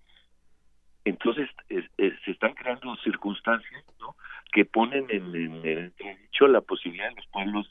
entonces 1.04 1.48
se 1.68 2.30
están 2.30 2.52
creando 2.52 2.94
circunstancias 2.96 3.84
¿no? 3.98 4.14
que 4.52 4.66
ponen 4.66 5.06
en, 5.08 5.34
en, 5.64 5.94
dicho 6.22 6.46
la 6.46 6.60
posibilidad 6.60 7.08
de 7.08 7.16
los 7.16 7.26
pueblos 7.28 7.70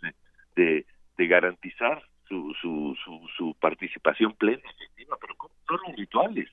de, 0.56 0.86
de, 1.16 1.28
garantizar 1.28 2.02
su, 2.28 2.56
su, 2.60 2.98
su, 3.06 3.30
su 3.38 3.56
participación 3.60 4.34
plena, 4.34 4.64
efectiva, 4.78 5.16
pero 5.22 5.36
no 5.70 5.78
los 5.88 5.96
rituales, 5.96 6.50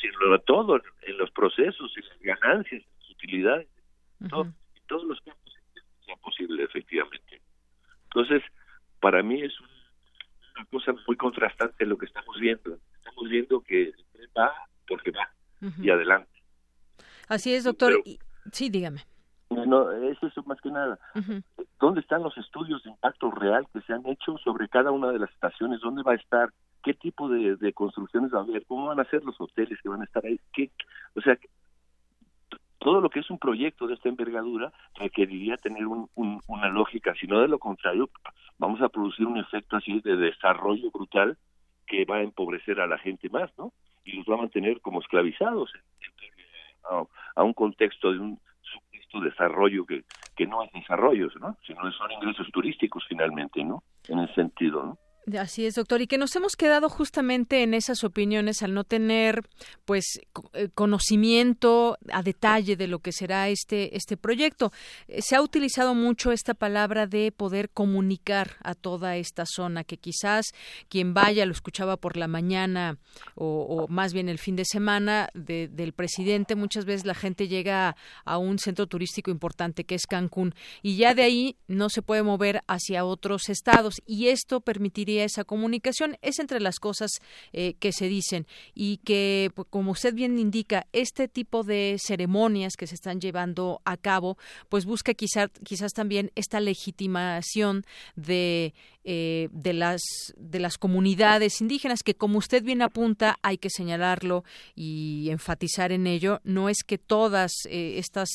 sino 0.00 0.38
todo 0.40 0.80
en 1.02 1.18
los 1.18 1.30
procesos, 1.32 1.92
en 1.96 2.04
las 2.04 2.18
ganancias, 2.20 2.84
utilidades. 3.10 3.68
todos 4.28 5.04
los 5.04 5.20
campos 5.22 5.55
sea 6.06 6.16
posible, 6.16 6.62
efectivamente. 6.64 7.42
Entonces, 8.04 8.42
para 9.00 9.22
mí 9.22 9.42
es 9.42 9.52
una 9.60 10.64
cosa 10.66 10.94
muy 11.06 11.16
contrastante 11.16 11.84
lo 11.84 11.98
que 11.98 12.06
estamos 12.06 12.38
viendo. 12.40 12.78
Estamos 12.96 13.28
viendo 13.28 13.60
que 13.60 13.92
va 14.36 14.52
porque 14.88 15.10
va 15.10 15.28
y 15.82 15.90
adelante. 15.90 16.30
Así 17.28 17.54
es, 17.54 17.64
doctor. 17.64 17.92
sí, 18.52 18.70
dígame. 18.70 19.02
No, 19.50 19.90
es 19.92 20.20
eso 20.22 20.42
más 20.44 20.60
que 20.60 20.70
nada. 20.70 20.98
¿Dónde 21.80 22.00
están 22.00 22.22
los 22.22 22.36
estudios 22.38 22.82
de 22.82 22.90
impacto 22.90 23.30
real 23.30 23.66
que 23.72 23.80
se 23.82 23.92
han 23.92 24.06
hecho 24.06 24.36
sobre 24.38 24.68
cada 24.68 24.90
una 24.90 25.10
de 25.10 25.18
las 25.18 25.30
estaciones? 25.30 25.80
¿Dónde 25.80 26.02
va 26.02 26.12
a 26.12 26.16
estar? 26.16 26.50
¿Qué 26.82 26.94
tipo 26.94 27.28
de, 27.28 27.56
de 27.56 27.72
construcciones 27.72 28.32
va 28.32 28.38
a 28.38 28.42
haber? 28.42 28.64
¿Cómo 28.66 28.86
van 28.86 29.00
a 29.00 29.10
ser 29.10 29.24
los 29.24 29.40
hoteles 29.40 29.78
que 29.82 29.88
van 29.88 30.02
a 30.02 30.04
estar 30.04 30.24
ahí? 30.24 30.40
¿Qué, 30.52 30.70
o 31.14 31.20
sea, 31.20 31.36
todo 32.86 33.00
lo 33.00 33.10
que 33.10 33.18
es 33.18 33.28
un 33.30 33.38
proyecto 33.40 33.88
de 33.88 33.94
esta 33.94 34.08
envergadura 34.08 34.72
requeriría 34.94 35.56
tener 35.56 35.88
una 35.88 36.68
lógica, 36.68 37.16
si 37.18 37.26
no 37.26 37.40
de 37.40 37.48
lo 37.48 37.58
contrario 37.58 38.10
vamos 38.58 38.80
a 38.80 38.88
producir 38.88 39.26
un 39.26 39.38
efecto 39.38 39.76
así 39.76 40.00
de 40.02 40.14
desarrollo 40.14 40.92
brutal 40.92 41.36
que 41.84 42.04
va 42.04 42.18
a 42.18 42.22
empobrecer 42.22 42.78
a 42.80 42.86
la 42.86 42.96
gente 42.98 43.28
más, 43.28 43.50
¿no? 43.58 43.72
Y 44.04 44.12
los 44.12 44.24
va 44.26 44.34
a 44.34 44.42
mantener 44.42 44.80
como 44.82 45.00
esclavizados 45.00 45.72
a, 47.34 47.42
un 47.42 47.54
contexto 47.54 48.12
de 48.12 48.20
un 48.20 48.38
supuesto 48.62 49.20
desarrollo 49.20 49.84
que, 49.84 50.04
que 50.36 50.46
no 50.46 50.62
es 50.62 50.70
desarrollo, 50.70 51.26
¿no? 51.40 51.56
Sino 51.66 51.90
son 51.90 52.12
ingresos 52.12 52.48
turísticos 52.52 53.04
finalmente, 53.08 53.64
¿no? 53.64 53.82
En 54.06 54.20
el 54.20 54.32
sentido, 54.36 54.84
¿no? 54.84 54.98
Así 55.34 55.66
es, 55.66 55.74
doctor, 55.74 56.00
y 56.02 56.06
que 56.06 56.18
nos 56.18 56.36
hemos 56.36 56.54
quedado 56.54 56.88
justamente 56.88 57.64
en 57.64 57.74
esas 57.74 58.04
opiniones 58.04 58.62
al 58.62 58.74
no 58.74 58.84
tener, 58.84 59.42
pues, 59.84 60.20
eh, 60.52 60.68
conocimiento 60.72 61.98
a 62.12 62.22
detalle 62.22 62.76
de 62.76 62.86
lo 62.86 63.00
que 63.00 63.10
será 63.10 63.48
este 63.48 63.96
este 63.96 64.16
proyecto. 64.16 64.70
Eh, 65.08 65.22
se 65.22 65.34
ha 65.34 65.42
utilizado 65.42 65.96
mucho 65.96 66.30
esta 66.30 66.54
palabra 66.54 67.08
de 67.08 67.32
poder 67.32 67.70
comunicar 67.70 68.52
a 68.62 68.76
toda 68.76 69.16
esta 69.16 69.46
zona, 69.46 69.82
que 69.82 69.96
quizás 69.96 70.44
quien 70.88 71.12
vaya 71.12 71.44
lo 71.44 71.50
escuchaba 71.50 71.96
por 71.96 72.16
la 72.16 72.28
mañana 72.28 72.98
o, 73.34 73.86
más 73.88 74.12
bien 74.12 74.28
el 74.28 74.38
fin 74.38 74.54
de 74.54 74.64
semana 74.64 75.30
del 75.34 75.92
presidente. 75.92 76.54
Muchas 76.54 76.84
veces 76.84 77.04
la 77.04 77.14
gente 77.14 77.48
llega 77.48 77.96
a 78.24 78.38
un 78.38 78.60
centro 78.60 78.86
turístico 78.86 79.32
importante 79.32 79.82
que 79.82 79.96
es 79.96 80.06
Cancún 80.06 80.54
y 80.82 80.96
ya 80.96 81.14
de 81.14 81.22
ahí 81.22 81.56
no 81.66 81.88
se 81.88 82.02
puede 82.02 82.22
mover 82.22 82.62
hacia 82.68 83.04
otros 83.04 83.48
estados 83.48 83.96
y 84.06 84.28
esto 84.28 84.60
permitiría 84.60 85.15
esa 85.24 85.44
comunicación. 85.44 86.16
Es 86.22 86.38
entre 86.38 86.60
las 86.60 86.78
cosas 86.78 87.10
eh, 87.52 87.74
que 87.74 87.92
se 87.92 88.08
dicen 88.08 88.46
y 88.74 88.98
que, 88.98 89.50
pues, 89.54 89.68
como 89.70 89.92
usted 89.92 90.14
bien 90.14 90.38
indica, 90.38 90.86
este 90.92 91.28
tipo 91.28 91.62
de 91.62 91.96
ceremonias 91.98 92.74
que 92.76 92.86
se 92.86 92.94
están 92.94 93.20
llevando 93.20 93.80
a 93.84 93.96
cabo, 93.96 94.36
pues 94.68 94.84
busca 94.84 95.14
quizás, 95.14 95.50
quizás 95.64 95.92
también 95.92 96.30
esta 96.34 96.60
legitimación 96.60 97.84
de 98.14 98.74
eh, 99.08 99.48
de 99.52 99.72
las 99.72 100.02
de 100.36 100.58
las 100.58 100.78
comunidades 100.78 101.60
indígenas 101.60 102.02
que 102.02 102.16
como 102.16 102.38
usted 102.38 102.64
bien 102.64 102.82
apunta 102.82 103.38
hay 103.40 103.56
que 103.56 103.70
señalarlo 103.70 104.42
y 104.74 105.28
enfatizar 105.30 105.92
en 105.92 106.08
ello 106.08 106.40
no 106.42 106.68
es 106.68 106.78
que 106.84 106.98
todas 106.98 107.52
eh, 107.70 107.98
estas 107.98 108.28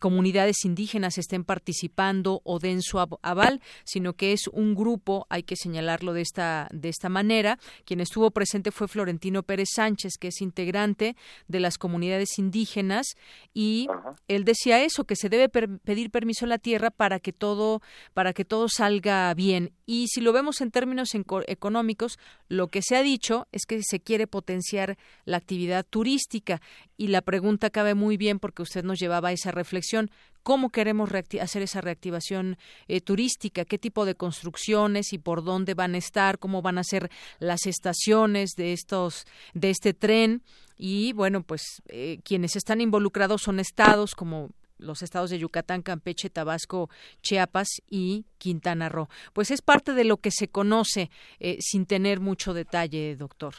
comunidades 0.00 0.64
indígenas 0.64 1.18
estén 1.18 1.44
participando 1.44 2.40
o 2.42 2.58
den 2.58 2.82
su 2.82 2.98
aval 2.98 3.60
sino 3.84 4.14
que 4.14 4.32
es 4.32 4.48
un 4.48 4.74
grupo 4.74 5.28
hay 5.30 5.44
que 5.44 5.54
señalarlo 5.54 5.69
de 5.72 6.20
esta 6.20 6.68
de 6.72 6.88
esta 6.88 7.08
manera 7.08 7.58
quien 7.84 8.00
estuvo 8.00 8.30
presente 8.30 8.70
fue 8.70 8.88
Florentino 8.88 9.42
Pérez 9.42 9.68
Sánchez 9.74 10.14
que 10.18 10.28
es 10.28 10.40
integrante 10.40 11.16
de 11.48 11.60
las 11.60 11.78
comunidades 11.78 12.38
indígenas 12.38 13.06
y 13.54 13.88
él 14.28 14.44
decía 14.44 14.82
eso 14.82 15.04
que 15.04 15.16
se 15.16 15.28
debe 15.28 15.48
pedir 15.48 16.10
permiso 16.10 16.44
a 16.44 16.48
la 16.48 16.58
tierra 16.58 16.90
para 16.90 17.20
que 17.20 17.32
todo 17.32 17.80
para 18.14 18.32
que 18.32 18.44
todo 18.44 18.68
salga 18.68 19.32
bien 19.34 19.72
y 19.92 20.06
si 20.06 20.20
lo 20.20 20.32
vemos 20.32 20.60
en 20.60 20.70
términos 20.70 21.16
económicos, 21.48 22.16
lo 22.48 22.68
que 22.68 22.80
se 22.80 22.94
ha 22.94 23.02
dicho 23.02 23.48
es 23.50 23.66
que 23.66 23.80
se 23.82 23.98
quiere 23.98 24.28
potenciar 24.28 24.96
la 25.24 25.36
actividad 25.36 25.84
turística. 25.84 26.62
Y 26.96 27.08
la 27.08 27.22
pregunta 27.22 27.70
cabe 27.70 27.94
muy 27.94 28.16
bien 28.16 28.38
porque 28.38 28.62
usted 28.62 28.84
nos 28.84 29.00
llevaba 29.00 29.30
a 29.30 29.32
esa 29.32 29.50
reflexión. 29.50 30.12
¿Cómo 30.42 30.70
queremos 30.70 31.10
hacer 31.40 31.62
esa 31.62 31.80
reactivación 31.80 32.56
eh, 32.88 33.00
turística? 33.00 33.64
¿Qué 33.64 33.78
tipo 33.78 34.04
de 34.04 34.14
construcciones 34.14 35.12
y 35.12 35.18
por 35.18 35.44
dónde 35.44 35.74
van 35.74 35.94
a 35.94 35.98
estar? 35.98 36.38
¿Cómo 36.38 36.62
van 36.62 36.78
a 36.78 36.84
ser 36.84 37.10
las 37.38 37.66
estaciones 37.66 38.50
de 38.56 38.72
estos 38.72 39.26
de 39.54 39.70
este 39.70 39.94
tren? 39.94 40.42
Y 40.76 41.12
bueno, 41.12 41.42
pues 41.42 41.82
eh, 41.88 42.20
quienes 42.24 42.56
están 42.56 42.80
involucrados 42.80 43.42
son 43.42 43.60
estados 43.60 44.14
como 44.14 44.50
los 44.78 45.02
estados 45.02 45.30
de 45.30 45.38
Yucatán, 45.38 45.82
Campeche, 45.82 46.30
Tabasco, 46.30 46.88
Chiapas 47.22 47.68
y 47.88 48.24
Quintana 48.38 48.88
Roo. 48.88 49.08
Pues 49.32 49.50
es 49.50 49.62
parte 49.62 49.92
de 49.92 50.04
lo 50.04 50.16
que 50.16 50.30
se 50.30 50.48
conoce 50.48 51.10
eh, 51.38 51.58
sin 51.60 51.86
tener 51.86 52.20
mucho 52.20 52.54
detalle, 52.54 53.16
doctor. 53.16 53.54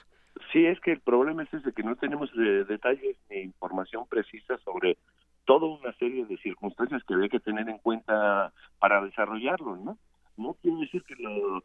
Sí, 0.52 0.66
es 0.66 0.80
que 0.82 0.92
el 0.92 1.00
problema 1.00 1.44
es 1.44 1.54
ese, 1.54 1.72
que 1.72 1.84
no 1.84 1.96
tenemos 1.96 2.30
eh, 2.38 2.66
detalles 2.68 3.16
ni 3.30 3.42
información 3.42 4.06
precisa 4.08 4.58
sobre 4.66 4.98
toda 5.46 5.68
una 5.68 5.94
serie 5.94 6.26
de 6.26 6.38
circunstancias 6.38 7.04
que 7.04 7.14
había 7.14 7.30
que 7.30 7.40
tener 7.40 7.68
en 7.70 7.78
cuenta 7.80 8.54
para 8.80 9.02
desarrollarlo, 9.02 9.76
¿no? 9.78 9.98
No 10.38 10.56
quiero 10.62 10.80
decir 10.80 11.04
que 11.04 11.16
lo, 11.16 11.58
eh, 11.58 11.64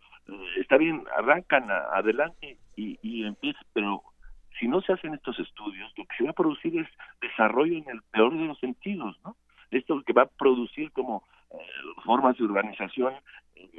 está 0.61 0.77
bien, 0.77 1.05
arrancan 1.17 1.71
adelante 1.71 2.59
y, 2.75 2.99
y 3.03 3.25
empieza, 3.25 3.61
pero 3.73 4.03
si 4.59 4.69
no 4.69 4.81
se 4.81 4.93
hacen 4.93 5.15
estos 5.15 5.39
estudios, 5.39 5.93
lo 5.97 6.05
que 6.05 6.17
se 6.17 6.25
va 6.25 6.31
a 6.31 6.35
producir 6.35 6.79
es 6.79 6.89
desarrollo 7.21 7.77
en 7.77 7.89
el 7.89 8.03
peor 8.11 8.37
de 8.37 8.45
los 8.45 8.59
sentidos, 8.59 9.17
¿no? 9.25 9.37
esto 9.71 10.03
que 10.03 10.13
va 10.13 10.23
a 10.23 10.27
producir 10.27 10.93
como 10.93 11.25
eh, 11.51 11.57
formas 12.05 12.37
de 12.37 12.45
urbanización 12.45 13.15
eh, 13.55 13.71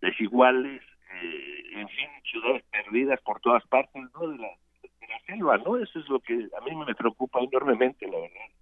desiguales, 0.00 0.82
eh, 1.14 1.62
en 1.72 1.88
fin, 1.88 2.08
ciudades 2.30 2.64
perdidas 2.70 3.20
por 3.22 3.40
todas 3.40 3.66
partes, 3.66 4.02
¿no? 4.14 4.28
De 4.28 4.38
la, 4.38 4.48
de 4.82 5.08
la 5.08 5.20
selva, 5.26 5.58
¿no? 5.58 5.76
Eso 5.76 5.98
es 5.98 6.08
lo 6.08 6.20
que 6.20 6.34
a 6.34 6.60
mí 6.64 6.74
me 6.74 6.94
preocupa 6.94 7.40
enormemente, 7.40 8.06
la 8.06 8.18
verdad. 8.18 8.57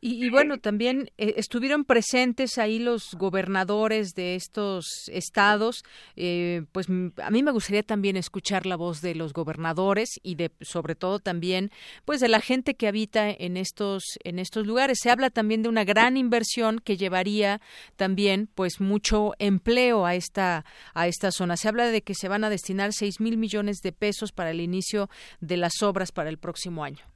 Y, 0.00 0.30
bueno, 0.30 0.58
también 0.58 1.10
eh, 1.16 1.34
estuvieron 1.36 1.84
presentes 1.84 2.58
ahí 2.58 2.80
los 2.80 3.14
gobernadores 3.14 4.14
de 4.14 4.34
estos 4.34 5.08
estados. 5.08 5.84
Eh, 6.16 6.64
pues 6.72 6.88
a 6.88 7.30
mí 7.30 7.42
me 7.42 7.52
gustaría 7.52 7.84
también 7.84 8.16
escuchar 8.16 8.66
la 8.66 8.76
voz 8.76 9.00
de 9.00 9.14
los 9.14 9.32
gobernadores 9.32 10.18
y 10.22 10.34
de, 10.34 10.50
sobre 10.60 10.96
todo 10.96 11.20
también, 11.20 11.70
pues 12.04 12.20
de 12.20 12.28
la 12.28 12.40
gente 12.40 12.74
que 12.74 12.88
habita 12.88 13.30
en 13.30 13.56
estos 13.56 14.02
en 14.24 14.38
estos 14.38 14.66
lugares. 14.66 14.98
Se 15.00 15.10
habla 15.10 15.30
también 15.30 15.62
de 15.62 15.68
una 15.68 15.84
gran 15.84 16.16
inversión 16.16 16.80
que 16.80 16.96
llevaría 16.96 17.60
también, 17.96 18.48
pues 18.54 18.80
mucho 18.80 19.34
empleo 19.38 20.04
a 20.04 20.16
esta 20.16 20.64
a 20.94 21.06
esta 21.06 21.30
zona. 21.30 21.56
Se 21.56 21.68
habla 21.68 21.86
de 21.86 22.02
que 22.02 22.14
se 22.14 22.28
van 22.28 22.42
a 22.42 22.50
destinar 22.50 22.92
seis 22.92 23.20
mil 23.20 23.36
millones 23.36 23.78
de 23.82 23.92
pesos 23.92 24.32
para 24.32 24.50
el 24.50 24.60
inicio 24.60 25.08
de 25.40 25.56
las 25.56 25.82
obras 25.82 26.10
para 26.10 26.28
el 26.28 26.38
próximo 26.38 26.82
año 26.82 27.11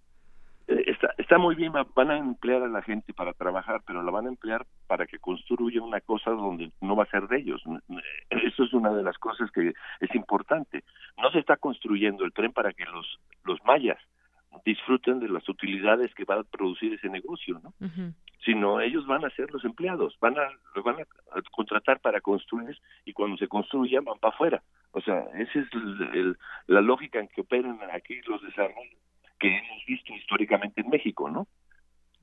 está 1.27 1.39
muy 1.39 1.57
bien, 1.57 1.73
van 1.73 2.11
a 2.13 2.19
emplear 2.19 2.63
a 2.63 2.69
la 2.69 2.83
gente 2.83 3.13
para 3.13 3.33
trabajar, 3.33 3.83
pero 3.85 4.01
la 4.01 4.13
van 4.13 4.27
a 4.27 4.29
emplear 4.29 4.65
para 4.87 5.07
que 5.07 5.19
construya 5.19 5.83
una 5.83 6.01
cosa 6.01 6.31
donde 6.31 6.71
no 6.81 6.95
va 6.95 7.03
a 7.03 7.11
ser 7.11 7.27
de 7.27 7.39
ellos. 7.39 7.61
Eso 8.31 8.63
es 8.63 8.73
una 8.73 8.93
de 8.93 9.03
las 9.03 9.19
cosas 9.19 9.51
que 9.51 9.73
es 10.01 10.15
importante. 10.15 10.85
No 11.21 11.33
se 11.33 11.41
está 11.41 11.57
construyendo 11.57 12.25
el 12.25 12.33
tren 12.33 12.53
para 12.53 12.73
que 12.73 12.85
los, 12.85 13.19
los 13.43 13.59
mayas 13.65 13.99
disfruten 14.65 15.19
de 15.19 15.29
las 15.29 15.49
utilidades 15.49 16.15
que 16.15 16.25
va 16.25 16.37
a 16.37 16.45
producir 16.45 16.95
ese 16.95 17.09
negocio, 17.09 17.61
¿no? 17.61 17.75
Sino 18.45 18.81
ellos 18.81 19.05
van 19.09 19.25
a 19.25 19.31
ser 19.31 19.51
los 19.51 19.65
empleados, 19.65 20.17
van 20.21 20.39
a 20.39 20.49
los 20.77 20.85
van 20.85 21.01
a 21.01 21.43
contratar 21.51 21.99
para 21.99 22.21
construir 22.21 22.79
y 23.05 23.13
cuando 23.13 23.37
se 23.37 23.49
construya 23.49 24.01
van 24.01 24.21
para 24.21 24.33
afuera. 24.33 24.63
O 24.93 25.01
sea, 25.01 25.25
esa 25.35 25.59
es 25.59 25.67
la 26.69 26.81
lógica 26.83 27.19
en 27.19 27.27
que 27.27 27.41
operan 27.41 27.81
aquí 27.93 28.21
los 28.29 28.41
desarrollos 28.43 28.95
que 29.39 29.59
hemos 29.59 29.85
visto 29.87 30.15
históricamente 30.15 30.81
en 30.81 30.89
México, 30.89 31.31
¿no? 31.31 31.47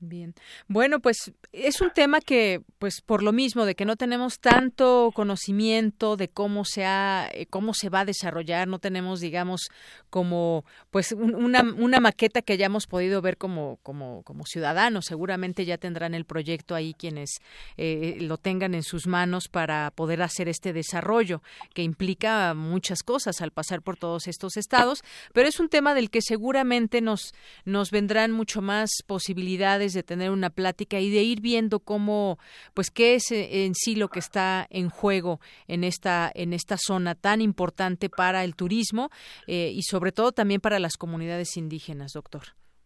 Bien. 0.06 0.34
Bueno, 0.68 1.00
pues 1.00 1.32
es 1.52 1.80
un 1.80 1.90
tema 1.90 2.20
que, 2.20 2.60
pues 2.78 3.00
por 3.00 3.22
lo 3.22 3.32
mismo 3.32 3.64
de 3.64 3.74
que 3.74 3.86
no 3.86 3.96
tenemos 3.96 4.38
tanto 4.38 5.10
conocimiento 5.14 6.16
de 6.16 6.28
cómo 6.28 6.66
se 6.66 6.84
ha, 6.84 7.28
eh, 7.32 7.46
cómo 7.46 7.72
se 7.72 7.88
va 7.88 8.00
a 8.00 8.04
desarrollar, 8.04 8.68
no 8.68 8.78
tenemos, 8.78 9.20
digamos, 9.20 9.68
como, 10.10 10.64
pues 10.90 11.12
una, 11.12 11.62
una 11.62 12.00
maqueta 12.00 12.42
que 12.42 12.52
hayamos 12.52 12.86
podido 12.86 13.22
ver 13.22 13.38
como, 13.38 13.78
como, 13.82 14.22
como 14.24 14.44
ciudadanos. 14.44 15.06
Seguramente 15.06 15.64
ya 15.64 15.78
tendrán 15.78 16.14
el 16.14 16.26
proyecto 16.26 16.74
ahí 16.74 16.92
quienes 16.92 17.38
eh, 17.78 18.18
lo 18.20 18.36
tengan 18.36 18.74
en 18.74 18.82
sus 18.82 19.06
manos 19.06 19.48
para 19.48 19.90
poder 19.90 20.20
hacer 20.20 20.48
este 20.48 20.72
desarrollo 20.72 21.42
que 21.72 21.82
implica 21.82 22.52
muchas 22.54 23.02
cosas 23.02 23.40
al 23.40 23.52
pasar 23.52 23.80
por 23.80 23.96
todos 23.96 24.28
estos 24.28 24.58
estados, 24.58 25.00
pero 25.32 25.48
es 25.48 25.60
un 25.60 25.68
tema 25.68 25.94
del 25.94 26.10
que 26.10 26.20
seguramente 26.20 27.00
nos, 27.00 27.32
nos 27.64 27.90
vendrán 27.90 28.32
mucho 28.32 28.60
más 28.60 28.90
posibilidades 29.06 29.93
de 29.94 30.02
tener 30.02 30.30
una 30.30 30.50
plática 30.50 31.00
y 31.00 31.10
de 31.10 31.22
ir 31.22 31.40
viendo 31.40 31.80
cómo, 31.80 32.38
pues, 32.74 32.90
qué 32.90 33.14
es 33.14 33.30
en 33.32 33.74
sí 33.74 33.96
lo 33.96 34.08
que 34.08 34.18
está 34.18 34.66
en 34.70 34.90
juego 34.90 35.40
en 35.68 35.84
esta, 35.84 36.30
en 36.34 36.52
esta 36.52 36.76
zona 36.78 37.14
tan 37.14 37.40
importante 37.40 38.08
para 38.10 38.44
el 38.44 38.56
turismo 38.56 39.10
eh, 39.46 39.70
y 39.72 39.82
sobre 39.82 40.12
todo 40.12 40.32
también 40.32 40.60
para 40.60 40.78
las 40.78 40.96
comunidades 40.96 41.56
indígenas, 41.56 42.12
doctor. 42.12 42.42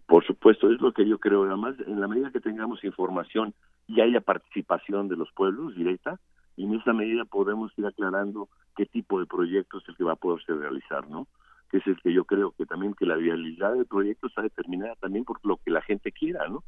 Por 0.06 0.24
supuesto, 0.26 0.70
es 0.72 0.80
lo 0.80 0.92
que 0.92 1.06
yo 1.06 1.18
creo. 1.18 1.44
Además, 1.44 1.76
en 1.86 2.00
la 2.00 2.08
medida 2.08 2.30
que 2.30 2.40
tengamos 2.40 2.82
información 2.82 3.54
y 3.86 4.00
haya 4.00 4.20
participación 4.20 5.08
de 5.08 5.16
los 5.16 5.30
pueblos 5.32 5.74
directa 5.74 6.18
y 6.56 6.64
en 6.64 6.74
esa 6.74 6.92
medida 6.92 7.24
podemos 7.24 7.72
ir 7.76 7.86
aclarando 7.86 8.48
qué 8.76 8.86
tipo 8.86 9.20
de 9.20 9.26
proyecto 9.26 9.78
es 9.78 9.88
el 9.88 9.96
que 9.96 10.04
va 10.04 10.12
a 10.12 10.16
poderse 10.16 10.54
realizar, 10.54 11.08
¿no? 11.08 11.26
Que 11.70 11.78
es 11.78 11.86
el 11.86 12.00
que 12.00 12.12
yo 12.12 12.24
creo 12.24 12.52
que 12.52 12.66
también 12.66 12.94
que 12.94 13.06
la 13.06 13.16
viabilidad 13.16 13.74
del 13.74 13.86
proyecto 13.86 14.26
está 14.26 14.42
determinada 14.42 14.94
también 14.96 15.24
por 15.24 15.38
lo 15.44 15.58
que 15.58 15.70
la 15.70 15.82
gente 15.82 16.12
quiera, 16.12 16.48
¿no? 16.48 16.64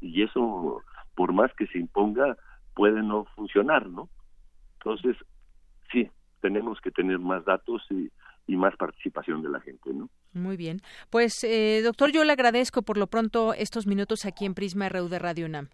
Y 0.00 0.22
eso, 0.22 0.82
por 1.14 1.32
más 1.32 1.52
que 1.54 1.66
se 1.68 1.78
imponga, 1.78 2.36
puede 2.74 3.02
no 3.02 3.24
funcionar, 3.34 3.88
¿no? 3.88 4.08
Entonces, 4.78 5.16
sí, 5.90 6.10
tenemos 6.40 6.80
que 6.80 6.90
tener 6.90 7.18
más 7.18 7.44
datos 7.44 7.82
y, 7.90 8.10
y 8.46 8.56
más 8.56 8.76
participación 8.76 9.42
de 9.42 9.48
la 9.48 9.60
gente, 9.60 9.92
¿no? 9.92 10.08
Muy 10.32 10.56
bien. 10.56 10.80
Pues, 11.10 11.42
eh, 11.44 11.80
doctor, 11.82 12.12
yo 12.12 12.24
le 12.24 12.32
agradezco 12.32 12.82
por 12.82 12.98
lo 12.98 13.06
pronto 13.06 13.54
estos 13.54 13.86
minutos 13.86 14.26
aquí 14.26 14.44
en 14.44 14.54
Prisma 14.54 14.88
RU 14.88 15.08
de 15.08 15.18
Radio 15.18 15.46
UNAM. 15.46 15.68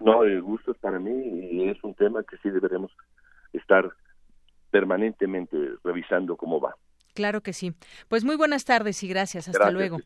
No, 0.00 0.24
el 0.24 0.40
gusto 0.42 0.72
es 0.72 0.78
para 0.78 0.98
mí 0.98 1.10
y 1.50 1.68
es 1.68 1.82
un 1.82 1.94
tema 1.94 2.22
que 2.22 2.36
sí 2.38 2.50
deberemos 2.50 2.92
estar 3.52 3.90
permanentemente 4.70 5.56
revisando 5.82 6.36
cómo 6.36 6.60
va. 6.60 6.74
Claro 7.14 7.42
que 7.42 7.52
sí. 7.52 7.72
Pues 8.08 8.24
muy 8.24 8.34
buenas 8.34 8.64
tardes 8.64 9.00
y 9.04 9.08
gracias. 9.08 9.46
Hasta 9.46 9.70
luego. 9.70 10.00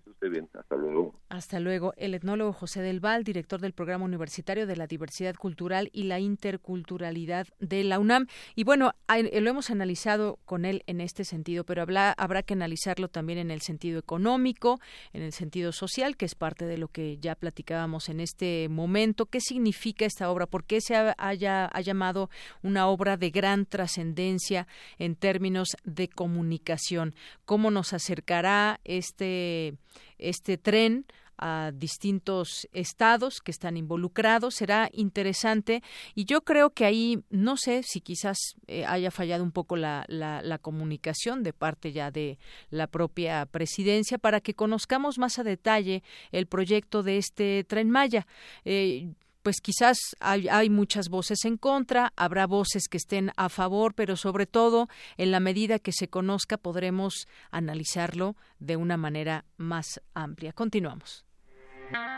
Hasta 0.53 0.77
luego. 0.77 1.15
Hasta 1.31 1.59
luego. 1.59 1.95
El 1.97 2.13
etnólogo 2.13 2.53
José 2.53 2.83
del 2.83 3.01
Val, 3.01 3.25
director 3.25 3.63
del 3.63 3.73
Programa 3.73 4.05
Universitario 4.05 4.67
de 4.67 4.77
la 4.77 4.87
Diversidad 4.87 5.35
Cultural 5.35 5.89
y 5.95 6.05
la 6.05 6.21
Interculturalidad 6.21 7.47
de 7.61 7.83
la 7.85 7.99
UNAM. 7.99 8.27
Y 8.55 8.65
bueno, 8.65 8.93
eh, 9.09 9.41
lo 9.41 9.49
hemos 9.49 9.71
analizado 9.71 10.39
con 10.45 10.67
él 10.67 10.83
en 10.87 11.01
este 11.01 11.25
sentido, 11.25 11.65
pero 11.65 11.81
habrá, 11.81 12.13
habrá 12.13 12.43
que 12.43 12.53
analizarlo 12.53 13.09
también 13.09 13.39
en 13.39 13.51
el 13.51 13.63
sentido 13.63 13.99
económico, 13.99 14.79
en 15.15 15.23
el 15.23 15.33
sentido 15.33 15.73
social, 15.73 16.15
que 16.19 16.27
es 16.27 16.35
parte 16.35 16.67
de 16.67 16.77
lo 16.77 16.89
que 16.89 17.17
ya 17.19 17.35
platicábamos 17.37 18.11
en 18.11 18.21
este 18.21 18.69
momento. 18.69 19.25
¿Qué 19.27 19.41
significa 19.41 20.05
esta 20.05 20.31
obra? 20.31 20.47
¿Por 20.47 20.65
qué 20.65 20.83
se 20.83 20.95
ha, 20.95 21.15
haya, 21.17 21.67
ha 21.67 21.81
llamado 21.81 22.29
una 22.63 22.87
obra 22.89 23.17
de 23.17 23.31
gran 23.31 23.65
trascendencia 23.65 24.67
en 24.99 25.17
términos 25.17 25.69
de 25.85 26.09
comunicación? 26.09 26.98
Cómo 27.45 27.71
nos 27.71 27.93
acercará 27.93 28.81
este, 28.85 29.75
este 30.19 30.59
tren 30.59 31.07
a 31.39 31.71
distintos 31.73 32.69
estados 32.73 33.41
que 33.41 33.53
están 33.53 33.77
involucrados. 33.77 34.57
Será 34.57 34.91
interesante 34.93 35.83
y 36.15 36.25
yo 36.25 36.43
creo 36.43 36.71
que 36.71 36.85
ahí 36.85 37.23
no 37.31 37.57
sé 37.57 37.83
si 37.85 38.01
quizás 38.01 38.57
eh, 38.67 38.85
haya 38.85 39.11
fallado 39.11 39.45
un 39.45 39.53
poco 39.53 39.77
la, 39.77 40.05
la, 40.09 40.59
comunicación 40.59 41.45
de 41.45 41.53
parte 41.53 41.93
ya 41.93 42.11
de 42.11 42.39
la 42.71 42.89
propia 42.89 43.47
presidencia 43.47 44.19
para 44.19 44.41
que 44.41 44.55
conozcamos 44.55 45.19
más 45.19 45.39
a 45.39 45.45
detalle 45.45 46.03
el 46.33 46.47
proyecto 46.47 47.05
de 47.05 47.19
este 47.19 47.65
tren 47.65 47.89
Maya. 47.89 48.27
Eh, 48.65 49.13
pues 49.49 49.63
quizás 49.63 50.15
hay, 50.21 50.69
muchas 50.69 51.09
voces 51.09 51.47
en 51.47 51.57
contra, 51.57 52.13
habrá 52.17 52.47
voces 52.47 52.87
que 52.87 52.99
estén 52.99 53.33
a 53.39 53.49
favor, 53.49 53.95
pero 53.95 54.15
sobre 54.15 54.45
todo, 54.45 54.91
en 55.17 55.31
la 55.31 55.41
medida 55.41 55.79
que 55.79 55.91
se 55.91 56.09
conozca, 56.09 56.59
podremos 56.59 57.27
analizarlo 57.51 58.37
de 58.59 58.77
una 58.77 58.99
manera 58.99 59.47
más 59.57 60.03
amplia. 60.13 60.53
Continuamos. 60.53 61.25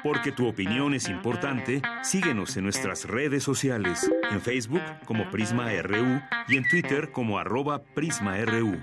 Porque 0.03 0.33
tu 0.33 0.49
opinión 0.49 0.93
es 0.93 1.09
importante, 1.09 1.83
síguenos 2.03 2.57
en 2.57 2.65
nuestras 2.65 3.05
redes 3.05 3.45
sociales, 3.45 4.11
en 4.33 4.41
Facebook 4.41 4.83
como 5.07 5.31
Prisma 5.31 5.71
RU 5.83 6.21
y 6.49 6.57
en 6.57 6.69
Twitter 6.69 7.13
como 7.13 7.39
arroba 7.39 7.85
PrismaRU. 7.95 8.77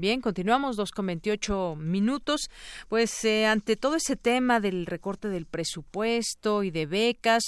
Bien, 0.00 0.22
continuamos 0.22 0.76
dos 0.76 0.92
con 0.92 1.04
veintiocho 1.04 1.76
minutos. 1.76 2.48
Pues 2.88 3.22
eh, 3.26 3.44
ante 3.44 3.76
todo 3.76 3.96
ese 3.96 4.16
tema 4.16 4.58
del 4.58 4.86
recorte 4.86 5.28
del 5.28 5.44
presupuesto 5.44 6.62
y 6.62 6.70
de 6.70 6.86
becas, 6.86 7.42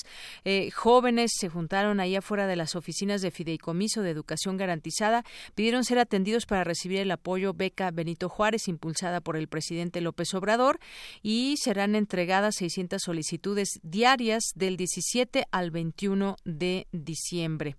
eh, 0.45 0.70
jóvenes 0.70 1.33
se 1.35 1.49
juntaron 1.49 1.99
ahí 1.99 2.15
afuera 2.15 2.47
de 2.47 2.57
las 2.57 2.77
oficinas 2.77 3.23
de 3.23 3.31
Fideicomiso 3.31 4.03
de 4.03 4.11
Educación 4.11 4.59
Garantizada, 4.59 5.24
pidieron 5.55 5.83
ser 5.83 5.99
atendidos 5.99 6.45
para 6.45 6.62
recibir 6.62 7.01
el 7.01 7.11
apoyo 7.11 7.55
beca 7.55 7.91
Benito 7.91 8.29
Juárez 8.29 8.69
impulsada 8.69 9.23
por 9.23 9.39
el 9.39 9.49
presidente 9.49 10.03
López 10.03 10.35
Obrador 10.35 10.79
y 11.23 11.57
serán 11.57 11.95
entregadas 11.95 12.57
600 12.57 13.01
solicitudes 13.01 13.81
diarias 13.83 14.53
del 14.55 14.77
17 14.77 15.47
al 15.51 15.70
21 15.70 16.37
de 16.45 16.87
diciembre. 16.93 17.77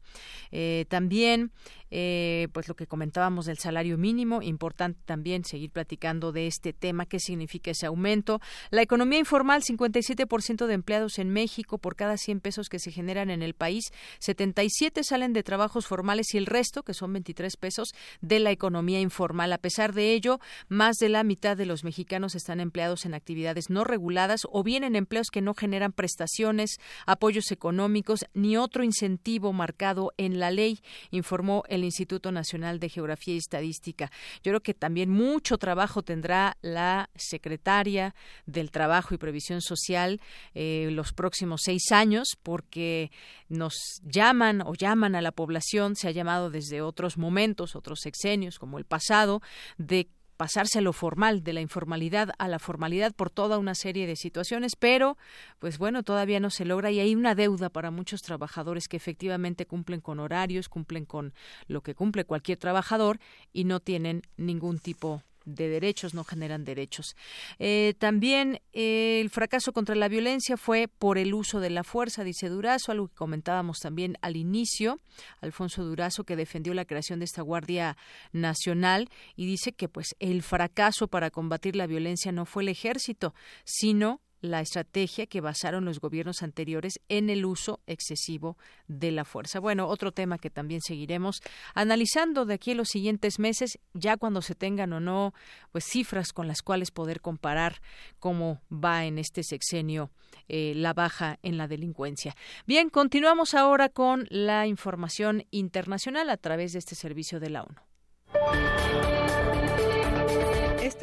Eh, 0.49 0.85
también 0.89 1.51
eh, 1.95 2.47
pues 2.53 2.67
lo 2.67 2.75
que 2.75 2.87
comentábamos 2.87 3.45
del 3.45 3.59
salario 3.59 3.99
mínimo, 3.99 4.41
importante 4.41 4.99
también 5.05 5.45
seguir 5.45 5.69
platicando 5.69 6.31
de 6.31 6.47
este 6.47 6.73
tema, 6.73 7.05
qué 7.05 7.19
significa 7.19 7.69
ese 7.69 7.85
aumento. 7.85 8.41
La 8.71 8.81
economía 8.81 9.19
informal, 9.19 9.61
57% 9.61 10.65
de 10.65 10.73
empleados 10.73 11.19
en 11.19 11.29
México 11.29 11.77
por 11.77 11.95
cada 11.95 12.17
100 12.17 12.39
pesos 12.39 12.67
que 12.67 12.79
se 12.79 12.91
generan 12.91 13.29
en 13.29 13.43
el 13.43 13.53
país, 13.53 13.91
77 14.21 15.03
salen 15.03 15.33
de 15.33 15.43
trabajos 15.43 15.85
formales 15.85 16.33
y 16.33 16.39
el 16.39 16.47
resto, 16.47 16.81
que 16.81 16.95
son 16.95 17.13
23 17.13 17.57
pesos, 17.57 17.93
de 18.21 18.39
la 18.39 18.49
economía 18.49 18.99
informal. 18.99 19.53
A 19.53 19.59
pesar 19.59 19.93
de 19.93 20.13
ello, 20.13 20.39
más 20.69 20.97
de 20.97 21.09
la 21.09 21.23
mitad 21.23 21.55
de 21.55 21.67
los 21.67 21.83
mexicanos 21.83 22.33
están 22.33 22.59
empleados 22.59 23.05
en 23.05 23.13
actividades 23.13 23.69
no 23.69 23.83
reguladas 23.83 24.47
o 24.49 24.63
bien 24.63 24.83
en 24.83 24.95
empleos 24.95 25.27
que 25.31 25.41
no 25.41 25.53
generan 25.53 25.91
prestaciones, 25.91 26.79
apoyos 27.05 27.51
económicos 27.51 28.25
ni 28.33 28.57
otro 28.57 28.83
incentivo 28.83 29.53
marcado 29.53 30.11
en 30.17 30.39
la 30.39 30.49
ley, 30.49 30.79
informó 31.11 31.63
el 31.69 31.82
Instituto 31.83 32.31
Nacional 32.31 32.79
de 32.79 32.89
Geografía 32.89 33.35
y 33.35 33.37
Estadística. 33.37 34.11
Yo 34.43 34.51
creo 34.51 34.61
que 34.61 34.73
también 34.73 35.09
mucho 35.09 35.57
trabajo 35.57 36.03
tendrá 36.03 36.57
la 36.61 37.09
secretaria 37.15 38.15
del 38.45 38.71
Trabajo 38.71 39.13
y 39.13 39.17
Previsión 39.17 39.61
Social 39.61 40.21
eh, 40.53 40.89
los 40.91 41.13
próximos 41.13 41.61
seis 41.63 41.91
años, 41.91 42.37
porque 42.41 43.11
nos 43.49 44.01
llaman 44.03 44.61
o 44.61 44.73
llaman 44.73 45.15
a 45.15 45.21
la 45.21 45.31
población, 45.31 45.95
se 45.95 46.07
ha 46.07 46.11
llamado 46.11 46.49
desde 46.49 46.81
otros 46.81 47.17
momentos, 47.17 47.75
otros 47.75 47.99
sexenios, 48.01 48.59
como 48.59 48.77
el 48.77 48.85
pasado, 48.85 49.41
de 49.77 50.09
pasarse 50.37 50.81
lo 50.81 50.93
formal, 50.93 51.43
de 51.43 51.53
la 51.53 51.61
informalidad 51.61 52.31
a 52.37 52.47
la 52.47 52.59
formalidad 52.59 53.13
por 53.13 53.29
toda 53.29 53.57
una 53.57 53.75
serie 53.75 54.07
de 54.07 54.15
situaciones, 54.15 54.75
pero 54.75 55.17
pues 55.59 55.77
bueno, 55.77 56.03
todavía 56.03 56.39
no 56.39 56.49
se 56.49 56.65
logra 56.65 56.91
y 56.91 56.99
hay 56.99 57.15
una 57.15 57.35
deuda 57.35 57.69
para 57.69 57.91
muchos 57.91 58.21
trabajadores 58.21 58.87
que 58.87 58.97
efectivamente 58.97 59.65
cumplen 59.65 60.01
con 60.01 60.19
horarios, 60.19 60.69
cumplen 60.69 61.05
con 61.05 61.33
lo 61.67 61.81
que 61.81 61.95
cumple 61.95 62.25
cualquier 62.25 62.57
trabajador 62.57 63.19
y 63.51 63.65
no 63.65 63.79
tienen 63.79 64.23
ningún 64.37 64.79
tipo 64.79 65.23
de 65.45 65.69
derechos, 65.69 66.13
no 66.13 66.23
generan 66.23 66.63
derechos. 66.63 67.15
Eh, 67.59 67.93
también 67.97 68.61
eh, 68.73 69.19
el 69.21 69.29
fracaso 69.29 69.73
contra 69.73 69.95
la 69.95 70.07
violencia 70.07 70.57
fue 70.57 70.87
por 70.87 71.17
el 71.17 71.33
uso 71.33 71.59
de 71.59 71.69
la 71.69 71.83
fuerza, 71.83 72.23
dice 72.23 72.49
Durazo, 72.49 72.91
algo 72.91 73.07
que 73.07 73.15
comentábamos 73.15 73.79
también 73.79 74.17
al 74.21 74.35
inicio, 74.35 74.99
Alfonso 75.41 75.83
Durazo, 75.83 76.23
que 76.23 76.35
defendió 76.35 76.73
la 76.73 76.85
creación 76.85 77.19
de 77.19 77.25
esta 77.25 77.41
Guardia 77.41 77.97
Nacional 78.31 79.09
y 79.35 79.45
dice 79.45 79.73
que 79.73 79.89
pues 79.89 80.15
el 80.19 80.43
fracaso 80.43 81.07
para 81.07 81.29
combatir 81.29 81.75
la 81.75 81.87
violencia 81.87 82.31
no 82.31 82.45
fue 82.45 82.63
el 82.63 82.69
ejército, 82.69 83.33
sino 83.63 84.21
la 84.43 84.59
estrategia 84.59 85.25
que 85.25 85.39
basaron 85.39 85.85
los 85.85 86.01
gobiernos 86.01 86.43
anteriores 86.43 86.99
en 87.07 87.29
el 87.29 87.45
uso 87.45 87.79
excesivo 87.87 88.57
de 88.87 89.11
la 89.11 89.23
fuerza. 89.23 89.59
Bueno, 89.59 89.87
otro 89.87 90.11
tema 90.11 90.37
que 90.37 90.49
también 90.49 90.81
seguiremos 90.81 91.39
analizando 91.73 92.45
de 92.45 92.55
aquí 92.55 92.71
en 92.71 92.77
los 92.77 92.89
siguientes 92.89 93.39
meses, 93.39 93.79
ya 93.93 94.17
cuando 94.17 94.41
se 94.41 94.53
tengan 94.53 94.91
o 94.91 94.99
no 94.99 95.33
pues 95.71 95.85
cifras 95.85 96.33
con 96.33 96.49
las 96.49 96.61
cuales 96.61 96.91
poder 96.91 97.21
comparar 97.21 97.81
cómo 98.19 98.61
va 98.69 99.05
en 99.05 99.17
este 99.17 99.43
sexenio 99.43 100.11
eh, 100.49 100.73
la 100.75 100.93
baja 100.93 101.39
en 101.41 101.57
la 101.57 101.69
delincuencia. 101.69 102.35
Bien, 102.67 102.89
continuamos 102.89 103.53
ahora 103.53 103.87
con 103.87 104.27
la 104.29 104.67
información 104.67 105.45
internacional 105.51 106.29
a 106.29 106.35
través 106.35 106.73
de 106.73 106.79
este 106.79 106.95
servicio 106.95 107.39
de 107.39 107.49
la 107.49 107.63
ONU. 107.63 109.22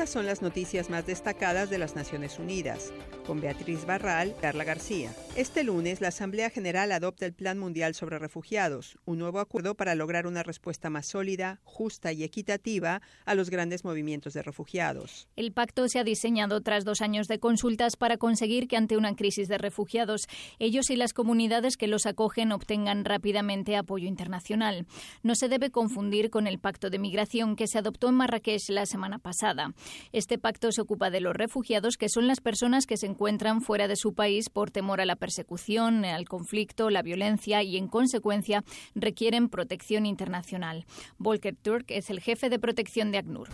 Estas 0.00 0.14
son 0.14 0.24
las 0.24 0.40
noticias 0.40 0.88
más 0.88 1.04
destacadas 1.04 1.68
de 1.68 1.76
las 1.76 1.94
Naciones 1.94 2.38
Unidas, 2.38 2.90
con 3.26 3.38
Beatriz 3.38 3.84
Barral, 3.84 4.34
Carla 4.40 4.64
García. 4.64 5.12
Este 5.36 5.62
lunes, 5.62 6.00
la 6.00 6.08
Asamblea 6.08 6.48
General 6.48 6.90
adopta 6.90 7.26
el 7.26 7.34
Plan 7.34 7.58
Mundial 7.58 7.94
sobre 7.94 8.18
Refugiados, 8.18 8.96
un 9.04 9.18
nuevo 9.18 9.40
acuerdo 9.40 9.74
para 9.74 9.94
lograr 9.94 10.26
una 10.26 10.42
respuesta 10.42 10.88
más 10.88 11.06
sólida, 11.06 11.60
justa 11.64 12.12
y 12.12 12.24
equitativa 12.24 13.02
a 13.26 13.34
los 13.34 13.50
grandes 13.50 13.84
movimientos 13.84 14.32
de 14.32 14.42
refugiados. 14.42 15.28
El 15.36 15.52
pacto 15.52 15.86
se 15.86 15.98
ha 15.98 16.04
diseñado 16.04 16.62
tras 16.62 16.86
dos 16.86 17.02
años 17.02 17.28
de 17.28 17.38
consultas 17.38 17.96
para 17.96 18.16
conseguir 18.16 18.68
que 18.68 18.78
ante 18.78 18.96
una 18.96 19.14
crisis 19.14 19.48
de 19.48 19.58
refugiados, 19.58 20.28
ellos 20.58 20.88
y 20.88 20.96
las 20.96 21.12
comunidades 21.12 21.76
que 21.76 21.88
los 21.88 22.06
acogen 22.06 22.52
obtengan 22.52 23.04
rápidamente 23.04 23.76
apoyo 23.76 24.08
internacional. 24.08 24.86
No 25.22 25.34
se 25.34 25.50
debe 25.50 25.70
confundir 25.70 26.30
con 26.30 26.46
el 26.46 26.58
pacto 26.58 26.88
de 26.88 26.98
migración 26.98 27.54
que 27.54 27.66
se 27.66 27.76
adoptó 27.76 28.08
en 28.08 28.14
Marrakech 28.14 28.66
la 28.70 28.86
semana 28.86 29.18
pasada. 29.18 29.74
Este 30.12 30.38
pacto 30.38 30.72
se 30.72 30.80
ocupa 30.80 31.10
de 31.10 31.20
los 31.20 31.34
refugiados, 31.34 31.96
que 31.96 32.08
son 32.08 32.26
las 32.26 32.40
personas 32.40 32.86
que 32.86 32.96
se 32.96 33.06
encuentran 33.06 33.60
fuera 33.60 33.88
de 33.88 33.96
su 33.96 34.14
país 34.14 34.48
por 34.48 34.70
temor 34.70 35.00
a 35.00 35.04
la 35.04 35.16
persecución, 35.16 36.04
al 36.04 36.28
conflicto, 36.28 36.90
la 36.90 37.02
violencia 37.02 37.62
y, 37.62 37.76
en 37.76 37.88
consecuencia, 37.88 38.64
requieren 38.94 39.48
protección 39.48 40.06
internacional. 40.06 40.86
Volker 41.18 41.56
Turk 41.56 41.86
es 41.88 42.10
el 42.10 42.20
jefe 42.20 42.48
de 42.48 42.58
protección 42.58 43.10
de 43.10 43.18
ACNUR. 43.18 43.48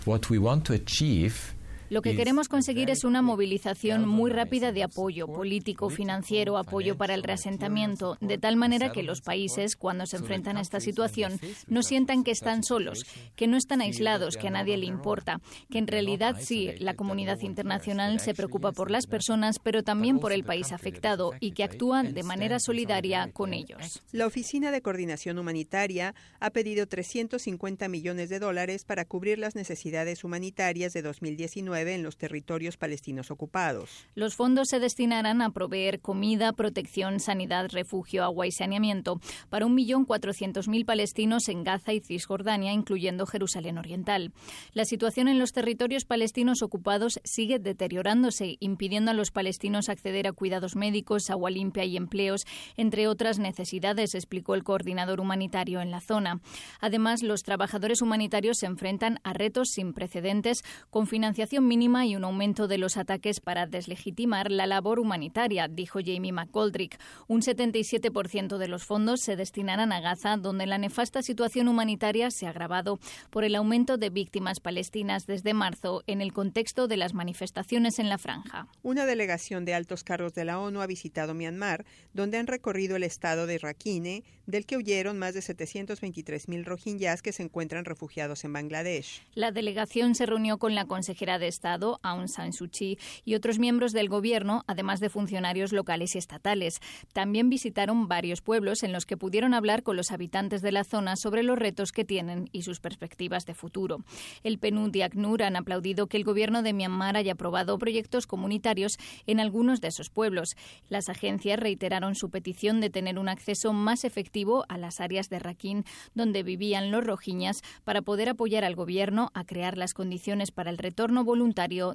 Lo 1.89 2.03
que 2.03 2.17
queremos 2.17 2.49
conseguir 2.49 2.91
es 2.91 3.05
una 3.05 3.23
movilización 3.23 4.09
muy 4.09 4.33
rápida 4.33 4.73
de 4.73 4.83
apoyo 4.83 5.29
político, 5.29 5.89
financiero, 5.89 6.59
apoyo 6.59 6.97
para 6.97 7.15
el 7.15 7.23
reasentamiento, 7.23 8.17
de 8.21 8.39
tal 8.39 8.57
manera 8.57 8.91
que 8.91 9.05
los 9.05 9.21
países, 9.21 9.77
cuando 9.77 10.05
se 10.07 10.17
enfrentan 10.17 10.57
a 10.57 10.63
esta 10.63 10.81
situación, 10.81 11.39
no 11.69 11.85
sientan 11.85 12.25
que 12.25 12.33
están 12.33 12.65
solos, 12.65 13.05
que 13.37 13.47
no 13.47 13.57
están 13.57 13.83
aislados, 13.83 14.37
que 14.37 14.49
a 14.49 14.51
nadie 14.51 14.77
le 14.77 14.87
importa, 14.87 15.41
que 15.71 15.79
en 15.79 15.87
realidad 15.87 16.37
sí, 16.41 16.73
la 16.81 16.95
comunidad 16.95 17.39
internacional 17.43 18.19
se 18.19 18.35
preocupa 18.35 18.73
por 18.73 18.91
las 18.91 19.07
personas, 19.07 19.61
pero 19.61 19.85
también 19.85 20.19
por 20.19 20.33
el 20.33 20.43
país 20.43 20.73
afectado 20.73 21.35
y 21.39 21.53
que 21.53 21.63
actúan 21.63 22.15
de 22.15 22.25
manera 22.25 22.59
solidaria 22.59 23.31
con 23.33 23.55
ellos. 23.55 24.03
La 24.11 24.27
Oficina 24.27 24.73
de 24.73 24.83
Coordinación 24.83 25.39
Humanitaria 25.39 26.17
ha 26.41 26.51
pedido 26.51 26.89
350 26.89 27.89
millones 27.89 28.29
de 28.29 28.41
dólares 28.41 28.85
para 28.85 29.05
cubrir 29.05 29.39
las 29.39 29.55
necesidades 29.55 30.25
humanitarias 30.25 30.93
de 30.93 31.03
2019 31.03 31.76
en 31.77 32.03
los 32.03 32.17
territorios 32.17 32.77
palestinos 32.77 33.31
ocupados. 33.31 34.07
Los 34.15 34.35
fondos 34.35 34.69
se 34.69 34.81
destinarán 34.81 35.43
a 35.43 35.51
proveer 35.51 36.01
comida, 36.01 36.53
protección, 36.53 37.21
sanidad, 37.21 37.69
refugio, 37.71 38.25
agua 38.25 38.47
y 38.47 38.53
saneamiento 38.53 39.21
para 39.51 39.67
1.400.000 39.67 40.85
palestinos 40.85 41.49
en 41.49 41.65
Gaza 41.65 41.93
y 41.93 42.01
Cisjordania, 42.01 42.73
incluyendo 42.73 43.27
Jerusalén 43.27 43.79
Oriental. 43.79 44.33
La 44.73 44.85
situación 44.85 45.29
en 45.29 45.39
los 45.39 45.53
territorios 45.53 46.05
palestinos 46.05 46.63
ocupados 46.63 47.21
sigue 47.25 47.59
deteriorándose, 47.59 48.57
impidiendo 48.61 49.11
a 49.11 49.15
los 49.15 49.31
palestinos 49.31 49.89
acceder 49.89 50.27
a 50.27 50.33
cuidados 50.33 50.77
médicos, 50.77 51.31
agua 51.31 51.51
limpia 51.51 51.85
y 51.85 51.97
empleos, 51.97 52.43
entre 52.77 53.09
otras 53.09 53.39
necesidades, 53.39 54.15
explicó 54.15 54.55
el 54.55 54.65
coordinador 54.65 55.21
humanitario 55.21 55.81
en 55.81 55.91
la 55.91 56.01
zona. 56.01 56.41
Además, 56.81 57.23
los 57.23 57.43
trabajadores 57.43 58.03
humanitarios 58.03 58.59
se 58.59 58.67
enfrentan 58.67 59.19
a 59.25 59.33
retos 59.33 59.69
sin 59.73 59.93
precedentes, 59.93 60.63
con 60.91 61.07
financiación 61.07 61.66
mínima 61.67 62.07
y 62.07 62.17
un 62.17 62.25
aumento 62.25 62.69
de 62.69 62.79
los 62.79 62.97
ataques 62.97 63.41
para 63.41 63.67
deslegitimar 63.67 64.51
la 64.51 64.67
labor 64.67 64.99
humanitaria, 64.99 65.69
dijo 65.69 65.99
Jamie 66.05 66.33
McGoldrick. 66.33 66.99
Un 67.29 67.43
77% 67.43 68.57
de 68.57 68.69
los 68.69 68.85
fondos 68.85 69.21
se 69.21 69.37
destinarán 69.37 69.93
a 69.93 70.01
Gaza, 70.01 70.37
donde 70.37 70.67
la 70.67 70.79
nefasta 70.79 71.23
situación 71.23 71.69
humanitaria 71.69 72.31
se 72.31 72.47
ha 72.47 72.51
agravado 72.51 72.99
por 73.31 73.45
el 73.45 73.55
aumento 73.55 73.99
de 73.99 74.11
víctimas 74.11 74.61
palestinas 74.61 75.27
desde 75.27 75.53
marzo 75.53 76.03
en 76.07 76.21
el 76.21 76.33
contexto 76.33 76.89
de 76.89 76.97
las 76.97 77.13
manifestaciones 77.13 77.99
en 77.99 78.09
la 78.09 78.19
franja. 78.19 78.69
Una 78.83 79.05
delegación 79.05 79.65
de 79.65 79.75
altos 79.75 80.05
cargos 80.05 80.35
de 80.35 80.45
la 80.45 80.59
ONU 80.59 80.81
ha 80.81 80.87
visitado 80.87 81.35
Myanmar, 81.35 81.85
donde 82.15 82.39
han 82.39 82.47
recorrido 82.47 82.97
el 82.97 83.03
estado 83.03 83.47
de 83.47 83.59
Rakhine, 83.59 84.25
del 84.47 84.65
que 84.65 84.77
huyeron 84.77 85.19
más 85.19 85.35
de 85.35 85.41
723.000 85.41 86.65
rohingyas 86.65 87.23
que 87.23 87.33
se 87.33 87.43
encuentran 87.43 87.85
refugiados 87.85 88.45
en 88.45 88.53
Bangladesh. 88.53 89.23
La 89.35 89.51
delegación 89.51 90.15
se 90.15 90.27
reunió 90.27 90.59
con 90.59 90.75
la 90.75 90.87
consejera 90.87 91.39
de 91.39 91.49
Estado, 91.57 91.99
Aung 92.03 92.29
San 92.29 92.53
Suu 92.53 92.69
Kyi, 92.69 92.99
y 93.25 93.35
otros 93.35 93.59
miembros 93.59 93.93
del 93.93 94.09
gobierno, 94.09 94.63
además 94.67 95.01
de 95.01 95.09
funcionarios 95.09 95.73
locales 95.73 96.15
y 96.15 96.19
estatales. 96.19 96.81
También 97.13 97.49
visitaron 97.49 98.09
varios 98.09 98.43
pueblos 98.43 98.83
en 98.83 98.93
los 98.93 99.07
que 99.07 99.17
pudieron 99.17 99.55
hablar 99.55 99.83
con 99.83 99.97
los 99.97 100.13
habitantes 100.13 100.61
de 100.61 100.73
la 100.73 100.85
zona 100.85 101.17
sobre 101.17 101.43
los 101.43 101.59
retos 101.59 101.93
que 101.93 102.05
tienen 102.05 102.49
y 102.53 102.63
sus 102.63 102.81
perspectivas 102.81 103.47
de 103.47 103.55
futuro. 103.55 104.05
El 104.43 104.59
PNUD 104.59 104.95
y 104.95 105.03
ACNUR 105.03 105.43
han 105.43 105.57
aplaudido 105.57 106.09
que 106.09 106.19
el 106.19 106.25
gobierno 106.25 106.63
de 106.63 106.75
Myanmar 106.75 107.17
haya 107.17 107.33
aprobado 107.33 107.79
proyectos 107.79 108.27
comunitarios 108.27 108.99
en 109.27 109.41
algunos 109.41 109.81
de 109.81 109.89
esos 109.89 110.11
pueblos. 110.11 110.57
Las 110.89 111.09
agencias 111.09 111.59
reiteraron 111.59 112.15
su 112.15 112.29
petición 112.31 112.81
de 112.81 112.91
tener 112.91 113.19
un 113.19 113.29
acceso 113.29 113.73
más 113.73 114.05
efectivo 114.05 114.65
a 114.69 114.77
las 114.77 115.01
áreas 115.01 115.31
de 115.31 115.39
Rakhine 115.39 115.85
donde 116.15 116.43
vivían 116.43 116.91
los 116.91 117.05
rojiñas 117.05 117.63
para 117.85 118.03
poder 118.03 118.29
apoyar 118.29 118.65
al 118.65 118.75
gobierno 118.75 119.31
a 119.33 119.45
crear 119.45 119.79
las 119.79 119.95
condiciones 119.95 120.51
para 120.51 120.71
el 120.71 120.79
retorno 120.79 121.25
voluntario 121.25 121.46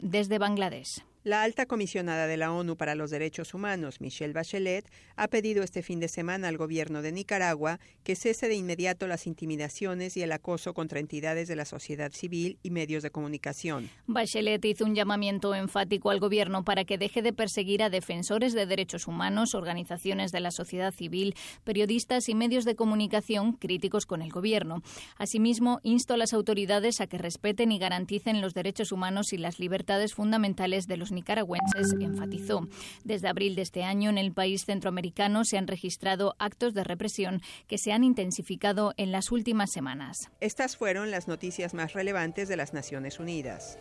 desde 0.02 0.40
Bangladesh. 0.40 1.02
La 1.23 1.43
alta 1.43 1.68
comisionada 1.68 2.26
de 2.26 2.35
la 2.35 2.52
ONU 2.52 2.77
para 2.77 2.95
los 2.95 3.11
Derechos 3.11 3.53
Humanos, 3.53 4.02
Michelle 4.02 4.34
Bachelet, 4.34 4.89
ha 5.15 5.27
pedido 5.27 5.61
este 5.61 5.84
fin 5.84 5.99
de 5.99 6.07
semana 6.07 6.48
al 6.48 6.57
gobierno 6.57 7.03
de 7.03 7.11
Nicaragua 7.11 7.80
que 8.03 8.15
cese 8.15 8.48
de 8.48 8.56
inmediato 8.56 9.06
las 9.06 9.27
intimidaciones 9.27 10.18
y 10.18 10.23
el 10.23 10.31
acoso 10.31 10.73
contra 10.73 10.99
entidades 10.99 11.48
de 11.48 11.56
la 11.56 11.65
sociedad 11.65 12.11
civil 12.11 12.57
y 12.64 12.72
medios 12.72 13.03
de 13.03 13.11
comunicación. 13.11 13.91
Bachelet 14.07 14.65
hizo 14.65 14.84
un 14.84 14.95
llamamiento 14.95 15.53
enfático 15.53 16.10
al 16.10 16.19
gobierno 16.19 16.64
para 16.64 16.85
que 16.85 16.98
deje 16.98 17.22
de 17.22 17.34
perseguir 17.34 17.84
a 17.84 17.91
defensores 17.91 18.53
de 18.53 18.65
derechos 18.65 19.06
humanos, 19.06 19.53
organizaciones 19.53 20.31
de 20.31 20.39
la 20.39 20.49
sociedad 20.49 20.91
civil, 20.91 21.35
periodistas 21.64 22.30
y 22.30 22.34
medios 22.34 22.65
de 22.65 22.73
comunicación 22.73 23.53
críticos 23.53 24.07
con 24.07 24.23
el 24.23 24.31
gobierno. 24.31 24.81
Asimismo, 25.18 25.81
instó 25.84 26.15
a 26.15 26.18
las 26.18 26.34
autoridades 26.34 26.99
a 26.99 27.06
que 27.06 27.19
respeten 27.19 27.72
y 27.72 27.77
garanticen 27.77 28.41
los 28.41 28.56
derechos 28.56 28.91
humanos 28.91 29.34
y 29.34 29.38
las 29.38 29.60
libertades 29.60 30.15
fundamentales 30.15 30.88
de 30.88 30.98
los 30.98 31.10
nicaragüenses, 31.11 31.93
enfatizó. 31.99 32.67
Desde 33.03 33.27
abril 33.27 33.55
de 33.55 33.61
este 33.61 33.83
año, 33.83 34.09
en 34.09 34.17
el 34.17 34.33
país 34.33 34.65
centroamericano 34.65 35.43
se 35.45 35.57
han 35.57 35.67
registrado 35.67 36.35
actos 36.39 36.73
de 36.73 36.83
represión 36.83 37.41
que 37.67 37.77
se 37.77 37.91
han 37.91 38.03
intensificado 38.03 38.93
en 38.97 39.11
las 39.11 39.31
últimas 39.31 39.71
semanas. 39.71 40.29
Estas 40.39 40.77
fueron 40.77 41.11
las 41.11 41.27
noticias 41.27 41.73
más 41.73 41.93
relevantes 41.93 42.47
de 42.47 42.57
las 42.57 42.73
Naciones 42.73 43.19
Unidas. 43.19 43.77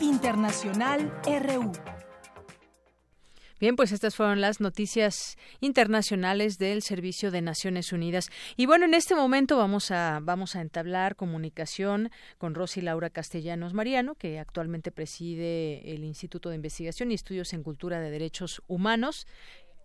Internacional 0.00 1.12
RU. 1.24 1.93
Bien, 3.60 3.76
pues 3.76 3.92
estas 3.92 4.16
fueron 4.16 4.40
las 4.40 4.60
noticias 4.60 5.36
internacionales 5.60 6.58
del 6.58 6.82
Servicio 6.82 7.30
de 7.30 7.40
Naciones 7.40 7.92
Unidas. 7.92 8.28
Y 8.56 8.66
bueno, 8.66 8.84
en 8.84 8.94
este 8.94 9.14
momento 9.14 9.56
vamos 9.56 9.92
a, 9.92 10.18
vamos 10.20 10.56
a 10.56 10.60
entablar 10.60 11.14
comunicación 11.14 12.10
con 12.36 12.54
Rosy 12.54 12.80
Laura 12.80 13.10
Castellanos 13.10 13.72
Mariano, 13.72 14.16
que 14.16 14.40
actualmente 14.40 14.90
preside 14.90 15.88
el 15.94 16.02
Instituto 16.02 16.48
de 16.48 16.56
Investigación 16.56 17.12
y 17.12 17.14
Estudios 17.14 17.52
en 17.52 17.62
Cultura 17.62 18.00
de 18.00 18.10
Derechos 18.10 18.60
Humanos. 18.66 19.26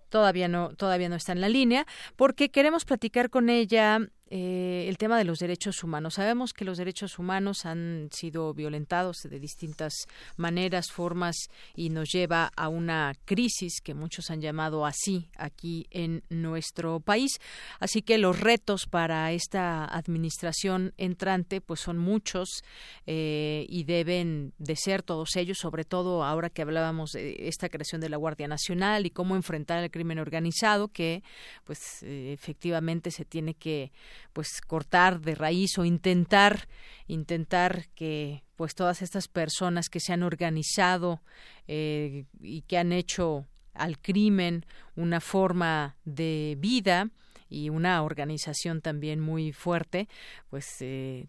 Todavía 0.10 0.48
no, 0.48 0.74
todavía 0.76 1.08
no 1.08 1.16
está 1.16 1.34
en 1.34 1.42
la 1.42 1.50
línea, 1.50 1.86
porque 2.16 2.50
queremos 2.50 2.86
platicar 2.86 3.30
con 3.30 3.50
ella 3.50 4.00
eh, 4.32 4.86
el 4.88 4.98
tema 5.00 5.18
de 5.18 5.24
los 5.24 5.40
derechos 5.40 5.84
humanos. 5.84 6.14
Sabemos 6.16 6.54
que 6.54 6.64
los 6.64 6.78
derechos 6.78 7.18
humanos 7.18 7.66
han 7.66 8.10
sido 8.12 8.54
violentados 8.54 9.18
de 9.24 9.40
distintas 9.40 9.94
maneras, 10.38 10.92
formas 10.92 11.36
y 11.76 11.90
nos 11.90 12.10
lleva 12.10 12.52
a 12.56 12.68
una 12.68 13.16
crisis 13.26 13.82
que 13.82 13.96
muchos 13.96 14.30
han 14.30 14.40
llamado 14.40 14.86
así 14.86 15.30
aquí 15.36 15.88
en 15.90 16.24
nuestro 16.30 17.00
país. 17.00 17.40
Así 17.80 18.04
que 18.04 18.20
los 18.20 18.40
retos 18.40 18.86
para 18.86 19.32
esta 19.32 19.86
administración 19.86 20.94
entrante 20.98 21.60
pues 21.60 21.80
son 21.80 21.98
muchos 21.98 22.64
eh, 23.08 23.66
y 23.68 23.84
deben 23.86 24.54
de 24.60 24.76
ser 24.76 25.02
todos 25.02 25.36
ellos, 25.38 25.58
sobre 25.58 25.86
todo 25.86 26.24
ahora 26.24 26.52
que 26.52 26.62
hablábamos 26.62 27.12
de 27.14 27.48
esta 27.48 27.68
creación 27.68 28.00
de 28.00 28.10
la 28.10 28.18
Guardia 28.18 28.48
Nacional 28.48 29.08
y 29.08 29.10
cómo 29.10 29.36
enfrentar 29.36 29.84
el 29.84 29.90
crimen 29.90 30.20
organizado 30.20 30.90
que 30.90 31.24
pues 31.64 32.04
eh, 32.04 32.34
efectivamente 32.34 33.10
se 33.10 33.26
tiene 33.26 33.56
que 33.56 33.92
pues 34.34 34.62
cortar 34.62 35.22
de 35.22 35.36
raíz 35.36 35.78
o 35.78 35.86
intentar 35.86 36.68
intentar 37.08 37.88
que 37.96 38.44
pues 38.56 38.76
todas 38.76 39.02
estas 39.02 39.28
personas 39.28 39.90
que 39.90 40.00
se 40.00 40.14
han 40.14 40.24
organizado 40.24 41.22
eh, 41.68 42.26
y 42.40 42.62
que 42.64 42.78
han 42.78 42.92
hecho 42.92 43.46
al 43.74 44.00
crimen 44.00 44.66
una 44.96 45.22
forma 45.22 45.96
de 46.06 46.56
vida 46.60 47.10
y 47.50 47.70
una 47.70 48.04
organización 48.04 48.82
también 48.82 49.20
muy 49.20 49.54
fuerte 49.54 50.08
pues 50.50 50.68
eh, 50.82 51.28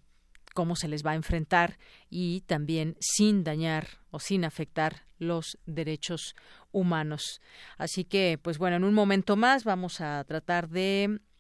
cómo 0.55 0.77
se 0.77 0.89
les 0.89 1.05
va 1.05 1.13
a 1.13 1.17
enfrentar 1.17 1.79
y 2.09 2.43
también 2.43 2.97
sin 3.01 3.45
dañar 3.45 3.87
o 4.11 4.19
sin 4.19 4.45
afectar 4.45 5.05
los 5.19 5.59
derechos 5.67 6.35
humanos. 6.73 7.41
Así 7.79 8.05
que, 8.05 8.39
pues 8.43 8.59
bueno, 8.59 8.77
en 8.77 8.85
un 8.85 8.95
momento 8.95 9.37
más 9.37 9.65
vamos 9.65 10.01
a 10.01 10.25
tratar 10.25 10.69
de 10.69 11.21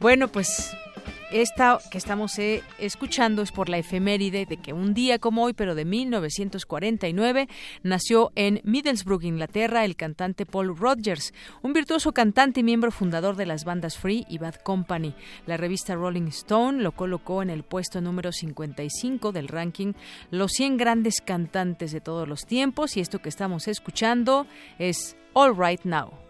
Bueno, 0.00 0.28
pues 0.28 0.76
esta 1.32 1.78
que 1.90 1.98
estamos 1.98 2.38
eh, 2.38 2.62
escuchando 2.78 3.42
es 3.42 3.50
por 3.50 3.68
la 3.68 3.78
efeméride 3.78 4.46
de 4.46 4.56
que 4.56 4.72
un 4.72 4.94
día 4.94 5.18
como 5.18 5.42
hoy, 5.42 5.54
pero 5.54 5.74
de 5.74 5.84
1949, 5.84 7.48
nació 7.82 8.30
en 8.36 8.60
Middlesbrough, 8.62 9.24
Inglaterra, 9.24 9.84
el 9.84 9.96
cantante 9.96 10.46
Paul 10.46 10.76
Rodgers, 10.76 11.34
un 11.62 11.72
virtuoso 11.72 12.12
cantante 12.12 12.60
y 12.60 12.62
miembro 12.62 12.92
fundador 12.92 13.34
de 13.34 13.46
las 13.46 13.64
bandas 13.64 13.98
Free 13.98 14.24
y 14.28 14.38
Bad 14.38 14.62
Company. 14.62 15.14
La 15.46 15.56
revista 15.56 15.96
Rolling 15.96 16.28
Stone 16.28 16.80
lo 16.80 16.92
colocó 16.92 17.42
en 17.42 17.50
el 17.50 17.64
puesto 17.64 18.00
número 18.00 18.30
55 18.30 19.32
del 19.32 19.48
ranking 19.48 19.94
Los 20.30 20.52
100 20.52 20.76
grandes 20.76 21.20
cantantes 21.20 21.90
de 21.90 22.00
todos 22.00 22.28
los 22.28 22.46
tiempos 22.46 22.96
y 22.96 23.00
esto 23.00 23.18
que 23.18 23.28
estamos 23.28 23.66
escuchando 23.66 24.46
es 24.78 25.16
All 25.34 25.56
Right 25.58 25.82
Now. 25.82 26.27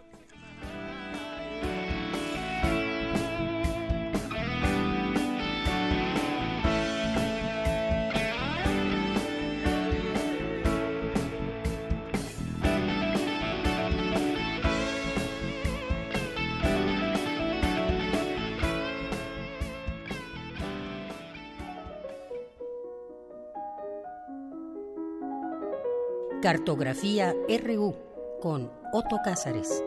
Cartografía 26.53 27.35
RU 27.63 27.95
con 28.41 28.71
Otto 28.91 29.19
Cázares. 29.23 29.83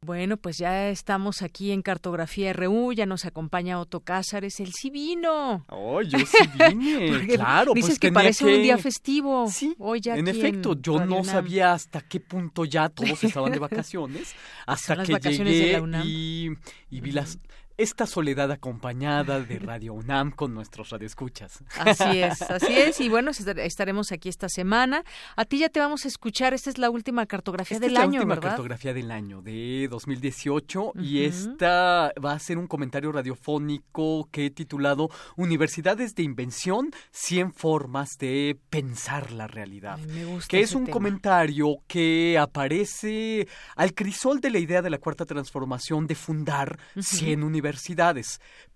Bueno, 0.00 0.36
pues 0.36 0.56
ya 0.56 0.88
estamos 0.90 1.42
aquí 1.42 1.72
en 1.72 1.82
Cartografía 1.82 2.52
RU, 2.52 2.92
ya 2.92 3.04
nos 3.04 3.24
acompaña 3.24 3.80
Otto 3.80 3.98
Cázares, 3.98 4.60
el 4.60 4.72
sí 4.72 4.90
vino. 4.90 5.64
Oh, 5.70 6.00
yo 6.02 6.20
sí 6.20 6.48
vine, 6.70 7.08
Porque 7.18 7.34
claro. 7.34 7.74
Dices 7.74 7.88
pues 7.90 7.98
que 7.98 8.06
tenía 8.06 8.14
parece 8.20 8.44
un 8.44 8.62
día 8.62 8.78
festivo. 8.78 9.48
Sí, 9.50 9.74
Hoy 9.80 10.00
ya 10.00 10.14
en 10.14 10.28
efecto, 10.28 10.76
yo 10.80 10.98
Radio 10.98 11.06
no 11.10 11.16
UNAM. 11.22 11.24
sabía 11.24 11.72
hasta 11.72 12.00
qué 12.02 12.20
punto 12.20 12.64
ya 12.64 12.88
todos 12.90 13.24
estaban 13.24 13.50
de 13.50 13.58
vacaciones, 13.68 14.36
hasta 14.66 14.94
las 14.94 15.08
que 15.08 15.14
vacaciones 15.14 15.52
de 15.52 15.58
llegué 15.58 15.72
la 15.72 15.82
UNAM. 15.82 16.02
y, 16.06 16.50
y 16.90 17.00
vi 17.00 17.10
las 17.10 17.40
esta 17.78 18.06
soledad 18.06 18.50
acompañada 18.52 19.40
de 19.40 19.58
Radio 19.58 19.92
UNAM 19.94 20.30
con 20.30 20.54
nuestros 20.54 20.90
radioescuchas. 20.90 21.62
Así 21.78 22.18
es, 22.22 22.42
así 22.42 22.72
es. 22.72 23.00
Y 23.00 23.08
bueno, 23.08 23.32
estar- 23.32 23.58
estaremos 23.60 24.12
aquí 24.12 24.28
esta 24.28 24.48
semana. 24.48 25.02
A 25.36 25.44
ti 25.44 25.58
ya 25.58 25.68
te 25.68 25.80
vamos 25.80 26.04
a 26.04 26.08
escuchar. 26.08 26.54
Esta 26.54 26.70
es 26.70 26.78
la 26.78 26.88
última 26.90 27.26
cartografía 27.26 27.76
Esta 27.76 27.84
del 27.86 27.92
es 27.92 27.98
la 27.98 28.04
año, 28.04 28.20
última 28.20 28.34
¿verdad? 28.36 28.48
cartografía 28.50 28.94
del 28.94 29.10
año 29.10 29.42
de 29.42 29.88
2018 29.90 30.92
y 30.96 31.26
Ujú. 31.26 31.28
esta 31.28 32.12
va 32.24 32.32
a 32.32 32.38
ser 32.38 32.58
un 32.58 32.66
comentario 32.66 33.12
radiofónico 33.12 34.28
que 34.30 34.46
he 34.46 34.50
titulado 34.50 35.10
Universidades 35.36 36.14
de 36.14 36.22
Invención, 36.22 36.90
100 37.12 37.52
formas 37.52 38.16
de 38.18 38.58
pensar 38.70 39.32
la 39.32 39.46
realidad. 39.46 39.98
me 39.98 40.24
gusta 40.24 40.48
que 40.48 40.60
es 40.60 40.74
un 40.74 40.84
tema. 40.84 40.92
comentario 40.94 41.76
que 41.86 42.38
aparece 42.38 43.46
al 43.76 43.92
crisol 43.94 44.40
de 44.40 44.50
la 44.50 44.58
idea 44.58 44.82
de 44.82 44.90
la 44.90 44.98
cuarta 44.98 45.24
transformación 45.26 46.06
de 46.06 46.14
fundar 46.14 46.78
Ujú. 46.94 47.02
100 47.02 47.42
universidades, 47.42 47.65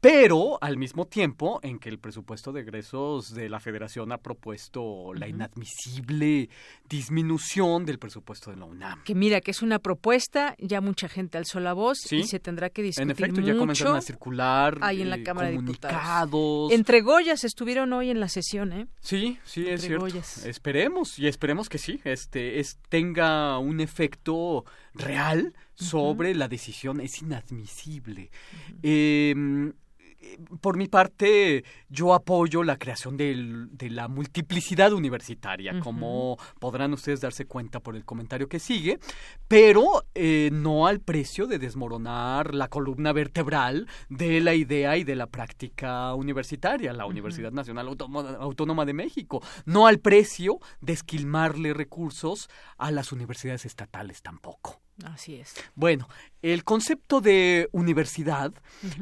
pero 0.00 0.58
al 0.62 0.76
mismo 0.78 1.06
tiempo 1.06 1.60
en 1.62 1.78
que 1.78 1.88
el 1.88 1.98
presupuesto 1.98 2.52
de 2.52 2.62
egresos 2.62 3.34
de 3.34 3.48
la 3.48 3.60
Federación 3.60 4.12
ha 4.12 4.18
propuesto 4.18 5.12
la 5.14 5.28
inadmisible 5.28 6.48
disminución 6.88 7.84
del 7.86 7.98
presupuesto 7.98 8.50
de 8.50 8.56
la 8.56 8.64
UNAM. 8.64 9.02
Que 9.04 9.14
mira, 9.14 9.40
que 9.40 9.50
es 9.50 9.62
una 9.62 9.78
propuesta, 9.78 10.54
ya 10.58 10.80
mucha 10.80 11.08
gente 11.08 11.38
alzó 11.38 11.60
la 11.60 11.72
voz 11.72 11.98
Sí. 11.98 12.16
y 12.16 12.24
se 12.24 12.40
tendrá 12.40 12.70
que 12.70 12.82
discutir 12.82 13.02
En 13.04 13.10
efecto, 13.10 13.40
ya 13.40 13.56
comenzaron 13.56 13.96
a 13.96 14.00
circular 14.00 14.78
ahí 14.80 15.02
en 15.02 15.10
la 15.10 15.16
eh, 15.16 15.22
Cámara 15.22 15.48
de 15.50 15.58
Diputados. 15.58 15.96
comunicados. 16.00 16.72
Entre 16.72 17.00
Goyas 17.02 17.44
estuvieron 17.44 17.92
hoy 17.92 18.10
en 18.10 18.20
la 18.20 18.28
sesión, 18.28 18.72
¿eh? 18.72 18.86
Sí, 19.00 19.38
sí, 19.44 19.62
es 19.62 19.68
Entre 19.84 19.86
cierto. 19.88 20.04
Goyas. 20.04 20.44
Esperemos 20.46 21.18
y 21.18 21.26
esperemos 21.26 21.68
que 21.68 21.78
sí, 21.78 22.00
este, 22.04 22.60
es, 22.60 22.78
tenga 22.88 23.58
un 23.58 23.80
efecto 23.80 24.64
real 24.94 25.54
sobre 25.74 26.34
la 26.34 26.48
decisión. 26.48 27.00
Es 27.00 27.22
inadmisible. 27.22 28.30
Eh, 28.82 29.72
por 30.60 30.76
mi 30.76 30.86
parte, 30.86 31.64
yo 31.88 32.12
apoyo 32.14 32.62
la 32.62 32.76
creación 32.76 33.16
del- 33.16 33.68
de 33.76 33.88
la 33.90 34.08
multiplicidad 34.08 34.92
universitaria, 34.92 35.80
como 35.80 36.36
podrán 36.58 36.92
ustedes 36.92 37.20
darse 37.20 37.46
cuenta 37.46 37.80
por 37.80 37.96
el 37.96 38.04
comentario 38.04 38.48
que 38.48 38.58
sigue, 38.58 38.98
pero 39.48 40.04
eh, 40.14 40.50
no 40.52 40.86
al 40.86 41.00
precio 41.00 41.46
de 41.46 41.58
desmoronar 41.58 42.54
la 42.54 42.68
columna 42.68 43.12
vertebral 43.12 43.86
de 44.08 44.40
la 44.40 44.54
idea 44.54 44.96
y 44.96 45.04
de 45.04 45.16
la 45.16 45.26
práctica 45.26 46.14
universitaria, 46.14 46.92
la 46.92 47.06
Universidad 47.06 47.52
Nacional 47.52 47.88
Autónoma 47.88 48.84
de 48.84 48.92
México, 48.92 49.42
no 49.64 49.86
al 49.86 49.98
precio 50.00 50.58
de 50.80 50.92
esquilmarle 50.92 51.72
recursos 51.74 52.48
a 52.76 52.90
las 52.90 53.12
universidades 53.12 53.64
estatales 53.64 54.22
tampoco. 54.22 54.80
Así 55.04 55.36
es. 55.36 55.54
Bueno, 55.74 56.08
el 56.42 56.64
concepto 56.64 57.20
de 57.20 57.68
universidad 57.72 58.52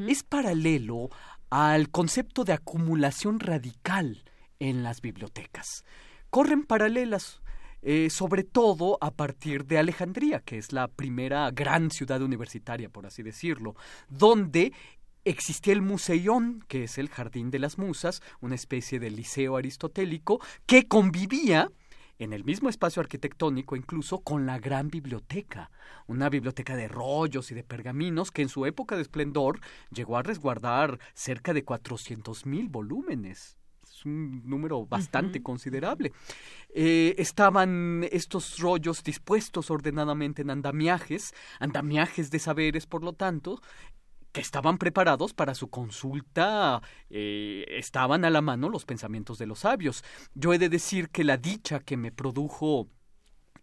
es 0.07 0.23
paralelo 0.23 1.09
al 1.49 1.89
concepto 1.89 2.43
de 2.43 2.53
acumulación 2.53 3.39
radical 3.39 4.23
en 4.59 4.83
las 4.83 5.01
bibliotecas. 5.01 5.83
Corren 6.29 6.65
paralelas, 6.65 7.41
eh, 7.81 8.09
sobre 8.09 8.43
todo 8.43 8.97
a 9.01 9.11
partir 9.11 9.65
de 9.65 9.77
Alejandría, 9.77 10.41
que 10.41 10.57
es 10.57 10.73
la 10.73 10.87
primera 10.87 11.49
gran 11.51 11.91
ciudad 11.91 12.21
universitaria, 12.21 12.89
por 12.89 13.05
así 13.05 13.23
decirlo, 13.23 13.75
donde 14.09 14.73
existía 15.25 15.73
el 15.73 15.81
Museión, 15.81 16.63
que 16.67 16.83
es 16.83 16.97
el 16.97 17.09
Jardín 17.09 17.51
de 17.51 17.59
las 17.59 17.77
Musas, 17.77 18.21
una 18.41 18.55
especie 18.55 18.99
de 18.99 19.09
liceo 19.09 19.57
aristotélico, 19.57 20.39
que 20.65 20.87
convivía 20.87 21.71
en 22.19 22.33
el 22.33 22.43
mismo 22.43 22.69
espacio 22.69 23.01
arquitectónico 23.01 23.75
incluso 23.75 24.19
con 24.19 24.45
la 24.45 24.59
gran 24.59 24.89
biblioteca, 24.89 25.71
una 26.05 26.29
biblioteca 26.29 26.75
de 26.75 26.89
rollos 26.89 27.49
y 27.51 27.55
de 27.55 27.63
pergaminos 27.63 28.29
que 28.29 28.41
en 28.41 28.49
su 28.49 28.65
época 28.65 28.95
de 28.95 29.01
esplendor 29.01 29.59
llegó 29.89 30.17
a 30.17 30.23
resguardar 30.23 30.99
cerca 31.13 31.53
de 31.53 31.63
400 31.63 32.45
mil 32.45 32.67
volúmenes. 32.67 33.57
Es 33.83 34.05
un 34.05 34.47
número 34.47 34.85
bastante 34.85 35.41
considerable. 35.41 36.11
Eh, 36.69 37.15
estaban 37.17 38.07
estos 38.11 38.59
rollos 38.59 39.03
dispuestos 39.03 39.71
ordenadamente 39.71 40.43
en 40.43 40.51
andamiajes, 40.51 41.33
andamiajes 41.59 42.29
de 42.29 42.39
saberes, 42.39 42.85
por 42.85 43.03
lo 43.03 43.13
tanto, 43.13 43.61
que 44.31 44.41
estaban 44.41 44.77
preparados 44.77 45.33
para 45.33 45.55
su 45.55 45.69
consulta, 45.69 46.81
eh, 47.09 47.65
estaban 47.69 48.25
a 48.25 48.29
la 48.29 48.41
mano 48.41 48.69
los 48.69 48.85
pensamientos 48.85 49.37
de 49.37 49.47
los 49.47 49.59
sabios. 49.59 50.03
Yo 50.33 50.53
he 50.53 50.59
de 50.59 50.69
decir 50.69 51.09
que 51.09 51.23
la 51.23 51.37
dicha 51.37 51.79
que 51.79 51.97
me 51.97 52.11
produjo 52.11 52.89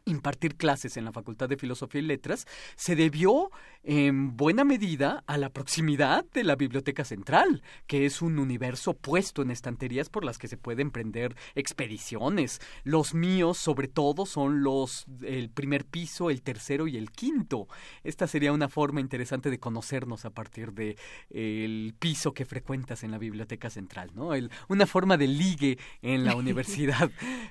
impartir 0.06 0.56
clases 0.56 0.96
en 0.96 1.04
la 1.04 1.12
Facultad 1.12 1.48
de 1.48 1.56
Filosofía 1.56 2.00
y 2.00 2.04
Letras 2.04 2.46
se 2.76 2.96
debió 2.96 3.50
en 3.82 4.36
buena 4.36 4.64
medida 4.64 5.22
a 5.26 5.36
la 5.36 5.50
proximidad 5.50 6.24
de 6.32 6.44
la 6.44 6.56
Biblioteca 6.56 7.04
Central, 7.04 7.62
que 7.86 8.06
es 8.06 8.22
un 8.22 8.38
universo 8.38 8.94
puesto 8.94 9.42
en 9.42 9.50
estanterías 9.50 10.08
por 10.08 10.24
las 10.24 10.38
que 10.38 10.48
se 10.48 10.56
pueden 10.56 10.88
emprender 10.88 11.36
expediciones. 11.54 12.60
Los 12.84 13.14
míos, 13.14 13.58
sobre 13.58 13.88
todo, 13.88 14.26
son 14.26 14.62
los 14.62 15.06
el 15.22 15.50
primer 15.50 15.84
piso, 15.84 16.30
el 16.30 16.42
tercero 16.42 16.86
y 16.86 16.96
el 16.96 17.10
quinto. 17.10 17.68
Esta 18.04 18.26
sería 18.26 18.52
una 18.52 18.68
forma 18.68 19.00
interesante 19.00 19.50
de 19.50 19.58
conocernos 19.58 20.24
a 20.24 20.30
partir 20.30 20.72
de 20.72 20.96
el 21.30 21.94
piso 21.98 22.32
que 22.32 22.44
frecuentas 22.44 23.02
en 23.02 23.10
la 23.10 23.18
Biblioteca 23.18 23.70
Central, 23.70 24.10
¿no? 24.14 24.34
El, 24.34 24.50
una 24.68 24.86
forma 24.86 25.16
de 25.16 25.26
ligue 25.26 25.78
en 26.02 26.24
la 26.24 26.36
universidad. 26.36 27.10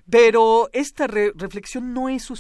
Pero 0.10 0.70
esta 0.74 1.08
reflexión 1.08 1.94
no 1.94 2.10
es 2.10 2.32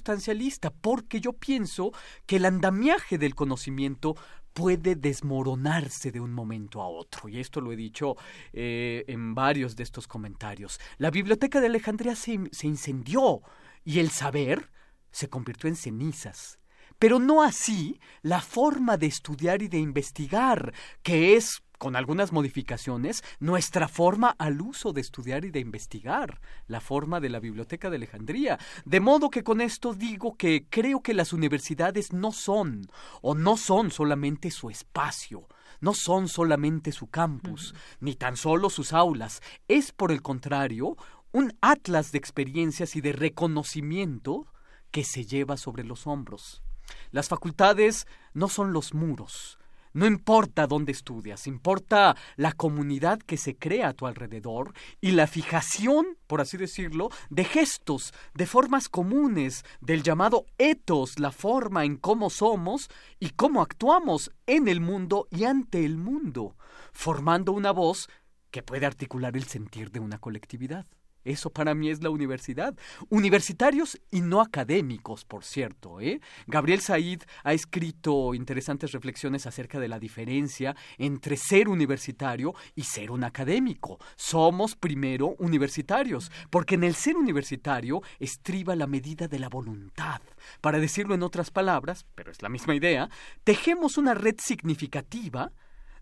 porque 0.81 1.21
yo 1.21 1.33
pienso 1.33 1.91
que 2.25 2.37
el 2.37 2.45
andamiaje 2.45 3.17
del 3.17 3.35
conocimiento 3.35 4.15
puede 4.53 4.95
desmoronarse 4.95 6.11
de 6.11 6.21
un 6.21 6.33
momento 6.33 6.81
a 6.81 6.87
otro. 6.87 7.27
Y 7.27 7.39
esto 7.39 7.59
lo 7.59 7.73
he 7.73 7.75
dicho 7.75 8.15
eh, 8.53 9.03
en 9.07 9.35
varios 9.35 9.75
de 9.75 9.83
estos 9.83 10.07
comentarios. 10.07 10.79
La 10.97 11.11
biblioteca 11.11 11.59
de 11.59 11.67
Alejandría 11.67 12.15
se, 12.15 12.39
se 12.51 12.67
incendió 12.67 13.41
y 13.83 13.99
el 13.99 14.11
saber 14.11 14.69
se 15.11 15.27
convirtió 15.29 15.67
en 15.67 15.75
cenizas. 15.75 16.59
Pero 16.97 17.19
no 17.19 17.43
así 17.43 17.99
la 18.21 18.39
forma 18.39 18.95
de 18.95 19.07
estudiar 19.07 19.61
y 19.61 19.67
de 19.67 19.79
investigar, 19.79 20.73
que 21.03 21.35
es 21.35 21.61
con 21.77 21.95
algunas 21.95 22.31
modificaciones, 22.31 23.23
nuestra 23.39 23.87
forma 23.87 24.35
al 24.37 24.61
uso 24.61 24.93
de 24.93 25.01
estudiar 25.01 25.45
y 25.45 25.51
de 25.51 25.59
investigar, 25.59 26.39
la 26.67 26.81
forma 26.81 27.19
de 27.19 27.29
la 27.29 27.39
Biblioteca 27.39 27.89
de 27.89 27.97
Alejandría. 27.97 28.59
De 28.85 28.99
modo 28.99 29.29
que 29.29 29.43
con 29.43 29.61
esto 29.61 29.93
digo 29.93 30.35
que 30.35 30.65
creo 30.69 31.01
que 31.01 31.13
las 31.13 31.33
universidades 31.33 32.13
no 32.13 32.31
son, 32.31 32.87
o 33.21 33.35
no 33.35 33.57
son 33.57 33.91
solamente 33.91 34.51
su 34.51 34.69
espacio, 34.69 35.47
no 35.81 35.93
son 35.93 36.27
solamente 36.27 36.91
su 36.91 37.07
campus, 37.07 37.75
ni 37.99 38.15
tan 38.15 38.37
solo 38.37 38.69
sus 38.69 38.93
aulas, 38.93 39.41
es 39.67 39.91
por 39.91 40.11
el 40.11 40.21
contrario 40.21 40.97
un 41.31 41.57
atlas 41.61 42.11
de 42.11 42.17
experiencias 42.17 42.95
y 42.95 43.01
de 43.01 43.11
reconocimiento 43.11 44.47
que 44.91 45.03
se 45.03 45.25
lleva 45.25 45.57
sobre 45.57 45.83
los 45.83 46.07
hombros. 46.07 46.63
Las 47.11 47.27
facultades 47.27 48.07
no 48.33 48.47
son 48.47 48.71
los 48.71 48.93
muros, 48.93 49.59
no 49.95 50.05
importa 50.05 50.67
dónde 50.67 50.91
estudias, 50.91 51.47
importa 51.47 52.17
la 52.35 52.51
comunidad 52.51 53.17
que 53.19 53.37
se 53.37 53.55
crea 53.55 53.87
a 53.87 53.93
tu 53.93 54.07
alrededor 54.07 54.73
y 54.99 55.11
la 55.11 55.25
fijación, 55.25 56.17
por 56.27 56.41
así 56.41 56.57
decirlo, 56.57 57.09
de 57.29 57.45
gestos, 57.45 58.13
de 58.33 58.45
formas 58.45 58.89
comunes, 58.89 59.63
del 59.79 60.03
llamado 60.03 60.45
etos, 60.57 61.17
la 61.17 61.31
forma 61.31 61.85
en 61.85 61.95
cómo 61.95 62.29
somos 62.29 62.89
y 63.21 63.29
cómo 63.29 63.61
actuamos 63.61 64.31
en 64.47 64.67
el 64.67 64.81
mundo 64.81 65.29
y 65.31 65.45
ante 65.45 65.85
el 65.85 65.95
mundo, 65.95 66.57
formando 66.91 67.53
una 67.53 67.71
voz 67.71 68.09
que 68.51 68.63
puede 68.63 68.85
articular 68.85 69.37
el 69.37 69.45
sentir 69.45 69.91
de 69.91 70.01
una 70.01 70.19
colectividad. 70.19 70.85
Eso 71.25 71.49
para 71.49 71.73
mí 71.73 71.89
es 71.89 72.01
la 72.03 72.11
universidad. 72.11 72.75
Universitarios 73.09 73.99
y 74.11 74.21
no 74.21 74.41
académicos, 74.41 75.25
por 75.25 75.43
cierto. 75.43 75.99
¿eh? 75.99 76.21
Gabriel 76.47 76.81
Said 76.81 77.23
ha 77.43 77.53
escrito 77.53 78.33
interesantes 78.35 78.91
reflexiones 78.91 79.47
acerca 79.47 79.79
de 79.79 79.87
la 79.87 79.99
diferencia 79.99 80.75
entre 80.97 81.35
ser 81.35 81.67
universitario 81.67 82.53
y 82.75 82.83
ser 82.83 83.09
un 83.09 83.23
académico. 83.23 83.97
Somos 84.15 84.75
primero 84.75 85.35
universitarios, 85.39 86.31
porque 86.51 86.75
en 86.75 86.83
el 86.83 86.93
ser 86.93 87.17
universitario 87.17 88.01
estriba 88.19 88.75
la 88.75 88.87
medida 88.87 89.27
de 89.27 89.39
la 89.39 89.49
voluntad. 89.49 90.21
Para 90.61 90.79
decirlo 90.79 91.15
en 91.15 91.23
otras 91.23 91.49
palabras, 91.49 92.05
pero 92.13 92.31
es 92.31 92.43
la 92.43 92.49
misma 92.49 92.75
idea, 92.75 93.09
tejemos 93.43 93.97
una 93.97 94.13
red 94.13 94.35
significativa 94.37 95.51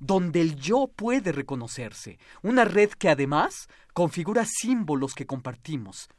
donde 0.03 0.41
el 0.41 0.57
yo 0.57 0.91
puede 0.93 1.31
reconocerse, 1.31 2.19
una 2.41 2.65
red 2.65 2.89
que 2.89 3.07
además 3.07 3.69
configura 3.93 4.43
símbolos 4.45 5.15
que 5.15 5.25
compartimos, 5.25 6.09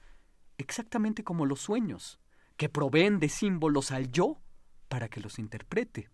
exactamente 0.57 1.23
como 1.23 1.45
los 1.45 1.61
sueños, 1.61 2.19
que 2.57 2.71
proveen 2.71 3.19
de 3.19 3.29
símbolos 3.29 3.91
al 3.91 4.11
yo 4.11 4.41
para 4.89 5.09
que 5.09 5.21
los 5.21 5.39
interprete. 5.39 6.09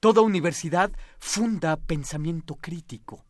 Toda 0.00 0.22
universidad 0.22 0.90
funda 1.20 1.76
pensamiento 1.76 2.56
crítico. 2.56 3.24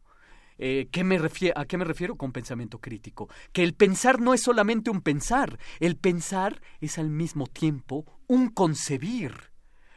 Eh, 0.56 0.88
¿qué 0.90 1.04
me 1.04 1.20
¿A 1.54 1.66
qué 1.66 1.76
me 1.76 1.84
refiero 1.84 2.16
con 2.16 2.32
pensamiento 2.32 2.80
crítico? 2.80 3.28
Que 3.52 3.62
el 3.62 3.74
pensar 3.74 4.22
no 4.22 4.32
es 4.32 4.42
solamente 4.42 4.88
un 4.88 5.02
pensar, 5.02 5.58
el 5.80 5.96
pensar 5.96 6.62
es 6.80 6.96
al 6.96 7.10
mismo 7.10 7.46
tiempo 7.46 8.06
un 8.26 8.48
concebir 8.48 9.55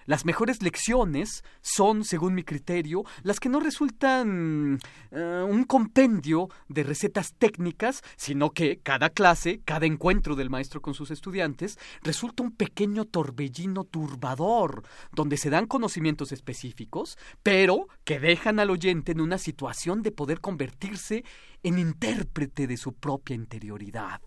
las 0.10 0.26
mejores 0.26 0.64
lecciones 0.64 1.44
son, 1.62 2.04
según 2.04 2.34
mi 2.34 2.42
criterio, 2.42 3.04
las 3.22 3.40
que 3.40 3.48
no 3.48 3.60
resultan 3.60 4.80
eh, 5.12 5.46
un 5.48 5.66
compendio 5.66 6.50
de 6.68 6.82
recetas 6.82 7.36
técnicas, 7.38 8.02
sino 8.18 8.50
que 8.50 8.80
cada 8.80 9.12
clase, 9.12 9.62
cada 9.64 9.86
encuentro 9.86 10.36
del 10.36 10.50
maestro 10.50 10.82
con 10.82 10.96
sus 10.96 11.12
estudiantes, 11.12 11.78
resulta 12.02 12.42
un 12.42 12.56
pequeño 12.56 13.06
torbellino 13.06 13.84
turbador, 13.84 14.82
donde 15.12 15.38
se 15.38 15.52
dan 15.52 15.68
conocimientos 15.68 16.32
específicos, 16.32 17.16
pero 17.44 17.88
que 18.04 18.20
dejan 18.20 18.60
al 18.60 18.72
oyente 18.72 19.12
en 19.12 19.22
una 19.22 19.38
situación 19.38 20.02
de 20.02 20.12
poder 20.12 20.42
convertirse 20.42 21.24
en 21.62 21.78
intérprete 21.78 22.66
de 22.66 22.78
su 22.78 22.94
propia 22.94 23.36
interioridad. 23.36 24.22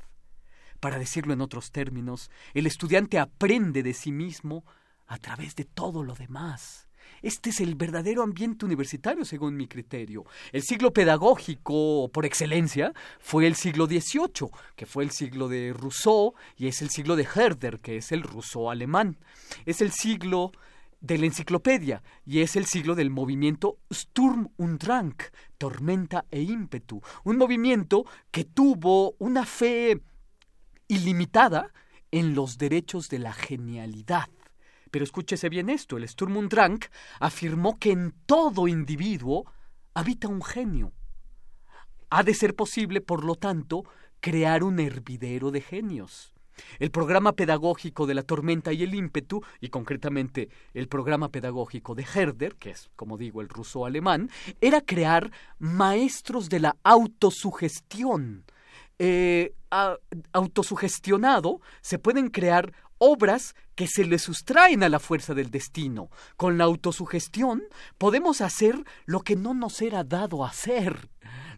Para 0.79 1.01
decirlo 1.01 1.33
en 1.33 1.41
otros 1.41 1.73
términos, 1.73 2.31
el 2.55 2.69
estudiante 2.69 3.19
aprende 3.19 3.83
de 3.83 3.95
sí 3.95 4.13
mismo 4.13 4.65
a 5.13 5.19
través 5.19 5.55
de 5.57 5.65
todo 5.65 6.03
lo 6.03 6.15
demás. 6.15 6.89
Este 7.21 7.51
es 7.51 7.61
el 7.61 7.75
verdadero 7.75 8.23
ambiente 8.23 8.65
universitario, 8.65 9.27
según 9.27 9.57
mi 9.57 9.69
criterio. 9.69 10.25
El 10.53 10.63
siglo 10.63 10.93
pedagógico 10.93 12.11
por 12.11 12.25
excelencia 12.25 12.95
fue 13.21 13.47
el 13.47 13.55
siglo 13.55 13.87
XVIII, 13.87 14.49
que 14.75 14.87
fue 14.87 15.05
el 15.05 15.11
siglo 15.11 15.49
de 15.49 15.75
Rousseau, 15.75 16.35
y 16.57 16.67
es 16.67 16.81
el 16.81 16.89
siglo 16.89 17.15
de 17.15 17.29
Herder, 17.33 17.79
que 17.81 17.99
es 17.99 18.11
el 18.11 18.23
Rousseau 18.23 18.71
alemán. 18.71 19.19
Es 19.67 19.83
el 19.83 19.93
siglo 19.93 20.51
de 21.01 21.19
la 21.19 21.27
enciclopedia, 21.27 22.03
y 22.25 22.41
es 22.41 22.57
el 22.57 22.65
siglo 22.65 22.95
del 22.95 23.11
movimiento 23.11 23.79
Sturm 23.93 24.49
und 24.57 24.83
Drang, 24.83 25.15
tormenta 25.59 26.25
e 26.31 26.41
ímpetu, 26.41 27.03
un 27.25 27.37
movimiento 27.37 28.07
que 28.31 28.45
tuvo 28.45 29.15
una 29.19 29.45
fe 29.45 30.01
ilimitada 30.89 31.71
en 32.11 32.35
los 32.35 32.57
derechos 32.57 33.09
de 33.11 33.19
la 33.19 33.33
genialidad 33.33 34.29
pero 34.93 35.05
escúchese 35.07 35.49
bien 35.49 35.71
esto, 35.71 35.97
el 35.97 36.07
Sturm 36.07 36.37
und 36.37 36.53
Drang 36.53 36.79
afirmó 37.19 37.79
que 37.79 37.93
en 37.93 38.15
todo 38.27 38.69
individuo 38.69 39.51
habita 39.95 40.29
un 40.29 40.43
genio. 40.43 40.93
Ha 42.11 42.23
de 42.23 42.35
ser 42.35 42.55
posible, 42.55 43.01
por 43.01 43.25
lo 43.25 43.35
tanto, 43.35 43.85
crear 44.21 44.63
un 44.63 44.79
hervidero 44.79 45.51
de 45.51 45.63
genios. 45.63 46.35
El 46.79 46.91
programa 46.91 47.33
pedagógico 47.33 48.07
de 48.07 48.13
la 48.13 48.23
tormenta 48.23 48.75
y 48.75 48.83
el 48.83 48.95
ímpetu, 48.95 49.41
y 49.63 49.71
concretamente 49.71 50.51
el 50.75 50.89
programa 50.89 51.31
pedagógico 51.31 51.95
de 51.95 52.05
Herder, 52.15 52.57
que 52.57 52.73
es, 52.73 52.91
como 52.95 53.17
digo, 53.17 53.41
el 53.41 53.49
ruso 53.49 53.87
alemán, 53.87 54.29
era 54.61 54.83
crear 54.83 55.33
maestros 55.59 56.51
de 56.51 56.61
la 56.61 56.77
autosugestión. 56.83 58.45
Eh, 58.99 59.55
autosugestionado 60.33 61.63
se 61.81 61.99
pueden 61.99 62.29
crear 62.29 62.75
obras 62.99 63.57
que 63.75 63.87
se 63.87 64.05
le 64.05 64.19
sustraen 64.19 64.83
a 64.83 64.89
la 64.89 64.99
fuerza 64.99 65.35
del 65.35 65.51
destino. 65.51 66.11
Con 66.37 66.59
la 66.59 66.65
autosugestión 66.65 67.63
podemos 67.99 68.41
hacer 68.41 68.85
lo 69.07 69.21
que 69.21 69.37
no 69.37 69.55
nos 69.55 69.81
era 69.83 70.05
dado 70.05 70.45
hacer, 70.45 71.09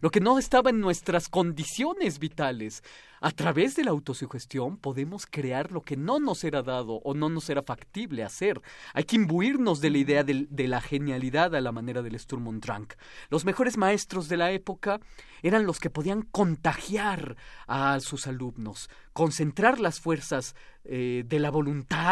lo 0.01 0.11
que 0.11 0.19
no 0.19 0.37
estaba 0.37 0.69
en 0.69 0.79
nuestras 0.79 1.27
condiciones 1.27 2.19
vitales. 2.19 2.83
A 3.21 3.31
través 3.31 3.75
de 3.75 3.83
la 3.83 3.89
autosugestión 3.89 4.77
podemos 4.77 5.25
crear 5.25 5.71
lo 5.71 5.81
que 5.81 5.97
no 5.97 6.19
nos 6.19 6.43
era 6.43 6.61
dado 6.61 6.97
o 7.03 7.15
no 7.15 7.27
nos 7.27 7.49
era 7.49 7.63
factible 7.63 8.23
hacer. 8.23 8.61
Hay 8.93 9.05
que 9.05 9.15
imbuirnos 9.15 9.81
de 9.81 9.89
la 9.89 9.97
idea 9.97 10.23
de, 10.23 10.67
la 10.67 10.79
genialidad 10.79 11.55
a 11.55 11.61
la 11.61 11.71
manera 11.71 12.03
del 12.03 12.19
Sturm 12.19 12.47
und 12.47 12.63
Drang. 12.63 12.87
Los 13.29 13.43
mejores 13.43 13.77
maestros 13.77 14.29
de 14.29 14.37
la 14.37 14.51
época 14.51 14.99
eran 15.41 15.65
los 15.65 15.79
que 15.79 15.89
podían 15.89 16.21
contagiar 16.21 17.35
a 17.65 17.99
sus 17.99 18.27
alumnos, 18.27 18.91
concentrar 19.11 19.79
las 19.79 19.99
fuerzas 19.99 20.55
eh, 20.83 21.23
de 21.25 21.39
la 21.39 21.49
voluntad 21.49 22.04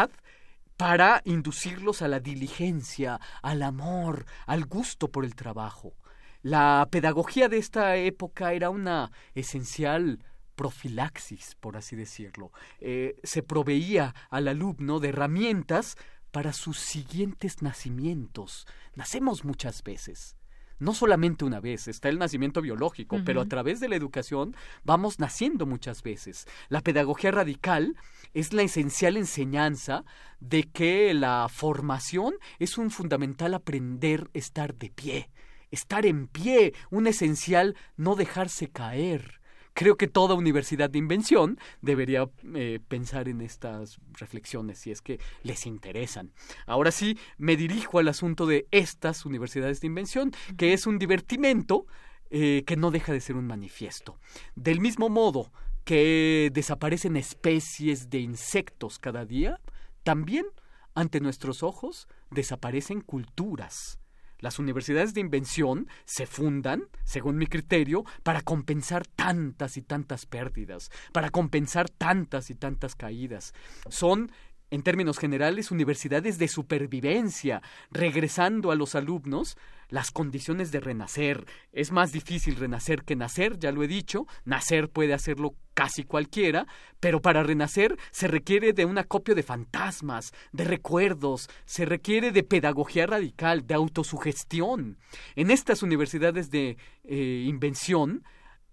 para 0.76 1.22
inducirlos 1.24 2.02
a 2.02 2.08
la 2.08 2.20
diligencia, 2.20 3.20
al 3.42 3.62
amor, 3.62 4.26
al 4.46 4.64
gusto 4.64 5.08
por 5.08 5.24
el 5.24 5.34
trabajo. 5.34 5.94
La 6.42 6.86
pedagogía 6.90 7.48
de 7.48 7.58
esta 7.58 7.96
época 7.96 8.52
era 8.52 8.70
una 8.70 9.10
esencial 9.34 10.18
profilaxis, 10.56 11.54
por 11.60 11.76
así 11.76 11.96
decirlo. 11.96 12.52
Eh, 12.80 13.16
se 13.22 13.42
proveía 13.42 14.14
al 14.30 14.48
alumno 14.48 15.00
de 15.00 15.08
herramientas 15.08 15.96
para 16.30 16.52
sus 16.52 16.78
siguientes 16.78 17.62
nacimientos. 17.62 18.66
Nacemos 18.94 19.44
muchas 19.44 19.82
veces. 19.82 20.36
No 20.78 20.94
solamente 20.94 21.44
una 21.44 21.60
vez, 21.60 21.88
está 21.88 22.08
el 22.08 22.18
nacimiento 22.18 22.60
biológico, 22.60 23.18
pero 23.24 23.40
a 23.40 23.46
través 23.46 23.80
de 23.80 23.88
la 23.88 23.96
educación 23.96 24.54
vamos 24.84 25.18
naciendo 25.18 25.66
muchas 25.66 26.02
veces. 26.02 26.46
La 26.68 26.80
pedagogía 26.80 27.30
radical 27.30 27.96
es 28.32 28.52
la 28.52 28.62
esencial 28.62 29.16
enseñanza 29.16 30.04
de 30.40 30.64
que 30.64 31.14
la 31.14 31.48
formación 31.48 32.34
es 32.58 32.78
un 32.78 32.90
fundamental 32.90 33.54
aprender 33.54 34.30
a 34.34 34.38
estar 34.38 34.74
de 34.74 34.90
pie, 34.90 35.30
estar 35.70 36.06
en 36.06 36.26
pie, 36.26 36.74
un 36.90 37.06
esencial 37.06 37.76
no 37.96 38.16
dejarse 38.16 38.68
caer 38.68 39.40
creo 39.74 39.96
que 39.96 40.06
toda 40.06 40.34
universidad 40.34 40.88
de 40.88 40.98
invención 40.98 41.58
debería 41.82 42.30
eh, 42.54 42.80
pensar 42.88 43.28
en 43.28 43.40
estas 43.40 43.98
reflexiones 44.14 44.78
si 44.78 44.90
es 44.90 45.02
que 45.02 45.20
les 45.42 45.66
interesan. 45.66 46.32
Ahora 46.66 46.90
sí, 46.90 47.18
me 47.36 47.56
dirijo 47.56 47.98
al 47.98 48.08
asunto 48.08 48.46
de 48.46 48.66
estas 48.70 49.26
universidades 49.26 49.80
de 49.80 49.88
invención, 49.88 50.32
que 50.56 50.72
es 50.72 50.86
un 50.86 50.98
divertimento 50.98 51.86
eh, 52.30 52.62
que 52.66 52.76
no 52.76 52.90
deja 52.90 53.12
de 53.12 53.20
ser 53.20 53.36
un 53.36 53.46
manifiesto. 53.46 54.18
Del 54.54 54.80
mismo 54.80 55.08
modo 55.08 55.52
que 55.84 56.50
desaparecen 56.54 57.16
especies 57.16 58.08
de 58.08 58.20
insectos 58.20 58.98
cada 58.98 59.26
día, 59.26 59.60
también 60.02 60.46
ante 60.94 61.20
nuestros 61.20 61.62
ojos 61.62 62.08
desaparecen 62.30 63.00
culturas 63.00 63.98
las 64.38 64.58
universidades 64.58 65.14
de 65.14 65.20
invención 65.20 65.88
se 66.04 66.26
fundan, 66.26 66.84
según 67.04 67.36
mi 67.36 67.46
criterio, 67.46 68.04
para 68.22 68.42
compensar 68.42 69.06
tantas 69.06 69.76
y 69.76 69.82
tantas 69.82 70.26
pérdidas, 70.26 70.90
para 71.12 71.30
compensar 71.30 71.88
tantas 71.88 72.50
y 72.50 72.54
tantas 72.54 72.94
caídas. 72.94 73.54
Son 73.88 74.30
en 74.70 74.82
términos 74.82 75.18
generales, 75.18 75.70
universidades 75.70 76.38
de 76.38 76.48
supervivencia, 76.48 77.62
regresando 77.90 78.70
a 78.70 78.74
los 78.74 78.94
alumnos 78.94 79.56
las 79.88 80.10
condiciones 80.10 80.72
de 80.72 80.80
renacer. 80.80 81.46
Es 81.72 81.92
más 81.92 82.12
difícil 82.12 82.56
renacer 82.56 83.04
que 83.04 83.16
nacer, 83.16 83.58
ya 83.58 83.70
lo 83.70 83.82
he 83.82 83.88
dicho, 83.88 84.26
nacer 84.44 84.88
puede 84.88 85.14
hacerlo 85.14 85.54
casi 85.74 86.04
cualquiera, 86.04 86.66
pero 87.00 87.20
para 87.20 87.42
renacer 87.42 87.96
se 88.10 88.28
requiere 88.28 88.72
de 88.72 88.84
un 88.84 88.98
acopio 88.98 89.34
de 89.34 89.42
fantasmas, 89.42 90.32
de 90.52 90.64
recuerdos, 90.64 91.48
se 91.64 91.84
requiere 91.84 92.32
de 92.32 92.42
pedagogía 92.42 93.06
radical, 93.06 93.66
de 93.66 93.74
autosugestión. 93.74 94.98
En 95.36 95.50
estas 95.50 95.82
universidades 95.82 96.50
de 96.50 96.76
eh, 97.04 97.44
invención 97.46 98.24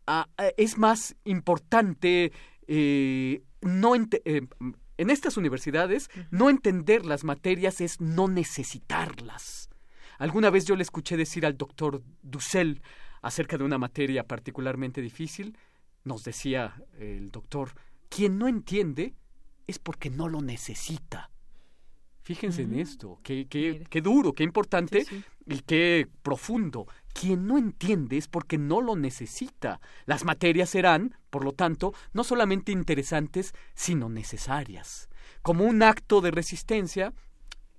ah, 0.07 0.27
es 0.57 0.77
más 0.77 1.15
importante 1.25 2.31
eh, 2.67 3.41
no 3.61 3.93
eh, 3.95 4.41
en 5.01 5.09
estas 5.09 5.35
universidades, 5.35 6.11
no 6.29 6.51
entender 6.51 7.07
las 7.07 7.23
materias 7.23 7.81
es 7.81 7.99
no 7.99 8.27
necesitarlas. 8.27 9.71
Alguna 10.19 10.51
vez 10.51 10.65
yo 10.65 10.75
le 10.75 10.83
escuché 10.83 11.17
decir 11.17 11.43
al 11.43 11.57
doctor 11.57 12.03
Dussel 12.21 12.83
acerca 13.23 13.57
de 13.57 13.63
una 13.63 13.79
materia 13.79 14.27
particularmente 14.27 15.01
difícil, 15.01 15.57
nos 16.03 16.23
decía 16.23 16.83
el 16.99 17.31
doctor, 17.31 17.71
quien 18.09 18.37
no 18.37 18.47
entiende 18.47 19.15
es 19.65 19.79
porque 19.79 20.11
no 20.11 20.29
lo 20.29 20.39
necesita. 20.39 21.31
Fíjense 22.21 22.61
en 22.61 22.75
esto, 22.75 23.19
qué, 23.23 23.47
qué, 23.49 23.83
qué, 23.89 24.01
duro, 24.01 24.33
qué 24.33 24.43
importante 24.43 25.03
y 25.47 25.61
qué 25.61 26.07
profundo. 26.21 26.85
Quien 27.13 27.47
no 27.47 27.57
entiende 27.57 28.17
es 28.17 28.27
porque 28.27 28.57
no 28.57 28.81
lo 28.81 28.95
necesita. 28.95 29.79
Las 30.05 30.23
materias 30.23 30.69
serán, 30.69 31.17
por 31.29 31.43
lo 31.43 31.53
tanto, 31.53 31.93
no 32.13 32.23
solamente 32.23 32.71
interesantes, 32.71 33.53
sino 33.73 34.09
necesarias. 34.09 35.09
Como 35.41 35.65
un 35.65 35.83
acto 35.83 36.21
de 36.21 36.31
resistencia, 36.31 37.13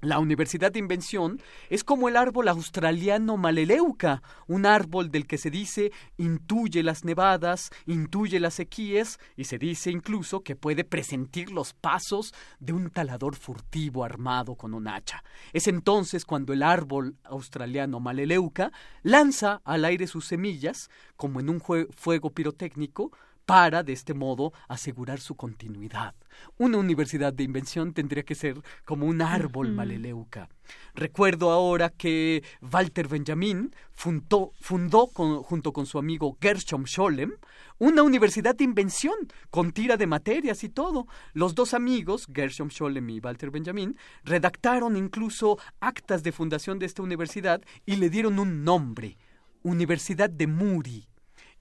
la 0.03 0.19
Universidad 0.19 0.73
de 0.73 0.81
Invención 0.81 1.41
es 1.71 1.85
como 1.85 2.09
el 2.09 2.17
árbol 2.17 2.49
australiano 2.49 3.37
Maleleuca, 3.37 4.21
un 4.49 4.67
árbol 4.67 5.13
del 5.13 5.29
que 5.29 5.39
se 5.39 5.49
dice 5.49 5.93
intuye 6.19 6.83
las 6.83 7.05
nevadas, 7.05 7.71
intuye 7.87 8.41
las 8.41 8.55
sequías 8.55 9.21
y 9.37 9.45
se 9.45 9.59
dice 9.59 9.93
incluso 9.93 10.41
que 10.41 10.57
puede 10.57 10.83
presentir 10.83 11.53
los 11.53 11.73
pasos 11.73 12.35
de 12.59 12.73
un 12.73 12.91
talador 12.91 13.37
furtivo 13.37 14.05
armado 14.05 14.57
con 14.57 14.75
un 14.75 14.89
hacha. 14.89 15.23
Es 15.53 15.69
entonces 15.69 16.25
cuando 16.25 16.53
el 16.53 16.65
árbol 16.65 17.17
australiano 17.23 18.01
Maleleuca 18.01 18.73
lanza 19.03 19.63
al 19.65 19.85
aire 19.85 20.09
sus 20.09 20.27
semillas, 20.27 20.91
como 21.17 21.39
en 21.39 21.49
un 21.49 21.61
fuego 21.61 22.31
pirotécnico, 22.31 23.13
para, 23.47 23.83
de 23.83 23.93
este 23.93 24.15
modo, 24.15 24.53
asegurar 24.69 25.21
su 25.21 25.35
continuidad. 25.35 26.15
Una 26.59 26.79
universidad 26.79 27.33
de 27.33 27.45
invención 27.45 27.93
tendría 27.93 28.23
que 28.23 28.35
ser 28.35 28.61
como 28.85 29.07
un 29.07 29.21
árbol 29.21 29.73
maleleuca. 29.73 30.49
Recuerdo 30.95 31.51
ahora 31.51 31.91
que 31.91 32.43
Walter 32.61 33.09
Benjamin 33.09 33.75
fundó, 33.93 34.53
fundó 34.61 35.07
junto 35.07 35.73
con 35.73 35.87
su 35.87 35.99
amigo 35.99 36.39
Gershom 36.41 36.87
Scholem 36.87 37.33
una 37.79 38.03
universidad 38.03 38.55
de 38.55 38.65
invención 38.65 39.15
con 39.51 39.73
tira 39.73 39.97
de 39.97 40.07
materias 40.07 40.65
y 40.65 40.69
todo. 40.69 41.07
Los 41.33 41.55
dos 41.55 41.75
amigos, 41.75 42.29
Gershom 42.33 42.71
Scholem 42.71 43.11
y 43.11 43.21
Walter 43.21 43.51
Benjamin, 43.51 43.97
redactaron 44.25 44.97
incluso 44.97 45.59
actas 45.81 46.23
de 46.23 46.33
fundación 46.33 46.79
de 46.79 46.87
esta 46.87 47.03
universidad 47.03 47.61
y 47.85 47.97
le 47.97 48.09
dieron 48.09 48.39
un 48.39 48.65
nombre, 48.65 49.19
Universidad 49.63 50.31
de 50.31 50.47
Muri 50.47 51.12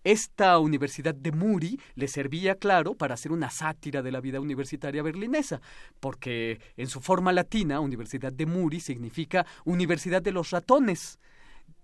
esta 0.03 0.57
Universidad 0.59 1.13
de 1.13 1.31
Muri 1.31 1.79
le 1.95 2.07
servía, 2.07 2.55
claro, 2.55 2.95
para 2.95 3.13
hacer 3.13 3.31
una 3.31 3.49
sátira 3.49 4.01
de 4.01 4.11
la 4.11 4.21
vida 4.21 4.39
universitaria 4.39 5.03
berlinesa, 5.03 5.61
porque 5.99 6.59
en 6.77 6.87
su 6.87 7.01
forma 7.01 7.31
latina, 7.31 7.79
Universidad 7.79 8.33
de 8.33 8.45
Muri 8.45 8.79
significa 8.79 9.45
Universidad 9.65 10.21
de 10.21 10.31
los 10.31 10.49
Ratones. 10.51 11.19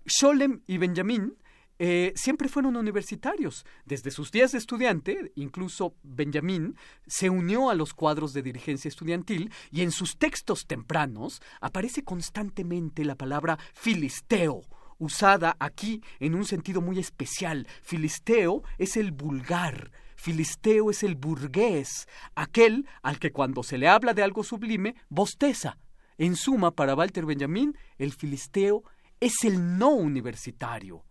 Scholem 0.06 0.62
y 0.66 0.78
Benjamin 0.78 1.36
eh, 1.78 2.12
siempre 2.16 2.48
fueron 2.48 2.76
universitarios. 2.76 3.64
Desde 3.84 4.10
sus 4.10 4.32
días 4.32 4.52
de 4.52 4.58
estudiante, 4.58 5.32
incluso 5.36 5.94
Benjamin 6.02 6.76
se 7.06 7.30
unió 7.30 7.70
a 7.70 7.74
los 7.74 7.94
cuadros 7.94 8.32
de 8.32 8.42
dirigencia 8.42 8.88
estudiantil 8.88 9.52
y 9.70 9.82
en 9.82 9.92
sus 9.92 10.18
textos 10.18 10.66
tempranos 10.66 11.40
aparece 11.60 12.02
constantemente 12.02 13.04
la 13.04 13.14
palabra 13.14 13.58
filisteo 13.74 14.62
usada 14.98 15.56
aquí 15.58 16.02
en 16.20 16.34
un 16.34 16.44
sentido 16.44 16.80
muy 16.80 16.98
especial. 16.98 17.66
Filisteo 17.82 18.62
es 18.78 18.96
el 18.96 19.12
vulgar, 19.12 19.90
filisteo 20.16 20.90
es 20.90 21.02
el 21.02 21.14
burgués, 21.14 22.06
aquel 22.34 22.86
al 23.02 23.18
que 23.18 23.32
cuando 23.32 23.62
se 23.62 23.78
le 23.78 23.88
habla 23.88 24.14
de 24.14 24.22
algo 24.22 24.44
sublime, 24.44 24.94
bosteza. 25.08 25.78
En 26.18 26.34
suma, 26.34 26.72
para 26.72 26.94
Walter 26.94 27.24
Benjamin, 27.24 27.76
el 27.96 28.12
filisteo 28.12 28.82
es 29.20 29.44
el 29.44 29.78
no 29.78 29.90
universitario. 29.90 31.04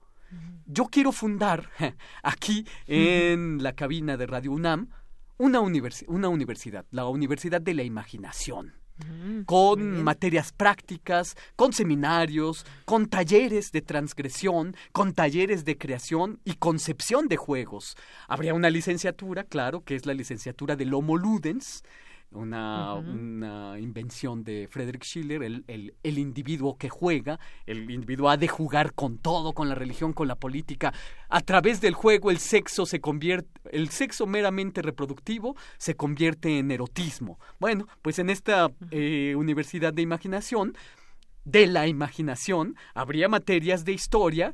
Yo 0.65 0.85
quiero 0.85 1.13
fundar 1.13 1.69
aquí 2.23 2.65
en 2.85 3.63
la 3.63 3.73
cabina 3.73 4.17
de 4.17 4.27
Radio 4.27 4.51
UNAM 4.51 4.89
una, 5.37 5.61
una 6.07 6.29
universidad, 6.29 6.85
la 6.91 7.05
Universidad 7.05 7.61
de 7.61 7.73
la 7.73 7.83
Imaginación 7.83 8.73
con 9.45 10.03
materias 10.03 10.51
prácticas, 10.51 11.35
con 11.55 11.73
seminarios, 11.73 12.65
con 12.85 13.07
talleres 13.07 13.71
de 13.71 13.81
transgresión, 13.81 14.75
con 14.91 15.13
talleres 15.13 15.65
de 15.65 15.77
creación 15.77 16.39
y 16.43 16.55
concepción 16.55 17.27
de 17.27 17.37
juegos. 17.37 17.95
Habría 18.27 18.53
una 18.53 18.69
licenciatura, 18.69 19.43
claro, 19.43 19.83
que 19.83 19.95
es 19.95 20.05
la 20.05 20.13
licenciatura 20.13 20.75
de 20.75 20.91
Homo 20.93 21.17
Ludens, 21.17 21.83
una, 22.31 22.95
una, 22.95 23.79
invención 23.79 24.43
de 24.43 24.67
Friedrich 24.69 25.03
Schiller, 25.03 25.43
el, 25.43 25.63
el, 25.67 25.95
el, 26.03 26.17
individuo 26.17 26.77
que 26.77 26.89
juega, 26.89 27.39
el 27.65 27.89
individuo 27.89 28.29
ha 28.29 28.37
de 28.37 28.47
jugar 28.47 28.93
con 28.93 29.17
todo, 29.17 29.53
con 29.53 29.69
la 29.69 29.75
religión, 29.75 30.13
con 30.13 30.27
la 30.27 30.35
política. 30.35 30.93
A 31.29 31.41
través 31.41 31.81
del 31.81 31.93
juego 31.93 32.29
el 32.29 32.39
sexo 32.39 32.85
se 32.85 32.99
convierte, 32.99 33.49
el 33.71 33.89
sexo 33.89 34.27
meramente 34.27 34.81
reproductivo 34.81 35.55
se 35.77 35.95
convierte 35.95 36.59
en 36.59 36.71
erotismo. 36.71 37.39
Bueno, 37.59 37.87
pues 38.01 38.19
en 38.19 38.29
esta 38.29 38.71
eh, 38.91 39.33
universidad 39.35 39.93
de 39.93 40.01
imaginación, 40.01 40.75
de 41.45 41.67
la 41.67 41.87
imaginación, 41.87 42.75
habría 42.93 43.29
materias 43.29 43.85
de 43.85 43.93
historia, 43.93 44.53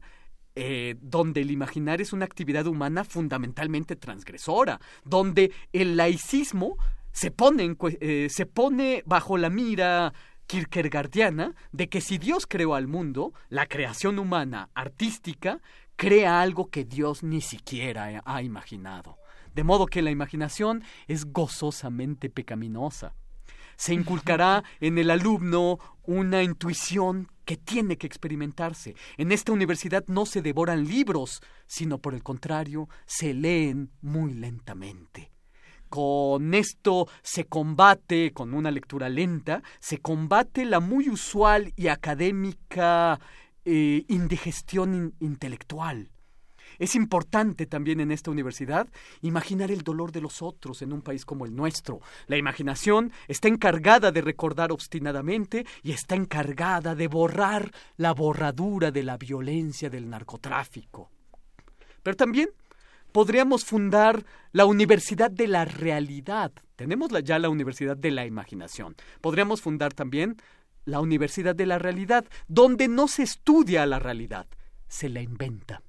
eh, 0.55 0.95
donde 1.01 1.41
el 1.41 1.49
imaginar 1.49 1.99
es 2.01 2.13
una 2.13 2.25
actividad 2.25 2.67
humana 2.67 3.03
fundamentalmente 3.03 3.95
transgresora, 3.95 4.79
donde 5.03 5.51
el 5.71 5.97
laicismo 5.97 6.77
se 7.13 7.31
pone, 7.31 7.77
eh, 8.01 8.27
se 8.29 8.45
pone 8.45 9.03
bajo 9.05 9.37
la 9.37 9.49
mira 9.49 10.13
kierkegaardiana 10.47 11.55
de 11.71 11.87
que 11.87 12.01
si 12.01 12.17
Dios 12.17 12.45
creó 12.47 12.75
al 12.75 12.87
mundo, 12.87 13.33
la 13.49 13.67
creación 13.67 14.19
humana 14.19 14.69
artística 14.73 15.61
crea 15.95 16.41
algo 16.41 16.69
que 16.69 16.83
Dios 16.83 17.23
ni 17.23 17.39
siquiera 17.41 18.21
ha 18.25 18.41
imaginado. 18.41 19.17
De 19.53 19.63
modo 19.63 19.85
que 19.85 20.01
la 20.01 20.11
imaginación 20.11 20.83
es 21.07 21.25
gozosamente 21.31 22.29
pecaminosa. 22.29 23.13
Se 23.77 23.93
inculcará 23.93 24.63
en 24.79 24.97
el 24.97 25.11
alumno 25.11 25.79
una 26.03 26.43
intuición 26.43 27.31
que 27.45 27.57
tiene 27.57 27.97
que 27.97 28.07
experimentarse. 28.07 28.95
En 29.17 29.31
esta 29.31 29.51
universidad 29.51 30.03
no 30.07 30.25
se 30.25 30.41
devoran 30.41 30.85
libros, 30.85 31.41
sino 31.67 31.99
por 31.99 32.15
el 32.15 32.23
contrario, 32.23 32.89
se 33.05 33.33
leen 33.33 33.91
muy 34.01 34.33
lentamente 34.33 35.32
con 35.93 36.55
esto 36.55 37.07
se 37.21 37.45
combate, 37.45 38.31
con 38.31 38.55
una 38.55 38.71
lectura 38.71 39.09
lenta, 39.09 39.61
se 39.79 39.99
combate 39.99 40.65
la 40.65 40.79
muy 40.79 41.07
usual 41.07 41.71
y 41.75 41.85
académica 41.85 43.19
eh, 43.63 44.03
indigestión 44.07 45.13
intelectual. 45.19 46.09
Es 46.79 46.95
importante 46.95 47.67
también 47.67 47.99
en 47.99 48.09
esta 48.09 48.31
universidad 48.31 48.87
imaginar 49.21 49.69
el 49.69 49.83
dolor 49.83 50.11
de 50.11 50.21
los 50.21 50.41
otros 50.41 50.81
en 50.81 50.93
un 50.93 51.03
país 51.03 51.25
como 51.25 51.45
el 51.45 51.55
nuestro. 51.55 51.99
La 52.25 52.37
imaginación 52.37 53.11
está 53.27 53.47
encargada 53.47 54.11
de 54.11 54.21
recordar 54.21 54.71
obstinadamente 54.71 55.63
y 55.83 55.91
está 55.91 56.15
encargada 56.15 56.95
de 56.95 57.07
borrar 57.07 57.71
la 57.97 58.15
borradura 58.15 58.89
de 58.89 59.03
la 59.03 59.17
violencia 59.17 59.91
del 59.91 60.09
narcotráfico. 60.09 61.11
Pero 62.01 62.17
también 62.17 62.49
podríamos 63.13 63.63
fundar 63.63 64.25
la 64.51 64.65
Universidad 64.65 65.31
de 65.31 65.47
la 65.47 65.63
Realidad. 65.63 66.51
Tenemos 66.75 67.11
ya 67.23 67.39
la 67.39 67.47
Universidad 67.47 67.95
de 67.95 68.11
la 68.11 68.25
Imaginación. 68.25 68.95
Podríamos 69.21 69.61
fundar 69.61 69.93
también 69.93 70.35
la 70.83 70.99
Universidad 70.99 71.55
de 71.55 71.65
la 71.65 71.79
Realidad, 71.79 72.25
donde 72.49 72.89
no 72.89 73.07
se 73.07 73.23
estudia 73.23 73.85
la 73.85 73.99
realidad, 73.99 74.47
se 74.89 75.07
la 75.07 75.21
inventa 75.21 75.81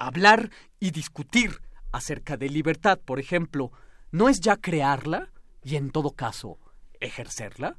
hablar 0.00 0.50
y 0.80 0.90
discutir 0.90 1.60
acerca 1.92 2.36
de 2.36 2.48
libertad, 2.48 2.98
por 2.98 3.20
ejemplo, 3.20 3.70
¿no 4.10 4.28
es 4.28 4.40
ya 4.40 4.56
crearla 4.56 5.30
y 5.62 5.76
en 5.76 5.90
todo 5.90 6.12
caso 6.12 6.58
ejercerla? 7.00 7.78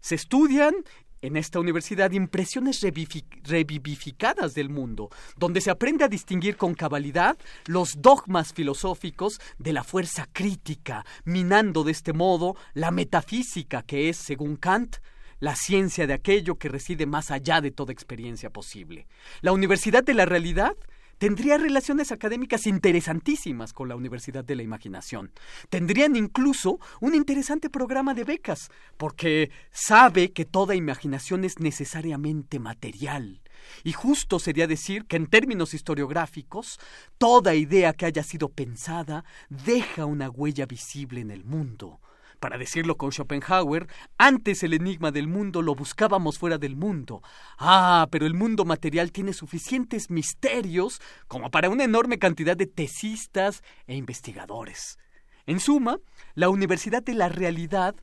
Se 0.00 0.16
estudian 0.16 0.74
en 1.22 1.36
esta 1.36 1.60
universidad 1.60 2.12
impresiones 2.12 2.80
revivificadas 2.80 4.54
del 4.54 4.70
mundo, 4.70 5.10
donde 5.36 5.60
se 5.60 5.70
aprende 5.70 6.04
a 6.04 6.08
distinguir 6.08 6.56
con 6.56 6.74
cabalidad 6.74 7.36
los 7.66 8.00
dogmas 8.00 8.52
filosóficos 8.52 9.40
de 9.58 9.72
la 9.72 9.84
fuerza 9.84 10.28
crítica, 10.32 11.04
minando 11.24 11.84
de 11.84 11.92
este 11.92 12.12
modo 12.12 12.56
la 12.72 12.90
metafísica 12.90 13.82
que 13.82 14.08
es, 14.08 14.16
según 14.16 14.56
Kant, 14.56 14.96
la 15.40 15.56
ciencia 15.56 16.06
de 16.06 16.14
aquello 16.14 16.56
que 16.56 16.68
reside 16.68 17.06
más 17.06 17.30
allá 17.30 17.60
de 17.60 17.70
toda 17.70 17.92
experiencia 17.92 18.50
posible. 18.50 19.06
La 19.40 19.52
Universidad 19.52 20.04
de 20.04 20.14
la 20.14 20.26
Realidad 20.26 20.76
tendría 21.20 21.58
relaciones 21.58 22.12
académicas 22.12 22.66
interesantísimas 22.66 23.74
con 23.74 23.90
la 23.90 23.94
Universidad 23.94 24.42
de 24.42 24.56
la 24.56 24.62
Imaginación. 24.62 25.32
Tendrían 25.68 26.16
incluso 26.16 26.80
un 26.98 27.14
interesante 27.14 27.68
programa 27.68 28.14
de 28.14 28.24
becas, 28.24 28.70
porque 28.96 29.50
sabe 29.70 30.32
que 30.32 30.46
toda 30.46 30.74
imaginación 30.74 31.44
es 31.44 31.60
necesariamente 31.60 32.58
material. 32.58 33.42
Y 33.84 33.92
justo 33.92 34.38
sería 34.38 34.66
decir 34.66 35.04
que 35.04 35.16
en 35.16 35.26
términos 35.26 35.74
historiográficos, 35.74 36.80
toda 37.18 37.54
idea 37.54 37.92
que 37.92 38.06
haya 38.06 38.22
sido 38.22 38.48
pensada 38.48 39.26
deja 39.50 40.06
una 40.06 40.30
huella 40.30 40.64
visible 40.64 41.20
en 41.20 41.30
el 41.30 41.44
mundo. 41.44 42.00
Para 42.40 42.56
decirlo 42.56 42.96
con 42.96 43.12
Schopenhauer, 43.12 43.86
antes 44.16 44.62
el 44.62 44.72
enigma 44.72 45.10
del 45.10 45.28
mundo 45.28 45.60
lo 45.60 45.74
buscábamos 45.74 46.38
fuera 46.38 46.56
del 46.56 46.74
mundo. 46.74 47.22
Ah, 47.58 48.08
pero 48.10 48.26
el 48.26 48.32
mundo 48.32 48.64
material 48.64 49.12
tiene 49.12 49.34
suficientes 49.34 50.10
misterios 50.10 51.02
como 51.28 51.50
para 51.50 51.68
una 51.68 51.84
enorme 51.84 52.18
cantidad 52.18 52.56
de 52.56 52.66
tesistas 52.66 53.62
e 53.86 53.94
investigadores. 53.94 54.98
En 55.44 55.60
suma, 55.60 55.98
la 56.34 56.48
Universidad 56.48 57.02
de 57.02 57.14
la 57.14 57.28
Realidad 57.28 57.94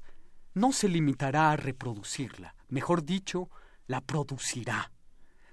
no 0.53 0.71
se 0.71 0.87
limitará 0.87 1.51
a 1.51 1.57
reproducirla, 1.57 2.55
mejor 2.69 3.03
dicho, 3.03 3.49
la 3.87 4.01
producirá 4.01 4.91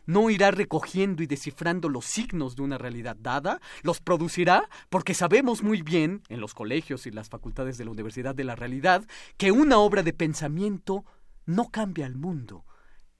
no 0.06 0.30
irá 0.30 0.50
recogiendo 0.50 1.22
y 1.22 1.26
descifrando 1.26 1.88
los 1.88 2.04
signos 2.04 2.56
de 2.56 2.62
una 2.62 2.78
realidad 2.78 3.16
dada, 3.18 3.60
los 3.82 4.00
producirá 4.00 4.68
porque 4.88 5.14
sabemos 5.14 5.62
muy 5.62 5.82
bien, 5.82 6.22
en 6.28 6.40
los 6.40 6.54
colegios 6.54 7.06
y 7.06 7.10
las 7.10 7.28
facultades 7.28 7.78
de 7.78 7.84
la 7.84 7.90
Universidad 7.90 8.34
de 8.34 8.44
la 8.44 8.56
Realidad, 8.56 9.04
que 9.36 9.52
una 9.52 9.78
obra 9.78 10.02
de 10.02 10.12
pensamiento 10.12 11.04
no 11.46 11.70
cambia 11.70 12.06
al 12.06 12.16
mundo, 12.16 12.64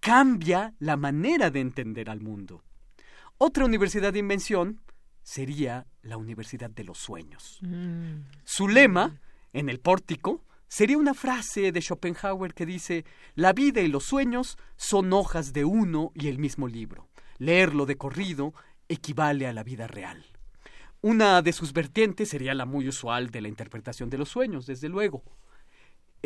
cambia 0.01 0.75
la 0.79 0.97
manera 0.97 1.51
de 1.51 1.61
entender 1.61 2.11
al 2.11 2.21
mundo. 2.21 2.63
Otra 3.39 3.65
universidad 3.65 4.13
de 4.13 4.21
invención 4.21 4.81
sería 5.23 5.87
la 6.03 6.17
Universidad 6.17 6.71
de 6.71 6.85
los 6.85 6.99
Sueños. 6.99 7.59
Mm. 7.63 8.27
Su 8.45 8.69
lema, 8.69 9.21
en 9.53 9.69
el 9.69 9.81
pórtico, 9.81 10.45
sería 10.75 10.99
una 10.99 11.15
frase 11.15 11.71
de 11.71 11.81
Schopenhauer 11.81 12.53
que 12.53 12.67
dice, 12.67 13.05
la 13.37 13.53
vida 13.53 13.81
y 13.81 13.87
los 13.87 14.03
sueños 14.03 14.59
son 14.75 15.13
hojas 15.13 15.53
de 15.53 15.65
uno 15.65 16.11
y 16.17 16.27
el 16.27 16.41
mismo 16.41 16.67
libro. 16.67 17.07
Leerlo 17.39 17.87
de 17.87 17.97
corrido 17.97 18.53
equivale 18.89 19.47
a 19.47 19.53
la 19.53 19.63
vida 19.63 19.87
real. 19.87 20.27
Una 21.01 21.43
de 21.43 21.53
sus 21.53 21.73
vertientes 21.73 22.31
sería 22.31 22.55
la 22.55 22.67
muy 22.67 22.89
usual 22.89 23.31
de 23.31 23.41
la 23.41 23.47
interpretación 23.47 24.11
de 24.11 24.19
los 24.19 24.31
sueños, 24.31 24.67
desde 24.67 24.89
luego. 24.89 25.23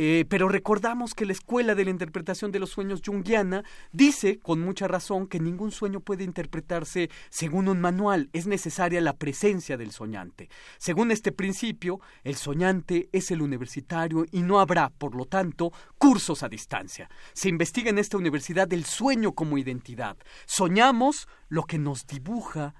Eh, 0.01 0.27
pero 0.29 0.49
recordamos 0.49 1.12
que 1.12 1.27
la 1.27 1.33
escuela 1.33 1.75
de 1.75 1.85
la 1.85 1.91
interpretación 1.91 2.53
de 2.53 2.61
los 2.61 2.70
sueños 2.70 3.03
junguiana 3.05 3.65
dice, 3.91 4.39
con 4.39 4.61
mucha 4.61 4.87
razón, 4.87 5.27
que 5.27 5.41
ningún 5.41 5.73
sueño 5.73 5.99
puede 5.99 6.23
interpretarse 6.23 7.11
según 7.31 7.66
un 7.66 7.81
manual, 7.81 8.31
es 8.33 8.47
necesaria 8.47 9.01
la 9.01 9.16
presencia 9.16 9.77
del 9.77 9.91
soñante. 9.91 10.51
Según 10.79 11.11
este 11.11 11.33
principio, 11.33 12.01
el 12.23 12.37
soñante 12.37 13.09
es 13.11 13.33
el 13.33 13.43
universitario 13.43 14.25
y 14.31 14.43
no 14.43 14.61
habrá, 14.61 14.91
por 14.91 15.16
lo 15.16 15.25
tanto, 15.25 15.73
cursos 15.99 16.45
a 16.45 16.49
distancia. 16.49 17.11
Se 17.33 17.49
investiga 17.49 17.91
en 17.91 17.99
esta 17.99 18.19
universidad 18.19 18.73
el 18.73 18.85
sueño 18.85 19.33
como 19.33 19.59
identidad. 19.59 20.16
Soñamos 20.47 21.27
lo 21.49 21.65
que 21.65 21.79
nos 21.79 22.07
dibuja 22.07 22.77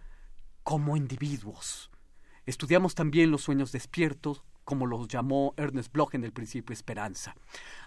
como 0.63 0.97
individuos. 0.97 1.91
Estudiamos 2.47 2.95
también 2.95 3.33
los 3.33 3.43
sueños 3.43 3.73
despiertos, 3.73 4.45
como 4.69 4.85
los 4.85 5.09
llamó 5.09 5.55
Ernest 5.57 5.91
Bloch 5.91 6.15
en 6.15 6.25
el 6.25 6.33
principio 6.33 6.75
Esperanza. 6.75 7.35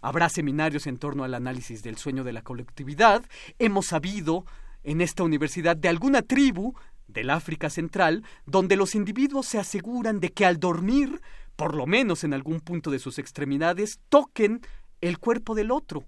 Habrá 0.02 0.30
seminarios 0.30 0.88
en 0.88 0.98
torno 0.98 1.24
al 1.24 1.36
análisis 1.36 1.84
del 1.84 1.96
sueño 1.98 2.24
de 2.24 2.34
la 2.34 2.42
colectividad. 2.42 3.24
Hemos 3.60 3.86
sabido 3.86 4.48
en 4.84 5.00
esta 5.00 5.22
universidad 5.22 5.78
de 5.78 5.90
alguna 5.90 6.24
tribu 6.24 6.74
del 7.08 7.30
África 7.30 7.70
Central 7.70 8.24
donde 8.48 8.78
los 8.78 8.96
individuos 8.96 9.46
se 9.46 9.60
aseguran 9.60 10.20
de 10.20 10.30
que 10.30 10.44
al 10.44 10.60
dormir, 10.60 11.22
por 11.56 11.76
lo 11.76 11.86
menos 11.86 12.24
en 12.24 12.34
algún 12.34 12.62
punto 12.62 12.90
de 12.90 12.98
sus 12.98 13.20
extremidades, 13.20 14.00
toquen 14.10 14.62
el 15.02 15.20
cuerpo 15.20 15.54
del 15.54 15.70
otro 15.70 16.04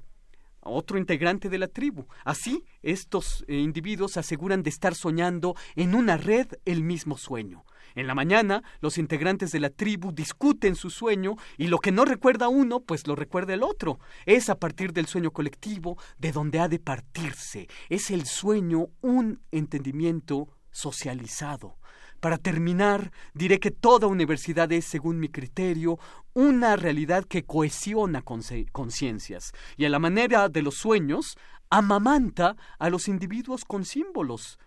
otro 0.66 0.98
integrante 0.98 1.50
de 1.50 1.58
la 1.58 1.68
tribu. 1.68 2.08
Así, 2.26 2.64
estos 2.82 3.44
eh, 3.48 3.58
individuos 3.58 4.18
aseguran 4.18 4.64
de 4.64 4.70
estar 4.70 4.96
soñando 4.96 5.56
en 5.76 5.96
una 5.96 6.18
red 6.18 6.48
el 6.66 6.84
mismo 6.84 7.18
sueño. 7.18 7.66
En 7.96 8.08
la 8.08 8.16
mañana, 8.16 8.64
los 8.82 8.98
integrantes 8.98 9.52
de 9.52 9.60
la 9.60 9.70
tribu 9.70 10.12
discuten 10.12 10.76
su 10.76 10.90
sueño 10.90 11.36
y 11.58 11.68
lo 11.68 11.78
que 11.80 11.92
no 11.92 12.06
recuerda 12.06 12.48
uno, 12.48 12.80
pues 12.80 13.06
lo 13.08 13.16
recuerda 13.16 13.54
el 13.54 13.64
otro. 13.64 14.00
Es 14.26 14.50
a 14.50 14.56
partir 14.56 14.94
del 14.94 15.06
sueño 15.06 15.32
colectivo 15.32 15.98
de 16.18 16.32
donde 16.32 16.60
ha 16.60 16.68
de 16.68 16.80
partirse. 16.80 17.68
Es 17.90 18.10
el 18.10 18.26
sueño 18.26 18.88
un 19.02 19.42
entendimiento 19.52 20.50
socializado. 20.72 21.78
Para 22.24 22.38
terminar, 22.38 23.12
diré 23.34 23.60
que 23.60 23.70
toda 23.70 24.08
universidad 24.08 24.72
es, 24.72 24.86
según 24.86 25.20
mi 25.20 25.28
criterio, 25.28 26.00
una 26.34 26.78
realidad 26.78 27.26
que 27.26 27.44
cohesiona 27.44 28.22
conciencias 28.22 29.52
y 29.76 29.84
a 29.84 29.90
la 29.90 30.00
manera 30.00 30.48
de 30.48 30.62
los 30.62 30.76
sueños 30.76 31.38
amamanta 31.70 32.56
a 32.80 32.90
los 32.90 33.10
individuos 33.10 33.66
con 33.66 33.84
símbolos. 33.84 34.58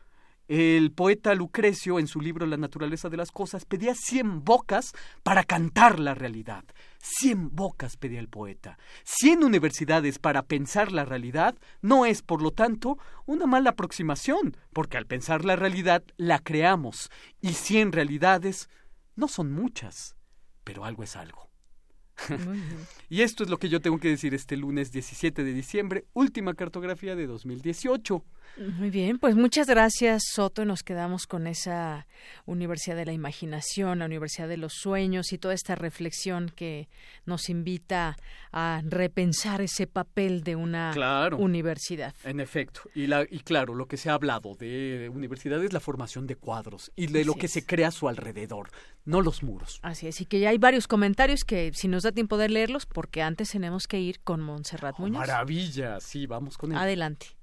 El 0.49 0.93
poeta 0.93 1.35
Lucrecio, 1.35 1.99
en 1.99 2.07
su 2.07 2.21
libro 2.21 2.47
La 2.47 2.57
naturaleza 2.57 3.09
de 3.09 3.17
las 3.17 3.33
cosas, 3.33 3.65
pedía 3.65 3.95
cien 3.97 4.45
bocas 4.45 4.93
para 5.25 5.43
cantar 5.43 5.99
la 5.99 6.15
realidad. 6.15 6.65
Cien 6.99 7.55
bocas 7.55 7.97
pedía 7.97 8.21
el 8.21 8.29
poeta. 8.29 8.79
Cien 9.03 9.43
universidades 9.43 10.21
para 10.21 10.45
pensar 10.45 10.93
la 10.93 11.05
realidad 11.05 11.57
no 11.83 12.07
es, 12.07 12.23
por 12.23 12.43
lo 12.43 12.53
tanto, 12.53 12.97
una 13.25 13.47
mala 13.47 13.71
aproximación, 13.71 14.57
porque 14.73 14.97
al 14.97 15.07
pensar 15.07 15.45
la 15.45 15.57
realidad 15.57 16.05
la 16.17 16.39
creamos, 16.39 17.11
y 17.41 17.55
cien 17.55 17.91
realidades 17.91 18.69
no 19.17 19.27
son 19.27 19.51
muchas, 19.51 20.15
pero 20.63 20.85
algo 20.85 21.03
es 21.03 21.17
algo. 21.17 21.51
y 23.09 23.23
esto 23.23 23.43
es 23.43 23.51
lo 23.51 23.59
que 23.59 23.69
yo 23.69 23.81
tengo 23.81 23.99
que 23.99 24.09
decir 24.09 24.33
este 24.35 24.57
lunes 24.57 24.93
17 24.93 25.43
de 25.43 25.53
diciembre, 25.53 26.07
última 26.13 26.55
cartografía 26.55 27.17
de 27.17 27.27
2018. 27.27 28.25
Muy 28.57 28.91
bien, 28.91 29.19
pues 29.19 29.37
muchas 29.37 29.67
gracias 29.67 30.23
Soto. 30.33 30.65
Nos 30.65 30.83
quedamos 30.83 31.27
con 31.27 31.47
esa 31.47 32.07
Universidad 32.47 32.97
de 32.97 33.05
la 33.05 33.13
Imaginación, 33.13 33.99
la 33.99 34.07
Universidad 34.07 34.49
de 34.49 34.57
los 34.57 34.73
Sueños 34.73 35.33
y 35.33 35.39
toda 35.39 35.53
esta 35.53 35.75
reflexión 35.75 36.51
que 36.55 36.89
nos 37.27 37.51
invita 37.51 38.17
a 38.53 38.81
repensar 38.85 39.61
ese 39.61 39.87
papel 39.87 40.43
de 40.43 40.57
una 40.57 40.93
universidad. 41.39 42.15
En 42.25 42.41
efecto, 42.41 42.81
y, 42.95 43.07
la, 43.07 43.27
y 43.29 43.41
claro, 43.41 43.75
lo 43.75 43.87
que 43.87 43.99
se 43.99 44.09
ha 44.09 44.15
hablado 44.15 44.55
de 44.55 45.11
universidad 45.13 45.63
es 45.63 45.73
la 45.73 45.81
formación 45.81 46.27
de 46.27 46.37
cuadros 46.37 46.93
y 46.97 47.09
de 47.09 47.25
lo 47.25 47.35
que 47.35 47.49
se 47.49 47.67
crea 47.67 47.89
a 47.89 47.93
su 47.93 48.09
alrededor, 48.09 48.71
no 49.05 49.21
los 49.21 49.43
muros. 49.43 49.81
Así 49.83 50.07
es, 50.07 50.21
y 50.21 50.27
que 50.27 50.41
ya 50.41 50.51
hay 50.51 50.59
varios 50.59 50.89
comentarios 50.89 51.45
que 51.45 51.73
si 51.75 51.89
nos 51.89 52.05
da 52.05 52.13
tiempo 52.13 52.39
de 52.39 52.49
leerlos, 52.49 52.87
porque 52.87 53.23
antes 53.23 53.51
tenemos 53.51 53.87
que 53.87 54.01
ir 54.01 54.21
con 54.21 54.41
Montserrat 54.41 54.95
oh, 54.99 55.03
Muñoz. 55.03 55.19
Maravilla, 55.19 56.01
sí, 56.01 56.27
vamos 56.27 56.57
con 56.57 56.73
él. 56.73 56.79
Adelante. 56.79 57.37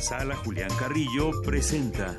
Sala 0.00 0.36
Julián 0.36 0.70
Carrillo 0.78 1.32
presenta. 1.44 2.14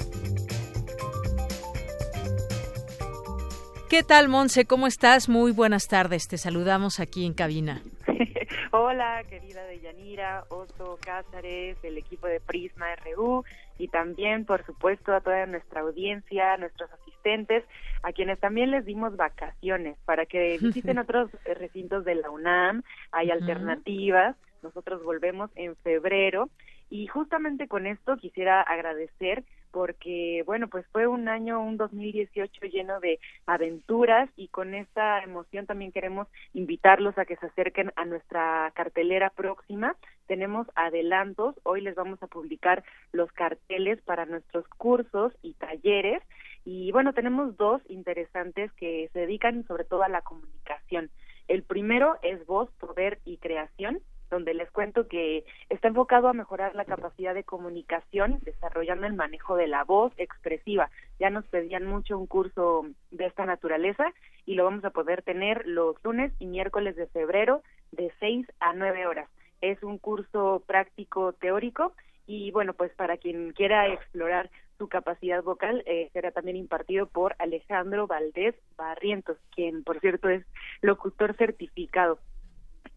¿Qué 3.90 4.04
tal, 4.04 4.28
Monse? 4.28 4.66
¿Cómo 4.66 4.86
estás? 4.86 5.30
Muy 5.30 5.54
buenas 5.54 5.88
tardes. 5.88 6.28
Te 6.28 6.38
saludamos 6.38 7.00
aquí 7.00 7.26
en 7.26 7.34
cabina. 7.34 7.82
Hola, 8.72 9.24
querida 9.30 9.64
Deyanira, 9.64 10.44
Otto 10.50 11.00
Cázares, 11.02 11.78
el 11.84 11.98
equipo 11.98 12.28
de 12.28 12.42
Prisma 12.42 12.88
RU 12.98 13.46
y 13.78 13.88
también, 13.88 14.46
por 14.46 14.66
supuesto, 14.66 15.14
a 15.14 15.22
toda 15.22 15.46
nuestra 15.46 15.80
audiencia, 15.80 16.54
a 16.54 16.58
nuestros 16.58 16.92
asistentes, 16.92 17.64
a 18.04 18.12
quienes 18.12 18.40
también 18.40 18.72
les 18.72 18.84
dimos 18.84 19.16
vacaciones 19.16 19.98
para 20.04 20.26
que 20.26 20.58
visiten 20.62 21.00
otros 21.00 21.32
recintos 21.46 22.04
de 22.04 22.16
la 22.16 22.30
UNAM. 22.30 22.84
Hay 23.14 23.32
alternativas. 23.32 24.36
Nosotros 24.62 25.02
volvemos 25.02 25.50
en 25.56 25.78
febrero 25.78 26.50
y 26.90 27.07
justamente 27.07 27.68
con 27.68 27.86
esto 27.86 28.18
quisiera 28.18 28.61
agradecer 28.61 29.44
porque, 29.72 30.44
bueno, 30.45 30.68
pues 30.68 30.86
fue 30.91 31.06
un 31.06 31.28
año, 31.28 31.61
un 31.61 31.78
2018 31.78 32.66
lleno 32.68 32.99
de 32.99 33.20
aventuras 33.45 34.30
y 34.36 34.48
con 34.48 34.74
esta 34.74 35.22
emoción 35.24 35.68
también 35.68 35.91
queremos 35.91 36.28
invitarlos 36.53 37.18
a 37.18 37.26
que 37.26 37.36
se 37.36 37.45
acerquen 37.45 37.91
a 37.95 38.06
nuestra 38.06 38.72
cartelera 38.74 39.30
próxima. 39.30 39.95
Tenemos 40.28 40.68
adelantos, 40.76 41.56
hoy 41.64 41.82
les 41.82 41.95
vamos 41.95 42.22
a 42.24 42.28
publicar 42.28 42.84
los 43.11 43.32
carteles 43.32 44.02
para 44.02 44.26
nuestros 44.26 44.68
cursos 44.70 45.34
y 45.44 45.53
talleres 45.53 46.24
y 46.66 46.91
bueno, 46.91 47.14
tenemos 47.14 47.56
dos 47.57 47.82
interesantes 47.90 48.72
que 48.74 49.10
se 49.14 49.20
dedican 49.20 49.66
sobre 49.68 49.84
todo 49.84 50.03
a 50.03 50.10
la 50.10 50.22
comunicación. 50.22 51.10
El 51.48 51.64
primero 51.64 52.18
es 52.22 52.45
voz, 52.45 52.72
poder 52.80 53.20
y 53.26 53.38
creación 53.38 53.99
donde 54.30 54.54
les 54.54 54.70
cuento 54.72 55.08
que 55.08 55.44
está 55.70 55.88
enfocado 55.88 56.28
a 56.28 56.34
mejorar 56.34 56.76
la 56.76 56.86
capacidad 56.86 57.34
de 57.34 57.44
comunicación, 57.44 58.40
desarrollando 58.42 59.08
el 59.08 59.14
manejo 59.14 59.56
de 59.56 59.68
la 59.68 59.84
voz 59.84 60.14
expresiva. 60.18 60.90
Ya 61.20 61.30
nos 61.30 61.46
pedían 61.46 61.86
mucho 61.86 62.18
un 62.18 62.28
curso 62.28 62.86
de 63.12 63.26
esta 63.26 63.46
naturaleza 63.46 64.14
y 64.46 64.56
lo 64.56 64.66
vamos 64.66 64.86
a 64.86 64.92
poder 64.92 65.22
tener 65.22 65.68
los 65.68 65.96
lunes 66.04 66.32
y 66.40 66.46
miércoles 66.46 66.96
de 66.96 67.08
febrero 67.08 67.62
de 67.92 68.12
6 68.20 68.48
a 68.60 68.74
9 68.74 69.08
horas. 69.08 69.30
Es 69.62 69.82
un 69.84 69.98
curso 69.98 70.64
práctico 70.66 71.34
teórico 71.34 71.94
y 72.26 72.52
bueno, 72.52 72.74
pues 72.74 72.92
para 72.94 73.18
quien 73.18 73.54
quiera 73.54 73.88
explorar 73.88 74.50
su 74.78 74.88
capacidad 74.88 75.44
vocal 75.44 75.84
eh, 75.86 76.10
será 76.14 76.32
también 76.32 76.56
impartido 76.56 77.06
por 77.08 77.36
Alejandro 77.38 78.08
Valdés 78.08 78.56
Barrientos, 78.78 79.38
quien 79.52 79.84
por 79.84 80.00
cierto 80.00 80.30
es 80.30 80.46
locutor 80.82 81.36
certificado. 81.36 82.20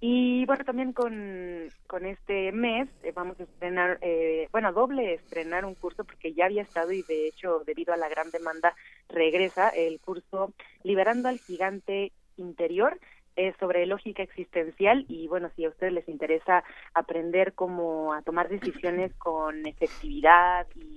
Y 0.05 0.45
bueno, 0.47 0.65
también 0.65 0.93
con, 0.93 1.69
con 1.87 2.05
este 2.07 2.51
mes 2.51 2.89
eh, 3.05 3.13
vamos 3.15 3.39
a 3.39 3.45
estrenar, 3.45 3.99
eh, 4.01 4.49
bueno, 4.51 4.73
doble 4.73 5.15
estrenar 5.15 5.65
un 5.65 5.77
curso 5.77 6.03
porque 6.03 6.35
ya 6.35 6.47
había 6.47 6.63
estado 6.63 6.91
y 6.91 7.03
de 7.03 7.29
hecho 7.29 7.63
debido 7.65 7.95
a 7.95 7.97
la 7.97 8.09
gran 8.09 8.29
demanda 8.33 8.75
regresa 9.09 9.69
el 9.69 10.01
curso 10.01 10.55
Liberando 10.83 11.29
al 11.29 11.39
Gigante 11.39 12.11
Interior 12.37 12.99
es 13.37 13.55
sobre 13.59 13.87
lógica 13.87 14.25
existencial. 14.25 15.05
Y 15.09 15.29
bueno, 15.29 15.51
si 15.55 15.65
a 15.65 15.69
ustedes 15.69 15.93
les 15.93 16.09
interesa 16.09 16.65
aprender 16.95 17.53
cómo 17.55 18.13
a 18.13 18.23
tomar 18.23 18.49
decisiones 18.49 19.15
con 19.15 19.65
efectividad 19.67 20.67
y 20.75 20.92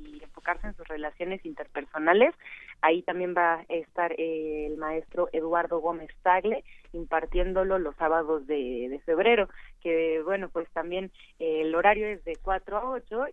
enfocarse 0.46 0.68
en 0.68 0.76
sus 0.76 0.88
relaciones 0.88 1.44
interpersonales, 1.46 2.34
ahí 2.82 3.02
también 3.02 3.34
va 3.36 3.56
a 3.56 3.64
estar 3.70 4.14
el 4.18 4.78
maestro 4.78 5.30
Eduardo 5.34 5.80
Gómez 5.80 6.12
Tagle 6.22 6.64
impartiéndolo 6.94 7.80
los 7.80 7.96
sábados 7.96 8.48
de, 8.48 9.02
febrero, 9.06 9.50
que 9.82 10.22
bueno, 10.24 10.50
pues 10.50 10.70
también 10.72 11.12
el 11.40 11.74
horario 11.76 12.08
es 12.08 12.24
de 12.24 12.38
4 12.42 12.78
a 12.78 12.90
8 12.90 13.26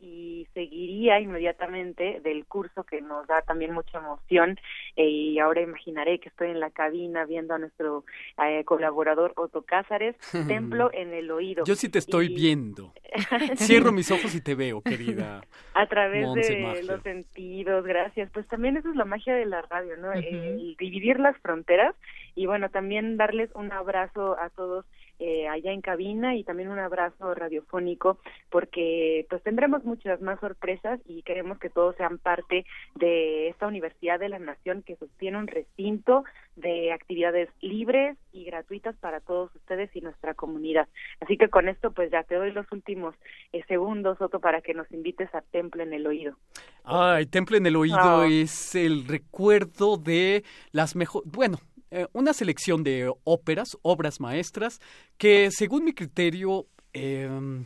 y 0.00 0.46
seguiría 0.54 1.20
inmediatamente 1.20 2.20
del 2.20 2.46
curso 2.46 2.84
que 2.84 3.00
nos 3.00 3.26
da 3.26 3.42
también 3.42 3.72
mucha 3.72 3.98
emoción 3.98 4.58
eh, 4.96 5.06
y 5.06 5.38
ahora 5.38 5.60
imaginaré 5.60 6.18
que 6.18 6.30
estoy 6.30 6.48
en 6.48 6.60
la 6.60 6.70
cabina 6.70 7.24
viendo 7.26 7.54
a 7.54 7.58
nuestro 7.58 8.04
eh, 8.42 8.64
colaborador 8.64 9.32
Otto 9.36 9.62
Cázares, 9.62 10.16
Templo 10.48 10.90
en 10.92 11.12
el 11.12 11.30
oído. 11.30 11.64
Yo 11.64 11.74
sí 11.74 11.88
te 11.88 11.98
estoy 11.98 12.28
viendo. 12.28 12.92
Cierro 13.56 13.92
mis 13.92 14.10
ojos 14.10 14.34
y 14.34 14.40
te 14.40 14.54
veo, 14.54 14.80
querida. 14.80 15.42
A 15.74 15.86
través 15.86 16.32
de 16.34 16.82
los 16.84 17.02
sentidos, 17.02 17.84
gracias. 17.84 18.30
Pues 18.32 18.46
también 18.48 18.76
eso 18.76 18.90
es 18.90 18.96
la 18.96 19.04
magia 19.04 19.34
de 19.34 19.46
la 19.46 19.62
radio, 19.62 19.96
¿no? 19.96 20.12
El 20.12 20.76
dividir 20.78 21.20
las 21.20 21.36
fronteras 21.38 21.94
y 22.34 22.46
bueno, 22.46 22.70
también 22.70 23.16
darles 23.16 23.50
un 23.54 23.72
abrazo 23.72 24.38
a 24.38 24.50
todos 24.50 24.84
eh, 25.20 25.46
allá 25.48 25.72
en 25.72 25.80
cabina 25.82 26.34
y 26.34 26.44
también 26.44 26.70
un 26.70 26.78
abrazo 26.78 27.34
radiofónico 27.34 28.18
porque 28.50 29.26
pues 29.28 29.42
tendremos 29.42 29.84
muchas 29.84 30.20
más 30.20 30.40
sorpresas 30.40 30.98
y 31.04 31.22
queremos 31.22 31.58
que 31.58 31.70
todos 31.70 31.94
sean 31.96 32.18
parte 32.18 32.64
de 32.96 33.48
esta 33.48 33.66
Universidad 33.66 34.18
de 34.18 34.30
la 34.30 34.38
Nación 34.38 34.82
que 34.82 34.96
sostiene 34.96 35.38
un 35.38 35.46
recinto 35.46 36.24
de 36.56 36.92
actividades 36.92 37.48
libres 37.60 38.16
y 38.32 38.44
gratuitas 38.44 38.96
para 38.96 39.20
todos 39.20 39.54
ustedes 39.54 39.94
y 39.94 40.00
nuestra 40.00 40.34
comunidad. 40.34 40.88
Así 41.20 41.36
que 41.36 41.48
con 41.48 41.68
esto 41.68 41.92
pues 41.92 42.10
ya 42.10 42.22
te 42.22 42.34
doy 42.34 42.52
los 42.52 42.70
últimos 42.72 43.14
eh, 43.52 43.62
segundos, 43.68 44.20
Otto, 44.20 44.40
para 44.40 44.60
que 44.60 44.74
nos 44.74 44.90
invites 44.90 45.32
a 45.34 45.42
Temple 45.42 45.84
en 45.84 45.92
el 45.92 46.06
Oído. 46.06 46.36
Ay, 46.84 47.26
Temple 47.26 47.58
en 47.58 47.66
el 47.66 47.76
Oído 47.76 48.00
Ah. 48.00 48.26
es 48.28 48.74
el 48.74 49.06
recuerdo 49.06 49.96
de 49.96 50.44
las 50.72 50.96
mejores, 50.96 51.30
bueno, 51.30 51.58
eh, 51.90 52.06
una 52.12 52.32
selección 52.32 52.84
de 52.84 53.12
óperas, 53.24 53.76
obras 53.82 54.20
maestras, 54.20 54.80
que 55.18 55.50
según 55.50 55.84
mi 55.84 55.92
criterio 55.92 56.66
em, 56.92 57.64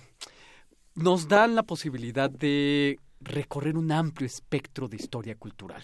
nos 0.94 1.28
dan 1.28 1.55
la 1.55 1.62
posibilidad 1.62 2.30
de 2.30 2.98
recorrer 3.20 3.76
un 3.76 3.92
amplio 3.92 4.26
espectro 4.26 4.88
de 4.88 4.96
historia 4.96 5.34
cultural. 5.34 5.82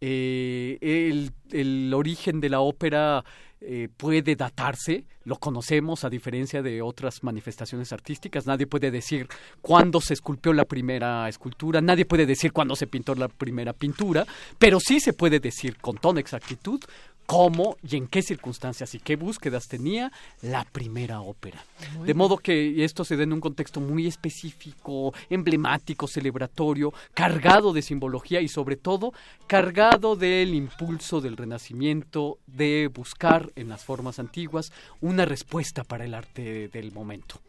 Eh, 0.00 1.30
el, 1.50 1.94
origen 1.94 2.40
de 2.40 2.48
la 2.48 2.60
ópera 2.60 3.24
eh, 3.60 3.88
puede 3.96 4.36
datarse, 4.36 5.06
lo 5.24 5.36
conocemos 5.36 6.04
a 6.04 6.10
diferencia 6.10 6.60
de 6.60 6.82
otras 6.82 7.22
manifestaciones 7.22 7.92
artísticas. 7.92 8.46
Nadie 8.46 8.66
puede 8.66 8.90
decir 8.90 9.28
cuándo 9.62 10.00
se 10.00 10.12
esculpió 10.12 10.52
la 10.52 10.66
primera 10.66 11.26
escultura, 11.28 11.80
nadie 11.80 12.04
puede 12.04 12.26
decir 12.26 12.52
cuándo 12.52 12.76
se 12.76 12.86
pintó 12.86 13.14
la 13.14 13.28
primera 13.28 13.72
pintura, 13.72 14.26
pero 14.58 14.78
sí 14.80 15.00
se 15.00 15.14
puede 15.14 15.40
decir 15.40 15.78
con 15.78 15.96
toda 15.96 16.20
exactitud 16.20 16.80
cómo 17.26 17.76
y 17.88 17.96
en 17.96 18.06
qué 18.06 18.22
circunstancias 18.22 18.94
y 18.94 19.00
qué 19.00 19.16
búsquedas 19.16 19.68
tenía 19.68 20.12
la 20.42 20.64
primera 20.64 21.20
ópera. 21.20 21.64
Muy 21.96 22.06
de 22.06 22.14
modo 22.14 22.38
que 22.38 22.84
esto 22.84 23.04
se 23.04 23.16
da 23.16 23.22
en 23.22 23.32
un 23.32 23.40
contexto 23.40 23.80
muy 23.80 24.06
específico, 24.06 25.12
emblemático, 25.30 26.06
celebratorio, 26.06 26.92
cargado 27.14 27.72
de 27.72 27.82
simbología 27.82 28.40
y 28.40 28.48
sobre 28.48 28.76
todo 28.76 29.12
cargado 29.46 30.16
del 30.16 30.54
impulso 30.54 31.20
del 31.20 31.36
renacimiento 31.36 32.38
de 32.46 32.90
buscar 32.92 33.52
en 33.56 33.68
las 33.68 33.84
formas 33.84 34.18
antiguas 34.18 34.72
una 35.00 35.24
respuesta 35.24 35.84
para 35.84 36.04
el 36.04 36.14
arte 36.14 36.68
del 36.68 36.92
momento. 36.92 37.40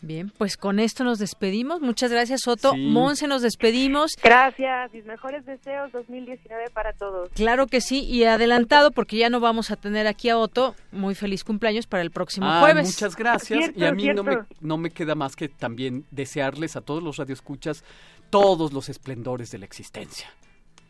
Bien, 0.00 0.30
pues 0.38 0.56
con 0.56 0.78
esto 0.78 1.02
nos 1.02 1.18
despedimos. 1.18 1.80
Muchas 1.80 2.12
gracias, 2.12 2.42
Soto. 2.44 2.70
Sí. 2.72 2.78
Monse, 2.86 3.26
nos 3.26 3.42
despedimos. 3.42 4.12
Gracias, 4.22 4.92
mis 4.92 5.04
mejores 5.04 5.44
deseos 5.44 5.90
2019 5.90 6.70
para 6.72 6.92
todos. 6.92 7.28
Claro 7.34 7.66
que 7.66 7.80
sí, 7.80 8.04
y 8.04 8.22
adelantado, 8.24 8.92
porque 8.92 9.16
ya 9.16 9.28
no 9.28 9.40
vamos 9.40 9.72
a 9.72 9.76
tener 9.76 10.06
aquí 10.06 10.28
a 10.28 10.38
Otto. 10.38 10.76
Muy 10.92 11.16
feliz 11.16 11.42
cumpleaños 11.42 11.86
para 11.88 12.02
el 12.04 12.12
próximo 12.12 12.46
Ah, 12.48 12.60
jueves. 12.60 12.86
muchas 12.86 13.16
gracias. 13.16 13.58
Cierto, 13.58 13.80
y 13.80 13.84
a 13.84 13.92
mí 13.92 14.06
no 14.14 14.22
me, 14.22 14.36
no 14.60 14.78
me 14.78 14.90
queda 14.90 15.16
más 15.16 15.34
que 15.34 15.48
también 15.48 16.04
desearles 16.12 16.76
a 16.76 16.80
todos 16.80 17.02
los 17.02 17.16
radioescuchas 17.16 17.82
todos 18.30 18.72
los 18.72 18.88
esplendores 18.90 19.50
de 19.50 19.58
la 19.58 19.64
existencia. 19.64 20.28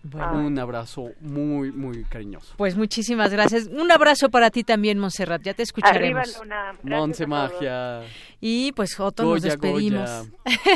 Bueno. 0.03 0.47
Un 0.47 0.59
abrazo 0.59 1.11
muy, 1.21 1.73
muy 1.73 2.05
cariñoso. 2.05 2.55
Pues 2.57 2.77
muchísimas 2.77 3.33
gracias. 3.33 3.67
Un 3.67 3.91
abrazo 3.91 4.29
para 4.31 4.51
ti 4.51 4.63
también, 4.65 4.99
Montserrat. 4.99 5.43
Ya 5.43 5.55
te 5.55 5.63
Arriba 5.63 6.23
escucharemos. 6.23 6.33
la 6.35 6.41
UNAM. 6.41 6.77
Gracias 6.83 7.01
Monse 7.01 7.23
a 7.25 7.27
todos. 7.27 7.53
Magia. 7.53 8.01
Y 8.41 8.73
pues 8.73 8.99
Otto, 9.01 9.25
nos 9.25 9.41
Goya, 9.41 9.51
despedimos. 9.57 10.29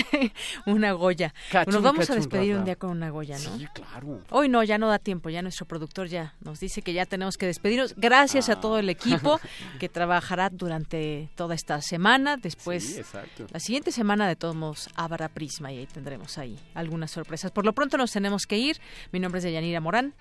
una 0.67 0.93
Goya. 0.93 1.33
Cachun, 1.51 1.75
nos 1.75 1.83
vamos 1.83 2.11
a 2.11 2.15
despedir 2.15 2.57
un 2.57 2.65
día 2.65 2.77
con 2.77 2.91
una 2.91 3.11
Goya, 3.11 3.39
¿no? 3.39 3.57
Sí, 3.57 3.67
claro. 3.73 4.21
Hoy 4.31 4.49
no, 4.49 4.63
ya 4.65 4.79
no 4.79 4.89
da 4.89 4.99
tiempo, 4.99 5.31
ya 5.31 5.43
nuestro 5.43 5.67
productor 5.67 6.09
ya 6.09 6.35
nos 6.41 6.59
dice 6.59 6.83
que 6.83 6.93
ya 6.93 7.07
tenemos 7.07 7.37
que 7.37 7.47
despedirnos. 7.47 7.95
Gracias 7.97 8.49
a 8.49 8.61
todo 8.61 8.79
el 8.79 8.89
equipo 8.89 9.41
que 9.79 9.89
trabajará 9.89 10.51
durante 10.51 11.31
toda 11.37 11.55
esta 11.55 11.81
semana. 11.81 12.37
Después, 12.37 12.83
Sí, 12.83 13.03
la 13.51 13.61
siguiente 13.61 13.93
semana 13.93 14.27
de 14.27 14.37
todos 14.37 14.57
modos 14.57 14.89
habrá 14.95 15.29
Prisma 15.29 15.73
y 15.73 15.79
ahí 15.79 15.87
tendremos 15.87 16.39
ahí 16.39 16.59
algunas 16.75 17.11
sorpresas. 17.11 17.53
Por 17.53 17.65
lo 17.65 17.75
pronto 17.75 17.97
nos 17.97 18.11
tenemos 18.13 18.47
que 18.47 18.59
ir. 18.59 18.79
Mi 19.13 19.21
nombre 19.21 19.39
es 19.39 19.45
Deyanira 19.45 19.81
Morán. 19.81 20.15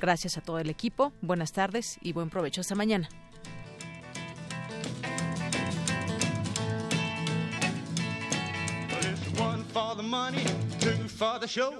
Gracias 0.00 0.36
a 0.38 0.40
todo 0.42 0.58
el 0.58 0.70
equipo. 0.70 1.12
Buenas 1.22 1.52
tardes 1.52 1.98
y 2.02 2.12
buen 2.12 2.30
provecho. 2.30 2.60
Hasta 2.60 2.74
mañana. 2.74 3.08
For 9.74 9.96
the 9.96 10.02
money, 10.04 10.44
two 10.78 11.08
for 11.08 11.40
the 11.40 11.48
show, 11.48 11.72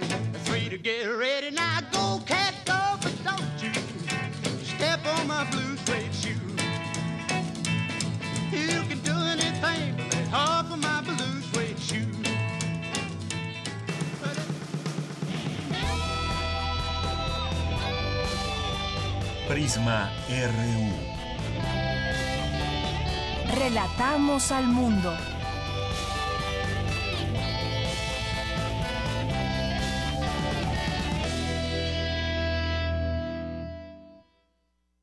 three 0.47 0.69
to 0.69 0.77
get 0.77 1.05
ready. 1.05 1.53
Now 1.53 1.79
go, 1.93 2.21
cat, 2.27 2.53
go, 2.67 2.81
but 3.01 3.15
don't 3.23 3.63
you 3.63 3.73
step 4.65 4.99
on 5.07 5.29
my 5.29 5.49
blue 5.53 5.77
suede 5.87 6.13
shoe. 6.13 6.35
You 8.51 8.83
can 8.89 8.99
do 9.05 9.15
anything 9.35 9.95
but 9.97 10.13
lay 10.13 10.27
off 10.33 10.73
of 10.73 10.81
my 10.81 11.03
blue 11.03 11.41
suede 11.53 11.79
shoe. 11.79 12.11
Prisma 19.47 20.11
RU. 20.29 20.91
Relatamos 23.55 24.51
al 24.51 24.65
mundo. 24.65 25.34